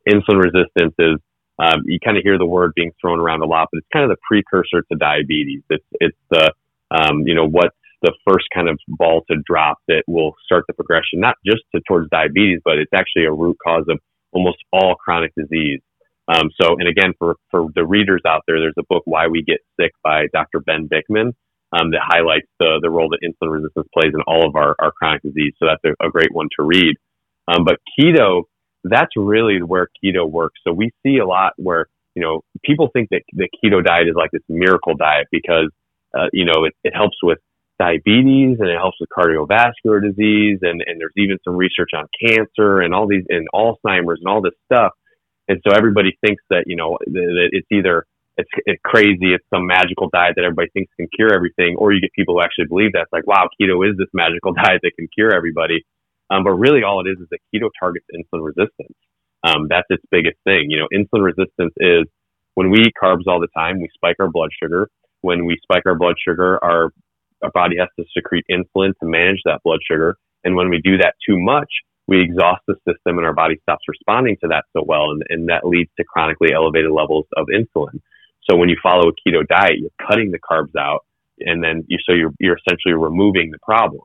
insulin 0.07 0.41
resistance 0.41 0.93
is 0.97 1.17
um, 1.59 1.83
you 1.85 1.99
kind 2.03 2.17
of 2.17 2.23
hear 2.23 2.37
the 2.37 2.45
word 2.45 2.71
being 2.75 2.91
thrown 3.01 3.19
around 3.19 3.41
a 3.41 3.45
lot, 3.45 3.67
but 3.71 3.79
it's 3.79 3.87
kind 3.91 4.09
of 4.09 4.15
the 4.15 4.21
precursor 4.27 4.83
to 4.91 4.97
diabetes. 4.97 5.61
It's 5.69 5.85
it's 5.99 6.17
the 6.31 6.53
um, 6.91 7.23
you 7.25 7.35
know 7.35 7.47
what 7.47 7.71
the 8.01 8.13
first 8.27 8.45
kind 8.53 8.69
of 8.69 8.79
ball 8.87 9.23
to 9.29 9.37
drop 9.45 9.79
that 9.87 10.03
will 10.07 10.33
start 10.45 10.63
the 10.67 10.73
progression, 10.73 11.19
not 11.19 11.35
just 11.45 11.61
to, 11.75 11.81
towards 11.87 12.09
diabetes, 12.09 12.61
but 12.63 12.77
it's 12.77 12.93
actually 12.93 13.25
a 13.25 13.31
root 13.31 13.57
cause 13.65 13.85
of 13.89 13.99
almost 14.31 14.57
all 14.71 14.95
chronic 14.95 15.33
disease. 15.35 15.81
Um, 16.27 16.49
so, 16.61 16.75
and 16.77 16.87
again, 16.87 17.13
for, 17.17 17.35
for 17.49 17.67
the 17.75 17.85
readers 17.85 18.21
out 18.27 18.43
there, 18.47 18.59
there's 18.59 18.77
a 18.77 18.83
book, 18.87 19.03
Why 19.05 19.27
We 19.27 19.43
Get 19.43 19.59
Sick 19.79 19.91
by 20.03 20.27
Dr. 20.31 20.59
Ben 20.59 20.87
Bikman, 20.87 21.33
um, 21.73 21.91
that 21.91 22.01
highlights 22.03 22.47
the, 22.59 22.79
the 22.81 22.89
role 22.89 23.09
that 23.09 23.19
insulin 23.25 23.51
resistance 23.51 23.87
plays 23.93 24.13
in 24.13 24.21
all 24.27 24.47
of 24.47 24.55
our, 24.55 24.75
our 24.79 24.91
chronic 24.91 25.23
disease. 25.23 25.53
So 25.59 25.65
that's 25.67 25.83
a, 25.83 26.07
a 26.07 26.09
great 26.09 26.31
one 26.31 26.47
to 26.59 26.65
read. 26.65 26.95
Um, 27.47 27.65
but 27.65 27.77
keto, 27.99 28.43
that's 28.83 29.11
really 29.15 29.61
where 29.61 29.87
keto 30.03 30.29
works. 30.29 30.59
So 30.65 30.73
we 30.73 30.91
see 31.03 31.17
a 31.17 31.25
lot 31.25 31.53
where, 31.57 31.87
you 32.15 32.21
know, 32.21 32.41
people 32.63 32.89
think 32.91 33.09
that 33.11 33.23
the 33.33 33.49
keto 33.63 33.83
diet 33.83 34.07
is 34.07 34.15
like 34.15 34.31
this 34.31 34.41
miracle 34.49 34.95
diet 34.95 35.27
because, 35.31 35.69
uh, 36.17 36.27
you 36.33 36.45
know, 36.45 36.65
it, 36.65 36.73
it 36.83 36.93
helps 36.95 37.17
with 37.21 37.39
diabetes 37.79 38.57
and 38.59 38.69
it 38.69 38.77
helps 38.77 38.97
with 38.99 39.09
cardiovascular 39.09 40.01
disease 40.01 40.59
and, 40.61 40.83
and 40.85 40.99
there's 40.99 41.13
even 41.17 41.37
some 41.43 41.55
research 41.55 41.91
on 41.95 42.05
cancer 42.19 42.81
and 42.81 42.93
all 42.93 43.07
these 43.07 43.23
and 43.29 43.47
Alzheimer's 43.53 44.19
and 44.19 44.27
all 44.27 44.41
this 44.41 44.53
stuff. 44.65 44.91
And 45.47 45.61
so 45.65 45.75
everybody 45.75 46.17
thinks 46.25 46.43
that, 46.49 46.65
you 46.67 46.75
know, 46.75 46.97
that 47.05 47.49
it's 47.51 47.67
either 47.71 48.05
it's, 48.39 48.49
it's 48.65 48.81
crazy, 48.85 49.33
it's 49.35 49.43
some 49.53 49.67
magical 49.67 50.09
diet 50.09 50.35
that 50.37 50.45
everybody 50.45 50.69
thinks 50.71 50.91
can 50.95 51.07
cure 51.13 51.33
everything, 51.33 51.75
or 51.77 51.91
you 51.91 51.99
get 51.99 52.13
people 52.13 52.35
who 52.35 52.41
actually 52.41 52.67
believe 52.67 52.93
that. 52.93 53.03
It's 53.03 53.13
like, 53.13 53.27
wow, 53.27 53.49
keto 53.59 53.83
is 53.87 53.97
this 53.97 54.07
magical 54.13 54.53
diet 54.63 54.79
that 54.81 54.91
can 54.97 55.07
cure 55.13 55.35
everybody. 55.35 55.83
Um, 56.29 56.43
but 56.43 56.51
really 56.51 56.83
all 56.83 57.05
it 57.05 57.09
is 57.09 57.19
is 57.19 57.27
that 57.31 57.39
keto 57.53 57.69
targets 57.79 58.05
insulin 58.13 58.45
resistance. 58.45 58.95
Um, 59.43 59.67
that's 59.69 59.87
its 59.89 60.03
biggest 60.11 60.37
thing. 60.43 60.69
You 60.69 60.79
know, 60.79 60.87
insulin 60.93 61.23
resistance 61.23 61.73
is 61.77 62.05
when 62.55 62.69
we 62.69 62.81
eat 62.81 62.93
carbs 63.01 63.27
all 63.27 63.39
the 63.39 63.47
time, 63.55 63.79
we 63.79 63.89
spike 63.93 64.17
our 64.19 64.29
blood 64.29 64.49
sugar. 64.61 64.89
When 65.21 65.45
we 65.45 65.57
spike 65.63 65.83
our 65.85 65.95
blood 65.95 66.15
sugar, 66.25 66.63
our 66.63 66.91
our 67.41 67.51
body 67.51 67.77
has 67.79 67.87
to 67.97 68.05
secrete 68.15 68.45
insulin 68.51 68.91
to 68.99 69.05
manage 69.05 69.39
that 69.45 69.61
blood 69.63 69.79
sugar. 69.89 70.17
And 70.43 70.55
when 70.55 70.69
we 70.69 70.81
do 70.83 70.97
that 70.97 71.15
too 71.25 71.39
much, 71.39 71.69
we 72.07 72.21
exhaust 72.21 72.61
the 72.67 72.75
system 72.87 73.17
and 73.17 73.25
our 73.25 73.33
body 73.33 73.55
stops 73.61 73.85
responding 73.87 74.35
to 74.41 74.47
that 74.49 74.65
so 74.73 74.83
well. 74.85 75.11
And, 75.11 75.23
and 75.29 75.49
that 75.49 75.65
leads 75.65 75.91
to 75.97 76.03
chronically 76.03 76.49
elevated 76.53 76.91
levels 76.91 77.27
of 77.37 77.47
insulin. 77.47 78.01
So 78.49 78.57
when 78.57 78.67
you 78.67 78.77
follow 78.81 79.09
a 79.09 79.29
keto 79.29 79.47
diet, 79.47 79.79
you're 79.79 80.07
cutting 80.07 80.31
the 80.31 80.39
carbs 80.39 80.75
out 80.77 81.05
and 81.39 81.63
then 81.63 81.85
you, 81.87 81.97
so 82.05 82.13
you're, 82.13 82.33
you're 82.39 82.57
essentially 82.57 82.93
removing 82.93 83.51
the 83.51 83.59
problem. 83.63 84.01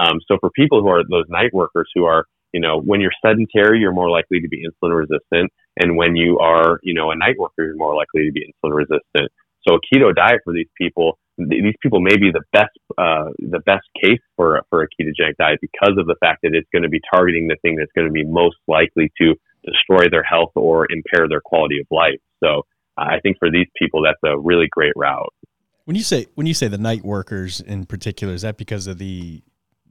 Um, 0.00 0.18
so 0.26 0.38
for 0.40 0.50
people 0.50 0.80
who 0.80 0.88
are 0.88 1.02
those 1.04 1.26
night 1.28 1.52
workers 1.52 1.88
who 1.94 2.04
are, 2.04 2.24
you 2.52 2.60
know, 2.60 2.80
when 2.80 3.00
you're 3.00 3.12
sedentary, 3.24 3.80
you're 3.80 3.92
more 3.92 4.10
likely 4.10 4.40
to 4.40 4.48
be 4.48 4.64
insulin 4.64 4.96
resistant. 4.96 5.52
And 5.76 5.96
when 5.96 6.16
you 6.16 6.38
are, 6.38 6.80
you 6.82 6.94
know, 6.94 7.10
a 7.10 7.16
night 7.16 7.36
worker, 7.38 7.64
you're 7.66 7.76
more 7.76 7.94
likely 7.94 8.24
to 8.24 8.32
be 8.32 8.42
insulin 8.48 8.74
resistant. 8.74 9.30
So 9.68 9.76
a 9.76 9.80
keto 9.94 10.14
diet 10.14 10.40
for 10.42 10.54
these 10.54 10.70
people, 10.76 11.18
these 11.36 11.74
people 11.82 12.00
may 12.00 12.16
be 12.16 12.30
the 12.32 12.42
best, 12.52 12.70
uh, 12.96 13.30
the 13.38 13.60
best 13.66 13.86
case 14.02 14.20
for, 14.36 14.62
for 14.70 14.82
a 14.82 14.86
ketogenic 14.88 15.36
diet 15.38 15.58
because 15.60 15.96
of 15.98 16.06
the 16.06 16.16
fact 16.18 16.40
that 16.42 16.54
it's 16.54 16.68
going 16.72 16.82
to 16.82 16.88
be 16.88 17.00
targeting 17.12 17.48
the 17.48 17.56
thing 17.62 17.76
that's 17.76 17.92
going 17.94 18.06
to 18.06 18.12
be 18.12 18.24
most 18.24 18.56
likely 18.66 19.12
to 19.20 19.34
destroy 19.64 20.08
their 20.10 20.22
health 20.22 20.52
or 20.54 20.86
impair 20.90 21.28
their 21.28 21.42
quality 21.44 21.78
of 21.78 21.86
life. 21.90 22.20
So 22.42 22.62
I 22.96 23.20
think 23.20 23.36
for 23.38 23.50
these 23.50 23.66
people, 23.76 24.02
that's 24.02 24.18
a 24.24 24.38
really 24.38 24.66
great 24.70 24.92
route. 24.96 25.32
When 25.84 25.96
you 25.96 26.02
say 26.02 26.26
when 26.34 26.46
you 26.46 26.54
say 26.54 26.68
the 26.68 26.78
night 26.78 27.04
workers 27.04 27.60
in 27.60 27.84
particular, 27.84 28.32
is 28.32 28.42
that 28.42 28.56
because 28.56 28.86
of 28.86 28.98
the 28.98 29.42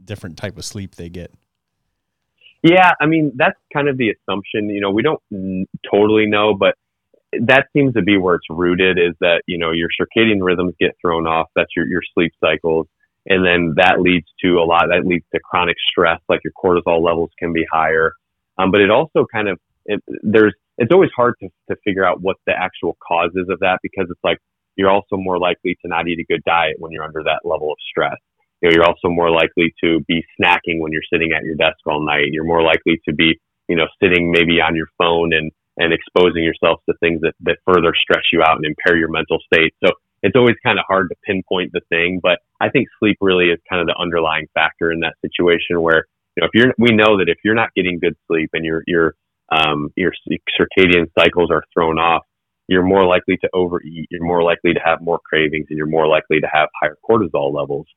different 0.09 0.37
type 0.37 0.57
of 0.57 0.65
sleep 0.65 0.95
they 0.95 1.07
get? 1.07 1.31
Yeah, 2.63 2.91
I 2.99 3.05
mean 3.05 3.31
that's 3.35 3.57
kind 3.71 3.87
of 3.87 3.97
the 3.97 4.09
assumption. 4.09 4.69
You 4.69 4.81
know, 4.81 4.91
we 4.91 5.03
don't 5.03 5.21
totally 5.89 6.25
know, 6.25 6.55
but 6.55 6.75
that 7.31 7.67
seems 7.71 7.93
to 7.93 8.01
be 8.01 8.17
where 8.17 8.35
it's 8.35 8.47
rooted. 8.49 8.97
Is 8.97 9.15
that 9.21 9.43
you 9.47 9.57
know 9.57 9.71
your 9.71 9.87
circadian 9.95 10.39
rhythms 10.41 10.73
get 10.79 10.97
thrown 10.99 11.27
off. 11.27 11.47
That's 11.55 11.69
your 11.77 11.87
your 11.87 12.01
sleep 12.13 12.33
cycles, 12.41 12.87
and 13.27 13.45
then 13.45 13.75
that 13.77 14.01
leads 14.01 14.25
to 14.43 14.57
a 14.57 14.65
lot. 14.65 14.87
That 14.89 15.05
leads 15.05 15.25
to 15.33 15.39
chronic 15.39 15.77
stress, 15.89 16.19
like 16.27 16.41
your 16.43 16.53
cortisol 16.53 17.01
levels 17.01 17.29
can 17.37 17.53
be 17.53 17.65
higher. 17.71 18.11
Um, 18.57 18.71
but 18.71 18.81
it 18.81 18.89
also 18.89 19.25
kind 19.31 19.47
of 19.47 19.59
it, 19.85 20.03
there's 20.23 20.55
it's 20.77 20.91
always 20.91 21.11
hard 21.15 21.35
to 21.41 21.47
to 21.69 21.77
figure 21.85 22.03
out 22.03 22.19
what 22.19 22.37
the 22.45 22.51
actual 22.51 22.97
causes 23.07 23.47
of 23.49 23.59
that 23.59 23.79
because 23.83 24.07
it's 24.09 24.23
like 24.23 24.39
you're 24.75 24.89
also 24.89 25.15
more 25.15 25.39
likely 25.39 25.77
to 25.81 25.87
not 25.87 26.07
eat 26.09 26.19
a 26.19 26.25
good 26.25 26.43
diet 26.45 26.75
when 26.79 26.91
you're 26.91 27.03
under 27.03 27.23
that 27.23 27.39
level 27.45 27.71
of 27.71 27.77
stress 27.89 28.17
you 28.61 28.69
know, 28.69 28.75
you're 28.75 28.85
also 28.85 29.07
more 29.07 29.31
likely 29.31 29.73
to 29.83 29.99
be 30.07 30.23
snacking 30.39 30.79
when 30.79 30.91
you're 30.91 31.07
sitting 31.11 31.31
at 31.33 31.43
your 31.43 31.55
desk 31.55 31.77
all 31.85 32.05
night. 32.05 32.27
You're 32.31 32.45
more 32.45 32.63
likely 32.63 32.99
to 33.07 33.13
be, 33.13 33.39
you 33.67 33.75
know, 33.75 33.87
sitting 34.01 34.31
maybe 34.31 34.61
on 34.61 34.75
your 34.75 34.87
phone 34.97 35.33
and, 35.33 35.51
and 35.77 35.93
exposing 35.93 36.43
yourself 36.43 36.81
to 36.89 36.95
things 36.99 37.21
that, 37.21 37.33
that 37.41 37.57
further 37.65 37.93
stress 37.95 38.23
you 38.33 38.41
out 38.41 38.57
and 38.57 38.65
impair 38.65 38.97
your 38.97 39.09
mental 39.09 39.39
state. 39.51 39.73
So 39.83 39.91
it's 40.21 40.35
always 40.35 40.55
kind 40.63 40.77
of 40.77 40.85
hard 40.87 41.09
to 41.09 41.15
pinpoint 41.25 41.71
the 41.71 41.81
thing, 41.89 42.19
but 42.21 42.39
I 42.59 42.69
think 42.69 42.89
sleep 42.99 43.17
really 43.21 43.45
is 43.45 43.59
kind 43.69 43.81
of 43.81 43.87
the 43.87 43.95
underlying 43.97 44.47
factor 44.53 44.91
in 44.91 44.99
that 44.99 45.15
situation 45.21 45.81
where, 45.81 46.07
you 46.35 46.41
know, 46.41 46.49
if 46.51 46.51
you're, 46.53 46.73
we 46.77 46.91
know 46.91 47.17
that 47.17 47.29
if 47.29 47.37
you're 47.45 47.55
not 47.55 47.73
getting 47.73 47.99
good 47.99 48.15
sleep 48.27 48.49
and 48.53 48.65
your, 48.65 48.83
your, 48.85 49.15
um, 49.49 49.89
your 49.95 50.11
circadian 50.59 51.09
cycles 51.17 51.49
are 51.51 51.63
thrown 51.73 51.97
off, 51.97 52.23
you're 52.67 52.83
more 52.83 53.05
likely 53.05 53.37
to 53.37 53.49
overeat, 53.53 54.07
you're 54.11 54.23
more 54.23 54.43
likely 54.43 54.73
to 54.73 54.79
have 54.83 55.01
more 55.01 55.19
cravings, 55.27 55.65
and 55.69 55.77
you're 55.77 55.87
more 55.87 56.07
likely 56.07 56.39
to 56.39 56.47
have 56.51 56.69
higher 56.79 56.97
cortisol 57.09 57.53
levels. 57.53 57.87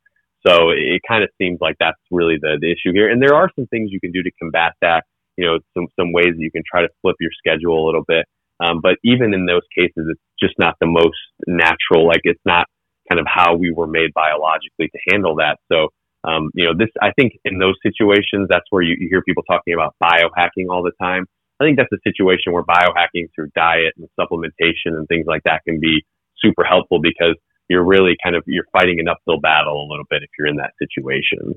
So 0.46 0.70
it, 0.70 1.00
kind 1.06 1.22
of 1.22 1.30
seems 1.38 1.58
like 1.60 1.76
that's 1.78 1.98
really 2.10 2.36
the, 2.40 2.58
the 2.60 2.70
issue 2.70 2.92
here. 2.92 3.10
And 3.10 3.22
there 3.22 3.34
are 3.34 3.50
some 3.54 3.66
things 3.66 3.90
you 3.92 4.00
can 4.00 4.12
do 4.12 4.22
to 4.22 4.30
combat 4.40 4.72
that. 4.82 5.04
You 5.36 5.46
know, 5.46 5.58
some 5.74 5.86
some 5.98 6.12
ways 6.12 6.34
that 6.36 6.42
you 6.42 6.50
can 6.50 6.62
try 6.68 6.82
to 6.82 6.88
flip 7.00 7.16
your 7.20 7.30
schedule 7.38 7.84
a 7.84 7.86
little 7.86 8.04
bit. 8.06 8.26
Um, 8.60 8.80
but 8.82 8.96
even 9.02 9.34
in 9.34 9.46
those 9.46 9.62
cases, 9.76 10.06
it's 10.10 10.20
just 10.38 10.54
not 10.58 10.76
the 10.80 10.86
most 10.86 11.18
natural. 11.46 12.06
Like 12.06 12.20
it's 12.24 12.42
not 12.44 12.66
kind 13.08 13.18
of 13.18 13.26
how 13.26 13.56
we 13.56 13.72
were 13.72 13.86
made 13.86 14.12
biologically 14.14 14.88
to 14.88 14.98
handle 15.10 15.36
that. 15.36 15.58
So, 15.70 15.88
um, 16.24 16.50
you 16.54 16.64
know, 16.64 16.72
this 16.76 16.88
I 17.00 17.12
think 17.16 17.32
in 17.44 17.58
those 17.58 17.74
situations, 17.82 18.46
that's 18.48 18.66
where 18.70 18.82
you, 18.82 18.94
you 18.98 19.08
hear 19.10 19.22
people 19.22 19.42
talking 19.44 19.74
about 19.74 19.94
biohacking 20.02 20.70
all 20.70 20.82
the 20.82 20.92
time. 21.00 21.26
I 21.60 21.64
think 21.64 21.78
that's 21.78 21.92
a 21.92 22.02
situation 22.04 22.52
where 22.52 22.62
biohacking 22.62 23.28
through 23.34 23.50
diet 23.54 23.94
and 23.96 24.08
supplementation 24.18 24.98
and 24.98 25.06
things 25.08 25.26
like 25.26 25.42
that 25.44 25.62
can 25.66 25.80
be 25.80 26.04
super 26.38 26.64
helpful 26.64 27.00
because 27.00 27.36
you're 27.72 27.84
really 27.84 28.16
kind 28.22 28.36
of 28.36 28.44
you're 28.46 28.66
fighting 28.70 29.00
an 29.00 29.08
uphill 29.08 29.40
battle 29.40 29.86
a 29.86 29.88
little 29.90 30.04
bit 30.10 30.22
if 30.22 30.28
you're 30.38 30.46
in 30.46 30.56
that 30.56 30.72
situation. 30.78 31.54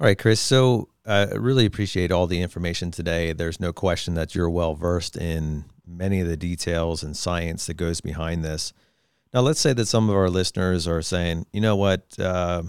All 0.00 0.06
right, 0.06 0.16
Chris. 0.16 0.38
So 0.40 0.88
I 1.04 1.22
uh, 1.22 1.38
really 1.38 1.66
appreciate 1.66 2.12
all 2.12 2.28
the 2.28 2.40
information 2.40 2.92
today. 2.92 3.32
There's 3.32 3.58
no 3.58 3.72
question 3.72 4.14
that 4.14 4.34
you're 4.34 4.48
well 4.48 4.74
versed 4.74 5.16
in 5.16 5.64
many 5.84 6.20
of 6.20 6.28
the 6.28 6.36
details 6.36 7.02
and 7.02 7.16
science 7.16 7.66
that 7.66 7.74
goes 7.74 8.00
behind 8.00 8.44
this. 8.44 8.72
Now, 9.34 9.40
let's 9.40 9.60
say 9.60 9.72
that 9.72 9.86
some 9.86 10.08
of 10.08 10.14
our 10.14 10.30
listeners 10.30 10.86
are 10.86 11.02
saying, 11.02 11.46
you 11.52 11.60
know 11.60 11.74
what, 11.74 12.18
uh, 12.18 12.62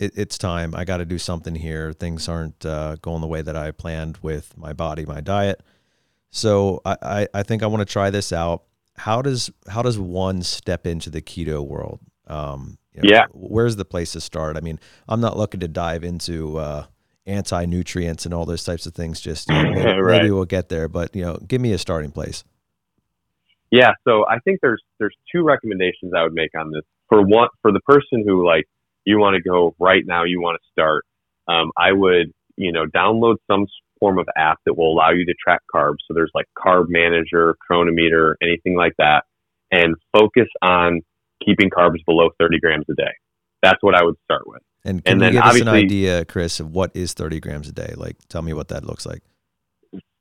it, 0.00 0.12
it's 0.16 0.38
time. 0.38 0.74
I 0.74 0.84
got 0.84 0.96
to 0.96 1.04
do 1.04 1.18
something 1.18 1.54
here. 1.54 1.92
Things 1.92 2.28
aren't 2.28 2.64
uh, 2.64 2.96
going 3.02 3.20
the 3.20 3.26
way 3.26 3.42
that 3.42 3.56
I 3.56 3.72
planned 3.72 4.18
with 4.22 4.56
my 4.56 4.72
body, 4.72 5.04
my 5.04 5.20
diet. 5.20 5.62
So 6.30 6.80
I, 6.86 6.96
I, 7.02 7.28
I 7.34 7.42
think 7.42 7.62
I 7.62 7.66
want 7.66 7.86
to 7.86 7.92
try 7.92 8.08
this 8.08 8.32
out 8.32 8.62
how 9.00 9.22
does 9.22 9.50
how 9.66 9.80
does 9.80 9.98
one 9.98 10.42
step 10.42 10.86
into 10.86 11.08
the 11.08 11.22
keto 11.22 11.66
world? 11.66 12.00
Um, 12.26 12.76
you 12.92 13.02
know, 13.02 13.08
yeah, 13.10 13.26
where's 13.32 13.76
the 13.76 13.84
place 13.86 14.12
to 14.12 14.20
start? 14.20 14.58
I 14.58 14.60
mean, 14.60 14.78
I'm 15.08 15.22
not 15.22 15.38
looking 15.38 15.60
to 15.60 15.68
dive 15.68 16.04
into 16.04 16.58
uh, 16.58 16.84
anti 17.24 17.64
nutrients 17.64 18.26
and 18.26 18.34
all 18.34 18.44
those 18.44 18.62
types 18.62 18.84
of 18.84 18.94
things. 18.94 19.18
Just 19.20 19.48
you 19.48 19.54
know, 19.62 19.70
maybe, 19.70 20.00
right. 20.00 20.22
maybe 20.22 20.30
we'll 20.30 20.44
get 20.44 20.68
there, 20.68 20.86
but 20.86 21.16
you 21.16 21.22
know, 21.22 21.38
give 21.38 21.62
me 21.62 21.72
a 21.72 21.78
starting 21.78 22.10
place. 22.10 22.44
Yeah, 23.70 23.92
so 24.06 24.26
I 24.28 24.38
think 24.40 24.58
there's 24.60 24.82
there's 24.98 25.16
two 25.32 25.44
recommendations 25.44 26.12
I 26.14 26.22
would 26.22 26.34
make 26.34 26.50
on 26.58 26.70
this. 26.70 26.82
For 27.08 27.22
one, 27.22 27.48
for 27.62 27.72
the 27.72 27.80
person 27.80 28.22
who 28.26 28.46
like 28.46 28.66
you 29.06 29.18
want 29.18 29.34
to 29.36 29.42
go 29.42 29.74
right 29.78 30.04
now, 30.06 30.24
you 30.24 30.42
want 30.42 30.60
to 30.60 30.68
start. 30.72 31.06
Um, 31.48 31.70
I 31.74 31.92
would 31.92 32.34
you 32.56 32.72
know 32.72 32.84
download 32.84 33.36
some 33.50 33.66
form 34.00 34.18
of 34.18 34.26
app 34.36 34.58
that 34.66 34.76
will 34.76 34.92
allow 34.92 35.10
you 35.10 35.24
to 35.26 35.34
track 35.42 35.60
carbs. 35.72 35.98
So 36.08 36.14
there's 36.14 36.32
like 36.34 36.46
Carb 36.58 36.86
Manager, 36.88 37.54
Cronometer, 37.60 38.36
anything 38.42 38.76
like 38.76 38.94
that, 38.98 39.24
and 39.70 39.94
focus 40.12 40.48
on 40.62 41.02
keeping 41.44 41.70
carbs 41.70 42.04
below 42.06 42.30
30 42.40 42.58
grams 42.60 42.86
a 42.90 42.94
day. 42.94 43.12
That's 43.62 43.82
what 43.82 43.94
I 43.94 44.02
would 44.02 44.16
start 44.24 44.42
with. 44.46 44.62
And 44.84 45.04
can 45.04 45.22
and 45.22 45.34
you 45.34 45.40
give 45.40 45.48
us 45.48 45.60
an 45.60 45.68
idea, 45.68 46.24
Chris, 46.24 46.58
of 46.58 46.70
what 46.72 46.90
is 46.94 47.12
30 47.12 47.40
grams 47.40 47.68
a 47.68 47.72
day? 47.72 47.94
Like, 47.96 48.16
tell 48.28 48.42
me 48.42 48.54
what 48.54 48.68
that 48.68 48.84
looks 48.84 49.04
like. 49.04 49.22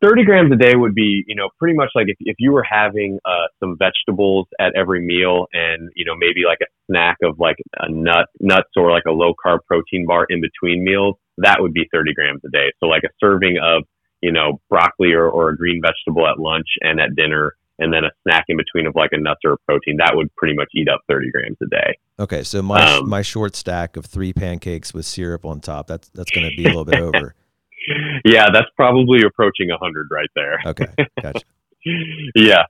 30 0.01 0.23
grams 0.23 0.51
a 0.51 0.55
day 0.55 0.75
would 0.75 0.95
be, 0.95 1.23
you 1.27 1.35
know, 1.35 1.49
pretty 1.59 1.75
much 1.75 1.89
like 1.93 2.05
if, 2.07 2.15
if 2.21 2.37
you 2.39 2.51
were 2.51 2.63
having 2.63 3.19
uh, 3.25 3.47
some 3.59 3.77
vegetables 3.77 4.47
at 4.59 4.73
every 4.75 5.05
meal 5.05 5.47
and, 5.53 5.91
you 5.95 6.05
know, 6.05 6.15
maybe 6.17 6.41
like 6.47 6.59
a 6.61 6.69
snack 6.87 7.17
of 7.21 7.37
like 7.37 7.57
a 7.77 7.91
nut, 7.91 8.27
nuts 8.39 8.69
or 8.77 8.91
like 8.91 9.03
a 9.07 9.11
low 9.11 9.33
carb 9.45 9.59
protein 9.67 10.05
bar 10.07 10.25
in 10.29 10.41
between 10.41 10.83
meals, 10.83 11.15
that 11.41 11.57
would 11.59 11.73
be 11.73 11.87
30 11.91 12.13
grams 12.13 12.41
a 12.45 12.49
day. 12.49 12.71
So 12.79 12.87
like 12.87 13.03
a 13.03 13.09
serving 13.19 13.57
of, 13.61 13.83
you 14.21 14.31
know, 14.31 14.59
broccoli 14.69 15.13
or, 15.13 15.29
or 15.29 15.49
a 15.49 15.57
green 15.57 15.81
vegetable 15.81 16.27
at 16.27 16.39
lunch 16.39 16.67
and 16.81 16.99
at 16.99 17.15
dinner, 17.15 17.53
and 17.79 17.93
then 17.93 18.03
a 18.03 18.11
snack 18.23 18.45
in 18.49 18.57
between 18.57 18.85
of 18.87 18.95
like 18.95 19.11
a 19.13 19.17
nut 19.19 19.37
or 19.45 19.53
a 19.53 19.57
protein, 19.65 19.97
that 19.99 20.11
would 20.13 20.33
pretty 20.35 20.53
much 20.53 20.67
eat 20.75 20.89
up 20.89 20.99
30 21.09 21.31
grams 21.31 21.57
a 21.63 21.67
day. 21.67 21.97
Okay. 22.19 22.43
So 22.43 22.61
my, 22.61 22.97
um, 22.97 23.09
my 23.09 23.21
short 23.21 23.55
stack 23.55 23.95
of 23.95 24.05
three 24.05 24.33
pancakes 24.33 24.93
with 24.93 25.05
syrup 25.05 25.45
on 25.45 25.61
top, 25.61 25.87
that's, 25.87 26.09
that's 26.09 26.31
going 26.31 26.49
to 26.49 26.55
be 26.55 26.65
a 26.65 26.67
little 26.67 26.85
bit 26.85 26.99
over. 26.99 27.35
Yeah, 28.25 28.47
that's 28.53 28.67
probably 28.75 29.21
approaching 29.25 29.69
100 29.69 30.07
right 30.11 30.29
there. 30.35 30.59
Okay. 30.65 30.93
Gotcha. 31.23 31.41
yeah. 32.35 32.63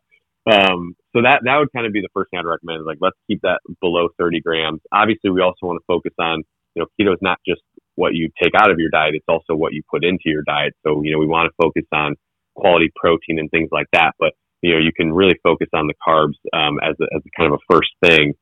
Um, 0.50 0.96
so 1.14 1.22
that, 1.24 1.42
that 1.44 1.58
would 1.58 1.74
kind 1.74 1.86
of 1.86 1.92
be 1.92 2.00
the 2.00 2.08
first 2.14 2.30
thing 2.32 2.40
I'd 2.40 2.46
recommend 2.46 2.86
like, 2.86 3.00
let's 3.02 3.18
keep 3.28 3.42
that 3.42 3.60
below 3.82 4.10
30 4.18 4.40
grams. 4.42 4.80
Obviously, 4.94 5.30
we 5.32 5.42
also 5.42 5.66
want 5.66 5.82
to 5.82 5.86
focus 5.88 6.14
on, 6.20 6.44
you 6.76 6.84
know, 6.84 6.86
keto 6.96 7.14
is 7.14 7.20
not 7.22 7.40
just 7.46 7.62
what 8.00 8.16
you 8.16 8.30
take 8.42 8.54
out 8.56 8.72
of 8.72 8.80
your 8.80 8.90
diet, 8.90 9.14
it's 9.14 9.28
also 9.28 9.54
what 9.56 9.74
you 9.74 9.82
put 9.92 10.06
into 10.06 10.32
your 10.32 10.44
diet. 10.44 10.74
So, 10.88 11.04
you 11.04 11.12
know, 11.12 11.20
we 11.20 11.28
want 11.28 11.52
to 11.52 11.54
focus 11.62 11.84
on 11.92 12.16
quality 12.56 12.90
protein 12.96 13.40
and 13.40 13.52
things 13.52 13.68
like 13.72 13.88
that. 13.92 14.14
But, 14.18 14.32
you 14.62 14.74
know, 14.74 14.80
you 14.80 14.92
can 14.96 15.12
really 15.12 15.36
focus 15.44 15.68
on 15.74 15.88
the 15.88 15.94
carbs 16.00 16.40
um, 16.56 16.80
as, 16.82 16.96
a, 17.02 17.08
as 17.14 17.22
a 17.28 17.32
kind 17.38 17.52
of 17.52 17.60
a 17.60 17.74
first 17.74 17.92
thing. 18.02 18.34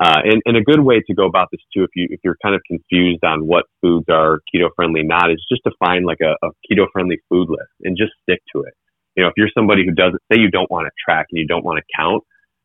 Uh, 0.00 0.20
and, 0.24 0.42
and 0.46 0.56
a 0.56 0.62
good 0.62 0.80
way 0.80 1.02
to 1.06 1.14
go 1.14 1.26
about 1.26 1.48
this 1.52 1.60
too, 1.72 1.84
if 1.84 1.90
you 1.94 2.08
if 2.10 2.18
you're 2.24 2.36
kind 2.42 2.54
of 2.56 2.60
confused 2.66 3.22
on 3.22 3.46
what 3.46 3.64
foods 3.80 4.06
are 4.10 4.40
keto 4.50 4.68
friendly 4.74 5.02
not, 5.04 5.30
is 5.30 5.44
just 5.48 5.62
to 5.64 5.70
find 5.78 6.04
like 6.04 6.18
a, 6.20 6.34
a 6.44 6.50
keto 6.66 6.86
friendly 6.92 7.18
food 7.28 7.48
list 7.48 7.70
and 7.84 7.96
just 7.96 8.10
stick 8.22 8.40
to 8.52 8.62
it. 8.62 8.74
You 9.14 9.22
know, 9.22 9.28
if 9.28 9.34
you're 9.36 9.54
somebody 9.54 9.84
who 9.86 9.92
doesn't 9.92 10.20
say 10.32 10.40
you 10.40 10.50
don't 10.50 10.70
want 10.70 10.86
to 10.86 10.92
track 10.98 11.26
and 11.30 11.38
you 11.38 11.46
don't 11.46 11.64
want 11.64 11.78
to 11.78 11.84
count, 11.96 12.24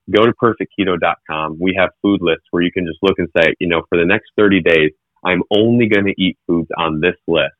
go 0.09 0.25
to 0.25 0.33
perfectketo.com. 0.41 1.59
We 1.61 1.75
have 1.77 1.91
food 2.01 2.19
lists 2.23 2.45
where 2.49 2.63
you 2.63 2.71
can 2.71 2.87
just 2.87 2.97
look 3.03 3.19
and 3.19 3.29
say, 3.37 3.53
you 3.59 3.67
know, 3.67 3.83
for 3.89 3.99
the 3.99 4.05
next 4.05 4.31
30 4.35 4.61
days, 4.61 4.91
I'm 5.25 5.43
only 5.51 5.87
going 5.87 6.05
to 6.05 6.13
eat 6.17 6.37
foods 6.47 6.69
on 6.77 7.01
this 7.01 7.15
list. 7.27 7.53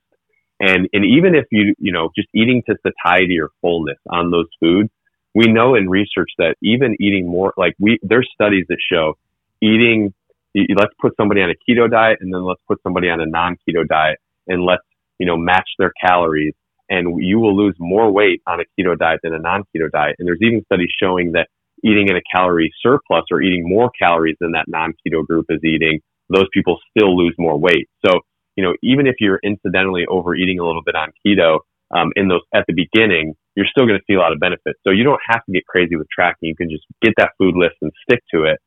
And, 0.60 0.90
and 0.92 1.06
even 1.06 1.36
if 1.36 1.46
you, 1.52 1.74
you 1.80 1.92
know, 1.92 2.10
just 2.16 2.28
eating 2.36 2.64
to 2.68 2.76
satiety 2.86 3.40
or 3.40 3.50
fullness 3.62 3.98
on 4.10 4.32
those 4.32 4.48
foods, 4.60 4.90
we 5.34 5.46
know 5.48 5.76
in 5.76 5.90
research 5.90 6.30
that 6.38 6.56
even 6.62 6.96
eating 7.00 7.28
more, 7.28 7.54
like 7.56 7.74
we, 7.80 8.00
there's 8.02 8.30
studies 8.34 8.66
that 8.70 8.78
show 8.92 9.18
eating, 9.62 10.14
let's 10.56 10.94
put 11.00 11.14
somebody 11.16 11.42
on 11.42 11.50
a 11.50 11.54
keto 11.54 11.90
diet 11.90 12.18
and 12.22 12.34
then 12.34 12.44
let's 12.44 12.62
put 12.68 12.82
somebody 12.84 13.10
on 13.10 13.22
a 13.22 13.26
non-keto 13.26 13.88
diet 13.88 14.18
and 14.48 14.66
let's, 14.66 14.84
you 15.18 15.26
know, 15.26 15.38
match 15.38 15.70
their 15.78 15.94
calories 16.04 16.54
and 16.90 17.24
you 17.24 17.40
will 17.40 17.56
lose 17.56 17.76
more 17.80 18.12
weight 18.12 18.42
on 18.48 18.60
a 18.60 18.64
keto 18.78 18.98
diet 18.98 19.20
than 19.24 19.34
a 19.34 19.40
non-keto 19.40 19.90
diet. 19.92 20.16
And 20.20 20.28
there's 20.28 20.42
even 20.42 20.64
studies 20.66 20.90
showing 21.02 21.34
that 21.34 21.48
eating 21.84 22.08
in 22.10 22.18
a 22.18 22.22
calorie 22.36 22.74
surplus 22.82 23.26
or 23.32 23.42
eating 23.42 23.64
more 23.66 23.92
calories 24.02 24.36
than 24.42 24.52
that 24.54 24.66
non-keto 24.68 25.26
group 25.26 25.46
is 25.50 25.64
eating 25.64 26.02
those 26.30 26.48
people 26.54 26.78
still 26.96 27.18
lose 27.18 27.36
more 27.38 27.58
weight. 27.58 27.90
So, 28.06 28.20
you 28.56 28.64
know, 28.64 28.74
even 28.84 29.08
if 29.08 29.16
you're 29.20 29.40
incidentally 29.44 30.06
overeating 30.10 30.60
a 30.60 30.66
little 30.66 30.84
bit 30.84 30.96
on 30.96 31.12
keto, 31.26 31.60
um, 31.92 32.12
in 32.16 32.28
those 32.28 32.42
at 32.54 32.66
the 32.68 32.74
beginning, 32.74 33.34
you're 33.56 33.66
still 33.70 33.86
going 33.86 33.98
to 33.98 34.06
see 34.08 34.14
a 34.14 34.20
lot 34.20 34.32
of 34.32 34.40
benefits. 34.40 34.80
So 34.86 34.92
you 34.92 35.04
don't 35.04 35.20
have 35.28 35.44
to 35.46 35.52
get 35.52 35.66
crazy 35.66 35.96
with 35.96 36.08
tracking. 36.14 36.50
You 36.50 36.56
can 36.56 36.70
just 36.70 36.84
get 37.02 37.14
that 37.18 37.32
food 37.38 37.56
list 37.56 37.76
and 37.82 37.92
stick 38.04 38.22
to 38.34 38.44
it. 38.44 38.60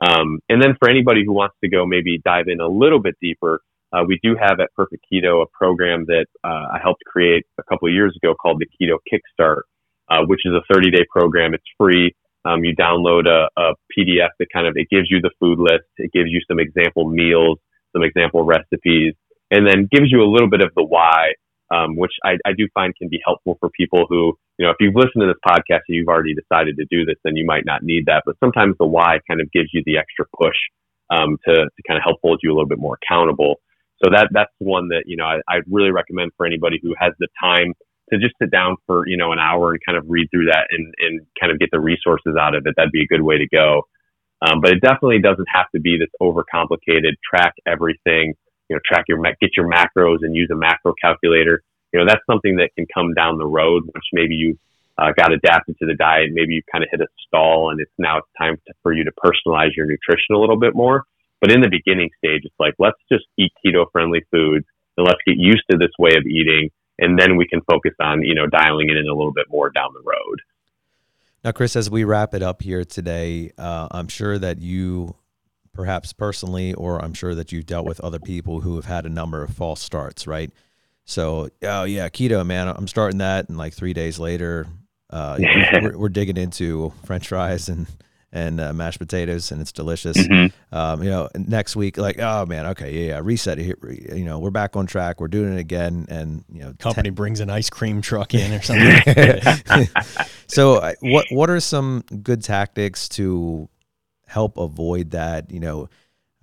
Um, 0.00 0.40
and 0.48 0.62
then 0.62 0.74
for 0.78 0.88
anybody 0.88 1.24
who 1.24 1.32
wants 1.32 1.56
to 1.62 1.70
go 1.70 1.86
maybe 1.86 2.20
dive 2.24 2.46
in 2.48 2.60
a 2.60 2.68
little 2.68 3.00
bit 3.00 3.14
deeper, 3.20 3.60
uh, 3.92 4.02
we 4.06 4.18
do 4.22 4.34
have 4.40 4.58
at 4.60 4.72
Perfect 4.74 5.04
Keto 5.12 5.42
a 5.42 5.46
program 5.52 6.04
that 6.06 6.26
uh, 6.42 6.66
I 6.74 6.78
helped 6.82 7.04
create 7.06 7.44
a 7.58 7.62
couple 7.62 7.86
of 7.88 7.94
years 7.94 8.16
ago 8.20 8.34
called 8.34 8.60
the 8.60 8.66
Keto 8.66 8.98
Kickstart, 9.06 9.62
uh, 10.10 10.26
which 10.26 10.40
is 10.44 10.52
a 10.52 10.62
30 10.72 10.90
day 10.90 11.04
program. 11.10 11.54
It's 11.54 11.64
free. 11.78 12.14
Um, 12.44 12.64
you 12.64 12.76
download 12.76 13.26
a, 13.26 13.48
a, 13.56 13.74
PDF 13.96 14.30
that 14.38 14.48
kind 14.52 14.66
of 14.66 14.74
it 14.76 14.88
gives 14.90 15.08
you 15.10 15.20
the 15.20 15.30
food 15.40 15.58
list, 15.58 15.88
it 15.96 16.12
gives 16.12 16.28
you 16.30 16.40
some 16.46 16.58
example 16.58 17.08
meals, 17.08 17.58
some 17.92 18.02
example 18.02 18.44
recipes, 18.44 19.14
and 19.50 19.66
then 19.66 19.88
gives 19.90 20.12
you 20.12 20.22
a 20.22 20.28
little 20.28 20.50
bit 20.50 20.60
of 20.60 20.70
the 20.76 20.84
why, 20.84 21.32
um, 21.74 21.96
which 21.96 22.12
I, 22.24 22.36
I 22.44 22.52
do 22.56 22.68
find 22.74 22.94
can 22.96 23.08
be 23.08 23.20
helpful 23.24 23.56
for 23.60 23.70
people 23.70 24.06
who, 24.08 24.36
you 24.58 24.66
know, 24.66 24.70
if 24.70 24.76
you've 24.80 24.94
listened 24.94 25.22
to 25.22 25.26
this 25.26 25.40
podcast 25.46 25.88
and 25.88 25.96
you've 25.96 26.08
already 26.08 26.34
decided 26.34 26.76
to 26.76 26.86
do 26.90 27.04
this, 27.04 27.16
then 27.24 27.36
you 27.36 27.46
might 27.46 27.64
not 27.64 27.82
need 27.82 28.06
that. 28.06 28.24
But 28.26 28.36
sometimes 28.40 28.76
the 28.78 28.86
why 28.86 29.20
kind 29.28 29.40
of 29.40 29.50
gives 29.52 29.70
you 29.72 29.82
the 29.86 29.96
extra 29.96 30.26
push 30.36 30.56
um, 31.10 31.38
to, 31.46 31.54
to 31.54 31.82
kind 31.86 31.96
of 31.96 32.04
help 32.04 32.18
hold 32.22 32.40
you 32.42 32.50
a 32.50 32.54
little 32.54 32.68
bit 32.68 32.78
more 32.78 32.98
accountable. 33.02 33.60
So 34.02 34.10
that 34.10 34.28
that's 34.32 34.50
one 34.58 34.88
that 34.88 35.04
you 35.06 35.16
know 35.16 35.24
I, 35.24 35.40
I 35.48 35.60
really 35.70 35.90
recommend 35.90 36.32
for 36.36 36.44
anybody 36.44 36.78
who 36.82 36.94
has 36.98 37.12
the 37.18 37.28
time 37.40 37.74
to 38.12 38.18
just 38.18 38.34
sit 38.40 38.50
down 38.50 38.76
for 38.86 39.06
you 39.06 39.16
know 39.16 39.32
an 39.32 39.38
hour 39.38 39.72
and 39.72 39.80
kind 39.84 39.96
of 39.98 40.04
read 40.08 40.28
through 40.30 40.46
that 40.46 40.66
and 40.70 40.92
and 40.98 41.26
kind 41.40 41.52
of 41.52 41.58
get 41.58 41.70
the 41.72 41.80
resources 41.80 42.36
out 42.38 42.54
of 42.54 42.66
it. 42.66 42.74
That'd 42.76 42.92
be 42.92 43.02
a 43.02 43.06
good 43.06 43.22
way 43.22 43.38
to 43.38 43.48
go. 43.48 43.82
Um, 44.44 44.60
but 44.60 44.72
it 44.72 44.80
definitely 44.80 45.20
doesn't 45.20 45.46
have 45.52 45.70
to 45.74 45.80
be 45.80 45.96
this 45.98 46.10
overcomplicated. 46.20 47.14
Track 47.22 47.54
everything. 47.66 48.34
You 48.68 48.76
know, 48.76 48.80
track 48.84 49.04
your 49.08 49.22
get 49.40 49.56
your 49.56 49.68
macros 49.68 50.18
and 50.22 50.34
use 50.34 50.50
a 50.52 50.56
macro 50.56 50.94
calculator. 51.00 51.62
You 51.92 52.00
know, 52.00 52.06
that's 52.06 52.24
something 52.28 52.56
that 52.56 52.70
can 52.76 52.86
come 52.92 53.14
down 53.14 53.38
the 53.38 53.46
road, 53.46 53.84
which 53.86 54.04
maybe 54.12 54.34
you 54.34 54.58
uh, 54.98 55.12
got 55.16 55.32
adapted 55.32 55.76
to 55.78 55.86
the 55.86 55.94
diet. 55.94 56.30
Maybe 56.32 56.54
you 56.54 56.62
kind 56.70 56.82
of 56.82 56.90
hit 56.90 57.00
a 57.00 57.06
stall, 57.26 57.70
and 57.70 57.80
it's 57.80 57.92
now 57.98 58.18
it's 58.18 58.28
time 58.36 58.56
to, 58.66 58.74
for 58.82 58.92
you 58.92 59.04
to 59.04 59.12
personalize 59.12 59.76
your 59.76 59.86
nutrition 59.86 60.34
a 60.34 60.38
little 60.38 60.58
bit 60.58 60.74
more. 60.74 61.04
But 61.40 61.52
in 61.52 61.60
the 61.60 61.68
beginning 61.68 62.10
stage, 62.18 62.42
it's 62.44 62.54
like, 62.58 62.74
let's 62.78 62.98
just 63.12 63.24
eat 63.38 63.52
keto 63.64 63.84
friendly 63.92 64.22
foods 64.30 64.64
and 64.96 65.06
let's 65.06 65.20
get 65.26 65.36
used 65.36 65.64
to 65.70 65.76
this 65.76 65.92
way 65.98 66.12
of 66.16 66.24
eating. 66.24 66.70
And 66.98 67.18
then 67.18 67.36
we 67.36 67.46
can 67.46 67.60
focus 67.62 67.92
on, 68.00 68.22
you 68.22 68.34
know, 68.34 68.46
dialing 68.46 68.88
it 68.88 68.96
in 68.96 69.06
a 69.08 69.14
little 69.14 69.32
bit 69.32 69.46
more 69.50 69.70
down 69.70 69.92
the 69.92 70.02
road. 70.02 70.40
Now, 71.44 71.52
Chris, 71.52 71.76
as 71.76 71.90
we 71.90 72.04
wrap 72.04 72.34
it 72.34 72.42
up 72.42 72.62
here 72.62 72.84
today, 72.84 73.50
uh, 73.58 73.88
I'm 73.90 74.08
sure 74.08 74.38
that 74.38 74.60
you, 74.60 75.16
perhaps 75.72 76.12
personally, 76.12 76.72
or 76.72 77.04
I'm 77.04 77.12
sure 77.12 77.34
that 77.34 77.52
you've 77.52 77.66
dealt 77.66 77.86
with 77.86 78.00
other 78.00 78.18
people 78.18 78.60
who 78.60 78.76
have 78.76 78.86
had 78.86 79.04
a 79.04 79.10
number 79.10 79.42
of 79.42 79.50
false 79.50 79.82
starts, 79.82 80.26
right? 80.26 80.50
So, 81.04 81.50
oh 81.62 81.84
yeah, 81.84 82.08
keto, 82.08 82.46
man, 82.46 82.68
I'm 82.68 82.88
starting 82.88 83.18
that, 83.18 83.50
and 83.50 83.58
like 83.58 83.74
three 83.74 83.92
days 83.92 84.18
later, 84.18 84.66
uh, 85.10 85.38
we're, 85.82 85.98
we're, 85.98 86.08
digging 86.08 86.38
into 86.38 86.94
French 87.04 87.28
fries 87.28 87.68
and 87.68 87.86
and 88.34 88.60
uh, 88.60 88.72
mashed 88.72 88.98
potatoes, 88.98 89.52
and 89.52 89.60
it's 89.60 89.70
delicious. 89.70 90.18
Mm-hmm. 90.18 90.76
Um, 90.76 91.02
you 91.04 91.08
know, 91.08 91.28
next 91.36 91.76
week, 91.76 91.96
like, 91.96 92.18
oh 92.18 92.44
man, 92.44 92.66
okay, 92.66 92.92
yeah, 92.92 93.12
yeah, 93.12 93.20
reset 93.22 93.58
here. 93.58 93.76
You 93.88 94.24
know, 94.24 94.40
we're 94.40 94.50
back 94.50 94.74
on 94.76 94.86
track. 94.86 95.20
We're 95.20 95.28
doing 95.28 95.54
it 95.54 95.60
again, 95.60 96.06
and 96.08 96.44
you 96.52 96.60
know, 96.60 96.74
company 96.78 97.10
ten- 97.10 97.14
brings 97.14 97.38
an 97.38 97.48
ice 97.48 97.70
cream 97.70 98.02
truck 98.02 98.34
in 98.34 98.52
or 98.52 98.60
something. 98.60 99.86
so, 100.48 100.92
what 101.00 101.26
what 101.30 101.48
are 101.48 101.60
some 101.60 102.04
good 102.22 102.42
tactics 102.42 103.08
to 103.10 103.68
help 104.26 104.58
avoid 104.58 105.12
that? 105.12 105.52
You 105.52 105.60
know, 105.60 105.88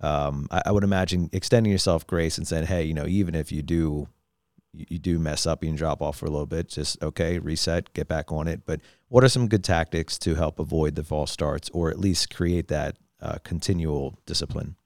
um, 0.00 0.48
I, 0.50 0.62
I 0.66 0.72
would 0.72 0.84
imagine 0.84 1.28
extending 1.32 1.70
yourself 1.70 2.06
grace 2.06 2.38
and 2.38 2.48
saying, 2.48 2.66
hey, 2.66 2.84
you 2.84 2.94
know, 2.94 3.06
even 3.06 3.34
if 3.34 3.52
you 3.52 3.60
do 3.60 4.08
you, 4.72 4.98
do 4.98 5.18
mess 5.18 5.46
up, 5.46 5.62
you 5.62 5.70
can 5.70 5.76
drop 5.76 6.02
off 6.02 6.18
for 6.18 6.26
a 6.26 6.30
little 6.30 6.46
bit. 6.46 6.68
Just 6.68 7.02
okay, 7.02 7.38
reset, 7.38 7.92
get 7.94 8.08
back 8.08 8.32
on 8.32 8.48
it. 8.48 8.62
But 8.64 8.80
what 9.08 9.24
are 9.24 9.28
some 9.28 9.48
good 9.48 9.64
tactics 9.64 10.18
to 10.20 10.34
help 10.34 10.58
avoid 10.58 10.94
the 10.94 11.04
false 11.04 11.30
starts, 11.30 11.70
or 11.70 11.90
at 11.90 11.98
least 11.98 12.34
create 12.34 12.68
that 12.68 12.96
uh, 13.20 13.38
continual 13.44 14.18
discipline? 14.26 14.76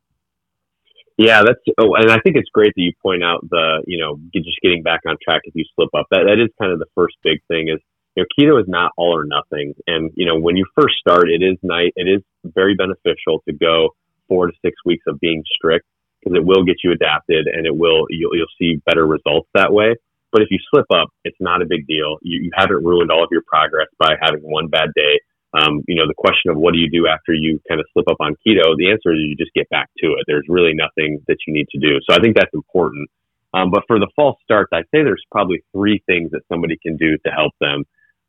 Yeah, 1.16 1.42
that's 1.44 1.60
oh, 1.78 1.94
and 1.94 2.10
I 2.10 2.18
think 2.18 2.36
it's 2.36 2.50
great 2.52 2.72
that 2.76 2.82
you 2.82 2.92
point 3.02 3.22
out 3.24 3.48
the 3.48 3.82
you 3.86 3.98
know 3.98 4.18
just 4.34 4.58
getting 4.62 4.82
back 4.82 5.00
on 5.06 5.16
track 5.22 5.42
if 5.44 5.54
you 5.54 5.64
slip 5.74 5.90
up. 5.96 6.06
That 6.10 6.24
that 6.26 6.42
is 6.42 6.50
kind 6.60 6.72
of 6.72 6.78
the 6.78 6.86
first 6.94 7.16
big 7.22 7.38
thing 7.48 7.68
is 7.68 7.80
you 8.16 8.22
know 8.22 8.26
keto 8.38 8.60
is 8.60 8.68
not 8.68 8.92
all 8.96 9.16
or 9.16 9.24
nothing, 9.24 9.74
and 9.86 10.10
you 10.14 10.26
know 10.26 10.38
when 10.38 10.56
you 10.56 10.66
first 10.74 10.96
start, 11.00 11.30
it 11.30 11.42
is 11.42 11.56
night, 11.62 11.92
it 11.96 12.08
is 12.08 12.22
very 12.44 12.74
beneficial 12.74 13.42
to 13.48 13.54
go 13.54 13.90
four 14.28 14.48
to 14.48 14.52
six 14.62 14.76
weeks 14.84 15.04
of 15.06 15.18
being 15.20 15.42
strict 15.54 15.86
because 16.27 16.36
it 16.36 16.44
will 16.44 16.65
get 16.65 16.82
you 16.82 16.90
adapted 16.90 17.47
and 17.47 17.66
it 17.66 17.77
will 17.77 18.07
you'll, 18.11 18.35
you'll 18.35 18.57
see 18.59 18.82
better 18.85 19.07
results 19.07 19.48
that 19.55 19.73
way. 19.73 19.94
But 20.32 20.43
if 20.43 20.48
you 20.51 20.59
slip 20.70 20.86
up, 20.93 21.09
it's 21.24 21.36
not 21.39 21.62
a 21.62 21.66
big 21.66 21.86
deal. 21.86 22.19
You, 22.20 22.43
you 22.43 22.51
haven't 22.55 22.85
ruined 22.85 23.11
all 23.12 23.23
of 23.23 23.31
your 23.31 23.43
progress 23.47 23.86
by 23.98 24.15
having 24.20 24.43
one 24.43 24.69
bad 24.69 24.90
day. 24.94 25.20
Um, 25.55 25.82
you 25.86 25.94
know, 25.94 26.07
the 26.07 26.19
question 26.19 26.51
of 26.51 26.57
what 26.57 26.74
do 26.74 26.81
you 26.81 26.90
do 26.90 27.07
after 27.07 27.32
you 27.32 27.61
kind 27.69 27.81
of 27.81 27.86
slip 27.93 28.11
up 28.11 28.19
on 28.20 28.35
keto, 28.44 28.77
the 28.77 28.90
answer 28.90 29.15
is 29.15 29.20
you 29.23 29.36
just 29.39 29.55
get 29.55 29.70
back 29.70 29.89
to 29.98 30.09
it. 30.09 30.24
There's 30.27 30.44
really 30.48 30.74
nothing 30.74 31.23
that 31.28 31.39
you 31.47 31.55
need 31.55 31.69
to 31.70 31.78
do. 31.78 32.01
So 32.11 32.16
I 32.16 32.20
think 32.20 32.36
that's 32.36 32.53
important. 32.53 33.09
Um, 33.55 33.70
but 33.70 33.85
for 33.86 33.98
the 33.98 34.11
false 34.16 34.36
starts, 34.43 34.70
I'd 34.74 34.90
say 34.93 35.01
there's 35.03 35.24
probably 35.31 35.62
three 35.73 36.03
things 36.07 36.32
that 36.32 36.43
somebody 36.53 36.77
can 36.82 36.97
do 36.97 37.16
to 37.24 37.31
help 37.31 37.53
them. 37.61 37.85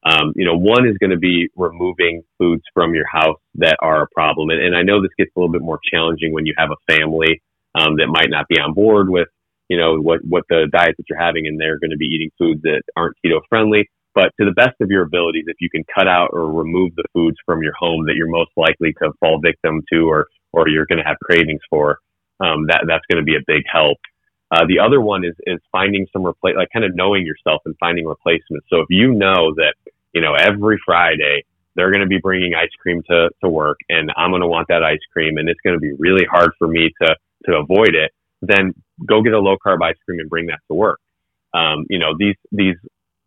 Um, 0.05 0.31
you 0.35 0.45
know, 0.45 0.55
one 0.55 0.87
is 0.87 0.95
going 0.99 1.09
to 1.09 1.17
be 1.17 1.49
removing 1.57 2.21
foods 2.37 2.63
from 2.73 2.93
your 2.93 3.07
house 3.11 3.41
that 3.55 3.75
are 3.81 4.03
a 4.03 4.07
problem. 4.13 4.51
And, 4.51 4.63
and 4.63 4.77
I 4.77 4.83
know 4.83 5.01
this 5.01 5.11
gets 5.17 5.31
a 5.35 5.39
little 5.39 5.51
bit 5.51 5.63
more 5.63 5.79
challenging 5.91 6.31
when 6.31 6.45
you 6.45 6.53
have 6.57 6.69
a 6.71 6.93
family 6.93 7.41
um, 7.75 7.97
that 7.97 8.07
might 8.07 8.29
not 8.29 8.47
be 8.47 8.59
on 8.59 8.73
board 8.73 9.09
with, 9.09 9.27
you 9.69 9.77
know, 9.77 9.99
what, 9.99 10.19
what 10.23 10.43
the 10.49 10.67
diet 10.71 10.95
that 10.97 11.03
you're 11.09 11.19
having 11.19 11.47
and 11.47 11.59
they're 11.59 11.79
going 11.79 11.91
to 11.91 11.97
be 11.97 12.05
eating 12.05 12.31
foods 12.37 12.61
that 12.63 12.81
aren't 12.95 13.15
keto 13.23 13.41
friendly. 13.49 13.89
But 14.15 14.31
to 14.39 14.45
the 14.45 14.53
best 14.53 14.75
of 14.81 14.89
your 14.89 15.03
abilities, 15.03 15.45
if 15.47 15.57
you 15.59 15.69
can 15.69 15.83
cut 15.93 16.07
out 16.07 16.29
or 16.33 16.51
remove 16.51 16.95
the 16.95 17.03
foods 17.13 17.37
from 17.45 17.61
your 17.61 17.73
home 17.77 18.05
that 18.07 18.15
you're 18.15 18.29
most 18.29 18.49
likely 18.57 18.93
to 18.93 19.11
fall 19.19 19.39
victim 19.39 19.83
to 19.93 20.09
or, 20.09 20.27
or 20.53 20.67
you're 20.67 20.87
going 20.87 20.97
to 20.97 21.03
have 21.03 21.17
cravings 21.23 21.61
for, 21.69 21.99
um, 22.39 22.65
that, 22.67 22.85
that's 22.87 23.05
going 23.11 23.23
to 23.23 23.25
be 23.25 23.35
a 23.35 23.45
big 23.45 23.63
help. 23.71 23.97
Uh, 24.49 24.65
the 24.67 24.79
other 24.79 25.01
one 25.01 25.25
is, 25.25 25.35
is 25.45 25.59
finding 25.71 26.07
some 26.11 26.25
replace, 26.25 26.55
like 26.55 26.69
kind 26.71 26.85
of 26.85 26.95
knowing 26.95 27.25
yourself 27.25 27.61
and 27.65 27.75
finding 27.79 28.07
replacements. 28.07 28.65
So 28.69 28.79
if 28.79 28.87
you 28.89 29.13
know 29.13 29.53
that, 29.55 29.75
you 30.13 30.21
know, 30.21 30.33
every 30.33 30.79
Friday 30.83 31.43
they're 31.75 31.91
going 31.91 32.01
to 32.01 32.07
be 32.07 32.17
bringing 32.17 32.55
ice 32.55 32.73
cream 32.81 33.03
to, 33.09 33.29
to 33.43 33.49
work 33.49 33.77
and 33.89 34.11
I'm 34.17 34.31
going 34.31 34.41
to 34.41 34.47
want 34.47 34.67
that 34.69 34.83
ice 34.83 35.03
cream 35.13 35.37
and 35.37 35.47
it's 35.47 35.61
going 35.61 35.75
to 35.75 35.79
be 35.79 35.93
really 35.99 36.25
hard 36.25 36.51
for 36.57 36.67
me 36.67 36.91
to 37.01 37.15
to 37.45 37.55
avoid 37.55 37.95
it, 37.95 38.11
then 38.41 38.73
go 39.05 39.21
get 39.21 39.33
a 39.33 39.39
low 39.39 39.57
carb 39.65 39.81
ice 39.83 39.95
cream 40.05 40.19
and 40.19 40.29
bring 40.29 40.47
that 40.47 40.59
to 40.69 40.75
work. 40.75 40.99
Um, 41.53 41.85
you 41.89 41.99
know, 41.99 42.13
these, 42.17 42.35
these 42.51 42.75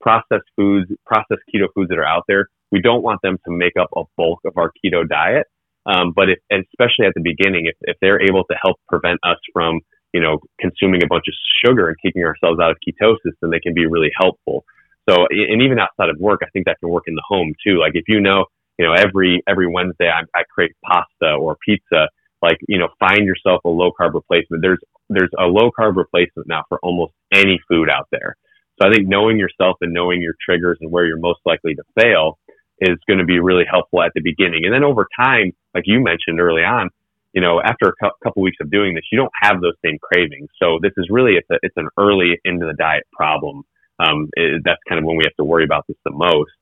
processed 0.01 0.49
foods, 0.57 0.91
processed 1.07 1.43
keto 1.53 1.67
foods 1.75 1.89
that 1.91 1.99
are 1.99 2.07
out 2.07 2.25
there, 2.29 2.49
we 2.71 2.81
don't 2.81 3.03
want 3.03 3.21
them 3.23 3.39
to 3.47 3.51
make 3.51 3.75
up 3.81 3.89
a 3.97 4.03
bulk 4.17 4.41
of 4.45 4.57
our 4.57 4.71
keto 4.85 5.09
diet. 5.09 5.47
Um, 5.87 6.13
but 6.15 6.29
if, 6.29 6.39
especially 6.51 7.07
at 7.07 7.15
the 7.15 7.23
beginning, 7.23 7.67
if, 7.67 7.77
if 7.83 7.97
they're 8.01 8.23
able 8.23 8.45
to 8.45 8.57
help 8.63 8.77
prevent 8.89 9.19
us 9.25 9.39
from, 9.53 9.81
you 10.13 10.21
know, 10.21 10.39
consuming 10.61 11.03
a 11.03 11.07
bunch 11.07 11.25
of 11.29 11.35
sugar 11.65 11.89
and 11.89 11.97
keeping 12.03 12.23
ourselves 12.23 12.61
out 12.61 12.71
of 12.71 12.77
ketosis, 12.87 13.33
then 13.41 13.51
they 13.51 13.61
can 13.61 13.75
be 13.75 13.87
really 13.87 14.11
helpful. 14.19 14.65
So, 15.09 15.27
and 15.31 15.63
even 15.63 15.79
outside 15.79 16.11
of 16.11 16.19
work, 16.19 16.41
I 16.45 16.51
think 16.51 16.67
that 16.67 16.79
can 16.81 16.91
work 16.91 17.05
in 17.07 17.15
the 17.15 17.23
home 17.27 17.55
too. 17.67 17.79
Like 17.79 17.93
if 17.95 18.05
you 18.07 18.21
know, 18.21 18.45
you 18.79 18.87
know, 18.87 18.93
every, 18.93 19.43
every 19.49 19.67
Wednesday 19.67 20.09
I, 20.09 20.23
I 20.39 20.43
crave 20.55 20.71
pasta 20.85 21.35
or 21.35 21.57
pizza, 21.65 22.09
like 22.43 22.59
you 22.69 22.79
know 22.79 22.89
find 22.99 23.27
yourself 23.27 23.61
a 23.65 23.69
low 23.69 23.91
carb 23.99 24.15
replacement. 24.15 24.63
There's 24.63 24.81
there's 25.09 25.31
a 25.39 25.45
low 25.45 25.71
carb 25.79 25.97
replacement 25.97 26.49
now 26.49 26.65
for 26.69 26.79
almost 26.83 27.13
any 27.33 27.61
food 27.69 27.89
out 27.91 28.09
there. 28.11 28.37
So 28.81 28.89
i 28.89 28.93
think 28.93 29.09
knowing 29.09 29.39
yourself 29.39 29.77
and 29.81 29.93
knowing 29.93 30.23
your 30.23 30.35
triggers 30.45 30.79
and 30.81 30.91
where 30.91 31.05
you're 31.05 31.19
most 31.19 31.41
likely 31.45 31.75
to 31.75 31.83
fail 32.01 32.39
is 32.81 32.97
going 33.07 33.19
to 33.19 33.27
be 33.27 33.41
really 33.41 33.65
helpful 33.71 34.03
at 34.03 34.13
the 34.15 34.23
beginning. 34.23 34.65
And 34.65 34.73
then 34.73 34.85
over 34.85 35.07
time 35.19 35.53
like 35.75 35.85
you 35.87 36.01
mentioned 36.01 36.41
early 36.41 36.63
on 36.63 36.91
you 37.33 37.41
know 37.41 37.61
after 37.63 37.89
a 37.89 37.93
cu- 37.93 38.17
couple 38.23 38.43
weeks 38.43 38.59
of 38.61 38.71
doing 38.71 38.95
this 38.95 39.05
you 39.13 39.19
don't 39.19 39.33
have 39.43 39.61
those 39.61 39.75
same 39.85 39.99
cravings. 40.01 40.49
So 40.63 40.79
this 40.81 40.93
is 40.97 41.09
really 41.11 41.35
it's, 41.35 41.51
a, 41.51 41.59
it's 41.63 41.77
an 41.77 41.89
early 41.99 42.39
into 42.45 42.67
the 42.67 42.75
diet 42.75 43.05
problem 43.13 43.65
um, 44.01 44.29
it, 44.35 44.63
that's 44.65 44.81
kind 44.89 44.99
of 44.99 45.05
when 45.05 45.17
we 45.17 45.25
have 45.25 45.37
to 45.37 45.45
worry 45.45 45.65
about 45.65 45.87
this 45.87 45.97
the 46.05 46.13
most. 46.13 46.53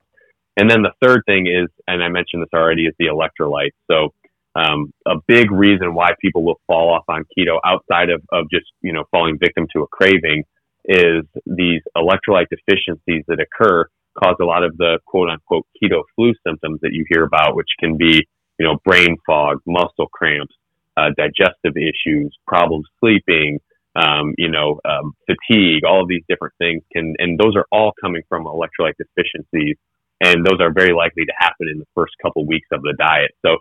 And 0.56 0.68
then 0.68 0.82
the 0.82 0.92
third 1.00 1.22
thing 1.24 1.46
is 1.46 1.68
and 1.86 2.02
i 2.02 2.08
mentioned 2.08 2.42
this 2.42 2.52
already 2.52 2.86
is 2.86 2.94
the 2.98 3.06
electrolytes. 3.06 3.78
So 3.90 4.12
um, 4.58 4.92
a 5.06 5.14
big 5.26 5.50
reason 5.52 5.94
why 5.94 6.10
people 6.20 6.42
will 6.42 6.60
fall 6.66 6.92
off 6.92 7.04
on 7.08 7.24
keto 7.36 7.58
outside 7.64 8.10
of, 8.10 8.22
of 8.32 8.50
just, 8.50 8.66
you 8.80 8.92
know, 8.92 9.04
falling 9.10 9.38
victim 9.38 9.66
to 9.72 9.82
a 9.82 9.86
craving 9.88 10.44
is 10.84 11.24
these 11.46 11.82
electrolyte 11.96 12.46
deficiencies 12.50 13.24
that 13.28 13.38
occur 13.40 13.86
cause 14.22 14.36
a 14.40 14.44
lot 14.44 14.64
of 14.64 14.76
the 14.78 14.98
quote 15.06 15.28
unquote 15.28 15.66
keto 15.80 16.02
flu 16.16 16.32
symptoms 16.46 16.80
that 16.82 16.92
you 16.92 17.04
hear 17.08 17.24
about, 17.24 17.54
which 17.54 17.68
can 17.78 17.96
be, 17.96 18.26
you 18.58 18.66
know, 18.66 18.76
brain 18.84 19.16
fog, 19.26 19.58
muscle 19.66 20.08
cramps, 20.12 20.54
uh, 20.96 21.10
digestive 21.16 21.76
issues, 21.76 22.34
problems 22.46 22.86
sleeping, 22.98 23.60
um, 23.94 24.34
you 24.36 24.48
know, 24.48 24.80
um, 24.84 25.12
fatigue, 25.26 25.84
all 25.84 26.02
of 26.02 26.08
these 26.08 26.22
different 26.28 26.54
things 26.58 26.82
can, 26.92 27.14
and 27.18 27.38
those 27.38 27.54
are 27.54 27.66
all 27.70 27.92
coming 28.00 28.22
from 28.28 28.44
electrolyte 28.44 28.94
deficiencies. 28.98 29.76
And 30.20 30.44
those 30.44 30.58
are 30.60 30.72
very 30.72 30.92
likely 30.92 31.24
to 31.26 31.32
happen 31.38 31.68
in 31.70 31.78
the 31.78 31.86
first 31.94 32.14
couple 32.20 32.44
weeks 32.44 32.66
of 32.72 32.82
the 32.82 32.94
diet. 32.98 33.30
So 33.46 33.58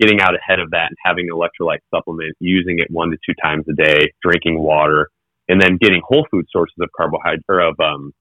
getting 0.00 0.20
out 0.20 0.34
ahead 0.34 0.60
of 0.60 0.70
that 0.70 0.88
and 0.88 0.96
having 1.04 1.28
an 1.28 1.36
electrolyte 1.36 1.80
supplement, 1.94 2.36
using 2.40 2.78
it 2.78 2.90
one 2.90 3.10
to 3.10 3.16
two 3.24 3.34
times 3.42 3.64
a 3.68 3.72
day, 3.72 4.12
drinking 4.22 4.60
water, 4.60 5.10
and 5.48 5.60
then 5.60 5.76
getting 5.80 6.00
whole 6.06 6.26
food 6.30 6.46
sources 6.50 6.76
of 6.80 6.88
carbohydrate 6.96 7.44
or 7.48 7.60
of 7.60 7.80
um, 7.80 8.12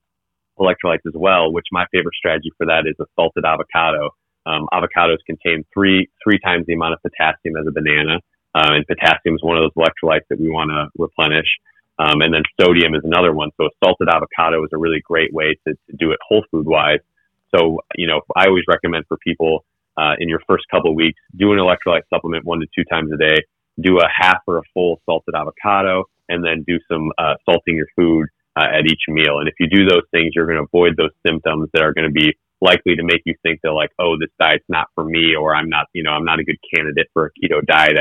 electrolytes 0.59 1.05
as 1.05 1.13
well. 1.15 1.51
Which 1.51 1.65
my 1.71 1.85
favorite 1.91 2.15
strategy 2.15 2.51
for 2.57 2.65
that 2.67 2.83
is 2.87 2.95
a 2.99 3.05
salted 3.15 3.45
avocado. 3.45 4.09
Um, 4.45 4.67
avocados 4.73 5.17
contain 5.25 5.65
three 5.73 6.09
three 6.23 6.39
times 6.39 6.65
the 6.67 6.73
amount 6.73 6.93
of 6.93 7.01
potassium 7.01 7.57
as 7.57 7.67
a 7.67 7.71
banana, 7.71 8.19
uh, 8.55 8.71
and 8.73 8.87
potassium 8.87 9.35
is 9.35 9.43
one 9.43 9.57
of 9.57 9.63
those 9.63 9.75
electrolytes 9.75 10.27
that 10.29 10.39
we 10.39 10.49
want 10.49 10.71
to 10.71 10.87
replenish. 10.97 11.47
Um, 11.99 12.21
and 12.21 12.31
then 12.31 12.43
sodium 12.61 12.93
is 12.93 13.01
another 13.03 13.33
one. 13.33 13.49
So 13.57 13.65
a 13.65 13.69
salted 13.83 14.07
avocado 14.07 14.63
is 14.63 14.69
a 14.71 14.77
really 14.77 15.01
great 15.03 15.33
way 15.33 15.57
to, 15.67 15.73
to 15.73 15.97
do 15.97 16.11
it 16.11 16.19
whole 16.27 16.45
food 16.51 16.67
wise. 16.67 16.99
So, 17.55 17.79
you 17.95 18.07
know, 18.07 18.21
I 18.35 18.45
always 18.45 18.65
recommend 18.67 19.05
for 19.07 19.17
people 19.17 19.65
uh, 19.97 20.13
in 20.19 20.29
your 20.29 20.41
first 20.47 20.65
couple 20.71 20.91
of 20.91 20.95
weeks, 20.95 21.19
do 21.35 21.51
an 21.51 21.59
electrolyte 21.59 22.03
supplement 22.13 22.45
one 22.45 22.59
to 22.59 22.67
two 22.75 22.83
times 22.89 23.11
a 23.13 23.17
day, 23.17 23.37
do 23.81 23.97
a 23.97 24.07
half 24.13 24.39
or 24.47 24.59
a 24.59 24.63
full 24.73 25.01
salted 25.05 25.35
avocado, 25.35 26.05
and 26.29 26.43
then 26.43 26.63
do 26.67 26.79
some 26.89 27.11
uh, 27.17 27.35
salting 27.45 27.75
your 27.75 27.87
food 27.95 28.27
uh, 28.55 28.65
at 28.65 28.85
each 28.85 29.01
meal. 29.07 29.39
And 29.39 29.47
if 29.47 29.55
you 29.59 29.67
do 29.69 29.85
those 29.85 30.03
things, 30.11 30.31
you're 30.35 30.45
going 30.45 30.57
to 30.57 30.63
avoid 30.63 30.95
those 30.97 31.13
symptoms 31.25 31.69
that 31.73 31.83
are 31.83 31.93
going 31.93 32.07
to 32.07 32.11
be 32.11 32.33
likely 32.61 32.95
to 32.95 33.03
make 33.03 33.21
you 33.25 33.35
think 33.43 33.59
that 33.63 33.71
like, 33.71 33.91
oh, 33.99 34.17
this 34.19 34.29
diet's 34.39 34.65
not 34.67 34.87
for 34.95 35.03
me, 35.03 35.35
or 35.35 35.55
I'm 35.55 35.69
not, 35.69 35.85
you 35.93 36.03
know, 36.03 36.11
I'm 36.11 36.25
not 36.25 36.39
a 36.39 36.43
good 36.43 36.57
candidate 36.73 37.07
for 37.13 37.27
a 37.27 37.29
keto 37.37 37.65
diet. 37.65 37.97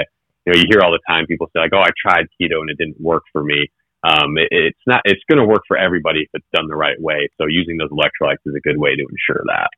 You 0.46 0.52
know, 0.52 0.58
you 0.58 0.64
hear 0.70 0.80
all 0.80 0.92
the 0.92 1.00
time 1.08 1.26
people 1.26 1.48
say 1.52 1.60
like, 1.60 1.72
oh, 1.74 1.82
I 1.82 1.90
tried 2.00 2.26
keto 2.40 2.60
and 2.60 2.70
it 2.70 2.78
didn't 2.78 3.00
work 3.00 3.24
for 3.32 3.42
me. 3.42 3.68
Um, 4.04 4.38
it, 4.38 4.48
it's 4.50 4.86
not, 4.86 5.00
it's 5.04 5.20
going 5.28 5.40
to 5.40 5.44
work 5.44 5.62
for 5.66 5.76
everybody 5.76 6.20
if 6.20 6.28
it's 6.32 6.46
done 6.54 6.68
the 6.68 6.76
right 6.76 7.00
way. 7.00 7.28
So 7.38 7.46
using 7.48 7.76
those 7.76 7.90
electrolytes 7.90 8.44
is 8.46 8.54
a 8.56 8.60
good 8.60 8.78
way 8.78 8.94
to 8.94 9.02
ensure 9.02 9.42
that. 9.46 9.68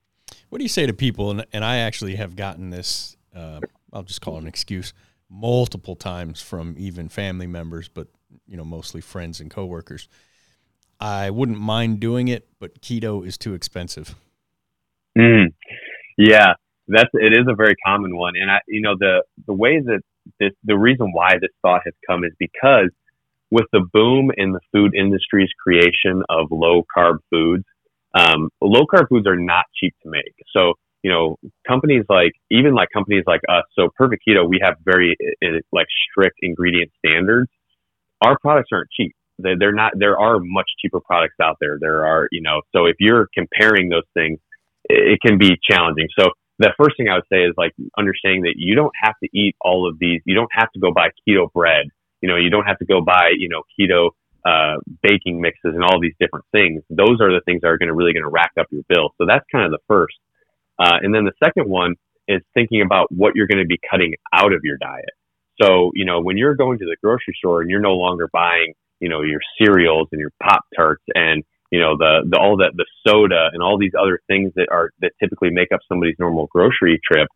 What 0.49 0.59
do 0.59 0.65
you 0.65 0.69
say 0.69 0.87
to 0.87 0.93
people? 0.93 1.31
And, 1.31 1.47
and 1.53 1.65
I 1.65 1.79
actually 1.79 2.17
have 2.17 2.37
gotten 2.37 2.71
this, 2.71 3.17
uh, 3.35 3.61
I'll 3.93 4.03
just 4.03 4.21
call 4.21 4.37
it 4.37 4.43
an 4.43 4.47
excuse 4.49 4.93
multiple 5.31 5.95
times 5.95 6.41
from 6.41 6.75
even 6.79 7.09
family 7.09 7.47
members, 7.47 7.89
but 7.89 8.09
you 8.47 8.57
know, 8.57 8.65
mostly 8.65 9.01
friends 9.01 9.41
and 9.41 9.51
coworkers. 9.51 10.09
I 11.01 11.31
wouldn't 11.31 11.59
mind 11.59 12.01
doing 12.01 12.29
it, 12.29 12.49
but 12.59 12.81
keto 12.81 13.27
is 13.27 13.39
too 13.39 13.55
expensive. 13.55 14.15
Mm, 15.17 15.53
yeah, 16.17 16.55
that's 16.89 17.11
it 17.15 17.33
is 17.33 17.47
a 17.49 17.55
very 17.55 17.75
common 17.87 18.17
one, 18.17 18.35
and 18.41 18.51
I, 18.51 18.59
you 18.67 18.81
know, 18.81 18.95
the 18.99 19.23
the 19.47 19.53
way 19.53 19.81
that 19.81 20.01
this, 20.41 20.51
the 20.65 20.77
reason 20.77 21.13
why 21.13 21.35
this 21.41 21.51
thought 21.63 21.83
has 21.85 21.95
come 22.09 22.25
is 22.25 22.33
because 22.39 22.91
with 23.51 23.67
the 23.73 23.87
boom 23.93 24.31
in 24.37 24.53
the 24.53 24.61
food 24.73 24.95
industry's 24.95 25.51
creation 25.63 26.23
of 26.29 26.49
low 26.51 26.85
carb 26.97 27.19
foods, 27.31 27.65
um, 28.19 28.51
low 28.61 28.85
carb 28.87 29.09
foods 29.09 29.27
are 29.27 29.37
not 29.37 29.65
cheap 29.79 29.95
to 30.03 30.11
make. 30.11 30.35
So 30.57 30.75
you 31.03 31.11
know, 31.11 31.37
companies 31.67 32.05
like 32.09 32.33
even 32.51 32.75
like 32.75 32.89
companies 32.93 33.25
like 33.27 33.41
us, 33.49 33.65
so 33.75 33.89
Perfect 33.97 34.23
Keto, 34.29 34.49
we 34.49 34.61
have 34.63 34.75
very 34.85 35.17
like 35.73 35.87
strict 36.11 36.39
ingredient 36.43 36.91
standards. 36.99 37.51
Our 38.21 38.37
products 38.41 38.71
aren't 38.73 38.91
cheap. 38.91 39.15
They're 39.39 39.73
not. 39.73 39.93
There 39.97 40.19
are 40.19 40.41
much 40.41 40.69
cheaper 40.81 41.01
products 41.01 41.37
out 41.41 41.57
there. 41.61 41.79
There 41.81 42.05
are, 42.05 42.29
you 42.33 42.43
know, 42.43 42.63
so 42.75 42.87
if 42.87 42.97
you're 42.99 43.29
comparing 43.33 43.89
those 43.89 44.03
things, 44.13 44.41
it 44.89 45.21
can 45.25 45.39
be 45.39 45.57
challenging. 45.63 46.09
So 46.19 46.31
the 46.59 46.73
first 46.77 46.97
thing 46.97 47.09
I 47.09 47.15
would 47.15 47.29
say 47.33 47.45
is 47.45 47.55
like 47.57 47.73
understanding 47.97 48.43
that 48.43 48.55
you 48.57 48.75
don't 48.75 48.93
have 49.01 49.15
to 49.23 49.29
eat 49.33 49.55
all 49.61 49.89
of 49.89 49.99
these. 50.01 50.21
You 50.25 50.35
don't 50.35 50.51
have 50.53 50.73
to 50.73 50.81
go 50.81 50.93
buy 50.93 51.11
keto 51.27 51.53
bread. 51.53 51.87
You 52.21 52.29
know, 52.29 52.37
you 52.37 52.51
don't 52.51 52.65
have 52.65 52.79
to 52.79 52.85
go 52.85 53.01
buy, 53.01 53.31
you 53.39 53.49
know, 53.49 53.63
keto 53.79 54.11
uh, 54.49 54.77
baking 55.03 55.41
mixes 55.41 55.73
and 55.77 55.83
all 55.83 56.01
these 56.01 56.17
different 56.19 56.47
things. 56.53 56.83
Those 56.89 57.21
are 57.21 57.33
the 57.37 57.43
things 57.45 57.61
that 57.63 57.69
are 57.69 57.79
going 57.81 57.93
to 57.93 57.99
really 58.01 58.15
going 58.17 58.29
to 58.31 58.35
rack 58.43 58.53
up 58.59 58.67
your 58.71 58.85
bill. 58.89 59.07
So 59.19 59.27
that's 59.29 59.45
kind 59.53 59.65
of 59.65 59.73
the 59.77 59.85
first. 59.93 60.17
Uh, 60.79 60.97
and 61.03 61.15
then 61.15 61.25
the 61.25 61.37
second 61.45 61.69
one 61.69 61.93
is 62.29 62.41
thinking 62.55 62.83
about 62.83 63.07
what 63.11 63.35
you're 63.35 63.51
going 63.53 63.65
to 63.67 63.67
be 63.67 63.81
cutting 63.91 64.15
out 64.33 64.53
of 64.53 64.61
your 64.63 64.79
diet. 64.79 65.15
So, 65.61 65.91
you 65.95 66.05
know, 66.05 66.21
when 66.21 66.37
you're 66.37 66.55
going 66.55 66.79
to 66.79 66.85
the 66.85 66.97
grocery 67.03 67.35
store 67.37 67.63
and 67.63 67.71
you're 67.71 67.81
no 67.81 67.95
longer 67.95 68.29
buying, 68.33 68.75
you 69.01 69.09
know, 69.09 69.23
your 69.23 69.41
cereals 69.61 70.09
and 70.13 70.21
your 70.21 70.33
Pop 70.43 70.63
Tarts 70.77 71.03
and, 71.15 71.43
you 71.71 71.81
know, 71.81 71.97
the, 71.99 72.21
the, 72.31 72.39
all 72.39 72.57
that, 72.59 72.73
the 72.77 72.87
soda 73.07 73.51
and 73.53 73.63
all 73.63 73.77
these 73.77 73.93
other 74.01 74.21
things 74.29 74.53
that 74.55 74.69
are, 74.71 74.91
that 75.01 75.13
typically 75.21 75.51
make 75.51 75.73
up 75.73 75.81
somebody's 75.89 76.17
normal 76.19 76.47
grocery 76.47 77.01
trip, 77.05 77.29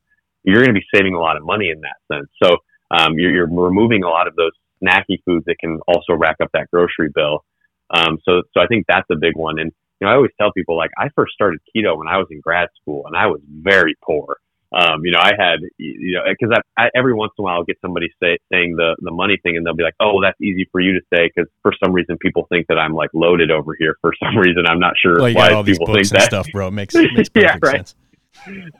you're 0.45 0.63
going 0.65 0.75
to 0.75 0.81
be 0.81 0.87
saving 0.95 1.15
a 1.15 1.21
lot 1.21 1.37
of 1.37 1.45
money 1.45 1.71
in 1.71 1.81
that 1.81 1.99
sense. 2.13 2.29
So, 2.43 2.57
um, 2.97 3.19
you're, 3.19 3.33
you're 3.33 3.51
removing 3.51 4.03
a 4.05 4.09
lot 4.09 4.29
of 4.29 4.37
those 4.37 4.53
snacky 4.83 5.23
foods 5.25 5.45
that 5.47 5.57
can 5.59 5.81
also 5.87 6.15
rack 6.15 6.37
up 6.43 6.51
that 6.53 6.71
grocery 6.73 7.11
bill. 7.15 7.45
Um, 7.91 8.19
so, 8.25 8.43
so 8.55 8.61
I 8.61 8.67
think 8.67 8.87
that's 8.89 9.09
a 9.11 9.17
big 9.17 9.37
one. 9.37 9.59
And, 9.59 9.73
you 10.01 10.07
know, 10.07 10.13
I 10.13 10.17
always 10.17 10.31
tell 10.41 10.53
people 10.53 10.77
like 10.77 10.91
I 10.99 11.09
first 11.15 11.35
started 11.35 11.61
keto 11.75 11.97
when 11.97 12.09
I 12.09 12.19
was 12.19 12.27
in 12.31 12.41
grad 12.41 12.69
school 12.81 13.07
and 13.07 13.17
I 13.17 13.27
was 13.27 13.41
very 13.49 13.97
poor. 14.03 14.37
Um, 14.75 15.05
you 15.05 15.13
know, 15.13 15.19
I 15.19 15.33
had, 15.39 15.61
you 15.77 16.15
know, 16.15 16.23
because 16.27 16.57
I, 16.79 16.85
I, 16.85 16.89
every 16.95 17.13
once 17.13 17.33
in 17.39 17.43
a 17.43 17.45
while 17.45 17.57
I'll 17.57 17.65
get 17.65 17.77
somebody 17.83 18.09
say, 18.23 18.39
saying 18.51 18.77
the 18.77 18.97
the 19.01 19.11
money 19.11 19.39
thing, 19.43 19.59
and 19.59 19.67
they'll 19.67 19.77
be 19.77 19.83
like, 19.83 19.97
"Oh, 20.01 20.23
that's 20.23 20.41
easy 20.41 20.67
for 20.73 20.81
you 20.81 20.95
to 20.95 21.01
say," 21.13 21.29
because 21.29 21.51
for 21.61 21.75
some 21.85 21.93
reason 21.93 22.17
people 22.17 22.47
think 22.49 22.69
that 22.69 22.79
I'm 22.79 22.95
like 22.95 23.11
loaded 23.13 23.51
over 23.51 23.77
here. 23.79 23.99
For 24.01 24.15
some 24.25 24.39
reason, 24.39 24.65
I'm 24.67 24.81
not 24.81 24.95
sure 24.97 25.21
well, 25.21 25.35
why 25.35 25.63
people 25.63 25.93
think 25.93 26.09
that 26.09 26.23
stuff, 26.23 26.47
bro. 26.53 26.69
It 26.69 26.71
makes, 26.81 26.95
makes 26.95 27.29
yeah, 27.35 27.59
right. 27.61 27.87
Sense. 27.87 27.97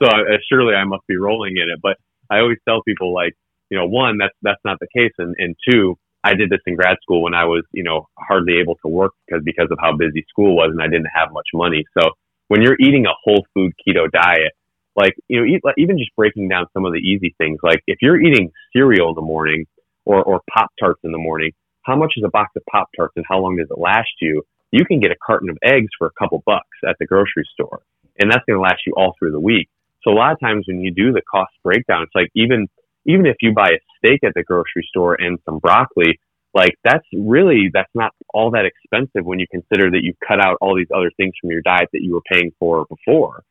So 0.01 0.07
uh, 0.07 0.37
surely 0.49 0.73
I 0.73 0.83
must 0.83 1.05
be 1.05 1.15
rolling 1.15 1.57
in 1.57 1.69
it. 1.69 1.79
But 1.79 1.97
I 2.29 2.39
always 2.39 2.57
tell 2.67 2.81
people 2.81 3.13
like, 3.13 3.35
you 3.73 3.79
know, 3.79 3.87
one, 3.87 4.19
that's 4.19 4.35
that's 4.43 4.61
not 4.63 4.77
the 4.79 4.87
case, 4.95 5.13
and 5.17 5.33
and 5.39 5.55
two, 5.67 5.97
I 6.23 6.35
did 6.35 6.51
this 6.51 6.59
in 6.67 6.75
grad 6.75 6.97
school 7.01 7.23
when 7.23 7.33
I 7.33 7.45
was, 7.45 7.63
you 7.71 7.81
know, 7.81 8.07
hardly 8.19 8.59
able 8.61 8.75
to 8.85 8.87
work 8.87 9.13
because 9.25 9.41
because 9.43 9.69
of 9.71 9.79
how 9.81 9.97
busy 9.97 10.23
school 10.29 10.55
was 10.55 10.69
and 10.71 10.79
I 10.79 10.85
didn't 10.85 11.09
have 11.11 11.33
much 11.33 11.47
money. 11.55 11.83
So 11.97 12.11
when 12.49 12.61
you're 12.61 12.77
eating 12.79 13.07
a 13.07 13.17
whole 13.23 13.43
food 13.55 13.73
keto 13.81 14.11
diet, 14.11 14.53
like 14.95 15.15
you 15.27 15.39
know, 15.39 15.45
eat, 15.47 15.61
even 15.77 15.97
just 15.97 16.15
breaking 16.15 16.49
down 16.49 16.67
some 16.71 16.85
of 16.85 16.93
the 16.93 16.99
easy 16.99 17.33
things, 17.39 17.57
like 17.63 17.81
if 17.87 17.97
you're 18.03 18.21
eating 18.21 18.51
cereal 18.75 19.09
in 19.09 19.15
the 19.15 19.21
morning 19.21 19.65
or 20.05 20.21
or 20.21 20.41
Pop 20.53 20.69
Tarts 20.79 21.01
in 21.03 21.11
the 21.11 21.17
morning, 21.17 21.51
how 21.81 21.95
much 21.95 22.13
is 22.15 22.23
a 22.23 22.29
box 22.29 22.51
of 22.55 22.61
Pop 22.71 22.89
Tarts 22.95 23.13
and 23.15 23.25
how 23.27 23.39
long 23.39 23.57
does 23.57 23.69
it 23.71 23.79
last 23.79 24.13
you? 24.21 24.43
You 24.69 24.85
can 24.85 24.99
get 24.99 25.09
a 25.09 25.15
carton 25.25 25.49
of 25.49 25.57
eggs 25.63 25.89
for 25.97 26.05
a 26.05 26.11
couple 26.19 26.43
bucks 26.45 26.77
at 26.87 26.95
the 26.99 27.07
grocery 27.07 27.49
store, 27.53 27.81
and 28.19 28.29
that's 28.29 28.45
going 28.47 28.57
to 28.57 28.61
last 28.61 28.81
you 28.85 28.93
all 28.95 29.15
through 29.17 29.31
the 29.31 29.39
week. 29.39 29.67
So 30.03 30.11
a 30.11 30.13
lot 30.13 30.31
of 30.31 30.39
times 30.39 30.65
when 30.67 30.81
you 30.81 30.93
do 30.93 31.11
the 31.11 31.21
cost 31.21 31.53
breakdown, 31.63 32.03
it's 32.03 32.13
like 32.13 32.29
even 32.35 32.67
even 33.05 33.25
if 33.25 33.35
you 33.41 33.53
buy 33.53 33.69
a 33.69 33.79
steak 33.97 34.19
at 34.23 34.33
the 34.35 34.43
grocery 34.43 34.87
store 34.87 35.15
and 35.19 35.39
some 35.45 35.59
broccoli, 35.59 36.19
like 36.53 36.75
that's 36.83 37.05
really 37.13 37.69
that's 37.73 37.89
not 37.95 38.11
all 38.33 38.51
that 38.51 38.65
expensive 38.65 39.25
when 39.25 39.39
you 39.39 39.47
consider 39.49 39.89
that 39.91 40.01
you've 40.03 40.19
cut 40.25 40.39
out 40.39 40.57
all 40.61 40.75
these 40.75 40.91
other 40.95 41.11
things 41.17 41.33
from 41.39 41.51
your 41.51 41.61
diet 41.61 41.89
that 41.93 42.03
you 42.03 42.13
were 42.13 42.21
paying 42.31 42.51
for 42.59 42.85
before. 42.85 43.43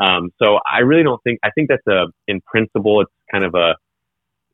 Um, 0.00 0.30
so 0.42 0.58
I 0.70 0.80
really 0.80 1.02
don't 1.02 1.22
think 1.22 1.38
I 1.42 1.50
think 1.50 1.68
that's 1.68 1.86
a 1.86 2.06
in 2.28 2.40
principle 2.42 3.00
it's 3.00 3.12
kind 3.30 3.44
of 3.44 3.54
a 3.54 3.76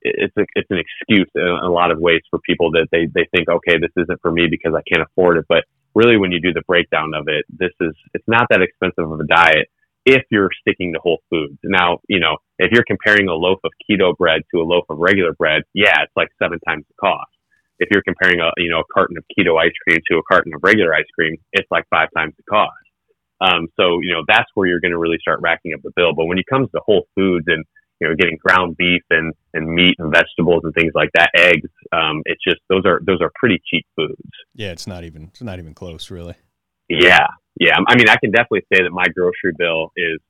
it's 0.03 0.37
a, 0.37 0.45
it's 0.55 0.71
an 0.71 0.79
excuse 0.79 1.29
in 1.35 1.43
a 1.43 1.71
lot 1.71 1.91
of 1.91 1.99
ways 1.99 2.21
for 2.31 2.39
people 2.41 2.71
that 2.73 2.87
they 2.93 3.07
they 3.07 3.27
think 3.35 3.49
okay 3.49 3.79
this 3.79 3.91
isn't 3.97 4.21
for 4.23 4.31
me 4.31 4.47
because 4.49 4.75
I 4.75 4.83
can't 4.91 5.07
afford 5.09 5.39
it. 5.39 5.47
But 5.49 5.65
really, 5.95 6.17
when 6.17 6.33
you 6.33 6.41
do 6.41 6.53
the 6.53 6.63
breakdown 6.67 7.13
of 7.15 7.27
it, 7.29 7.45
this 7.49 7.73
is 7.81 7.95
it's 8.15 8.29
not 8.29 8.47
that 8.51 8.63
expensive 8.63 9.11
of 9.11 9.19
a 9.19 9.27
diet 9.27 9.69
if 10.09 10.23
you're 10.31 10.51
sticking 10.61 10.95
to 10.95 11.01
whole 11.01 11.19
foods. 11.29 11.59
Now, 11.63 11.99
you 12.09 12.19
know, 12.19 12.39
if 12.59 12.73
you're 12.73 12.85
comparing 12.87 13.29
a 13.29 13.35
loaf 13.35 13.59
of 13.63 13.73
keto 13.85 14.17
bread 14.17 14.41
to 14.55 14.61
a 14.61 14.65
loaf 14.65 14.85
of 14.89 14.97
regular 14.99 15.35
bread, 15.35 15.63
yeah, 15.75 16.03
it's 16.03 16.13
like 16.17 16.29
seven 16.43 16.59
times 16.67 16.85
the 16.89 16.95
cost. 16.99 17.31
If 17.79 17.89
you're 17.93 18.03
comparing 18.03 18.41
a, 18.41 18.51
you 18.57 18.71
know, 18.71 18.81
a 18.81 18.93
carton 18.93 19.17
of 19.19 19.25
keto 19.39 19.61
ice 19.61 19.77
cream 19.85 20.01
to 20.11 20.19
a 20.19 20.23
carton 20.23 20.53
of 20.55 20.61
regular 20.65 20.95
ice 20.95 21.07
cream, 21.15 21.37
it's 21.53 21.69
like 21.71 21.85
five 21.91 22.09
times 22.17 22.35
the 22.37 22.43
cost. 22.51 22.73
Um, 23.41 23.69
so, 23.79 24.01
you 24.03 24.13
know, 24.13 24.23
that's 24.27 24.49
where 24.55 24.67
you're 24.67 24.81
going 24.81 24.93
to 24.93 24.99
really 24.99 25.19
start 25.21 25.41
racking 25.41 25.73
up 25.75 25.81
the 25.85 25.93
bill. 25.95 26.13
But 26.17 26.25
when 26.27 26.39
it 26.39 26.47
comes 26.51 26.69
to 26.73 26.81
whole 26.85 27.07
foods 27.15 27.45
and, 27.47 27.65
you 28.01 28.09
know, 28.09 28.15
getting 28.19 28.37
ground 28.45 28.77
beef 28.77 29.03
and, 29.11 29.33
and 29.55 29.69
meat 29.73 29.95
and 29.99 30.11
vegetables 30.13 30.63
and 30.65 30.75
things 30.75 30.93
like 30.95 31.11
that, 31.15 31.31
eggs, 31.37 31.71
um, 31.93 32.23
it's 32.25 32.43
just, 32.43 32.61
those 32.69 32.85
are, 32.85 33.01
those 33.07 33.21
are 33.21 33.31
pretty 33.39 33.61
cheap 33.71 33.87
foods. 33.95 34.17
Yeah. 34.55 34.71
It's 34.71 34.89
not 34.89 35.05
even, 35.05 35.25
it's 35.25 35.43
not 35.43 35.59
even 35.61 35.75
close 35.75 36.11
really. 36.11 36.35
Yeah. 36.89 37.27
Yeah. 37.59 37.77
I 37.87 37.97
mean, 37.97 38.09
I 38.09 38.17
can 38.17 38.31
definitely 38.31 38.67
say 38.73 38.83
that 38.83 38.91
my 38.91 39.07
grocery 39.09 39.53
bill 39.57 39.93
is, 39.97 40.21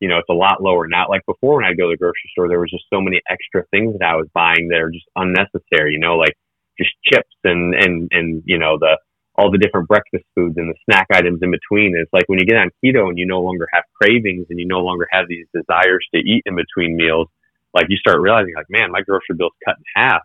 you 0.00 0.08
know, 0.08 0.18
it's 0.18 0.28
a 0.28 0.34
lot 0.34 0.62
lower 0.62 0.86
now. 0.86 1.08
Like 1.08 1.24
before 1.26 1.56
when 1.56 1.64
I 1.64 1.74
go 1.74 1.88
to 1.88 1.94
the 1.94 1.96
grocery 1.96 2.30
store, 2.32 2.48
there 2.48 2.60
was 2.60 2.70
just 2.70 2.84
so 2.92 3.00
many 3.00 3.20
extra 3.28 3.64
things 3.70 3.96
that 3.98 4.06
I 4.06 4.16
was 4.16 4.28
buying 4.34 4.68
that 4.68 4.80
are 4.80 4.90
just 4.90 5.06
unnecessary, 5.16 5.92
you 5.92 5.98
know, 5.98 6.16
like 6.16 6.36
just 6.78 6.90
chips 7.04 7.34
and, 7.44 7.74
and, 7.74 8.08
and, 8.12 8.42
you 8.46 8.58
know, 8.58 8.78
the, 8.78 8.98
all 9.36 9.50
the 9.50 9.58
different 9.58 9.88
breakfast 9.88 10.24
foods 10.34 10.56
and 10.56 10.70
the 10.70 10.74
snack 10.84 11.06
items 11.12 11.40
in 11.42 11.50
between. 11.50 11.94
it's 11.96 12.12
like 12.12 12.24
when 12.26 12.38
you 12.38 12.46
get 12.46 12.56
on 12.56 12.70
keto 12.82 13.08
and 13.08 13.18
you 13.18 13.26
no 13.26 13.40
longer 13.40 13.68
have 13.72 13.84
cravings 14.00 14.46
and 14.48 14.58
you 14.58 14.66
no 14.66 14.80
longer 14.80 15.06
have 15.10 15.28
these 15.28 15.46
desires 15.54 16.06
to 16.14 16.20
eat 16.20 16.42
in 16.46 16.56
between 16.56 16.96
meals, 16.96 17.28
like 17.74 17.86
you 17.88 17.96
start 17.96 18.20
realizing 18.20 18.54
like, 18.54 18.66
man, 18.70 18.90
my 18.90 19.02
grocery 19.02 19.36
bill's 19.36 19.52
cut 19.64 19.76
in 19.76 19.84
half. 19.94 20.22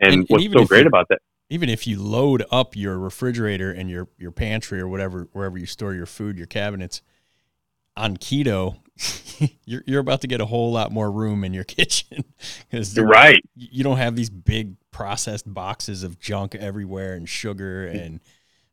And, 0.00 0.12
and 0.12 0.26
what's 0.28 0.44
and 0.44 0.54
so 0.54 0.64
great 0.64 0.82
you, 0.82 0.88
about 0.88 1.06
that 1.10 1.20
even 1.48 1.68
if 1.68 1.86
you 1.86 2.00
load 2.00 2.44
up 2.50 2.74
your 2.74 2.98
refrigerator 2.98 3.70
and 3.70 3.88
your 3.90 4.08
your 4.18 4.32
pantry 4.32 4.80
or 4.80 4.88
whatever 4.88 5.28
wherever 5.32 5.58
you 5.58 5.66
store 5.66 5.94
your 5.94 6.06
food, 6.06 6.36
your 6.36 6.46
cabinets 6.46 7.02
on 7.96 8.16
keto, 8.16 8.78
you're 9.64 9.82
you're 9.86 10.00
about 10.00 10.20
to 10.22 10.26
get 10.26 10.40
a 10.40 10.46
whole 10.46 10.72
lot 10.72 10.90
more 10.90 11.10
room 11.10 11.44
in 11.44 11.54
your 11.54 11.64
kitchen 11.64 12.24
because 12.68 12.98
right 12.98 13.44
you 13.54 13.84
don't 13.84 13.98
have 13.98 14.16
these 14.16 14.30
big 14.30 14.76
processed 14.90 15.52
boxes 15.52 16.02
of 16.02 16.18
junk 16.18 16.54
everywhere 16.54 17.14
and 17.14 17.28
sugar 17.28 17.86
and 17.86 18.20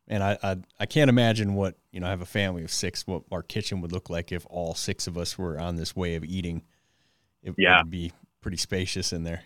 and 0.08 0.22
I, 0.22 0.38
I 0.42 0.56
I 0.80 0.86
can't 0.86 1.08
imagine 1.08 1.54
what 1.54 1.76
you 1.92 2.00
know 2.00 2.06
I 2.06 2.10
have 2.10 2.22
a 2.22 2.26
family 2.26 2.64
of 2.64 2.70
six 2.70 3.06
what 3.06 3.22
our 3.30 3.42
kitchen 3.42 3.80
would 3.80 3.92
look 3.92 4.10
like 4.10 4.32
if 4.32 4.46
all 4.50 4.74
six 4.74 5.06
of 5.06 5.16
us 5.16 5.38
were 5.38 5.58
on 5.58 5.76
this 5.76 5.94
way 5.94 6.16
of 6.16 6.24
eating. 6.24 6.62
It 7.42 7.54
yeah. 7.58 7.82
would 7.82 7.90
be 7.90 8.12
pretty 8.40 8.56
spacious 8.56 9.12
in 9.12 9.22
there. 9.22 9.42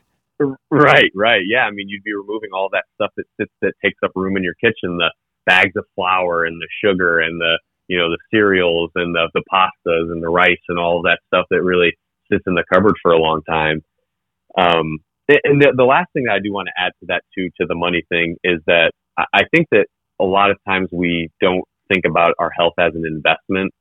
Right, 0.70 1.10
right. 1.14 1.42
Yeah. 1.46 1.64
I 1.64 1.70
mean, 1.70 1.88
you'd 1.88 2.04
be 2.04 2.14
removing 2.14 2.50
all 2.52 2.68
that 2.72 2.84
stuff 2.94 3.10
that 3.16 3.24
sits, 3.40 3.52
that 3.62 3.72
takes 3.84 3.98
up 4.04 4.12
room 4.14 4.36
in 4.36 4.44
your 4.44 4.54
kitchen, 4.54 4.96
the 4.98 5.12
bags 5.46 5.72
of 5.76 5.84
flour 5.94 6.44
and 6.44 6.60
the 6.60 6.68
sugar 6.84 7.18
and 7.20 7.40
the, 7.40 7.58
you 7.88 7.98
know, 7.98 8.10
the 8.10 8.18
cereals 8.30 8.90
and 8.94 9.14
the, 9.14 9.28
the 9.34 9.42
pastas 9.52 10.12
and 10.12 10.22
the 10.22 10.28
rice 10.28 10.60
and 10.68 10.78
all 10.78 11.02
that 11.02 11.18
stuff 11.26 11.46
that 11.50 11.62
really 11.62 11.92
sits 12.30 12.44
in 12.46 12.54
the 12.54 12.64
cupboard 12.72 12.94
for 13.02 13.12
a 13.12 13.18
long 13.18 13.42
time. 13.48 13.82
Um, 14.56 14.98
and 15.28 15.60
the, 15.60 15.72
the 15.76 15.84
last 15.84 16.08
thing 16.12 16.24
that 16.24 16.34
I 16.34 16.38
do 16.40 16.52
want 16.52 16.68
to 16.68 16.82
add 16.82 16.92
to 17.00 17.06
that 17.08 17.22
too, 17.36 17.48
to 17.60 17.66
the 17.66 17.74
money 17.74 18.02
thing 18.08 18.36
is 18.44 18.60
that 18.66 18.92
I 19.18 19.42
think 19.54 19.66
that 19.72 19.86
a 20.20 20.24
lot 20.24 20.50
of 20.50 20.58
times 20.66 20.88
we 20.92 21.28
don't 21.40 21.64
think 21.92 22.04
about 22.06 22.34
our 22.38 22.50
health 22.56 22.74
as 22.78 22.94
an 22.94 23.04
investment. 23.06 23.72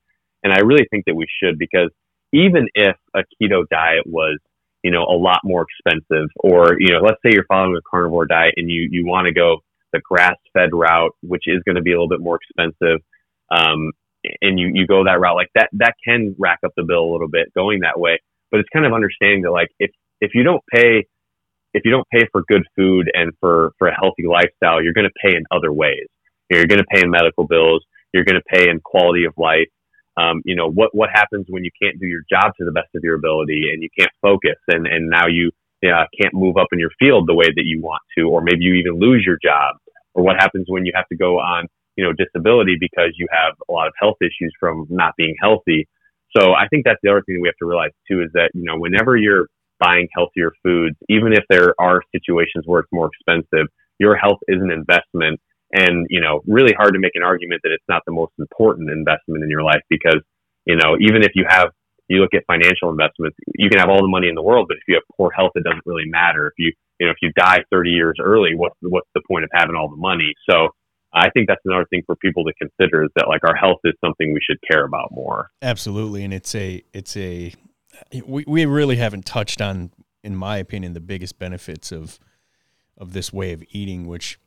And 0.44 0.54
I 0.54 0.60
really 0.60 0.88
think 0.92 1.06
that 1.06 1.16
we 1.16 1.28
should 1.42 1.58
because 1.60 1.90
even 2.34 2.68
if 2.76 2.96
a 3.16 3.22
keto 3.42 3.64
diet 3.70 4.04
was, 4.06 4.40
you 4.88 4.94
know, 4.94 5.04
a 5.04 5.20
lot 5.20 5.40
more 5.44 5.66
expensive 5.68 6.30
or, 6.40 6.78
you 6.80 6.94
know, 6.94 7.00
let's 7.04 7.18
say 7.22 7.30
you're 7.34 7.44
following 7.50 7.76
a 7.76 7.84
carnivore 7.92 8.26
diet 8.26 8.54
and 8.56 8.72
you, 8.72 8.88
you 8.90 9.06
want 9.06 9.26
to 9.26 9.34
go 9.34 9.58
the 9.92 10.00
grass 10.00 10.38
fed 10.54 10.70
route, 10.72 11.12
which 11.22 11.44
is 11.46 11.62
going 11.66 11.76
to 11.76 11.82
be 11.82 11.92
a 11.92 11.96
little 11.96 12.08
bit 12.08 12.22
more 12.22 12.40
expensive. 12.42 13.02
Um, 13.52 13.92
and 14.40 14.58
you, 14.58 14.72
you 14.74 14.88
go 14.88 15.04
that 15.04 15.20
route 15.20 15.36
like 15.36 15.50
that, 15.56 15.68
that 15.74 15.96
can 16.08 16.38
rack 16.40 16.60
up 16.66 16.72
the 16.78 16.86
bill 16.88 17.04
a 17.04 17.12
little 17.12 17.28
bit 17.28 17.54
going 17.54 17.82
that 17.82 18.00
way. 18.00 18.22
But 18.50 18.62
it's 18.62 18.70
kind 18.72 18.86
of 18.86 18.94
understanding 18.94 19.42
that 19.42 19.52
like 19.52 19.68
if, 19.78 19.92
if 20.22 20.32
you 20.34 20.44
don't 20.44 20.64
pay, 20.74 21.06
if 21.74 21.84
you 21.84 21.92
don't 21.92 22.08
pay 22.10 22.26
for 22.32 22.46
good 22.48 22.64
food 22.78 23.12
and 23.14 23.34
for, 23.42 23.74
for 23.80 23.90
a 23.90 23.94
healthy 23.94 24.24
lifestyle, 24.26 24.82
you're 24.82 24.94
going 24.94 25.10
to 25.10 25.20
pay 25.22 25.36
in 25.36 25.44
other 25.52 25.74
ways. 25.74 26.08
You're 26.50 26.66
going 26.66 26.80
to 26.80 26.88
pay 26.90 27.02
in 27.02 27.12
medical 27.12 27.46
bills. 27.46 27.84
You're 28.14 28.24
going 28.24 28.40
to 28.40 28.58
pay 28.58 28.70
in 28.70 28.80
quality 28.80 29.26
of 29.26 29.34
life. 29.36 29.68
Um, 30.18 30.42
you 30.46 30.56
know 30.56 30.70
what 30.70 30.90
what 30.94 31.10
happens 31.14 31.46
when 31.50 31.64
you 31.64 31.72
can't 31.82 32.00
do 32.00 32.08
your 32.08 32.24
job 32.30 32.54
to 32.58 32.66
the 32.66 32.72
best 32.72 32.90
of 32.96 33.04
your 33.04 33.16
ability 33.16 33.70
and 33.72 33.84
you 33.84 33.90
can't 33.98 34.12
focus 34.22 34.58
and 34.68 34.88
and 34.88 35.10
now 35.10 35.28
you 35.28 35.52
uh, 35.86 36.06
can't 36.20 36.34
move 36.34 36.58
up 36.58 36.68
in 36.72 36.80
your 36.80 36.90
field 36.98 37.28
the 37.28 37.36
way 37.36 37.46
that 37.46 37.66
you 37.66 37.80
want 37.82 38.02
to, 38.18 38.24
or 38.24 38.42
maybe 38.42 38.64
you 38.64 38.74
even 38.74 39.00
lose 39.00 39.24
your 39.26 39.38
job, 39.44 39.76
or 40.16 40.24
what 40.24 40.36
happens 40.38 40.66
when 40.68 40.86
you 40.86 40.92
have 40.96 41.08
to 41.10 41.16
go 41.16 41.40
on 41.40 41.68
you 41.96 42.04
know 42.04 42.14
disability 42.14 42.78
because 42.80 43.12
you 43.18 43.28
have 43.32 43.54
a 43.70 43.72
lot 43.72 43.88
of 43.88 43.94
health 44.00 44.18
issues 44.22 44.54
from 44.60 44.86
not 44.90 45.14
being 45.18 45.36
healthy. 45.42 45.88
So 46.36 46.54
I 46.54 46.68
think 46.68 46.86
that's 46.86 47.00
the 47.04 47.10
other 47.12 47.24
thing 47.26 47.40
we 47.42 47.48
have 47.48 47.58
to 47.60 47.66
realize 47.66 47.92
too 48.10 48.22
is 48.22 48.30
that 48.34 48.52
you 48.54 48.64
know 48.64 48.78
whenever 48.78 49.18
you're 49.18 49.48
buying 49.80 50.08
healthier 50.16 50.52
foods, 50.64 50.96
even 51.10 51.34
if 51.34 51.44
there 51.50 51.76
are 51.80 52.02
situations 52.12 52.64
where 52.66 52.80
it's 52.82 52.92
more 52.92 53.10
expensive, 53.14 53.68
your 54.00 54.16
health 54.16 54.40
is 54.48 54.62
an 54.62 54.72
investment 54.72 55.40
and 55.74 56.08
you 56.10 56.22
know 56.22 56.42
really 56.48 56.74
hard 56.74 56.94
to 56.94 57.00
make 57.00 57.16
an 57.16 57.24
argument 57.24 57.62
that 57.64 57.72
it's 57.72 57.84
not 57.90 58.04
the 58.06 58.12
most 58.12 58.32
important 58.40 58.90
investment 58.90 59.44
in 59.44 59.50
your 59.50 59.64
life 59.64 59.82
because 59.90 60.22
you 60.66 60.76
know 60.76 60.96
even 61.00 61.24
if 61.24 61.32
you 61.36 61.46
have 61.48 61.70
you 62.08 62.22
look 62.22 62.34
at 62.34 62.44
financial 62.48 62.90
investments 62.90 63.36
you 63.56 63.70
can 63.70 63.80
have 63.80 63.90
all 63.90 64.02
the 64.02 64.08
money 64.08 64.28
in 64.28 64.36
the 64.36 64.42
world 64.42 64.66
but 64.68 64.78
if 64.78 64.84
you 64.88 64.96
have 64.96 65.04
poor 65.16 65.32
health 65.32 65.52
it 65.56 65.64
doesn't 65.64 65.84
really 65.86 66.08
matter. 66.08 66.48
If 66.48 66.54
you 66.58 66.72
you 67.00 67.08
know 67.08 67.12
if 67.12 67.18
you 67.22 67.32
die 67.38 67.64
30 67.72 67.90
years 67.92 68.16
early 68.22 68.56
what's 68.56 68.76
what's 68.82 69.10
the 69.14 69.22
point 69.28 69.44
of 69.44 69.50
having 69.54 69.76
all 69.76 69.90
the 69.90 69.98
money? 69.98 70.34
So 70.50 70.70
I 71.14 71.30
think 71.32 71.48
that's 71.48 71.62
another 71.66 71.86
thing 71.90 72.04
for 72.06 72.16
people 72.16 72.44
to 72.46 72.54
consider 72.54 73.04
is 73.04 73.10
that 73.16 73.28
like 73.28 73.42
our 73.44 73.56
health 73.56 73.80
is 73.84 73.94
something 74.04 74.34
we 74.34 74.42
should 74.48 74.60
care 74.70 74.86
about 74.86 75.10
more. 75.12 75.50
Absolutely, 75.62 76.24
and 76.24 76.34
it's 76.34 76.54
a 76.54 76.84
it's 76.94 77.16
a 77.18 77.54
we 78.26 78.44
we 78.48 78.66
really 78.66 78.98
haven't 78.98 79.26
touched 79.26 79.62
on, 79.62 79.92
in 80.24 80.36
my 80.36 80.58
opinion, 80.58 80.94
the 80.94 81.00
biggest 81.00 81.40
benefits 81.40 81.92
of 81.92 82.20
of 82.98 83.14
this 83.14 83.32
way 83.32 83.54
of 83.54 83.64
eating, 83.70 84.06
which 84.06 84.40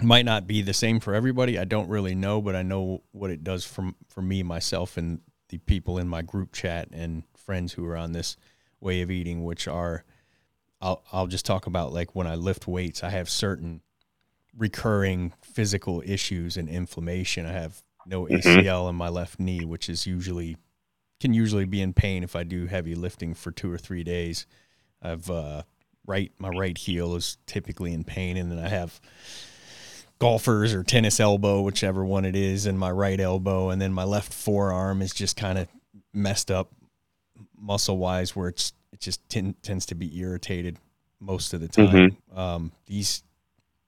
might 0.00 0.24
not 0.24 0.46
be 0.46 0.62
the 0.62 0.74
same 0.74 1.00
for 1.00 1.14
everybody. 1.14 1.58
I 1.58 1.64
don't 1.64 1.88
really 1.88 2.14
know, 2.14 2.40
but 2.40 2.56
I 2.56 2.62
know 2.62 3.02
what 3.12 3.30
it 3.30 3.44
does 3.44 3.64
for 3.64 3.92
for 4.08 4.22
me, 4.22 4.42
myself, 4.42 4.96
and 4.96 5.20
the 5.48 5.58
people 5.58 5.98
in 5.98 6.08
my 6.08 6.22
group 6.22 6.52
chat 6.52 6.88
and 6.92 7.24
friends 7.36 7.72
who 7.72 7.84
are 7.86 7.96
on 7.96 8.12
this 8.12 8.36
way 8.80 9.02
of 9.02 9.10
eating, 9.10 9.44
which 9.44 9.68
are 9.68 10.04
I'll 10.80 11.04
I'll 11.12 11.26
just 11.26 11.46
talk 11.46 11.66
about 11.66 11.92
like 11.92 12.14
when 12.14 12.26
I 12.26 12.34
lift 12.34 12.66
weights, 12.66 13.04
I 13.04 13.10
have 13.10 13.28
certain 13.28 13.82
recurring 14.56 15.32
physical 15.42 16.02
issues 16.04 16.56
and 16.56 16.68
inflammation. 16.68 17.46
I 17.46 17.52
have 17.52 17.82
no 18.06 18.26
ACL 18.26 18.42
mm-hmm. 18.42 18.88
in 18.90 18.94
my 18.96 19.08
left 19.08 19.38
knee, 19.38 19.64
which 19.64 19.88
is 19.88 20.06
usually 20.06 20.56
can 21.20 21.32
usually 21.32 21.64
be 21.64 21.80
in 21.80 21.92
pain 21.92 22.24
if 22.24 22.34
I 22.34 22.42
do 22.42 22.66
heavy 22.66 22.96
lifting 22.96 23.32
for 23.34 23.52
two 23.52 23.72
or 23.72 23.78
three 23.78 24.02
days. 24.02 24.46
I've 25.00 25.30
uh, 25.30 25.62
right 26.06 26.32
my 26.38 26.48
right 26.48 26.76
heel 26.76 27.14
is 27.14 27.38
typically 27.46 27.92
in 27.92 28.04
pain, 28.04 28.36
and 28.36 28.50
then 28.50 28.58
I 28.58 28.68
have 28.68 29.00
golfers 30.22 30.72
or 30.72 30.84
tennis 30.84 31.18
elbow, 31.18 31.62
whichever 31.62 32.04
one 32.04 32.24
it 32.24 32.36
is, 32.36 32.66
and 32.66 32.78
my 32.78 32.92
right 32.92 33.18
elbow, 33.18 33.70
and 33.70 33.82
then 33.82 33.92
my 33.92 34.04
left 34.04 34.32
forearm 34.32 35.02
is 35.02 35.12
just 35.12 35.36
kind 35.36 35.58
of 35.58 35.66
messed 36.14 36.48
up 36.48 36.70
muscle 37.58 37.98
wise, 37.98 38.36
where 38.36 38.48
it's 38.48 38.72
it 38.92 39.00
just 39.00 39.20
tends 39.28 39.86
to 39.86 39.96
be 39.96 40.16
irritated 40.16 40.78
most 41.18 41.52
of 41.54 41.60
the 41.60 41.66
time. 41.66 41.88
Mm-hmm. 41.88 42.38
Um, 42.38 42.70
these 42.86 43.24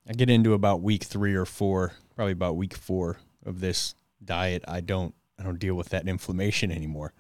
I 0.08 0.12
get 0.14 0.28
into 0.28 0.54
about 0.54 0.82
week 0.82 1.04
three 1.04 1.36
or 1.36 1.44
four, 1.44 1.92
probably 2.16 2.32
about 2.32 2.56
week 2.56 2.74
four 2.74 3.18
of 3.46 3.60
this 3.60 3.94
diet. 4.24 4.64
I 4.66 4.80
don't 4.80 5.14
I 5.38 5.44
don't 5.44 5.60
deal 5.60 5.76
with 5.76 5.90
that 5.90 6.08
inflammation 6.08 6.72
anymore. 6.72 7.12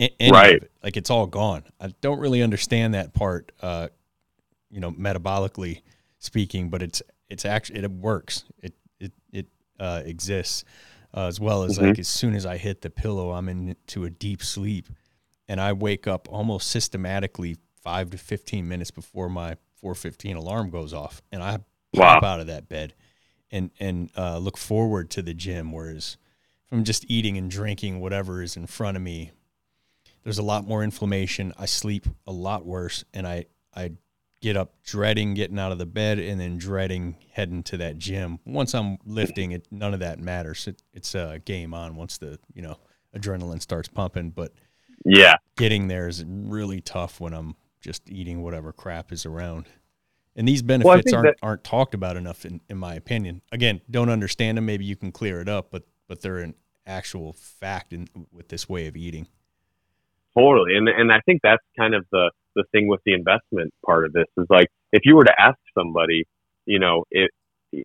right, 0.00 0.54
it. 0.54 0.70
like 0.82 0.96
it's 0.96 1.10
all 1.10 1.26
gone. 1.26 1.64
I 1.78 1.88
don't 2.00 2.18
really 2.18 2.40
understand 2.40 2.94
that 2.94 3.12
part. 3.12 3.52
Uh, 3.60 3.88
you 4.70 4.80
know, 4.80 4.90
metabolically 4.90 5.82
speaking, 6.18 6.70
but 6.70 6.82
it's 6.82 7.02
it's 7.28 7.44
actually 7.44 7.80
it 7.80 7.90
works. 7.90 8.44
It 8.58 8.74
it 9.00 9.12
it 9.32 9.46
uh, 9.78 10.02
exists 10.04 10.64
uh, 11.14 11.26
as 11.26 11.40
well 11.40 11.62
as 11.62 11.78
mm-hmm. 11.78 11.88
like 11.88 11.98
as 11.98 12.08
soon 12.08 12.34
as 12.34 12.44
I 12.44 12.56
hit 12.56 12.82
the 12.82 12.90
pillow, 12.90 13.32
I'm 13.32 13.48
into 13.48 14.04
a 14.04 14.10
deep 14.10 14.42
sleep, 14.42 14.88
and 15.48 15.60
I 15.60 15.72
wake 15.72 16.06
up 16.06 16.28
almost 16.30 16.70
systematically 16.70 17.56
five 17.82 18.10
to 18.10 18.18
fifteen 18.18 18.68
minutes 18.68 18.90
before 18.90 19.28
my 19.28 19.56
four 19.76 19.94
fifteen 19.94 20.36
alarm 20.36 20.70
goes 20.70 20.92
off, 20.92 21.22
and 21.30 21.42
I 21.42 21.58
pop 21.94 22.22
wow. 22.22 22.28
out 22.28 22.40
of 22.40 22.48
that 22.48 22.68
bed 22.68 22.94
and 23.50 23.70
and 23.78 24.10
uh, 24.16 24.38
look 24.38 24.58
forward 24.58 25.10
to 25.10 25.22
the 25.22 25.34
gym. 25.34 25.70
Whereas 25.70 26.16
if 26.66 26.72
I'm 26.72 26.84
just 26.84 27.04
eating 27.08 27.38
and 27.38 27.50
drinking 27.50 28.00
whatever 28.00 28.42
is 28.42 28.56
in 28.56 28.66
front 28.66 28.96
of 28.96 29.02
me, 29.02 29.30
there's 30.24 30.38
a 30.38 30.42
lot 30.42 30.66
more 30.66 30.82
inflammation. 30.82 31.52
I 31.56 31.66
sleep 31.66 32.08
a 32.26 32.32
lot 32.32 32.66
worse, 32.66 33.04
and 33.14 33.26
I 33.26 33.46
I 33.74 33.92
get 34.44 34.58
up 34.58 34.74
dreading 34.84 35.32
getting 35.32 35.58
out 35.58 35.72
of 35.72 35.78
the 35.78 35.86
bed 35.86 36.18
and 36.18 36.38
then 36.38 36.58
dreading 36.58 37.16
heading 37.32 37.62
to 37.62 37.78
that 37.78 37.96
gym. 37.96 38.38
Once 38.44 38.74
I'm 38.74 38.98
lifting, 39.06 39.52
it 39.52 39.66
none 39.70 39.94
of 39.94 40.00
that 40.00 40.20
matters. 40.20 40.66
It, 40.66 40.82
it's 40.92 41.14
a 41.14 41.40
game 41.42 41.72
on 41.72 41.96
once 41.96 42.18
the 42.18 42.38
you 42.52 42.60
know 42.60 42.76
adrenaline 43.16 43.62
starts 43.62 43.88
pumping. 43.88 44.32
But 44.32 44.52
yeah, 45.02 45.36
getting 45.56 45.88
there 45.88 46.08
is 46.08 46.22
really 46.28 46.82
tough 46.82 47.22
when 47.22 47.32
I'm 47.32 47.56
just 47.80 48.02
eating 48.10 48.42
whatever 48.42 48.70
crap 48.70 49.12
is 49.12 49.24
around. 49.24 49.64
And 50.36 50.46
these 50.46 50.60
benefits 50.60 51.06
well, 51.06 51.16
aren't 51.16 51.38
that, 51.40 51.46
aren't 51.46 51.64
talked 51.64 51.94
about 51.94 52.18
enough, 52.18 52.44
in, 52.44 52.60
in 52.68 52.76
my 52.76 52.96
opinion. 52.96 53.40
Again, 53.50 53.80
don't 53.90 54.10
understand 54.10 54.58
them. 54.58 54.66
Maybe 54.66 54.84
you 54.84 54.96
can 54.96 55.10
clear 55.10 55.40
it 55.40 55.48
up, 55.48 55.68
but 55.70 55.84
but 56.06 56.20
they're 56.20 56.38
an 56.38 56.54
actual 56.86 57.32
fact 57.32 57.94
in 57.94 58.08
with 58.30 58.48
this 58.48 58.68
way 58.68 58.88
of 58.88 58.94
eating. 58.94 59.26
Totally, 60.36 60.76
and 60.76 60.86
and 60.86 61.10
I 61.10 61.20
think 61.24 61.40
that's 61.42 61.64
kind 61.78 61.94
of 61.94 62.04
the 62.12 62.30
the 62.54 62.64
thing 62.72 62.88
with 62.88 63.00
the 63.04 63.14
investment 63.14 63.72
part 63.84 64.04
of 64.04 64.12
this 64.12 64.26
is 64.36 64.46
like 64.50 64.68
if 64.92 65.02
you 65.04 65.16
were 65.16 65.24
to 65.24 65.34
ask 65.38 65.58
somebody, 65.76 66.24
you 66.66 66.78
know, 66.78 67.04
it, 67.10 67.30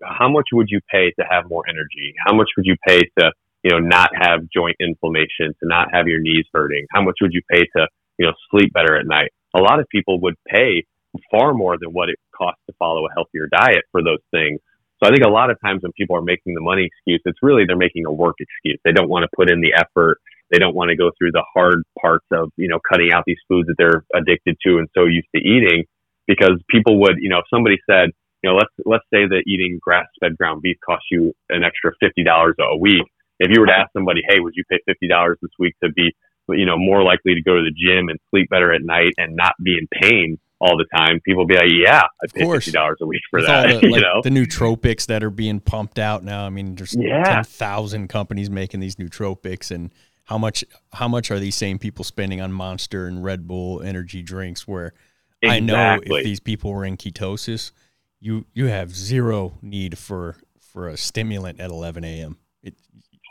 how 0.04 0.30
much 0.30 0.46
would 0.54 0.68
you 0.70 0.80
pay 0.92 1.12
to 1.20 1.26
have 1.30 1.50
more 1.50 1.64
energy? 1.68 2.14
How 2.26 2.34
much 2.36 2.48
would 2.58 2.66
you 2.66 2.76
pay 2.88 3.02
to, 3.18 3.32
you 3.64 3.72
know, 3.72 3.80
not 3.80 4.12
have 4.16 4.42
joint 4.54 4.76
inflammation, 4.80 5.54
to 5.60 5.64
not 5.64 5.88
have 5.94 6.08
your 6.08 6.20
knees 6.22 6.46
hurting? 6.54 6.86
How 6.92 7.02
much 7.02 7.16
would 7.22 7.32
you 7.34 7.42
pay 7.52 7.62
to, 7.62 7.88
you 8.18 8.28
know, 8.28 8.34
sleep 8.52 8.72
better 8.74 8.98
at 8.98 9.08
night? 9.08 9.32
A 9.56 9.60
lot 9.60 9.80
of 9.80 9.88
people 9.92 10.22
would 10.22 10.36
pay 10.48 10.86
far 11.32 11.54
more 11.54 11.78
than 11.80 11.90
what 11.92 12.10
it 12.10 12.18
costs 12.36 12.62
to 12.68 12.76
follow 12.78 13.06
a 13.06 13.14
healthier 13.16 13.48
diet 13.52 13.84
for 13.92 14.04
those 14.04 14.22
things. 14.32 14.60
So 15.02 15.10
I 15.10 15.12
think 15.12 15.24
a 15.26 15.30
lot 15.30 15.50
of 15.50 15.58
times 15.64 15.82
when 15.82 15.94
people 15.94 16.16
are 16.18 16.22
making 16.22 16.54
the 16.54 16.62
money 16.62 16.86
excuse, 16.86 17.22
it's 17.26 17.40
really 17.42 17.64
they're 17.66 17.78
making 17.78 18.06
a 18.06 18.12
work 18.12 18.36
excuse. 18.40 18.80
They 18.84 18.92
don't 18.92 19.10
want 19.10 19.24
to 19.24 19.30
put 19.36 19.50
in 19.50 19.62
the 19.62 19.74
effort 19.74 20.20
they 20.52 20.58
don't 20.58 20.76
want 20.76 20.90
to 20.90 20.96
go 20.96 21.12
through 21.18 21.32
the 21.32 21.44
hard 21.54 21.84
parts 22.00 22.26
of, 22.32 22.52
you 22.58 22.68
know, 22.68 22.80
cutting 22.90 23.12
out 23.14 23.24
these 23.26 23.40
foods 23.48 23.68
that 23.68 23.76
they're 23.78 24.06
addicted 24.16 24.58
to 24.66 24.78
and 24.78 24.88
so 24.96 25.06
used 25.06 25.28
to 25.36 25.42
eating 25.42 25.86
because 26.28 26.62
people 26.70 27.00
would, 27.02 27.18
you 27.20 27.30
know, 27.30 27.40
if 27.40 27.46
somebody 27.54 27.78
said, 27.90 28.10
you 28.44 28.50
know, 28.50 28.56
let's, 28.56 28.72
let's 28.86 29.06
say 29.14 29.28
that 29.28 29.44
eating 29.48 29.80
grass 29.82 30.06
fed 30.20 30.38
ground 30.38 30.62
beef 30.62 30.78
costs 30.86 31.08
you 31.12 31.34
an 31.50 31.64
extra 31.64 31.92
$50 32.02 32.54
a 32.60 32.78
week. 32.78 33.04
If 33.40 33.52
you 33.54 33.62
were 33.62 33.68
to 33.68 33.74
ask 33.74 33.92
somebody, 33.94 34.22
Hey, 34.28 34.40
would 34.40 34.54
you 34.56 34.64
pay 34.70 34.80
$50 34.90 35.36
this 35.42 35.52
week 35.60 35.76
to 35.84 35.92
be, 35.92 36.14
you 36.50 36.66
know, 36.66 36.78
more 36.78 37.04
likely 37.04 37.36
to 37.36 37.42
go 37.42 37.56
to 37.56 37.62
the 37.62 37.72
gym 37.72 38.10
and 38.10 38.20
sleep 38.32 38.50
better 38.50 38.74
at 38.74 38.82
night 38.82 39.14
and 39.18 39.36
not 39.36 39.54
be 39.64 39.78
in 39.78 39.88
pain? 40.02 40.38
all 40.62 40.78
the 40.78 40.86
time, 40.96 41.22
people 41.24 41.44
would 41.46 41.48
be 41.48 41.56
like, 41.56 41.72
"Yeah, 41.72 42.02
I 42.22 42.28
pay 42.34 42.46
fifty 42.52 42.72
dollars 42.72 42.98
a 43.02 43.06
week 43.06 43.22
for 43.30 43.40
With 43.40 43.48
that." 43.48 43.68
The, 43.68 43.74
you 43.88 43.92
like 43.92 44.02
know, 44.02 44.22
the 44.22 44.30
nootropics 44.30 45.06
that 45.08 45.24
are 45.24 45.30
being 45.30 45.60
pumped 45.60 45.98
out 45.98 46.24
now. 46.24 46.46
I 46.46 46.50
mean, 46.50 46.76
there's 46.76 46.96
yeah. 46.96 47.24
ten 47.24 47.44
thousand 47.44 48.10
companies 48.10 48.50
making 48.50 48.80
these 48.82 48.98
nootropics, 48.98 49.72
and 49.72 49.94
how 50.30 50.38
much 50.38 50.64
how 50.94 51.08
much 51.08 51.32
are 51.32 51.40
these 51.40 51.56
same 51.56 51.80
people 51.80 52.06
spending 52.06 52.40
on 52.40 52.52
Monster 52.52 53.08
and 53.08 53.24
Red 53.24 53.48
Bull 53.48 53.82
energy 53.82 54.22
drinks? 54.22 54.68
Where 54.68 54.94
exactly. 55.42 55.58
I 55.58 55.60
know 55.60 56.00
if 56.04 56.24
these 56.24 56.40
people 56.40 56.72
were 56.72 56.86
in 56.86 56.98
ketosis, 56.98 57.72
you 58.20 58.46
you 58.54 58.68
have 58.68 58.96
zero 58.96 59.58
need 59.64 59.98
for 59.98 60.36
for 60.60 60.88
a 60.88 60.98
stimulant 60.98 61.60
at 61.60 61.72
11 61.72 62.04
a.m. 62.04 62.38
It 62.62 62.76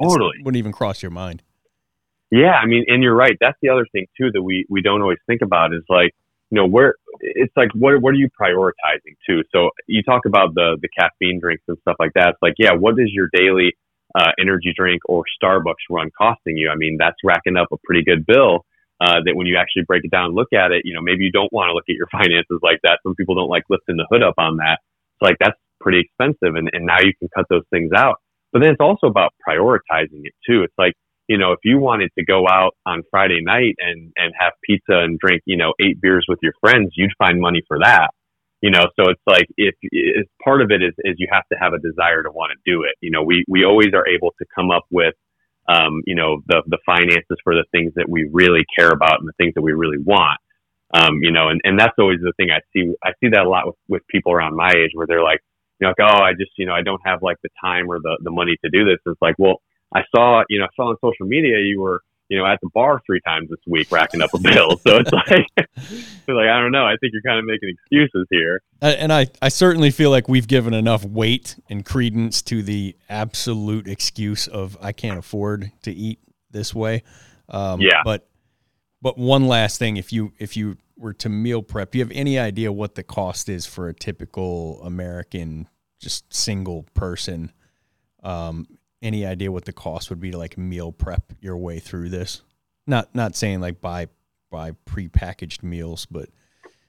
totally 0.02 0.38
wouldn't 0.38 0.56
even 0.56 0.72
cross 0.72 1.00
your 1.00 1.12
mind. 1.12 1.44
Yeah, 2.32 2.54
I 2.54 2.66
mean, 2.66 2.84
and 2.88 3.00
you're 3.00 3.14
right. 3.14 3.36
That's 3.40 3.56
the 3.62 3.68
other 3.68 3.86
thing 3.92 4.06
too 4.20 4.32
that 4.32 4.42
we 4.42 4.66
we 4.68 4.82
don't 4.82 5.00
always 5.00 5.18
think 5.28 5.40
about 5.40 5.72
is 5.72 5.84
like 5.88 6.10
you 6.50 6.56
know 6.56 6.66
where 6.66 6.96
it's 7.20 7.56
like 7.56 7.70
what 7.74 8.02
what 8.02 8.10
are 8.10 8.18
you 8.18 8.28
prioritizing 8.28 9.14
too? 9.24 9.44
So 9.52 9.70
you 9.86 10.02
talk 10.02 10.22
about 10.26 10.56
the 10.56 10.76
the 10.82 10.88
caffeine 10.98 11.38
drinks 11.38 11.62
and 11.68 11.78
stuff 11.82 11.94
like 12.00 12.14
that. 12.16 12.30
It's 12.30 12.42
like 12.42 12.54
yeah, 12.58 12.72
what 12.72 12.94
is 12.94 13.10
your 13.12 13.28
daily 13.32 13.76
uh, 14.14 14.32
energy 14.40 14.72
drink 14.76 15.02
or 15.06 15.24
Starbucks 15.42 15.86
run 15.90 16.10
costing 16.16 16.56
you. 16.56 16.70
I 16.70 16.76
mean, 16.76 16.96
that's 16.98 17.16
racking 17.24 17.56
up 17.56 17.68
a 17.72 17.76
pretty 17.84 18.04
good 18.04 18.26
bill. 18.26 18.64
Uh, 19.00 19.22
that 19.24 19.36
when 19.36 19.46
you 19.46 19.56
actually 19.56 19.84
break 19.86 20.04
it 20.04 20.10
down 20.10 20.26
and 20.26 20.34
look 20.34 20.52
at 20.52 20.72
it, 20.72 20.82
you 20.84 20.92
know, 20.92 21.00
maybe 21.00 21.22
you 21.22 21.30
don't 21.30 21.52
want 21.52 21.68
to 21.68 21.72
look 21.72 21.84
at 21.88 21.94
your 21.94 22.08
finances 22.12 22.58
like 22.62 22.80
that. 22.82 22.98
Some 23.04 23.14
people 23.14 23.36
don't 23.36 23.48
like 23.48 23.62
lifting 23.70 23.96
the 23.96 24.06
hood 24.10 24.24
up 24.24 24.34
on 24.38 24.56
that. 24.56 24.80
It's 25.14 25.22
like 25.22 25.36
that's 25.38 25.56
pretty 25.80 26.00
expensive 26.00 26.56
and, 26.56 26.68
and 26.72 26.84
now 26.84 26.98
you 26.98 27.12
can 27.18 27.28
cut 27.34 27.46
those 27.48 27.62
things 27.70 27.92
out. 27.94 28.16
But 28.52 28.62
then 28.62 28.72
it's 28.72 28.80
also 28.80 29.06
about 29.06 29.34
prioritizing 29.46 30.24
it 30.24 30.34
too. 30.44 30.62
It's 30.64 30.74
like, 30.78 30.94
you 31.28 31.38
know, 31.38 31.52
if 31.52 31.60
you 31.62 31.78
wanted 31.78 32.10
to 32.18 32.24
go 32.24 32.48
out 32.48 32.72
on 32.86 33.02
Friday 33.10 33.40
night 33.40 33.76
and, 33.78 34.10
and 34.16 34.32
have 34.38 34.54
pizza 34.64 34.98
and 34.98 35.18
drink, 35.18 35.42
you 35.44 35.56
know, 35.56 35.74
eight 35.80 36.00
beers 36.00 36.24
with 36.26 36.38
your 36.42 36.54
friends, 36.60 36.92
you'd 36.96 37.12
find 37.18 37.40
money 37.40 37.62
for 37.68 37.78
that. 37.80 38.08
You 38.60 38.70
know, 38.70 38.88
so 38.98 39.08
it's 39.08 39.22
like 39.24 39.46
if 39.56 39.74
it's 39.82 40.30
part 40.42 40.62
of 40.62 40.72
it 40.72 40.82
is, 40.82 40.92
is 41.04 41.14
you 41.18 41.28
have 41.30 41.44
to 41.52 41.58
have 41.60 41.74
a 41.74 41.78
desire 41.78 42.24
to 42.24 42.30
want 42.32 42.50
to 42.50 42.58
do 42.70 42.82
it. 42.82 42.96
You 43.00 43.12
know, 43.12 43.22
we, 43.22 43.44
we 43.46 43.64
always 43.64 43.90
are 43.94 44.06
able 44.08 44.32
to 44.38 44.44
come 44.52 44.72
up 44.72 44.84
with, 44.90 45.14
um, 45.68 46.02
you 46.06 46.16
know, 46.16 46.42
the, 46.48 46.62
the 46.66 46.78
finances 46.84 47.38
for 47.44 47.54
the 47.54 47.64
things 47.70 47.92
that 47.94 48.08
we 48.08 48.28
really 48.32 48.64
care 48.76 48.90
about 48.90 49.20
and 49.20 49.28
the 49.28 49.32
things 49.38 49.54
that 49.54 49.62
we 49.62 49.72
really 49.72 50.02
want. 50.02 50.40
Um, 50.92 51.20
you 51.22 51.30
know, 51.30 51.48
and, 51.50 51.60
and 51.62 51.78
that's 51.78 51.94
always 52.00 52.18
the 52.20 52.32
thing 52.36 52.48
I 52.50 52.60
see. 52.72 52.92
I 53.04 53.10
see 53.22 53.30
that 53.30 53.46
a 53.46 53.48
lot 53.48 53.66
with, 53.66 53.76
with 53.88 54.02
people 54.08 54.32
around 54.32 54.56
my 54.56 54.70
age 54.70 54.90
where 54.94 55.06
they're 55.06 55.22
like, 55.22 55.40
you 55.78 55.86
know, 55.86 55.94
like, 55.96 56.10
oh, 56.10 56.22
I 56.24 56.32
just, 56.32 56.50
you 56.56 56.66
know, 56.66 56.74
I 56.74 56.82
don't 56.82 57.00
have 57.04 57.22
like 57.22 57.36
the 57.44 57.50
time 57.62 57.88
or 57.88 58.00
the, 58.00 58.18
the 58.24 58.32
money 58.32 58.56
to 58.64 58.70
do 58.70 58.84
this. 58.84 58.98
It's 59.06 59.22
like, 59.22 59.36
well, 59.38 59.60
I 59.94 60.00
saw, 60.12 60.42
you 60.48 60.58
know, 60.58 60.64
I 60.64 60.68
saw 60.74 60.88
on 60.88 60.96
social 60.96 61.26
media 61.26 61.58
you 61.60 61.80
were, 61.80 62.02
you 62.28 62.38
know, 62.38 62.46
at 62.46 62.58
the 62.62 62.68
bar 62.74 63.00
three 63.06 63.20
times 63.20 63.48
this 63.48 63.58
week 63.66 63.90
racking 63.90 64.20
up 64.20 64.32
a 64.34 64.38
bill. 64.38 64.76
So 64.78 64.98
it's 64.98 65.12
like, 65.30 65.46
it's 65.56 66.28
like, 66.28 66.48
I 66.48 66.60
don't 66.60 66.72
know. 66.72 66.84
I 66.84 66.96
think 67.00 67.12
you're 67.12 67.22
kind 67.22 67.38
of 67.38 67.44
making 67.46 67.70
excuses 67.70 68.26
here. 68.30 68.62
And 68.82 69.12
I, 69.12 69.28
I 69.40 69.48
certainly 69.48 69.90
feel 69.90 70.10
like 70.10 70.28
we've 70.28 70.46
given 70.46 70.74
enough 70.74 71.04
weight 71.04 71.56
and 71.70 71.84
credence 71.84 72.42
to 72.42 72.62
the 72.62 72.96
absolute 73.08 73.88
excuse 73.88 74.46
of 74.46 74.76
I 74.80 74.92
can't 74.92 75.18
afford 75.18 75.72
to 75.82 75.92
eat 75.92 76.20
this 76.50 76.74
way. 76.74 77.02
Um, 77.48 77.80
Yeah. 77.80 78.02
But, 78.04 78.28
but 79.00 79.16
one 79.16 79.46
last 79.46 79.78
thing, 79.78 79.96
if 79.96 80.12
you, 80.12 80.32
if 80.38 80.56
you 80.56 80.76
were 80.96 81.14
to 81.14 81.28
meal 81.28 81.62
prep, 81.62 81.92
do 81.92 81.98
you 81.98 82.04
have 82.04 82.12
any 82.12 82.38
idea 82.38 82.70
what 82.72 82.94
the 82.94 83.02
cost 83.02 83.48
is 83.48 83.64
for 83.64 83.88
a 83.88 83.94
typical 83.94 84.82
American, 84.82 85.68
just 85.98 86.32
single 86.34 86.84
person? 86.94 87.52
Um, 88.22 88.66
any 89.02 89.24
idea 89.24 89.52
what 89.52 89.64
the 89.64 89.72
cost 89.72 90.10
would 90.10 90.20
be 90.20 90.30
to 90.30 90.38
like 90.38 90.58
meal 90.58 90.92
prep 90.92 91.32
your 91.40 91.56
way 91.56 91.78
through 91.78 92.08
this? 92.08 92.42
Not 92.86 93.14
not 93.14 93.36
saying 93.36 93.60
like 93.60 93.80
buy 93.80 94.08
buy 94.50 94.72
prepackaged 94.86 95.62
meals, 95.62 96.06
but 96.06 96.30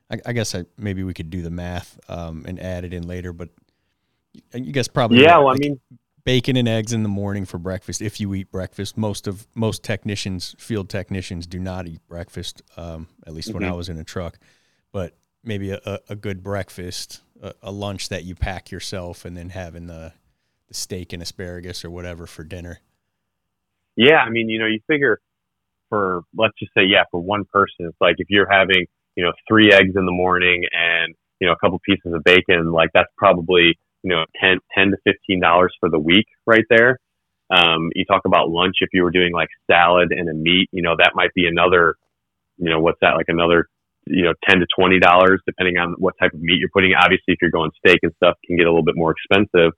I, 0.10 0.19
I 0.27 0.34
guess 0.34 0.56
I, 0.56 0.65
maybe 0.77 1.03
we 1.03 1.14
could 1.14 1.30
do 1.30 1.41
the 1.41 1.49
math 1.49 1.99
um, 2.10 2.45
and 2.48 2.60
add 2.60 2.84
it 2.86 2.94
in 2.94 3.07
later. 3.07 3.34
But 3.34 3.49
you 4.53 4.72
guys 4.72 4.88
probably 4.88 5.22
Yeah. 5.22 5.38
Well, 5.38 5.49
I 5.49 5.56
mean, 5.56 5.80
bacon 6.23 6.56
and 6.56 6.68
eggs 6.68 6.94
in 6.94 7.03
the 7.03 7.10
morning 7.10 7.45
for 7.45 7.57
breakfast 7.57 8.02
if 8.02 8.19
you 8.19 8.34
eat 8.34 8.52
breakfast. 8.52 8.98
Most 8.98 9.27
of 9.27 9.48
most 9.56 9.84
technicians, 9.84 10.56
field 10.57 10.90
technicians, 10.90 11.48
do 11.48 11.60
not 11.60 11.88
eat 11.88 11.99
breakfast. 12.07 12.61
Um, 12.77 13.07
at 13.27 13.34
least 13.34 13.53
when 13.53 13.64
I 13.64 13.69
Mhm. 13.69 13.77
was 13.77 13.90
in 13.90 13.98
a 13.98 14.03
truck, 14.03 14.40
but 14.91 15.18
maybe 15.44 15.72
a, 15.72 15.80
a, 15.86 15.99
a 16.10 16.15
good 16.15 16.44
breakfast, 16.44 17.22
a, 17.41 17.53
a 17.64 17.72
lunch 17.72 18.10
that 18.10 18.23
you 18.23 18.36
pack 18.36 18.72
yourself, 18.72 19.26
and 19.26 19.36
then 19.36 19.49
having 19.49 19.88
the 19.88 20.14
the 20.70 20.76
steak 20.76 21.12
and 21.12 21.22
asparagus 21.22 21.84
or 21.84 21.90
whatever 21.90 22.26
for 22.26 22.44
dinner. 22.44 22.80
Yeah, 23.96 24.20
I 24.20 24.30
mean, 24.30 24.48
you 24.48 24.60
know, 24.60 24.68
you 24.68 24.80
figure 24.88 25.20
for 25.90 26.22
let's 26.38 26.54
just 26.58 26.72
say, 26.74 26.84
yeah, 26.86 27.04
for 27.12 27.20
one 27.20 27.44
person, 27.52 27.88
it's 27.88 27.98
like 28.00 28.16
if 28.20 28.28
you're 28.30 28.50
having, 28.50 28.86
you 29.16 29.26
know, 29.26 29.34
three 29.50 29.74
eggs 29.74 29.96
in 29.96 30.06
the 30.06 30.12
morning 30.12 30.64
and 30.72 31.16
you 31.41 31.48
know 31.48 31.54
a 31.54 31.58
couple 31.58 31.80
pieces 31.84 32.14
of 32.14 32.24
bacon, 32.24 32.72
like 32.72 32.91
that's 32.94 33.12
probably 33.18 33.78
you 34.04 34.10
know 34.10 34.24
10, 34.41 34.60
10 34.78 34.91
to 34.91 34.98
fifteen 35.04 35.41
dollars 35.41 35.76
for 35.80 35.90
the 35.90 36.00
week 36.00 36.28
right 36.46 36.66
there. 36.70 37.00
Um, 37.50 37.90
you 37.96 38.06
talk 38.06 38.22
about 38.26 38.50
lunch 38.50 38.76
if 38.82 38.90
you 38.94 39.04
were 39.04 39.12
doing 39.12 39.34
like 39.34 39.50
salad 39.70 40.12
and 40.12 40.30
a 40.30 40.34
meat, 40.34 40.70
you 40.72 40.84
know, 40.84 40.96
that 40.98 41.14
might 41.16 41.34
be 41.34 41.48
another, 41.48 41.96
you 42.58 42.70
know, 42.70 42.80
what's 42.80 43.00
that 43.02 43.16
like 43.16 43.26
another, 43.28 43.68
you 44.06 44.24
know, 44.24 44.34
ten 44.48 44.60
to 44.60 44.68
twenty 44.78 45.00
dollars 45.00 45.41
depending 45.48 45.78
on 45.78 45.96
what 45.98 46.14
type 46.22 46.32
of 46.34 46.40
meat 46.40 46.60
you're 46.60 46.70
putting. 46.72 46.94
Obviously, 46.94 47.34
if 47.34 47.40
you're 47.41 47.50
going 47.50 47.72
steak 47.84 48.00
and 48.04 48.14
stuff, 48.18 48.36
can 48.46 48.56
get 48.56 48.68
a 48.68 48.70
little 48.70 48.86
bit 48.86 48.96
more 48.96 49.12
expensive. 49.12 49.74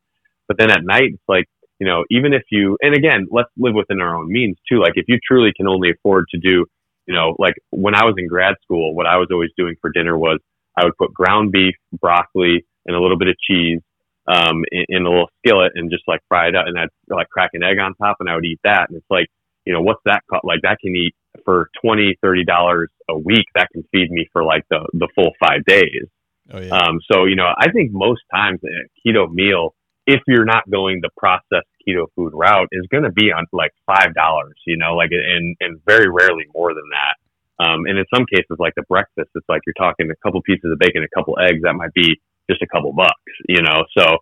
But 0.52 0.58
then 0.58 0.70
at 0.70 0.84
night, 0.84 1.12
it's 1.14 1.30
like 1.30 1.46
you 1.80 1.88
know, 1.88 2.04
even 2.12 2.34
if 2.34 2.44
you, 2.52 2.78
and 2.82 2.94
again, 2.94 3.26
let's 3.32 3.50
live 3.58 3.74
within 3.74 4.02
our 4.02 4.18
own 4.18 4.28
means 4.28 4.58
too. 4.70 4.82
Like 4.82 4.94
if 4.96 5.06
you 5.08 5.18
truly 5.26 5.54
can 5.56 5.66
only 5.66 5.92
afford 5.92 6.26
to 6.32 6.38
do, 6.38 6.66
you 7.08 7.16
know, 7.16 7.38
like 7.40 7.56
when 7.70 7.96
I 7.96 8.04
was 8.04 8.16
in 8.18 8.28
grad 8.28 8.56
school, 8.62 8.94
what 8.94 9.08
I 9.08 9.16
was 9.16 9.30
always 9.32 9.50
doing 9.56 9.76
for 9.80 9.90
dinner 9.90 10.18
was 10.18 10.40
I 10.78 10.84
would 10.84 10.98
put 10.98 11.14
ground 11.14 11.54
beef, 11.54 11.76
broccoli, 12.00 12.66
and 12.86 12.96
a 12.96 13.00
little 13.00 13.18
bit 13.18 13.30
of 13.30 13.36
cheese 13.40 13.80
um, 14.28 14.66
in, 14.72 14.86
in 14.90 15.06
a 15.06 15.10
little 15.10 15.30
skillet 15.40 15.72
and 15.76 15.90
just 15.90 16.04
like 16.06 16.20
fry 16.28 16.50
it 16.50 16.56
up, 16.56 16.66
and 16.68 16.78
I'd 16.78 16.90
like 17.08 17.30
crack 17.30 17.52
an 17.54 17.64
egg 17.64 17.80
on 17.80 17.96
top, 17.96 18.18
and 18.20 18.30
I 18.30 18.36
would 18.36 18.46
eat 18.46 18.60
that. 18.66 18.88
And 18.90 18.98
it's 18.98 19.10
like, 19.10 19.28
you 19.66 19.72
know, 19.72 19.82
what's 19.82 20.02
that 20.04 20.22
cost? 20.30 20.44
Like 20.44 20.60
that 20.64 20.78
can 20.82 20.94
eat 20.94 21.16
for 21.46 21.70
twenty, 21.82 22.18
thirty 22.22 22.44
dollars 22.44 22.92
a 23.10 23.18
week. 23.18 23.46
That 23.56 23.70
can 23.74 23.84
feed 23.92 24.12
me 24.12 24.28
for 24.34 24.44
like 24.44 24.66
the 24.70 24.86
the 24.94 25.08
full 25.16 25.32
five 25.40 25.64
days. 25.66 26.06
Oh 26.52 26.60
yeah, 26.60 26.76
Um, 26.76 27.00
so, 27.10 27.26
you 27.26 27.36
know, 27.36 27.48
I 27.58 27.72
think 27.72 27.92
most 27.94 28.22
times 28.34 28.60
a 28.64 29.08
keto 29.08 29.32
meal, 29.32 29.74
if 30.12 30.22
you're 30.28 30.46
not 30.46 30.70
going 30.70 31.00
the 31.02 31.10
processed 31.18 31.68
keto 31.88 32.06
food 32.16 32.34
route, 32.34 32.68
is 32.72 32.86
going 32.92 33.04
to 33.04 33.12
be 33.12 33.32
on 33.32 33.46
like 33.52 33.72
$5, 33.90 34.14
you 34.66 34.78
know, 34.78 34.96
like, 34.96 35.10
and, 35.12 35.56
and 35.60 35.80
very 35.86 36.08
rarely 36.10 36.46
more 36.54 36.74
than 36.74 36.84
that. 36.92 37.16
Um, 37.64 37.86
and 37.86 37.98
in 37.98 38.06
some 38.14 38.26
cases, 38.26 38.58
like 38.60 38.74
the 38.76 38.84
breakfast, 38.90 39.30
it's 39.36 39.46
like 39.50 39.62
you're 39.66 39.78
talking 39.78 40.10
a 40.10 40.16
couple 40.24 40.42
pieces 40.42 40.72
of 40.72 40.80
bacon, 40.80 41.04
a 41.04 41.16
couple 41.16 41.38
eggs, 41.40 41.62
that 41.64 41.74
might 41.74 41.94
be 41.94 42.20
just 42.50 42.62
a 42.62 42.68
couple 42.68 42.94
bucks, 42.94 43.34
you 43.48 43.62
know? 43.62 43.86
So, 43.98 44.18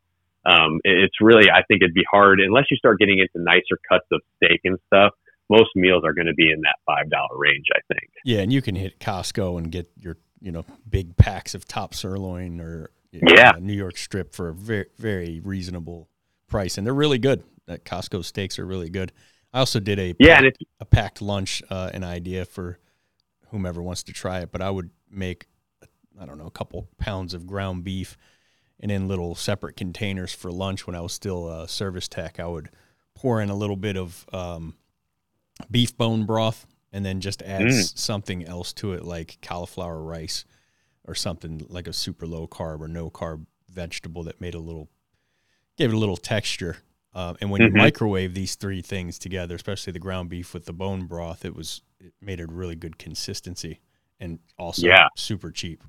um, 0.45 0.79
it's 0.83 1.15
really, 1.21 1.49
I 1.49 1.63
think 1.67 1.81
it'd 1.81 1.93
be 1.93 2.05
hard 2.09 2.39
unless 2.39 2.65
you 2.71 2.77
start 2.77 2.99
getting 2.99 3.19
into 3.19 3.43
nicer 3.43 3.77
cuts 3.87 4.05
of 4.11 4.21
steak 4.37 4.61
and 4.63 4.77
stuff. 4.87 5.13
Most 5.49 5.69
meals 5.75 6.03
are 6.05 6.13
going 6.13 6.27
to 6.27 6.33
be 6.33 6.51
in 6.51 6.61
that 6.61 6.75
$5 6.87 7.09
range, 7.37 7.65
I 7.73 7.79
think. 7.93 8.09
yeah, 8.23 8.39
and 8.39 8.53
you 8.53 8.61
can 8.61 8.75
hit 8.75 8.99
Costco 8.99 9.57
and 9.57 9.71
get 9.71 9.89
your 9.97 10.17
you 10.41 10.51
know 10.51 10.65
big 10.89 11.17
packs 11.17 11.53
of 11.53 11.65
top 11.65 11.93
sirloin 11.93 12.59
or 12.61 12.91
Yeah. 13.11 13.53
New 13.59 13.73
York 13.73 13.97
strip 13.97 14.33
for 14.33 14.49
a 14.49 14.53
very 14.53 14.85
very 14.97 15.39
reasonable 15.43 16.09
price, 16.47 16.77
and 16.77 16.85
they're 16.85 16.93
really 16.93 17.17
good. 17.19 17.43
That 17.67 17.85
Costco 17.85 18.23
steaks 18.25 18.57
are 18.59 18.65
really 18.65 18.89
good. 18.89 19.11
I 19.53 19.59
also 19.59 19.79
did 19.79 19.99
a 19.99 20.15
Yeah. 20.19 20.43
If, 20.43 20.55
a 20.79 20.85
packed 20.85 21.21
lunch 21.21 21.63
uh, 21.69 21.89
an 21.93 22.03
idea 22.03 22.45
for 22.45 22.79
whomever 23.49 23.81
wants 23.81 24.03
to 24.03 24.13
try 24.13 24.41
it 24.41 24.51
but 24.51 24.61
i 24.61 24.69
would 24.69 24.91
make 25.09 25.47
i 26.21 26.25
don't 26.27 26.37
know 26.37 26.45
a 26.45 26.51
couple 26.51 26.87
pounds 26.99 27.33
of 27.33 27.47
ground 27.47 27.83
beef 27.83 28.15
and 28.79 28.91
in 28.91 29.07
little 29.07 29.33
separate 29.33 29.75
containers 29.75 30.31
for 30.31 30.51
lunch 30.51 30.85
when 30.85 30.95
i 30.95 31.01
was 31.01 31.11
still 31.13 31.49
a 31.49 31.67
service 31.67 32.07
tech 32.07 32.39
i 32.39 32.45
would 32.45 32.69
pour 33.15 33.41
in 33.41 33.49
a 33.49 33.55
little 33.55 33.75
bit 33.75 33.97
of 33.97 34.23
um, 34.31 34.75
beef 35.71 35.97
bone 35.97 36.25
broth 36.27 36.67
and 36.93 37.03
then 37.03 37.19
just 37.21 37.41
add 37.41 37.61
Mm. 37.61 37.97
something 37.97 38.45
else 38.45 38.71
to 38.73 38.93
it 38.93 39.03
like 39.03 39.39
cauliflower 39.41 39.99
rice 40.03 40.45
or 41.09 41.15
something 41.15 41.65
like 41.69 41.87
a 41.87 41.93
super 41.93 42.27
low 42.27 42.47
carb 42.47 42.79
or 42.81 42.87
no 42.87 43.09
carb 43.09 43.45
vegetable 43.69 44.23
that 44.23 44.39
made 44.39 44.53
a 44.53 44.59
little 44.59 44.89
gave 45.77 45.89
it 45.91 45.95
a 45.95 45.97
little 45.97 46.17
texture 46.17 46.77
um, 47.13 47.37
and 47.41 47.49
when 47.49 47.61
Mhm. 47.61 47.65
you 47.65 47.71
microwave 47.73 48.33
these 48.35 48.53
three 48.55 48.81
things 48.83 49.17
together, 49.17 49.55
especially 49.55 49.91
the 49.91 49.99
ground 49.99 50.29
beef 50.29 50.53
with 50.53 50.65
the 50.65 50.73
bone 50.73 51.05
broth, 51.07 51.43
it 51.43 51.55
was 51.55 51.81
it 51.99 52.13
made 52.21 52.39
a 52.39 52.45
really 52.45 52.75
good 52.75 52.99
consistency 52.99 53.81
and 54.19 54.39
also 54.57 54.87
Yeah. 54.87 55.07
super 55.15 55.51
cheap. 55.51 55.83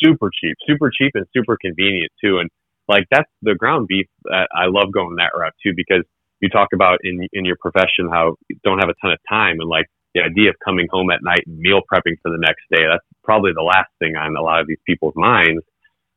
super 0.00 0.30
cheap, 0.40 0.56
super 0.66 0.90
cheap 0.90 1.12
and 1.14 1.26
super 1.36 1.56
convenient 1.60 2.10
too. 2.22 2.38
And 2.38 2.50
like 2.88 3.04
that's 3.10 3.30
the 3.42 3.54
ground 3.54 3.86
beef. 3.88 4.06
Uh, 4.30 4.46
I 4.52 4.66
love 4.66 4.92
going 4.92 5.16
that 5.16 5.32
route 5.38 5.54
too 5.62 5.72
because 5.74 6.04
you 6.40 6.48
talk 6.48 6.68
about 6.72 6.98
in 7.04 7.26
in 7.32 7.44
your 7.44 7.56
profession 7.60 8.08
how 8.12 8.36
you 8.48 8.56
don't 8.64 8.78
have 8.78 8.88
a 8.88 8.94
ton 9.00 9.12
of 9.12 9.18
time 9.28 9.60
and 9.60 9.68
like 9.68 9.86
the 10.14 10.22
idea 10.22 10.50
of 10.50 10.56
coming 10.64 10.88
home 10.90 11.10
at 11.10 11.20
night 11.22 11.44
and 11.46 11.58
meal 11.58 11.80
prepping 11.90 12.16
for 12.22 12.30
the 12.30 12.38
next 12.40 12.62
day. 12.70 12.84
That's 12.88 13.04
probably 13.22 13.52
the 13.54 13.62
last 13.62 13.90
thing 13.98 14.16
on 14.16 14.36
a 14.36 14.42
lot 14.42 14.60
of 14.60 14.66
these 14.66 14.80
people's 14.86 15.14
minds. 15.16 15.62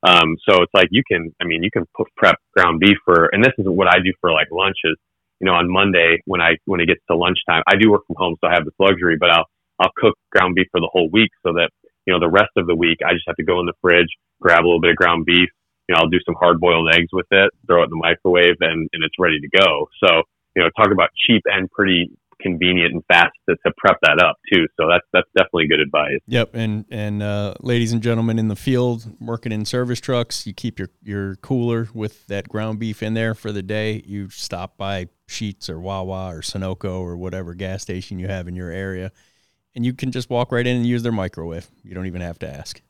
Um, 0.03 0.37
so 0.47 0.63
it's 0.63 0.73
like 0.73 0.87
you 0.91 1.03
can, 1.05 1.33
I 1.41 1.45
mean, 1.45 1.63
you 1.63 1.69
can 1.71 1.85
put, 1.95 2.07
prep 2.15 2.37
ground 2.55 2.79
beef 2.79 2.97
for, 3.05 3.29
and 3.31 3.43
this 3.43 3.53
is 3.57 3.65
what 3.67 3.87
I 3.87 3.99
do 4.03 4.13
for 4.19 4.31
like 4.31 4.47
lunches. 4.51 4.97
You 5.39 5.45
know, 5.45 5.53
on 5.53 5.71
Monday 5.71 6.21
when 6.25 6.39
I 6.39 6.57
when 6.65 6.79
it 6.81 6.85
gets 6.85 7.01
to 7.09 7.17
lunchtime, 7.17 7.63
I 7.67 7.75
do 7.75 7.89
work 7.89 8.05
from 8.05 8.15
home, 8.17 8.35
so 8.39 8.47
I 8.47 8.53
have 8.53 8.63
this 8.63 8.77
luxury. 8.79 9.17
But 9.19 9.31
I'll 9.31 9.45
I'll 9.79 9.91
cook 9.97 10.13
ground 10.31 10.53
beef 10.53 10.67
for 10.71 10.79
the 10.79 10.89
whole 10.91 11.09
week 11.09 11.31
so 11.41 11.53
that 11.53 11.71
you 12.05 12.13
know 12.13 12.19
the 12.19 12.29
rest 12.29 12.53
of 12.57 12.67
the 12.67 12.75
week 12.75 12.99
I 13.03 13.13
just 13.13 13.25
have 13.25 13.37
to 13.37 13.43
go 13.43 13.59
in 13.59 13.65
the 13.65 13.73
fridge, 13.81 14.09
grab 14.39 14.63
a 14.63 14.67
little 14.67 14.81
bit 14.81 14.91
of 14.91 14.97
ground 14.97 15.25
beef. 15.25 15.49
You 15.89 15.95
know, 15.95 16.01
I'll 16.01 16.13
do 16.13 16.21
some 16.25 16.35
hard 16.39 16.59
boiled 16.59 16.89
eggs 16.93 17.09
with 17.11 17.25
it, 17.31 17.49
throw 17.65 17.81
it 17.81 17.85
in 17.85 17.89
the 17.89 17.97
microwave, 17.97 18.61
and 18.61 18.87
and 18.93 19.03
it's 19.03 19.17
ready 19.17 19.39
to 19.41 19.49
go. 19.49 19.89
So 20.05 20.21
you 20.55 20.61
know, 20.61 20.69
talk 20.77 20.91
about 20.91 21.09
cheap 21.25 21.41
and 21.45 21.69
pretty 21.71 22.11
convenient 22.41 22.93
and 22.93 23.03
fast 23.07 23.31
to, 23.49 23.55
to 23.65 23.73
prep 23.77 23.97
that 24.03 24.23
up 24.23 24.37
too. 24.51 24.65
So 24.79 24.87
that's 24.87 25.05
that's 25.13 25.27
definitely 25.37 25.67
good 25.67 25.79
advice. 25.79 26.19
Yep, 26.27 26.55
and 26.55 26.85
and 26.89 27.23
uh, 27.23 27.53
ladies 27.59 27.91
and 27.93 28.01
gentlemen 28.01 28.39
in 28.39 28.47
the 28.47 28.55
field 28.55 29.05
working 29.19 29.51
in 29.51 29.65
service 29.65 29.99
trucks, 29.99 30.45
you 30.45 30.53
keep 30.53 30.79
your 30.79 30.89
your 31.03 31.35
cooler 31.37 31.89
with 31.93 32.27
that 32.27 32.49
ground 32.49 32.79
beef 32.79 33.03
in 33.03 33.13
there 33.13 33.33
for 33.33 33.51
the 33.51 33.61
day. 33.61 34.03
You 34.05 34.29
stop 34.29 34.77
by 34.77 35.07
Sheetz 35.27 35.69
or 35.69 35.79
Wawa 35.79 36.35
or 36.35 36.41
Sunoco 36.41 36.99
or 36.99 37.17
whatever 37.17 37.53
gas 37.53 37.81
station 37.81 38.19
you 38.19 38.27
have 38.27 38.47
in 38.47 38.55
your 38.55 38.71
area, 38.71 39.11
and 39.75 39.85
you 39.85 39.93
can 39.93 40.11
just 40.11 40.29
walk 40.29 40.51
right 40.51 40.65
in 40.65 40.77
and 40.77 40.85
use 40.85 41.03
their 41.03 41.11
microwave. 41.11 41.69
You 41.83 41.93
don't 41.93 42.07
even 42.07 42.21
have 42.21 42.39
to 42.39 42.49
ask. 42.49 42.81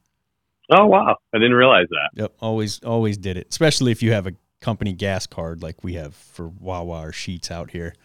Oh 0.76 0.86
wow, 0.86 1.18
I 1.34 1.38
didn't 1.38 1.56
realize 1.56 1.88
that. 1.90 2.22
Yep, 2.22 2.34
always 2.40 2.80
always 2.84 3.18
did 3.18 3.38
it. 3.38 3.48
Especially 3.50 3.92
if 3.92 4.02
you 4.02 4.14
have 4.14 4.28
a 4.28 4.34
company 4.62 4.94
gas 4.94 5.26
card 5.26 5.62
like 5.64 5.84
we 5.84 5.94
have 5.96 6.16
for 6.16 6.48
Wawa 6.48 7.08
or 7.08 7.12
Sheetz 7.12 7.50
out 7.50 7.72
here 7.72 7.96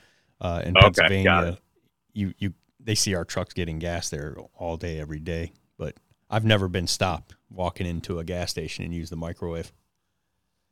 uh, 0.40 0.62
in 0.64 0.76
Okay, 0.76 0.84
Pennsylvania. 0.84 1.58
You 2.12 2.34
you 2.38 2.54
they 2.80 2.94
see 2.94 3.14
our 3.14 3.24
trucks 3.24 3.52
getting 3.52 3.78
gas 3.78 4.08
there 4.08 4.36
all 4.54 4.76
day 4.76 5.00
every 5.00 5.18
day, 5.18 5.52
but 5.76 5.96
I've 6.30 6.44
never 6.44 6.68
been 6.68 6.86
stopped 6.86 7.34
walking 7.50 7.86
into 7.86 8.18
a 8.18 8.24
gas 8.24 8.50
station 8.50 8.84
and 8.84 8.94
use 8.94 9.10
the 9.10 9.16
microwave. 9.16 9.72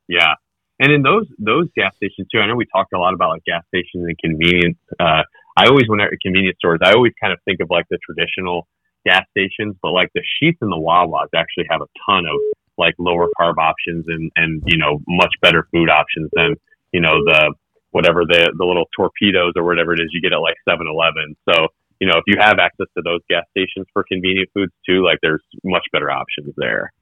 Yeah. 0.08 0.34
And 0.80 0.92
in 0.92 1.02
those 1.02 1.26
those 1.38 1.68
gas 1.76 1.94
stations 1.96 2.28
too, 2.32 2.40
I 2.40 2.46
know 2.46 2.56
we 2.56 2.66
talked 2.66 2.92
a 2.92 2.98
lot 2.98 3.14
about 3.14 3.30
like 3.30 3.44
gas 3.44 3.62
stations 3.68 4.06
and 4.06 4.18
convenience. 4.18 4.78
Uh, 4.98 5.22
I 5.56 5.66
always 5.66 5.84
when 5.86 6.00
at 6.00 6.10
convenience 6.22 6.56
stores, 6.58 6.80
I 6.82 6.92
always 6.92 7.12
kind 7.20 7.32
of 7.32 7.38
think 7.44 7.60
of 7.60 7.68
like 7.70 7.86
the 7.90 7.98
traditional 8.04 8.66
gas 9.06 9.24
stations, 9.30 9.76
but 9.82 9.90
like 9.90 10.10
the 10.14 10.22
Sheetz 10.22 10.56
and 10.60 10.72
the 10.72 10.76
Wawas 10.76 11.28
actually 11.34 11.66
have 11.70 11.80
a 11.80 11.86
ton 12.06 12.26
of 12.26 12.40
like 12.76 12.94
lower 12.98 13.28
carb 13.40 13.58
options 13.58 14.06
and 14.08 14.32
and 14.34 14.62
you 14.66 14.76
know 14.76 15.00
much 15.06 15.32
better 15.40 15.68
food 15.72 15.88
options 15.88 16.28
than 16.32 16.56
you 16.92 17.00
know 17.00 17.22
the 17.24 17.54
whatever 17.94 18.22
the 18.26 18.52
the 18.58 18.64
little 18.66 18.86
torpedoes 18.96 19.52
or 19.56 19.62
whatever 19.64 19.94
it 19.94 20.00
is 20.00 20.10
you 20.12 20.20
get 20.20 20.32
at 20.34 20.38
like 20.42 20.56
7-Eleven. 20.68 21.36
So 21.48 21.68
you 22.00 22.08
know 22.08 22.18
if 22.18 22.24
you 22.26 22.36
have 22.40 22.58
access 22.58 22.86
to 22.96 23.02
those 23.04 23.20
gas 23.30 23.44
stations 23.56 23.86
for 23.92 24.04
convenient 24.10 24.50
foods 24.52 24.72
too, 24.88 25.04
like 25.04 25.18
there's 25.22 25.42
much 25.62 25.84
better 25.92 26.10
options 26.10 26.52
there. 26.56 26.92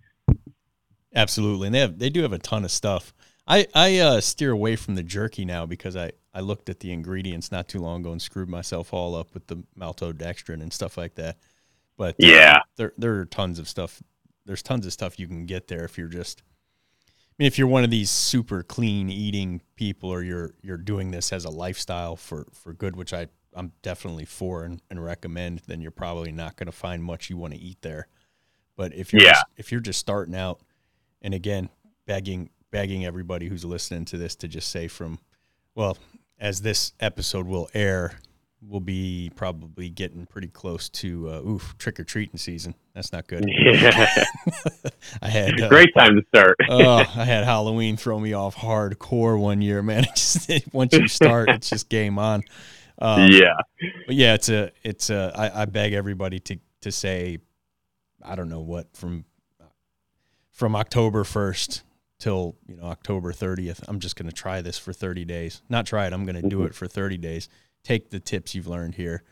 Absolutely, 1.14 1.66
and 1.68 1.74
they 1.74 1.80
have 1.80 1.98
they 1.98 2.10
do 2.10 2.22
have 2.22 2.32
a 2.32 2.38
ton 2.38 2.64
of 2.64 2.70
stuff. 2.70 3.12
I 3.46 3.66
I 3.74 3.98
uh, 3.98 4.20
steer 4.20 4.50
away 4.52 4.76
from 4.76 4.94
the 4.94 5.02
jerky 5.02 5.44
now 5.44 5.66
because 5.66 5.96
I 5.96 6.12
I 6.34 6.40
looked 6.40 6.68
at 6.68 6.80
the 6.80 6.92
ingredients 6.92 7.50
not 7.52 7.68
too 7.68 7.80
long 7.80 8.00
ago 8.00 8.12
and 8.12 8.22
screwed 8.22 8.48
myself 8.48 8.92
all 8.94 9.14
up 9.14 9.34
with 9.34 9.46
the 9.48 9.62
maltodextrin 9.78 10.62
and 10.62 10.72
stuff 10.72 10.96
like 10.96 11.14
that. 11.16 11.36
But 11.98 12.14
uh, 12.14 12.26
Yeah. 12.26 12.58
there 12.76 12.92
there 12.96 13.14
are 13.18 13.26
tons 13.26 13.58
of 13.58 13.68
stuff. 13.68 14.02
There's 14.46 14.62
tons 14.62 14.86
of 14.86 14.92
stuff 14.92 15.18
you 15.18 15.26
can 15.26 15.46
get 15.46 15.68
there 15.68 15.84
if 15.84 15.98
you're 15.98 16.08
just. 16.08 16.42
I 17.32 17.34
mean, 17.38 17.46
if 17.46 17.58
you're 17.58 17.66
one 17.66 17.82
of 17.82 17.90
these 17.90 18.10
super 18.10 18.62
clean 18.62 19.08
eating 19.08 19.62
people, 19.74 20.10
or 20.10 20.22
you're 20.22 20.54
you're 20.62 20.76
doing 20.76 21.10
this 21.10 21.32
as 21.32 21.44
a 21.44 21.50
lifestyle 21.50 22.14
for 22.16 22.46
for 22.52 22.72
good, 22.74 22.94
which 22.94 23.12
I 23.12 23.28
I'm 23.54 23.72
definitely 23.82 24.24
for 24.26 24.64
and, 24.64 24.80
and 24.90 25.02
recommend, 25.02 25.62
then 25.66 25.80
you're 25.80 25.90
probably 25.90 26.32
not 26.32 26.56
going 26.56 26.66
to 26.66 26.72
find 26.72 27.02
much 27.02 27.28
you 27.30 27.36
want 27.36 27.52
to 27.54 27.60
eat 27.60 27.82
there. 27.82 28.06
But 28.76 28.94
if 28.94 29.12
you're 29.12 29.22
Yeah. 29.22 29.32
just, 29.32 29.44
if 29.56 29.72
you're 29.72 29.80
just 29.80 29.98
starting 29.98 30.34
out, 30.34 30.60
and 31.20 31.34
again, 31.34 31.68
begging 32.06 32.50
begging 32.70 33.04
everybody 33.04 33.48
who's 33.48 33.64
listening 33.64 34.04
to 34.06 34.16
this 34.18 34.34
to 34.36 34.48
just 34.48 34.70
say 34.70 34.88
from, 34.88 35.18
well, 35.74 35.98
as 36.38 36.62
this 36.62 36.92
episode 37.00 37.46
will 37.46 37.68
air, 37.74 38.18
we'll 38.66 38.80
be 38.80 39.30
probably 39.34 39.88
getting 39.88 40.26
pretty 40.26 40.48
close 40.48 40.88
to 40.88 41.28
uh, 41.28 41.42
oof 41.42 41.74
trick 41.78 41.98
or 41.98 42.04
treating 42.04 42.38
season. 42.38 42.74
That's 42.94 43.12
not 43.12 43.26
good. 43.26 43.44
Yeah. 43.62 44.24
I 45.22 45.28
had 45.28 45.60
uh, 45.60 45.68
Great 45.68 45.90
time 45.96 46.16
to 46.16 46.22
start. 46.28 46.56
oh, 46.68 46.98
I 46.98 47.24
had 47.24 47.44
Halloween 47.44 47.96
throw 47.96 48.18
me 48.18 48.32
off 48.32 48.54
hardcore 48.54 49.38
one 49.38 49.62
year, 49.62 49.82
man. 49.82 50.04
It 50.04 50.14
just 50.14 50.50
once 50.72 50.92
you 50.92 51.08
start, 51.08 51.48
it's 51.48 51.70
just 51.70 51.88
game 51.88 52.18
on. 52.18 52.42
Um, 52.98 53.28
yeah. 53.30 53.54
but 54.06 54.14
yeah, 54.14 54.34
it's 54.34 54.48
a 54.48 54.70
it's 54.82 55.10
a. 55.10 55.32
I, 55.34 55.62
I 55.62 55.64
beg 55.64 55.92
everybody 55.92 56.38
to 56.40 56.58
to 56.82 56.92
say, 56.92 57.38
I 58.22 58.34
don't 58.36 58.48
know 58.48 58.60
what 58.60 58.94
from 58.96 59.24
from 60.50 60.76
October 60.76 61.24
first 61.24 61.82
till 62.18 62.56
you 62.68 62.76
know 62.76 62.84
October 62.84 63.32
thirtieth. 63.32 63.82
I'm 63.88 64.00
just 64.00 64.16
going 64.16 64.28
to 64.28 64.34
try 64.34 64.60
this 64.60 64.78
for 64.78 64.92
thirty 64.92 65.24
days. 65.24 65.62
Not 65.68 65.86
try 65.86 66.06
it. 66.06 66.12
I'm 66.12 66.24
going 66.24 66.40
to 66.40 66.48
do 66.48 66.64
it 66.64 66.74
for 66.74 66.86
thirty 66.86 67.16
days. 67.18 67.48
Take 67.84 68.10
the 68.10 68.20
tips 68.20 68.54
you've 68.54 68.66
learned 68.68 68.94
here. 68.94 69.22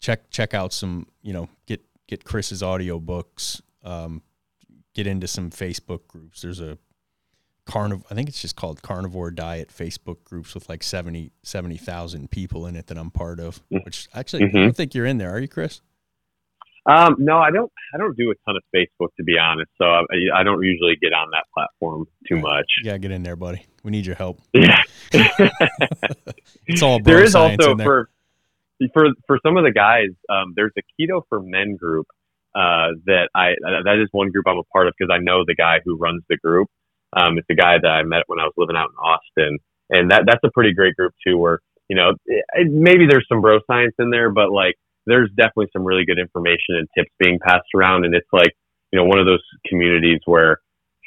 Check 0.00 0.30
check 0.30 0.54
out 0.54 0.72
some. 0.72 1.06
You 1.22 1.32
know, 1.32 1.48
get 1.66 1.82
get 2.06 2.24
Chris's 2.24 2.62
audio 2.62 2.98
books. 2.98 3.62
Um, 3.84 4.22
get 4.94 5.06
into 5.06 5.26
some 5.26 5.50
Facebook 5.50 6.06
groups. 6.08 6.42
There's 6.42 6.60
a 6.60 6.78
carniv 7.66 8.02
I 8.10 8.14
think 8.14 8.28
it's 8.28 8.40
just 8.42 8.56
called 8.56 8.82
carnivore 8.82 9.30
diet 9.30 9.68
Facebook 9.68 10.24
groups 10.24 10.54
with 10.54 10.68
like 10.68 10.82
70 10.82 11.30
70,000 11.42 12.30
people 12.30 12.66
in 12.66 12.74
it 12.74 12.88
that 12.88 12.98
I'm 12.98 13.10
part 13.10 13.38
of, 13.38 13.62
Mm. 13.70 13.84
which 13.84 14.08
actually 14.14 14.44
I 14.44 14.46
Mhm. 14.48 14.52
don't 14.54 14.76
think 14.76 14.94
you're 14.94 15.06
in 15.06 15.18
there. 15.18 15.30
Are 15.30 15.38
you, 15.38 15.46
Chris? 15.48 15.80
Um, 16.86 17.16
no, 17.18 17.38
I 17.38 17.50
don't. 17.50 17.70
I 17.94 17.98
don't 17.98 18.16
do 18.16 18.30
a 18.30 18.34
ton 18.46 18.56
of 18.56 18.62
Facebook 18.74 19.08
to 19.16 19.24
be 19.24 19.36
honest. 19.38 19.70
So 19.78 19.84
I, 19.84 20.04
I 20.34 20.42
don't 20.42 20.62
usually 20.62 20.96
get 21.00 21.12
on 21.12 21.28
that 21.32 21.44
platform 21.54 22.06
too 22.26 22.38
much. 22.38 22.66
Gotta 22.84 22.98
get 22.98 23.10
in 23.10 23.22
there, 23.22 23.36
buddy. 23.36 23.66
We 23.82 23.90
need 23.90 24.06
your 24.06 24.16
help. 24.16 24.40
Yeah. 24.54 24.82
It's 26.66 26.82
all 26.82 27.00
there 27.00 27.22
is 27.22 27.34
also 27.34 27.76
for 27.76 28.08
for 28.92 29.06
for 29.26 29.38
some 29.44 29.56
of 29.56 29.64
the 29.64 29.72
guys. 29.72 30.10
Um, 30.28 30.52
there's 30.54 30.72
a 30.78 30.82
keto 30.94 31.22
for 31.28 31.40
men 31.40 31.74
group 31.76 32.06
uh, 32.54 32.94
that 33.06 33.28
I 33.34 33.54
that 33.62 34.00
is 34.00 34.08
one 34.12 34.30
group 34.30 34.46
I'm 34.46 34.58
a 34.58 34.64
part 34.64 34.86
of 34.86 34.94
because 34.96 35.12
I 35.12 35.18
know 35.18 35.44
the 35.44 35.54
guy 35.54 35.80
who 35.84 35.96
runs 35.96 36.22
the 36.28 36.36
group. 36.36 36.68
Um, 37.12 37.38
it's 37.38 37.46
a 37.50 37.54
guy 37.54 37.76
that 37.82 37.88
I 37.88 38.02
met 38.04 38.22
when 38.28 38.38
I 38.38 38.44
was 38.44 38.54
living 38.56 38.76
out 38.76 38.90
in 38.90 38.96
Austin, 38.96 39.58
and 39.90 40.10
that 40.10 40.22
that's 40.26 40.44
a 40.44 40.50
pretty 40.52 40.72
great 40.72 40.96
group 40.96 41.12
too. 41.26 41.36
Where 41.36 41.60
you 41.88 41.96
know 41.96 42.12
it, 42.26 42.44
maybe 42.70 43.06
there's 43.08 43.26
some 43.28 43.40
bro 43.40 43.58
science 43.66 43.94
in 43.98 44.10
there, 44.10 44.30
but 44.30 44.52
like 44.52 44.76
there's 45.06 45.30
definitely 45.36 45.68
some 45.72 45.84
really 45.84 46.04
good 46.04 46.18
information 46.18 46.76
and 46.76 46.88
tips 46.96 47.10
being 47.18 47.38
passed 47.38 47.68
around, 47.74 48.04
and 48.04 48.14
it's 48.14 48.28
like 48.32 48.52
you 48.92 48.98
know 48.98 49.04
one 49.04 49.18
of 49.18 49.26
those 49.26 49.42
communities 49.66 50.20
where 50.24 50.58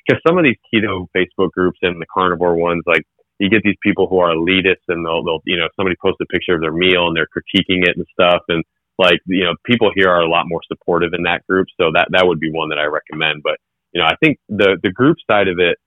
because 0.05 0.21
some 0.27 0.37
of 0.37 0.43
these 0.43 0.57
keto 0.73 1.07
Facebook 1.15 1.51
groups 1.51 1.79
and 1.81 2.01
the 2.01 2.05
carnivore 2.13 2.55
ones 2.55 2.83
like 2.85 3.03
you 3.39 3.49
get 3.49 3.63
these 3.63 3.77
people 3.81 4.07
who 4.07 4.19
are 4.19 4.33
elitists 4.33 4.87
and 4.87 5.05
they'll, 5.05 5.23
they'll, 5.23 5.41
you 5.45 5.57
know, 5.57 5.67
somebody 5.75 5.95
posts 6.01 6.21
a 6.21 6.25
picture 6.27 6.55
of 6.55 6.61
their 6.61 6.71
meal 6.71 7.07
and 7.07 7.17
they're 7.17 7.27
critiquing 7.27 7.83
it 7.83 7.97
and 7.97 8.05
stuff. 8.13 8.41
And 8.47 8.63
like, 8.97 9.19
you 9.25 9.43
know, 9.43 9.55
people 9.65 9.91
here 9.95 10.09
are 10.09 10.21
a 10.21 10.29
lot 10.29 10.45
more 10.47 10.61
supportive 10.67 11.11
in 11.13 11.23
that 11.23 11.45
group. 11.47 11.67
So 11.79 11.91
that, 11.93 12.07
that 12.11 12.25
would 12.25 12.39
be 12.39 12.51
one 12.51 12.69
that 12.69 12.79
I 12.79 12.85
recommend. 12.85 13.41
But, 13.43 13.57
you 13.91 14.01
know, 14.01 14.07
I 14.07 14.15
think 14.23 14.37
the, 14.49 14.77
the 14.81 14.91
group 14.91 15.17
side 15.29 15.47
of 15.47 15.59
it 15.59 15.77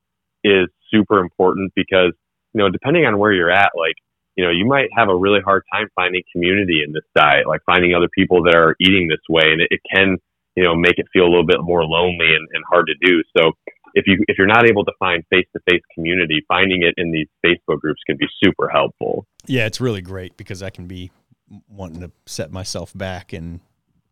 is 0.44 0.68
super 0.90 1.20
important 1.20 1.72
because, 1.74 2.12
you 2.52 2.60
know, 2.60 2.68
depending 2.68 3.06
on 3.06 3.18
where 3.18 3.32
you're 3.32 3.50
at, 3.50 3.70
like, 3.76 3.96
you 4.36 4.44
know, 4.44 4.50
you 4.50 4.66
might 4.66 4.88
have 4.96 5.08
a 5.08 5.16
really 5.16 5.40
hard 5.40 5.64
time 5.72 5.88
finding 5.94 6.22
community 6.32 6.82
in 6.86 6.92
this 6.92 7.04
diet, 7.14 7.48
like 7.48 7.62
finding 7.64 7.94
other 7.94 8.08
people 8.14 8.44
that 8.44 8.54
are 8.54 8.76
eating 8.80 9.08
this 9.08 9.24
way. 9.28 9.44
And 9.50 9.62
it, 9.62 9.68
it 9.70 9.80
can, 9.92 10.18
you 10.54 10.64
know, 10.64 10.74
make 10.76 10.98
it 10.98 11.06
feel 11.12 11.24
a 11.24 11.30
little 11.32 11.46
bit 11.46 11.58
more 11.60 11.84
lonely 11.84 12.34
and, 12.36 12.46
and 12.52 12.62
hard 12.68 12.86
to 12.86 13.06
do. 13.06 13.22
So, 13.36 13.52
if 13.94 14.04
you 14.06 14.22
if 14.28 14.36
you're 14.36 14.46
not 14.46 14.68
able 14.68 14.84
to 14.84 14.92
find 14.98 15.24
face 15.30 15.46
to 15.54 15.60
face 15.70 15.80
community, 15.94 16.44
finding 16.48 16.82
it 16.82 16.94
in 16.98 17.10
these 17.10 17.28
Facebook 17.44 17.80
groups 17.80 18.00
can 18.06 18.18
be 18.18 18.26
super 18.44 18.68
helpful. 18.68 19.26
Yeah, 19.46 19.64
it's 19.64 19.80
really 19.80 20.02
great 20.02 20.36
because 20.36 20.62
I 20.62 20.68
can 20.68 20.86
be 20.86 21.10
wanting 21.68 22.00
to 22.00 22.10
set 22.26 22.52
myself 22.52 22.92
back 22.94 23.32
and 23.32 23.60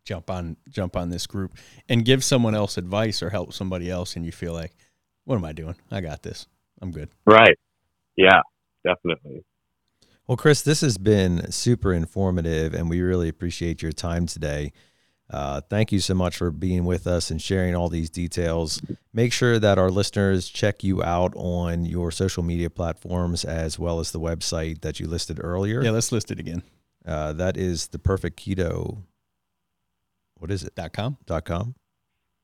jump 0.04 0.30
on 0.30 0.56
jump 0.70 0.96
on 0.96 1.10
this 1.10 1.26
group 1.26 1.52
and 1.88 2.04
give 2.04 2.24
someone 2.24 2.54
else 2.54 2.78
advice 2.78 3.22
or 3.22 3.30
help 3.30 3.52
somebody 3.52 3.90
else 3.90 4.16
and 4.16 4.24
you 4.24 4.32
feel 4.32 4.54
like, 4.54 4.72
what 5.24 5.36
am 5.36 5.44
I 5.44 5.52
doing? 5.52 5.74
I 5.90 6.00
got 6.00 6.22
this. 6.22 6.46
I'm 6.80 6.90
good. 6.90 7.10
Right. 7.26 7.58
Yeah, 8.16 8.40
definitely. 8.86 9.44
Well, 10.26 10.36
Chris, 10.36 10.62
this 10.62 10.80
has 10.80 10.96
been 10.96 11.52
super 11.52 11.92
informative, 11.92 12.72
and 12.72 12.88
we 12.88 13.02
really 13.02 13.28
appreciate 13.28 13.82
your 13.82 13.92
time 13.92 14.24
today. 14.26 14.72
Uh, 15.30 15.60
thank 15.60 15.92
you 15.92 16.00
so 16.00 16.14
much 16.14 16.36
for 16.36 16.50
being 16.50 16.84
with 16.84 17.06
us 17.06 17.30
and 17.30 17.40
sharing 17.40 17.74
all 17.74 17.88
these 17.88 18.08
details. 18.08 18.80
Make 19.12 19.32
sure 19.32 19.58
that 19.58 19.78
our 19.78 19.90
listeners 19.90 20.48
check 20.48 20.82
you 20.82 21.02
out 21.02 21.32
on 21.36 21.84
your 21.84 22.10
social 22.10 22.42
media 22.42 22.70
platforms 22.70 23.44
as 23.44 23.78
well 23.78 24.00
as 24.00 24.12
the 24.12 24.20
website 24.20 24.80
that 24.80 24.98
you 24.98 25.06
listed 25.06 25.40
earlier. 25.42 25.82
Yeah, 25.82 25.90
let's 25.90 26.12
list 26.12 26.30
it 26.30 26.38
again. 26.38 26.62
Uh, 27.06 27.32
that 27.34 27.56
is 27.56 27.88
the 27.88 27.98
perfect 27.98 28.38
keto. 28.38 29.02
What 30.38 30.50
is 30.50 30.64
it? 30.64 30.74
Dot 30.74 30.92
com. 30.92 31.18
Dot 31.26 31.44
com. 31.44 31.74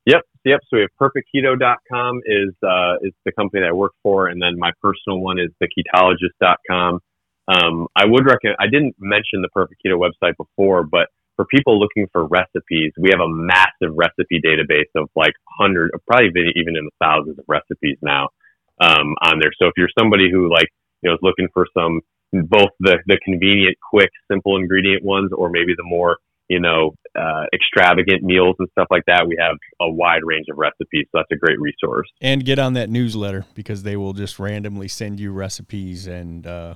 Yep, 0.07 0.23
yep. 0.45 0.61
So 0.69 0.79
we 0.79 0.81
have 0.83 0.91
perfectketo.com 1.01 2.21
is 2.27 2.55
uh, 2.63 2.95
is 3.03 3.13
the 3.25 3.33
company 3.33 3.63
that 3.63 3.69
I 3.69 3.73
work 3.73 3.93
for, 4.03 4.27
and 4.29 4.41
then 4.41 4.59
my 4.59 4.73
personal 4.83 5.21
one 5.21 5.39
is 5.39 5.51
theketologist.com. 5.63 7.01
Um, 7.51 7.89
I 7.97 8.07
would 8.07 8.25
recommend. 8.27 8.57
I 8.61 8.67
didn't 8.67 8.95
mention 8.99 9.43
the 9.43 9.49
Perfect 9.53 9.83
Keto 9.85 9.99
website 9.99 10.37
before, 10.37 10.85
but 10.85 11.09
for 11.37 11.47
people 11.47 11.81
looking 11.81 12.07
for 12.13 12.27
recipes, 12.27 12.93
we 12.99 13.11
have 13.11 13.21
a 13.21 13.29
massive 13.29 13.97
recipe 13.97 14.41
database 14.45 14.91
of 14.95 15.09
like 15.17 15.33
hundred, 15.59 15.91
probably 16.07 16.29
even 16.29 16.53
even 16.55 16.77
in 16.77 16.85
the 16.85 16.97
thousands 17.03 17.39
of 17.39 17.45
recipes 17.49 17.97
now 18.03 18.29
um, 18.81 19.15
on 19.23 19.41
there. 19.41 19.51
So 19.59 19.67
if 19.67 19.73
you're 19.77 19.89
somebody 19.99 20.31
who 20.31 20.53
like 20.53 20.69
you 21.03 21.11
know 21.11 21.15
is 21.15 21.21
looking 21.23 21.49
for 21.53 21.67
some 21.77 22.01
both 22.33 22.71
the 22.79 22.99
the 23.07 23.19
convenient, 23.25 23.77
quick, 23.91 24.11
simple 24.31 24.57
ingredient 24.57 25.05
ones, 25.05 25.31
or 25.33 25.51
maybe 25.51 25.73
the 25.77 25.85
more 25.85 26.19
you 26.49 26.61
know 26.61 26.95
uh, 27.19 27.45
extravagant 27.53 28.23
meals 28.23 28.57
and 28.59 28.69
stuff 28.73 28.89
like 28.91 29.05
that, 29.07 29.27
we 29.27 29.37
have 29.41 29.57
a 29.81 29.91
wide 29.91 30.23
range 30.25 30.47
of 30.51 30.59
recipes. 30.59 31.07
So 31.11 31.19
that's 31.19 31.33
a 31.33 31.37
great 31.37 31.59
resource. 31.59 32.09
And 32.21 32.45
get 32.45 32.59
on 32.59 32.75
that 32.75 32.91
newsletter 32.91 33.47
because 33.55 33.83
they 33.83 33.97
will 33.97 34.13
just 34.13 34.39
randomly 34.39 34.89
send 34.89 35.19
you 35.19 35.33
recipes 35.33 36.07
and 36.07 36.47
uh, 36.47 36.75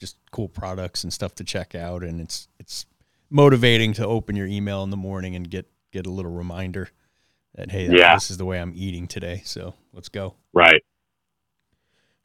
just 0.00 0.16
cool 0.32 0.48
products 0.48 1.04
and 1.04 1.12
stuff 1.12 1.34
to 1.36 1.44
check 1.44 1.74
out. 1.74 2.02
And 2.02 2.20
it's 2.20 2.48
it's 2.58 2.86
motivating 3.30 3.92
to 3.94 4.06
open 4.06 4.36
your 4.36 4.46
email 4.46 4.82
in 4.82 4.90
the 4.90 4.96
morning 4.96 5.34
and 5.34 5.48
get 5.48 5.66
get 5.92 6.06
a 6.06 6.10
little 6.10 6.32
reminder 6.32 6.88
that 7.54 7.70
hey, 7.70 7.88
Yeah. 7.90 8.14
this 8.14 8.30
is 8.30 8.36
the 8.36 8.44
way 8.44 8.60
I'm 8.60 8.72
eating 8.74 9.06
today. 9.06 9.42
So 9.44 9.74
let's 9.92 10.08
go. 10.08 10.34
Right. 10.52 10.82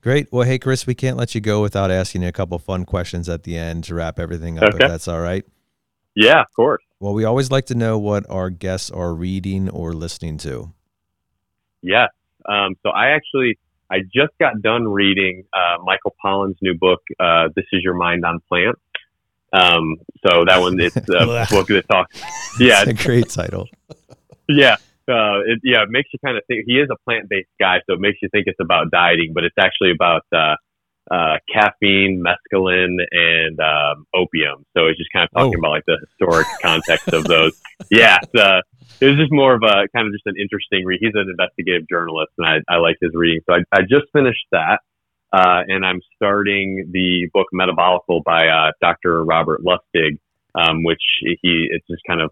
Great. 0.01 0.29
Well, 0.31 0.43
hey, 0.43 0.57
Chris, 0.57 0.87
we 0.87 0.95
can't 0.95 1.17
let 1.17 1.35
you 1.35 1.41
go 1.41 1.61
without 1.61 1.91
asking 1.91 2.21
you 2.21 2.29
a 2.29 2.31
couple 2.31 2.57
fun 2.57 2.85
questions 2.85 3.27
at 3.27 3.43
the 3.43 3.57
end 3.57 3.83
to 3.85 3.95
wrap 3.95 4.17
everything 4.17 4.57
up, 4.57 4.73
Okay. 4.73 4.85
if 4.85 4.89
that's 4.89 5.07
all 5.09 5.19
right. 5.19 5.45
Yeah, 6.15 6.39
of 6.41 6.47
course. 6.55 6.81
Well, 7.01 7.13
we 7.13 7.25
always 7.25 7.51
like 7.51 7.65
to 7.67 7.75
know 7.75 7.99
what 7.99 8.25
our 8.29 8.49
guests 8.49 8.89
are 8.91 9.13
reading 9.13 9.69
or 9.69 9.93
listening 9.93 10.37
to. 10.39 10.73
Yes. 11.81 12.09
Um, 12.47 12.75
so 12.81 12.89
I 12.91 13.09
actually 13.09 13.57
I 13.91 13.99
just 14.13 14.33
got 14.39 14.61
done 14.61 14.87
reading 14.87 15.43
uh, 15.53 15.81
Michael 15.83 16.15
Pollan's 16.23 16.57
new 16.61 16.75
book, 16.77 16.99
uh, 17.19 17.49
"This 17.55 17.65
Is 17.73 17.81
Your 17.83 17.95
Mind 17.95 18.23
on 18.25 18.39
Plants." 18.47 18.79
Um, 19.51 19.95
so 20.25 20.45
that 20.45 20.59
one 20.61 20.79
it's 20.79 20.95
a 20.95 21.47
book 21.49 21.67
that 21.69 21.85
talks. 21.91 22.21
Yeah, 22.59 22.83
It's 22.85 23.01
a 23.01 23.05
great 23.05 23.29
title. 23.29 23.67
yeah. 24.47 24.75
uh, 25.07 25.41
it, 25.45 25.59
yeah, 25.63 25.81
it 25.83 25.89
makes 25.89 26.09
you 26.13 26.19
kind 26.23 26.37
of 26.37 26.43
think. 26.47 26.65
He 26.67 26.73
is 26.73 26.87
a 26.91 26.95
plant 27.03 27.27
based 27.29 27.49
guy, 27.59 27.77
so 27.87 27.93
it 27.93 27.99
makes 27.99 28.19
you 28.21 28.29
think 28.31 28.43
it's 28.47 28.59
about 28.61 28.91
dieting, 28.91 29.31
but 29.33 29.43
it's 29.43 29.55
actually 29.59 29.91
about 29.91 30.21
uh, 30.31 30.55
uh, 31.11 31.37
caffeine, 31.51 32.23
mescaline, 32.23 32.97
and 33.11 33.59
um, 33.59 34.05
opium. 34.13 34.65
So 34.77 34.85
it's 34.85 34.99
just 34.99 35.11
kind 35.11 35.23
of 35.27 35.31
talking 35.31 35.55
Oh. 35.55 35.59
about 35.59 35.71
like 35.71 35.85
the 35.87 35.97
historic 36.07 36.45
context 36.61 37.07
of 37.07 37.23
those. 37.23 37.59
Yeah, 37.89 38.17
uh, 38.37 38.61
it 39.01 39.05
was 39.05 39.17
just 39.17 39.31
more 39.31 39.53
of 39.53 39.61
a 39.63 39.87
kind 39.95 40.07
of 40.07 40.13
just 40.13 40.25
an 40.25 40.35
interesting 40.39 40.85
read. 40.85 40.99
He's 41.01 41.15
an 41.15 41.29
investigative 41.29 41.87
journalist, 41.89 42.31
and 42.37 42.47
I, 42.47 42.73
I 42.73 42.77
like 42.77 42.97
his 43.01 43.11
reading. 43.13 43.41
So 43.45 43.55
I, 43.55 43.59
I 43.71 43.81
just 43.81 44.11
finished 44.13 44.45
that, 44.51 44.79
uh, 45.31 45.63
and 45.67 45.85
I'm 45.85 46.01
starting 46.15 46.89
the 46.91 47.29
book 47.33 47.47
Metabolical 47.53 48.23
by 48.23 48.47
uh, 48.47 48.71
Dr. 48.81 49.23
Robert 49.23 49.61
Lustig, 49.63 50.19
um, 50.55 50.83
which 50.83 51.01
he 51.21 51.67
it's 51.71 51.85
just 51.87 52.01
kind 52.07 52.21
of 52.21 52.31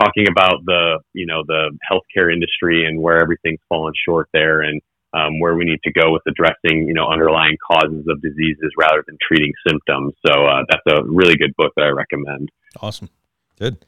talking 0.00 0.26
about 0.28 0.64
the 0.64 1.00
you 1.12 1.26
know 1.26 1.42
the 1.46 1.76
healthcare 1.90 2.32
industry 2.32 2.86
and 2.86 3.00
where 3.00 3.20
everything's 3.20 3.60
fallen 3.68 3.92
short 4.06 4.28
there 4.32 4.62
and 4.62 4.80
um, 5.14 5.40
where 5.40 5.54
we 5.54 5.64
need 5.64 5.80
to 5.84 5.92
go 5.92 6.10
with 6.10 6.22
addressing 6.26 6.88
you 6.88 6.94
know 6.94 7.06
underlying 7.06 7.56
causes 7.70 8.04
of 8.08 8.20
diseases 8.22 8.72
rather 8.78 9.04
than 9.06 9.16
treating 9.20 9.52
symptoms. 9.68 10.14
So 10.26 10.46
uh, 10.46 10.62
that's 10.68 10.98
a 10.98 11.04
really 11.04 11.36
good 11.36 11.54
book 11.56 11.72
that 11.76 11.84
I 11.84 11.88
recommend. 11.88 12.50
Awesome. 12.80 13.10
Good. 13.58 13.84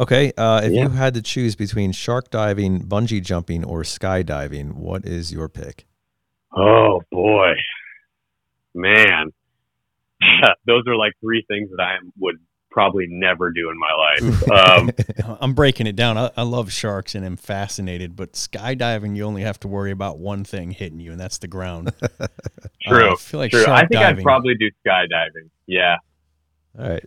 Okay. 0.00 0.32
Uh, 0.36 0.62
if 0.64 0.72
Yeah. 0.72 0.82
you 0.84 0.88
had 0.90 1.14
to 1.14 1.22
choose 1.22 1.54
between 1.54 1.92
shark 1.92 2.30
diving, 2.30 2.80
bungee 2.88 3.22
jumping, 3.22 3.62
or 3.64 3.82
skydiving, 3.82 4.72
what 4.74 5.04
is 5.04 5.32
your 5.32 5.48
pick? 5.48 5.86
Oh 6.56 7.00
boy, 7.12 7.52
man, 8.74 9.30
those 10.66 10.82
are 10.88 10.96
like 10.96 11.12
three 11.20 11.44
things 11.48 11.70
that 11.76 11.80
I 11.82 11.96
would 12.18 12.36
probably 12.72 13.06
never 13.08 13.50
do 13.52 13.68
in 13.70 13.76
my 13.78 13.92
life. 13.94 14.42
Um, 14.50 15.36
I'm 15.40 15.54
breaking 15.54 15.86
it 15.86 15.94
down. 15.96 16.16
I, 16.18 16.30
I 16.36 16.42
love 16.42 16.72
sharks 16.72 17.14
and 17.14 17.24
I'm 17.24 17.36
fascinated, 17.36 18.16
but 18.16 18.32
skydiving, 18.32 19.16
you 19.16 19.24
only 19.24 19.42
have 19.42 19.60
to 19.60 19.68
worry 19.68 19.90
about 19.92 20.18
one 20.18 20.42
thing 20.44 20.70
hitting 20.72 20.98
you, 20.98 21.12
and 21.12 21.20
that's 21.20 21.38
the 21.38 21.46
ground. 21.48 21.92
true, 22.82 23.10
Uh, 23.10 23.12
I 23.12 23.16
feel 23.16 23.38
like 23.40 23.50
true. 23.52 23.64
I 23.66 23.86
think 23.86 24.00
I'd 24.00 24.22
probably 24.22 24.54
do 24.56 24.70
skydiving. 24.86 25.50
Yeah. 25.66 25.96
All 26.78 26.88
right. 26.88 27.04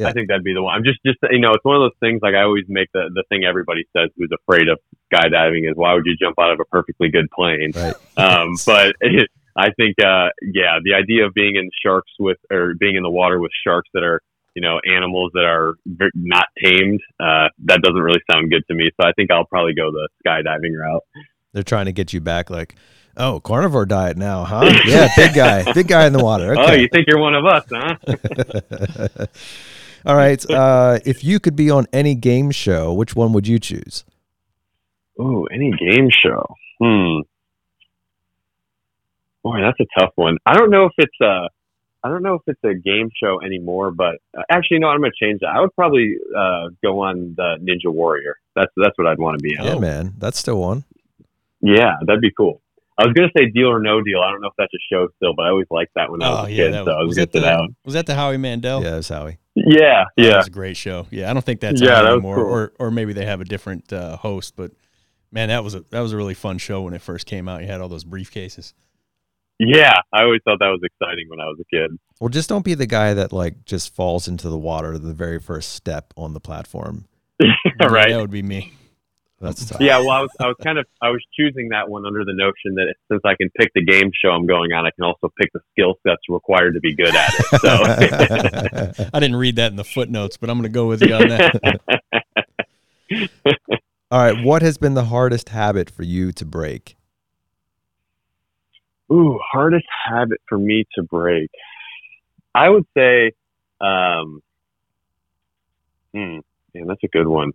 Yeah. 0.00 0.08
I 0.08 0.12
think 0.12 0.28
that'd 0.28 0.44
be 0.44 0.54
the 0.54 0.62
one. 0.62 0.74
I'm 0.74 0.84
just, 0.84 0.98
just 1.04 1.18
you 1.30 1.40
know, 1.40 1.52
it's 1.52 1.64
one 1.64 1.76
of 1.76 1.82
those 1.82 1.98
things. 2.00 2.20
Like 2.22 2.34
I 2.34 2.42
always 2.42 2.64
make 2.68 2.88
the 2.92 3.10
the 3.12 3.24
thing 3.28 3.44
everybody 3.44 3.84
says 3.96 4.10
who's 4.16 4.30
afraid 4.32 4.68
of 4.68 4.78
skydiving 5.12 5.70
is 5.70 5.76
why 5.76 5.94
would 5.94 6.06
you 6.06 6.16
jump 6.20 6.36
out 6.40 6.52
of 6.52 6.60
a 6.60 6.64
perfectly 6.64 7.08
good 7.10 7.30
plane? 7.30 7.72
Right. 7.74 7.94
Um, 8.16 8.56
but 8.66 8.96
I 9.56 9.70
think, 9.76 9.96
uh, 9.98 10.28
yeah, 10.42 10.78
the 10.84 10.94
idea 10.94 11.26
of 11.26 11.32
being 11.32 11.56
in 11.56 11.70
sharks 11.82 12.12
with 12.18 12.36
or 12.50 12.74
being 12.78 12.96
in 12.96 13.02
the 13.02 13.10
water 13.10 13.38
with 13.40 13.50
sharks 13.64 13.88
that 13.94 14.02
are 14.02 14.20
you 14.54 14.62
know 14.62 14.80
animals 14.84 15.30
that 15.34 15.44
are 15.44 15.76
not 16.14 16.46
tamed, 16.62 17.00
uh, 17.18 17.48
that 17.64 17.80
doesn't 17.82 18.00
really 18.00 18.20
sound 18.30 18.50
good 18.50 18.62
to 18.68 18.74
me. 18.74 18.90
So 19.00 19.08
I 19.08 19.12
think 19.12 19.30
I'll 19.30 19.46
probably 19.46 19.74
go 19.74 19.90
the 19.90 20.08
skydiving 20.24 20.78
route. 20.78 21.02
They're 21.52 21.62
trying 21.62 21.86
to 21.86 21.92
get 21.92 22.12
you 22.12 22.20
back 22.20 22.50
like, 22.50 22.76
oh, 23.16 23.40
carnivore 23.40 23.86
diet 23.86 24.16
now, 24.16 24.44
huh? 24.44 24.70
yeah, 24.86 25.08
big 25.16 25.34
guy. 25.34 25.72
Big 25.72 25.88
guy 25.88 26.06
in 26.06 26.12
the 26.12 26.22
water. 26.22 26.54
Oh, 26.56 26.72
you 26.72 26.88
think 26.92 27.06
you're 27.08 27.20
one 27.20 27.34
of 27.34 27.44
us, 27.44 27.64
huh? 27.70 29.26
All 30.04 30.16
right. 30.16 30.44
Uh, 30.60 30.98
if 31.06 31.24
you 31.24 31.40
could 31.40 31.56
be 31.56 31.70
on 31.70 31.86
any 31.92 32.14
game 32.14 32.50
show, 32.50 32.92
which 32.92 33.16
one 33.16 33.32
would 33.32 33.46
you 33.46 33.58
choose? 33.58 34.04
Oh, 35.18 35.44
any 35.46 35.70
game 35.70 36.08
show? 36.10 36.54
Hmm. 36.80 37.20
Boy, 39.42 39.60
that's 39.62 39.78
a 39.80 39.86
tough 39.98 40.12
one. 40.16 40.36
I 40.44 40.54
don't 40.54 40.70
know 40.70 40.84
if 40.86 40.92
it's 40.98 41.20
a, 41.22 41.48
I 42.02 42.08
don't 42.08 42.22
know 42.22 42.34
if 42.34 42.42
it's 42.46 42.62
a 42.64 42.74
game 42.74 43.10
show 43.22 43.40
anymore. 43.40 43.90
But 43.90 44.16
uh, 44.36 44.42
actually, 44.50 44.80
no, 44.80 44.88
I'm 44.88 45.00
going 45.00 45.12
to 45.18 45.24
change 45.24 45.40
that. 45.40 45.48
I 45.48 45.60
would 45.60 45.74
probably 45.74 46.16
uh, 46.36 46.68
go 46.82 47.00
on 47.00 47.34
the 47.36 47.56
Ninja 47.62 47.92
Warrior. 47.92 48.36
That's 48.54 48.72
that's 48.76 48.96
what 48.98 49.06
I'd 49.06 49.18
want 49.18 49.38
to 49.38 49.42
be 49.42 49.56
on. 49.56 49.66
Yeah, 49.66 49.78
man. 49.78 50.14
That's 50.18 50.38
still 50.38 50.60
one. 50.60 50.84
Yeah, 51.60 51.94
that'd 52.06 52.20
be 52.20 52.32
cool. 52.36 52.60
I 52.98 53.06
was 53.06 53.14
going 53.14 53.28
to 53.28 53.38
say 53.38 53.50
Deal 53.50 53.68
or 53.68 53.80
No 53.80 54.02
Deal. 54.02 54.20
I 54.20 54.30
don't 54.30 54.40
know 54.42 54.48
if 54.48 54.54
that's 54.58 54.74
a 54.74 54.78
show 54.92 55.08
still, 55.16 55.32
but 55.34 55.46
I 55.46 55.50
always 55.50 55.66
liked 55.70 55.92
that 55.94 56.10
when 56.10 56.22
I 56.22 56.28
was 56.30 56.38
Oh 56.40 56.44
a 56.46 56.50
yeah, 56.50 56.56
kid. 56.64 56.74
that 56.74 56.84
so 56.84 56.90
I 56.92 56.98
was, 57.00 57.06
was, 57.08 57.16
that 57.16 57.32
to 57.32 57.38
sit 57.38 57.40
the, 57.44 57.46
down. 57.50 57.76
was 57.84 57.94
that 57.94 58.06
the 58.06 58.14
Howie 58.14 58.36
Mandel? 58.36 58.82
Yeah, 58.82 58.90
that's 58.90 59.08
Howie. 59.08 59.38
Yeah, 59.54 60.04
That 60.16 60.22
yeah. 60.24 60.36
was 60.38 60.46
a 60.46 60.50
great 60.50 60.76
show. 60.76 61.06
Yeah, 61.10 61.30
I 61.30 61.32
don't 61.32 61.44
think 61.44 61.60
that's 61.60 61.80
Yeah, 61.80 62.02
that 62.02 62.06
anymore, 62.12 62.36
cool. 62.36 62.44
or 62.44 62.72
or 62.78 62.90
maybe 62.90 63.12
they 63.12 63.24
have 63.26 63.40
a 63.40 63.44
different 63.44 63.92
uh, 63.92 64.16
host. 64.16 64.54
But 64.56 64.72
man, 65.32 65.48
that 65.48 65.64
was 65.64 65.74
a 65.74 65.80
that 65.90 66.00
was 66.00 66.12
a 66.12 66.16
really 66.16 66.34
fun 66.34 66.58
show 66.58 66.82
when 66.82 66.94
it 66.94 67.02
first 67.02 67.26
came 67.26 67.48
out. 67.48 67.60
You 67.62 67.66
had 67.68 67.80
all 67.80 67.88
those 67.88 68.04
briefcases. 68.04 68.74
Yeah, 69.58 69.92
I 70.12 70.22
always 70.22 70.40
thought 70.44 70.58
that 70.60 70.68
was 70.68 70.80
exciting 70.82 71.28
when 71.28 71.40
I 71.40 71.44
was 71.44 71.58
a 71.60 71.64
kid. 71.64 71.98
Well, 72.20 72.28
just 72.30 72.48
don't 72.48 72.64
be 72.64 72.74
the 72.74 72.86
guy 72.86 73.12
that 73.14 73.32
like 73.32 73.64
just 73.66 73.94
falls 73.94 74.26
into 74.28 74.48
the 74.48 74.56
water 74.58 74.96
the 74.98 75.12
very 75.12 75.38
first 75.38 75.72
step 75.72 76.14
on 76.16 76.32
the 76.34 76.40
platform. 76.40 77.06
Yeah, 77.80 77.86
right. 77.86 78.10
that 78.10 78.20
would 78.20 78.30
be 78.30 78.42
me. 78.42 78.72
That's 79.40 79.64
tough. 79.64 79.80
Yeah, 79.80 79.98
well, 79.98 80.10
I 80.10 80.20
was, 80.20 80.30
I 80.38 80.46
was 80.48 80.56
kind 80.62 80.78
of, 80.78 80.86
I 81.00 81.08
was 81.08 81.24
choosing 81.34 81.70
that 81.70 81.88
one 81.88 82.04
under 82.04 82.24
the 82.24 82.34
notion 82.34 82.74
that 82.74 82.94
since 83.10 83.22
I 83.24 83.34
can 83.36 83.48
pick 83.58 83.72
the 83.74 83.82
game 83.82 84.10
show 84.12 84.30
I'm 84.30 84.46
going 84.46 84.72
on, 84.72 84.86
I 84.86 84.90
can 84.90 85.04
also 85.04 85.32
pick 85.40 85.50
the 85.54 85.60
skill 85.72 85.94
sets 86.06 86.20
required 86.28 86.74
to 86.74 86.80
be 86.80 86.94
good 86.94 87.14
at 87.14 87.30
it. 87.32 88.94
So, 88.94 89.04
I 89.14 89.20
didn't 89.20 89.36
read 89.36 89.56
that 89.56 89.70
in 89.70 89.76
the 89.76 89.84
footnotes, 89.84 90.36
but 90.36 90.50
I'm 90.50 90.58
going 90.58 90.64
to 90.64 90.74
go 90.74 90.86
with 90.86 91.02
you 91.02 91.14
on 91.14 91.28
that. 91.28 91.80
All 94.10 94.20
right. 94.20 94.44
What 94.44 94.60
has 94.60 94.76
been 94.76 94.94
the 94.94 95.06
hardest 95.06 95.48
habit 95.48 95.88
for 95.90 96.02
you 96.02 96.32
to 96.32 96.44
break? 96.44 96.96
ooh, 99.12 99.38
hardest 99.50 99.86
habit 100.06 100.40
for 100.48 100.58
me 100.58 100.84
to 100.94 101.02
break. 101.02 101.50
I 102.54 102.68
would 102.68 102.86
say, 102.96 103.32
um, 103.80 104.42
hmm, 106.12 106.38
man, 106.74 106.86
that's 106.86 107.04
a 107.04 107.08
good 107.08 107.26
one. 107.26 107.52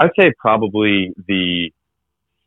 I'd 0.00 0.10
say 0.18 0.32
probably 0.38 1.12
the 1.26 1.70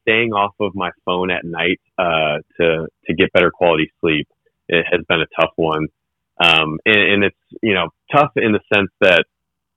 staying 0.01 0.34
off 0.34 0.53
of 0.59 0.73
my 0.76 0.91
phone 1.05 1.31
at 1.31 1.45
night 1.45 1.80
uh, 1.97 2.38
to 2.59 2.88
to 3.05 3.13
get 3.15 3.31
better 3.34 3.51
quality 3.51 3.91
sleep. 4.01 4.27
It 4.67 4.85
has 4.91 5.01
been 5.07 5.21
a 5.21 5.27
tough 5.39 5.51
one, 5.55 5.88
um, 6.39 6.80
and, 6.85 6.99
and 7.13 7.23
it's 7.26 7.38
you 7.61 7.73
know 7.73 7.89
tough 8.13 8.31
in 8.35 8.51
the 8.51 8.59
sense 8.73 8.91
that 9.01 9.26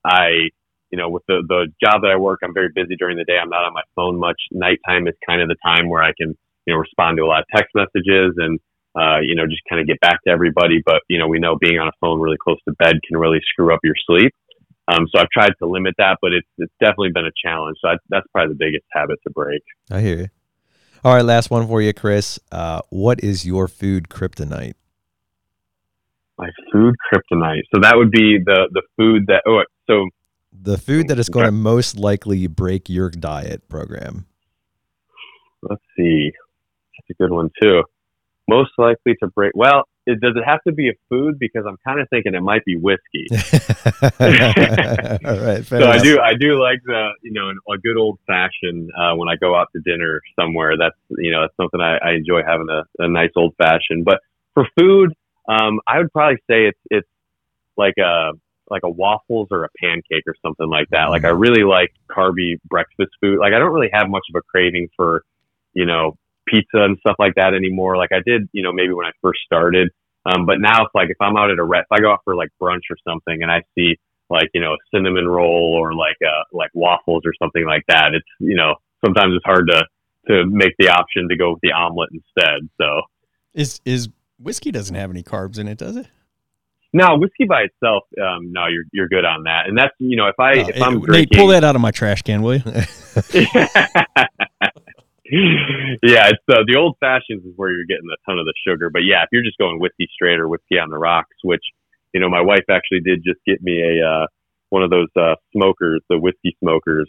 I 0.04 0.50
you 0.90 0.98
know 0.98 1.08
with 1.08 1.22
the 1.28 1.42
the 1.48 1.68
job 1.82 2.02
that 2.02 2.10
I 2.10 2.16
work, 2.16 2.40
I'm 2.44 2.54
very 2.54 2.70
busy 2.74 2.96
during 2.96 3.16
the 3.16 3.24
day. 3.24 3.38
I'm 3.40 3.50
not 3.50 3.64
on 3.64 3.72
my 3.74 3.82
phone 3.96 4.18
much. 4.18 4.40
Nighttime 4.52 5.08
is 5.08 5.14
kind 5.26 5.42
of 5.42 5.48
the 5.48 5.56
time 5.64 5.88
where 5.88 6.02
I 6.02 6.12
can 6.16 6.36
you 6.66 6.74
know 6.74 6.78
respond 6.78 7.16
to 7.18 7.24
a 7.24 7.26
lot 7.26 7.40
of 7.40 7.46
text 7.54 7.74
messages 7.74 8.34
and 8.36 8.60
uh, 8.94 9.20
you 9.20 9.34
know 9.34 9.46
just 9.46 9.62
kind 9.68 9.80
of 9.80 9.86
get 9.86 10.00
back 10.00 10.22
to 10.24 10.30
everybody. 10.30 10.82
But 10.84 11.02
you 11.08 11.18
know 11.18 11.28
we 11.28 11.38
know 11.38 11.56
being 11.60 11.78
on 11.78 11.88
a 11.88 11.96
phone 12.00 12.20
really 12.20 12.38
close 12.38 12.58
to 12.68 12.74
bed 12.78 12.96
can 13.06 13.18
really 13.18 13.40
screw 13.48 13.72
up 13.72 13.80
your 13.82 13.96
sleep. 14.06 14.34
Um, 14.88 15.06
so 15.14 15.20
I've 15.20 15.28
tried 15.30 15.52
to 15.62 15.66
limit 15.68 15.94
that, 15.98 16.18
but 16.20 16.32
it's 16.32 16.46
it's 16.58 16.72
definitely 16.80 17.10
been 17.14 17.26
a 17.26 17.30
challenge. 17.44 17.76
So 17.80 17.88
I, 17.90 17.94
that's 18.08 18.26
probably 18.32 18.54
the 18.54 18.58
biggest 18.58 18.84
habit 18.92 19.18
to 19.26 19.30
break. 19.30 19.62
I 19.90 20.00
hear 20.00 20.16
you. 20.18 20.28
All 21.04 21.14
right. 21.14 21.24
Last 21.24 21.50
one 21.50 21.66
for 21.66 21.80
you, 21.82 21.92
Chris. 21.92 22.38
Uh, 22.50 22.80
what 22.90 23.22
is 23.22 23.44
your 23.46 23.68
food 23.68 24.08
kryptonite? 24.08 24.74
My 26.38 26.48
food 26.72 26.94
kryptonite. 27.12 27.62
So 27.74 27.80
that 27.82 27.96
would 27.96 28.10
be 28.10 28.38
the 28.44 28.68
the 28.72 28.82
food 28.96 29.26
that. 29.28 29.42
Oh, 29.46 29.62
so 29.86 30.08
The 30.52 30.78
food 30.78 31.08
that 31.08 31.18
is 31.18 31.28
going 31.28 31.46
to 31.46 31.52
most 31.52 31.96
likely 31.98 32.46
break 32.48 32.88
your 32.88 33.10
diet 33.10 33.68
program. 33.68 34.26
let's 35.62 35.82
see. 35.96 36.32
That's 36.98 37.10
a 37.18 37.22
good 37.22 37.30
one 37.32 37.50
too. 37.62 37.82
Most 38.48 38.72
likely 38.78 39.14
to 39.22 39.28
break. 39.28 39.52
Well, 39.54 39.84
it, 40.06 40.20
does 40.20 40.34
it 40.36 40.44
have 40.44 40.62
to 40.64 40.72
be 40.72 40.88
a 40.88 40.92
food? 41.08 41.38
Because 41.38 41.64
I'm 41.66 41.78
kind 41.86 42.00
of 42.00 42.08
thinking 42.10 42.34
it 42.34 42.42
might 42.42 42.64
be 42.64 42.76
whiskey. 42.76 43.26
All 45.24 45.38
right. 45.38 45.64
So 45.64 45.88
I 45.88 45.98
do 45.98 46.20
I 46.20 46.34
do 46.34 46.60
like 46.60 46.80
the 46.84 47.10
you 47.22 47.32
know 47.32 47.50
a 47.72 47.78
good 47.78 47.96
old 47.96 48.18
fashioned 48.26 48.90
uh, 48.96 49.14
when 49.14 49.28
I 49.28 49.36
go 49.36 49.54
out 49.54 49.68
to 49.74 49.80
dinner 49.80 50.20
somewhere. 50.38 50.76
That's 50.76 50.96
you 51.10 51.30
know 51.30 51.42
that's 51.42 51.56
something 51.56 51.80
I, 51.80 51.98
I 51.98 52.12
enjoy 52.14 52.42
having 52.46 52.68
a, 52.68 52.82
a 52.98 53.08
nice 53.08 53.30
old 53.36 53.54
fashioned. 53.56 54.04
But 54.04 54.20
for 54.54 54.66
food, 54.78 55.14
um, 55.48 55.80
I 55.86 55.98
would 55.98 56.12
probably 56.12 56.38
say 56.48 56.66
it's 56.66 56.80
it's 56.90 57.08
like 57.76 57.94
a 57.98 58.32
like 58.68 58.82
a 58.84 58.90
waffles 58.90 59.48
or 59.50 59.64
a 59.64 59.68
pancake 59.80 60.24
or 60.26 60.34
something 60.44 60.68
like 60.68 60.88
that. 60.90 61.06
Like 61.10 61.24
I 61.24 61.28
really 61.28 61.62
like 61.62 61.92
carby 62.10 62.54
breakfast 62.64 63.12
food. 63.20 63.38
Like 63.38 63.52
I 63.52 63.58
don't 63.58 63.72
really 63.72 63.90
have 63.92 64.08
much 64.08 64.24
of 64.34 64.38
a 64.38 64.42
craving 64.42 64.88
for 64.96 65.24
you 65.74 65.86
know 65.86 66.16
pizza 66.46 66.78
and 66.82 66.98
stuff 66.98 67.16
like 67.18 67.34
that 67.36 67.54
anymore. 67.54 67.96
Like 67.96 68.10
I 68.12 68.20
did 68.24 68.48
you 68.52 68.62
know 68.62 68.72
maybe 68.72 68.92
when 68.92 69.06
I 69.06 69.12
first 69.20 69.40
started. 69.44 69.90
Um, 70.24 70.46
but 70.46 70.60
now 70.60 70.84
it's 70.84 70.94
like 70.94 71.10
if 71.10 71.16
I'm 71.20 71.36
out 71.36 71.50
at 71.50 71.58
a 71.58 71.64
rest, 71.64 71.88
if 71.90 71.98
I 71.98 72.00
go 72.00 72.12
out 72.12 72.20
for 72.22 72.36
like 72.36 72.50
brunch 72.60 72.86
or 72.90 72.96
something 73.04 73.42
and 73.42 73.50
I 73.50 73.62
see 73.74 73.96
like 74.32 74.48
you 74.54 74.60
know 74.60 74.72
a 74.72 74.78
cinnamon 74.92 75.28
roll 75.28 75.76
or 75.78 75.94
like 75.94 76.16
uh 76.24 76.44
like 76.52 76.70
waffles 76.74 77.22
or 77.24 77.32
something 77.40 77.64
like 77.66 77.84
that 77.86 78.14
it's 78.14 78.26
you 78.40 78.56
know 78.56 78.74
sometimes 79.04 79.34
it's 79.36 79.44
hard 79.44 79.68
to 79.68 79.84
to 80.26 80.46
make 80.46 80.72
the 80.78 80.88
option 80.88 81.28
to 81.28 81.36
go 81.36 81.52
with 81.52 81.60
the 81.62 81.70
omelet 81.70 82.08
instead 82.12 82.68
so 82.80 83.02
Is 83.54 83.80
is 83.84 84.08
whiskey 84.38 84.72
doesn't 84.72 84.96
have 84.96 85.10
any 85.10 85.22
carbs 85.22 85.58
in 85.58 85.68
it, 85.68 85.78
does 85.78 85.96
it? 85.96 86.06
no 86.94 87.16
whiskey 87.16 87.44
by 87.44 87.62
itself 87.62 88.04
um 88.20 88.52
no 88.52 88.66
you're 88.66 88.84
you're 88.92 89.08
good 89.08 89.24
on 89.24 89.44
that 89.44 89.66
and 89.66 89.76
that's 89.76 89.94
you 89.98 90.16
know 90.16 90.26
if 90.26 90.38
i 90.38 90.52
if 90.54 90.82
i'm 90.82 90.94
Nate, 90.94 91.04
drinking 91.04 91.38
pull 91.38 91.48
that 91.48 91.62
out 91.62 91.76
of 91.76 91.82
my 91.82 91.90
trash 91.90 92.22
can, 92.22 92.42
will 92.42 92.56
you? 92.56 92.62
yeah 96.02 96.28
it's 96.28 96.44
uh, 96.50 96.62
the 96.66 96.76
old 96.76 96.96
fashions 97.00 97.44
is 97.44 97.52
where 97.56 97.70
you're 97.70 97.86
getting 97.88 98.08
a 98.12 98.30
ton 98.30 98.38
of 98.38 98.44
the 98.44 98.54
sugar 98.66 98.90
but 98.90 99.00
yeah 99.00 99.22
if 99.22 99.28
you're 99.32 99.42
just 99.42 99.58
going 99.58 99.80
whiskey 99.80 100.06
straight 100.12 100.38
or 100.38 100.48
whiskey 100.48 100.78
on 100.78 100.90
the 100.90 100.98
rocks 100.98 101.36
which 101.42 101.64
you 102.12 102.20
know 102.20 102.28
my 102.28 102.42
wife 102.42 102.64
actually 102.70 103.00
did 103.00 103.22
just 103.24 103.40
get 103.46 103.62
me 103.62 103.80
a 103.80 104.06
uh 104.06 104.26
one 104.68 104.82
of 104.82 104.90
those 104.90 105.08
uh 105.16 105.34
smokers 105.56 106.00
the 106.10 106.18
whiskey 106.18 106.56
smokers 106.62 107.08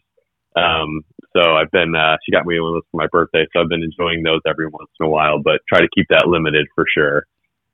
Um, 0.55 1.01
so 1.35 1.55
I've 1.55 1.71
been, 1.71 1.95
uh, 1.95 2.17
she 2.23 2.31
got 2.31 2.45
me 2.45 2.59
one 2.59 2.69
of 2.69 2.75
those 2.75 2.87
for 2.91 2.97
my 2.97 3.07
birthday. 3.11 3.43
So 3.51 3.59
I've 3.59 3.69
been 3.69 3.81
enjoying 3.81 4.21
those 4.21 4.41
every 4.47 4.67
once 4.67 4.91
in 4.99 5.05
a 5.07 5.09
while, 5.09 5.41
but 5.41 5.61
try 5.67 5.79
to 5.81 5.87
keep 5.95 6.05
that 6.11 6.27
limited 6.27 6.67
for 6.75 6.85
sure. 6.95 7.25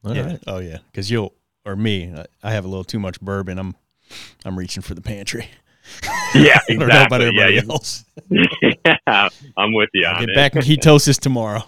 All 0.06 0.16
yeah. 0.16 0.26
right. 0.26 0.44
Oh 0.48 0.60
yeah. 0.60 0.78
Because 0.90 1.12
you'll 1.12 1.34
or 1.66 1.76
me, 1.76 2.14
I- 2.16 2.28
I 2.42 2.52
have 2.54 2.64
a 2.64 2.70
little 2.70 2.86
too 2.86 3.00
much 3.00 3.20
bourbon. 3.20 3.60
I'm 3.60 3.76
I'm 4.46 4.58
reaching 4.58 4.82
for 4.82 4.96
the 4.96 5.02
pantry. 5.02 5.50
Yeah, 6.36 6.60
I 6.70 6.74
don't 6.76 6.80
know 6.80 6.86
about 7.06 7.22
exactly. 7.22 7.26
Yeah, 7.38 7.44
everybody 7.44 7.54
you- 7.56 7.62
else. 7.72 8.06
yeah, 9.06 9.30
I'm 9.58 9.74
with 9.74 9.90
you 9.94 10.06
on 10.06 10.20
Get 10.22 10.30
it. 10.30 10.36
back 10.36 10.56
in 10.56 10.62
ketosis 10.62 11.20
tomorrow. 11.20 11.64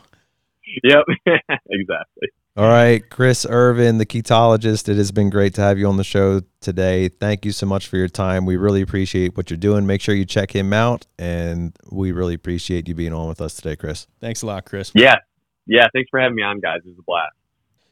Yep, 0.83 1.03
exactly. 1.69 2.29
All 2.57 2.67
right, 2.67 3.01
Chris 3.09 3.45
Irvin, 3.49 3.97
the 3.97 4.05
ketologist. 4.05 4.89
It 4.89 4.97
has 4.97 5.11
been 5.11 5.29
great 5.29 5.53
to 5.55 5.61
have 5.61 5.79
you 5.79 5.87
on 5.87 5.95
the 5.97 6.03
show 6.03 6.41
today. 6.59 7.07
Thank 7.07 7.45
you 7.45 7.51
so 7.53 7.65
much 7.65 7.87
for 7.87 7.95
your 7.97 8.09
time. 8.09 8.45
We 8.45 8.57
really 8.57 8.81
appreciate 8.81 9.37
what 9.37 9.49
you're 9.49 9.57
doing. 9.57 9.85
Make 9.87 10.01
sure 10.01 10.13
you 10.15 10.25
check 10.25 10.53
him 10.53 10.73
out, 10.73 11.07
and 11.17 11.73
we 11.91 12.11
really 12.11 12.33
appreciate 12.33 12.87
you 12.89 12.93
being 12.95 13.13
on 13.13 13.27
with 13.29 13.39
us 13.41 13.55
today, 13.55 13.77
Chris. 13.77 14.05
Thanks 14.19 14.41
a 14.41 14.47
lot, 14.47 14.65
Chris. 14.65 14.91
Yeah, 14.93 15.15
yeah. 15.65 15.87
Thanks 15.93 16.09
for 16.11 16.19
having 16.19 16.35
me 16.35 16.43
on, 16.43 16.59
guys. 16.59 16.79
It 16.85 16.89
was 16.89 16.99
a 16.99 17.03
blast. 17.03 17.31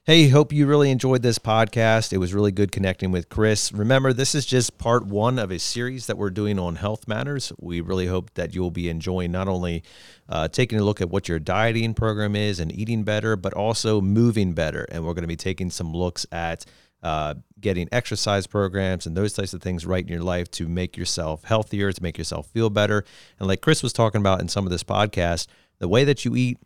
Hey, 0.10 0.28
hope 0.28 0.52
you 0.52 0.66
really 0.66 0.90
enjoyed 0.90 1.22
this 1.22 1.38
podcast. 1.38 2.14
It 2.14 2.18
was 2.18 2.34
really 2.34 2.52
good 2.52 2.72
connecting 2.72 3.12
with 3.12 3.30
Chris. 3.30 3.72
Remember, 3.72 4.12
this 4.12 4.34
is 4.34 4.44
just 4.44 4.80
part 4.80 5.06
one 5.06 5.38
of 5.38 5.52
a 5.52 5.60
series 5.60 6.08
that 6.08 6.18
we're 6.18 6.32
doing 6.32 6.58
on 6.58 6.78
health 6.78 7.08
matters. 7.08 7.54
We 7.60 7.82
really 7.82 8.08
hope 8.08 8.34
that 8.34 8.56
you'll 8.56 8.72
be 8.72 8.90
enjoying 8.90 9.32
not 9.32 9.48
only 9.48 9.84
uh, 10.28 10.48
taking 10.48 10.80
a 10.80 10.84
look 10.84 11.00
at 11.00 11.12
what 11.12 11.30
your 11.30 11.38
dieting 11.38 11.94
program 11.94 12.36
is 12.36 12.60
and 12.60 12.72
eating 12.72 13.04
better, 13.04 13.36
but 13.36 13.54
also 13.54 14.02
moving 14.02 14.54
better. 14.54 14.88
And 14.90 15.06
we're 15.06 15.14
going 15.14 15.22
to 15.22 15.28
be 15.28 15.36
taking 15.36 15.70
some 15.70 15.94
looks 15.94 16.26
at 16.32 16.66
uh, 17.04 17.36
getting 17.60 17.88
exercise 17.92 18.48
programs 18.48 19.06
and 19.06 19.16
those 19.16 19.34
types 19.34 19.54
of 19.54 19.62
things 19.62 19.86
right 19.86 20.04
in 20.04 20.12
your 20.12 20.24
life 20.24 20.50
to 20.54 20.68
make 20.68 20.98
yourself 20.98 21.44
healthier, 21.44 21.92
to 21.92 22.02
make 22.02 22.18
yourself 22.18 22.48
feel 22.48 22.72
better. 22.72 23.06
And 23.38 23.48
like 23.48 23.62
Chris 23.62 23.84
was 23.84 23.94
talking 23.94 24.22
about 24.22 24.42
in 24.42 24.48
some 24.48 24.66
of 24.66 24.72
this 24.72 24.84
podcast, 24.84 25.46
the 25.78 25.88
way 25.88 26.04
that 26.04 26.26
you 26.26 26.36
eat, 26.36 26.58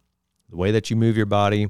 the 0.49 0.55
way 0.55 0.71
that 0.71 0.89
you 0.89 0.95
move 0.95 1.17
your 1.17 1.25
body, 1.25 1.67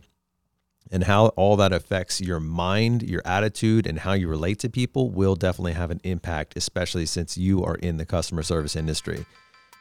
and 0.94 1.03
how 1.03 1.30
all 1.30 1.57
that 1.57 1.74
affects 1.74 2.22
your 2.22 2.40
mind, 2.40 3.02
your 3.02 3.24
attitude, 3.26 3.88
and 3.88 3.98
how 3.98 4.14
you 4.14 4.28
relate 4.28 4.60
to 4.60 4.70
people 4.70 5.10
will 5.10 5.36
definitely 5.36 5.74
have 5.74 5.90
an 5.90 5.99
impact, 6.03 6.53
especially 6.56 7.07
since 7.07 7.36
you 7.36 7.64
are 7.64 7.76
in 7.76 7.98
the 7.98 8.06
customer 8.06 8.44
service 8.44 8.76
industry. 8.76 9.26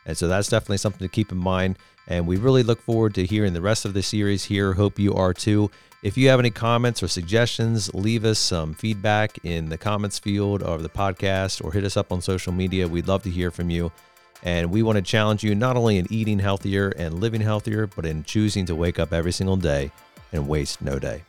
And 0.06 0.16
so 0.16 0.26
that's 0.26 0.48
definitely 0.48 0.78
something 0.78 1.06
to 1.06 1.12
keep 1.12 1.30
in 1.30 1.36
mind. 1.36 1.78
And 2.08 2.26
we 2.26 2.38
really 2.38 2.62
look 2.62 2.80
forward 2.80 3.14
to 3.16 3.26
hearing 3.26 3.52
the 3.52 3.60
rest 3.60 3.84
of 3.84 3.92
the 3.92 4.02
series 4.02 4.44
here. 4.44 4.72
Hope 4.72 4.98
you 4.98 5.12
are 5.12 5.34
too. 5.34 5.70
If 6.02 6.16
you 6.16 6.30
have 6.30 6.40
any 6.40 6.50
comments 6.50 7.02
or 7.02 7.08
suggestions, 7.08 7.92
leave 7.92 8.24
us 8.24 8.38
some 8.38 8.72
feedback 8.72 9.36
in 9.44 9.68
the 9.68 9.78
comments 9.78 10.18
field 10.18 10.62
of 10.62 10.82
the 10.82 10.88
podcast 10.88 11.62
or 11.62 11.72
hit 11.72 11.84
us 11.84 11.98
up 11.98 12.10
on 12.10 12.22
social 12.22 12.54
media. 12.54 12.88
We'd 12.88 13.06
love 13.06 13.22
to 13.24 13.30
hear 13.30 13.50
from 13.50 13.68
you. 13.68 13.92
And 14.44 14.70
we 14.70 14.82
want 14.82 14.96
to 14.96 15.02
challenge 15.02 15.44
you 15.44 15.54
not 15.54 15.76
only 15.76 15.98
in 15.98 16.10
eating 16.10 16.38
healthier 16.38 16.88
and 16.96 17.20
living 17.20 17.42
healthier, 17.42 17.86
but 17.86 18.06
in 18.06 18.24
choosing 18.24 18.64
to 18.66 18.74
wake 18.74 18.98
up 18.98 19.12
every 19.12 19.30
single 19.30 19.56
day 19.56 19.92
and 20.32 20.48
waste 20.48 20.82
no 20.82 20.98
day. 20.98 21.22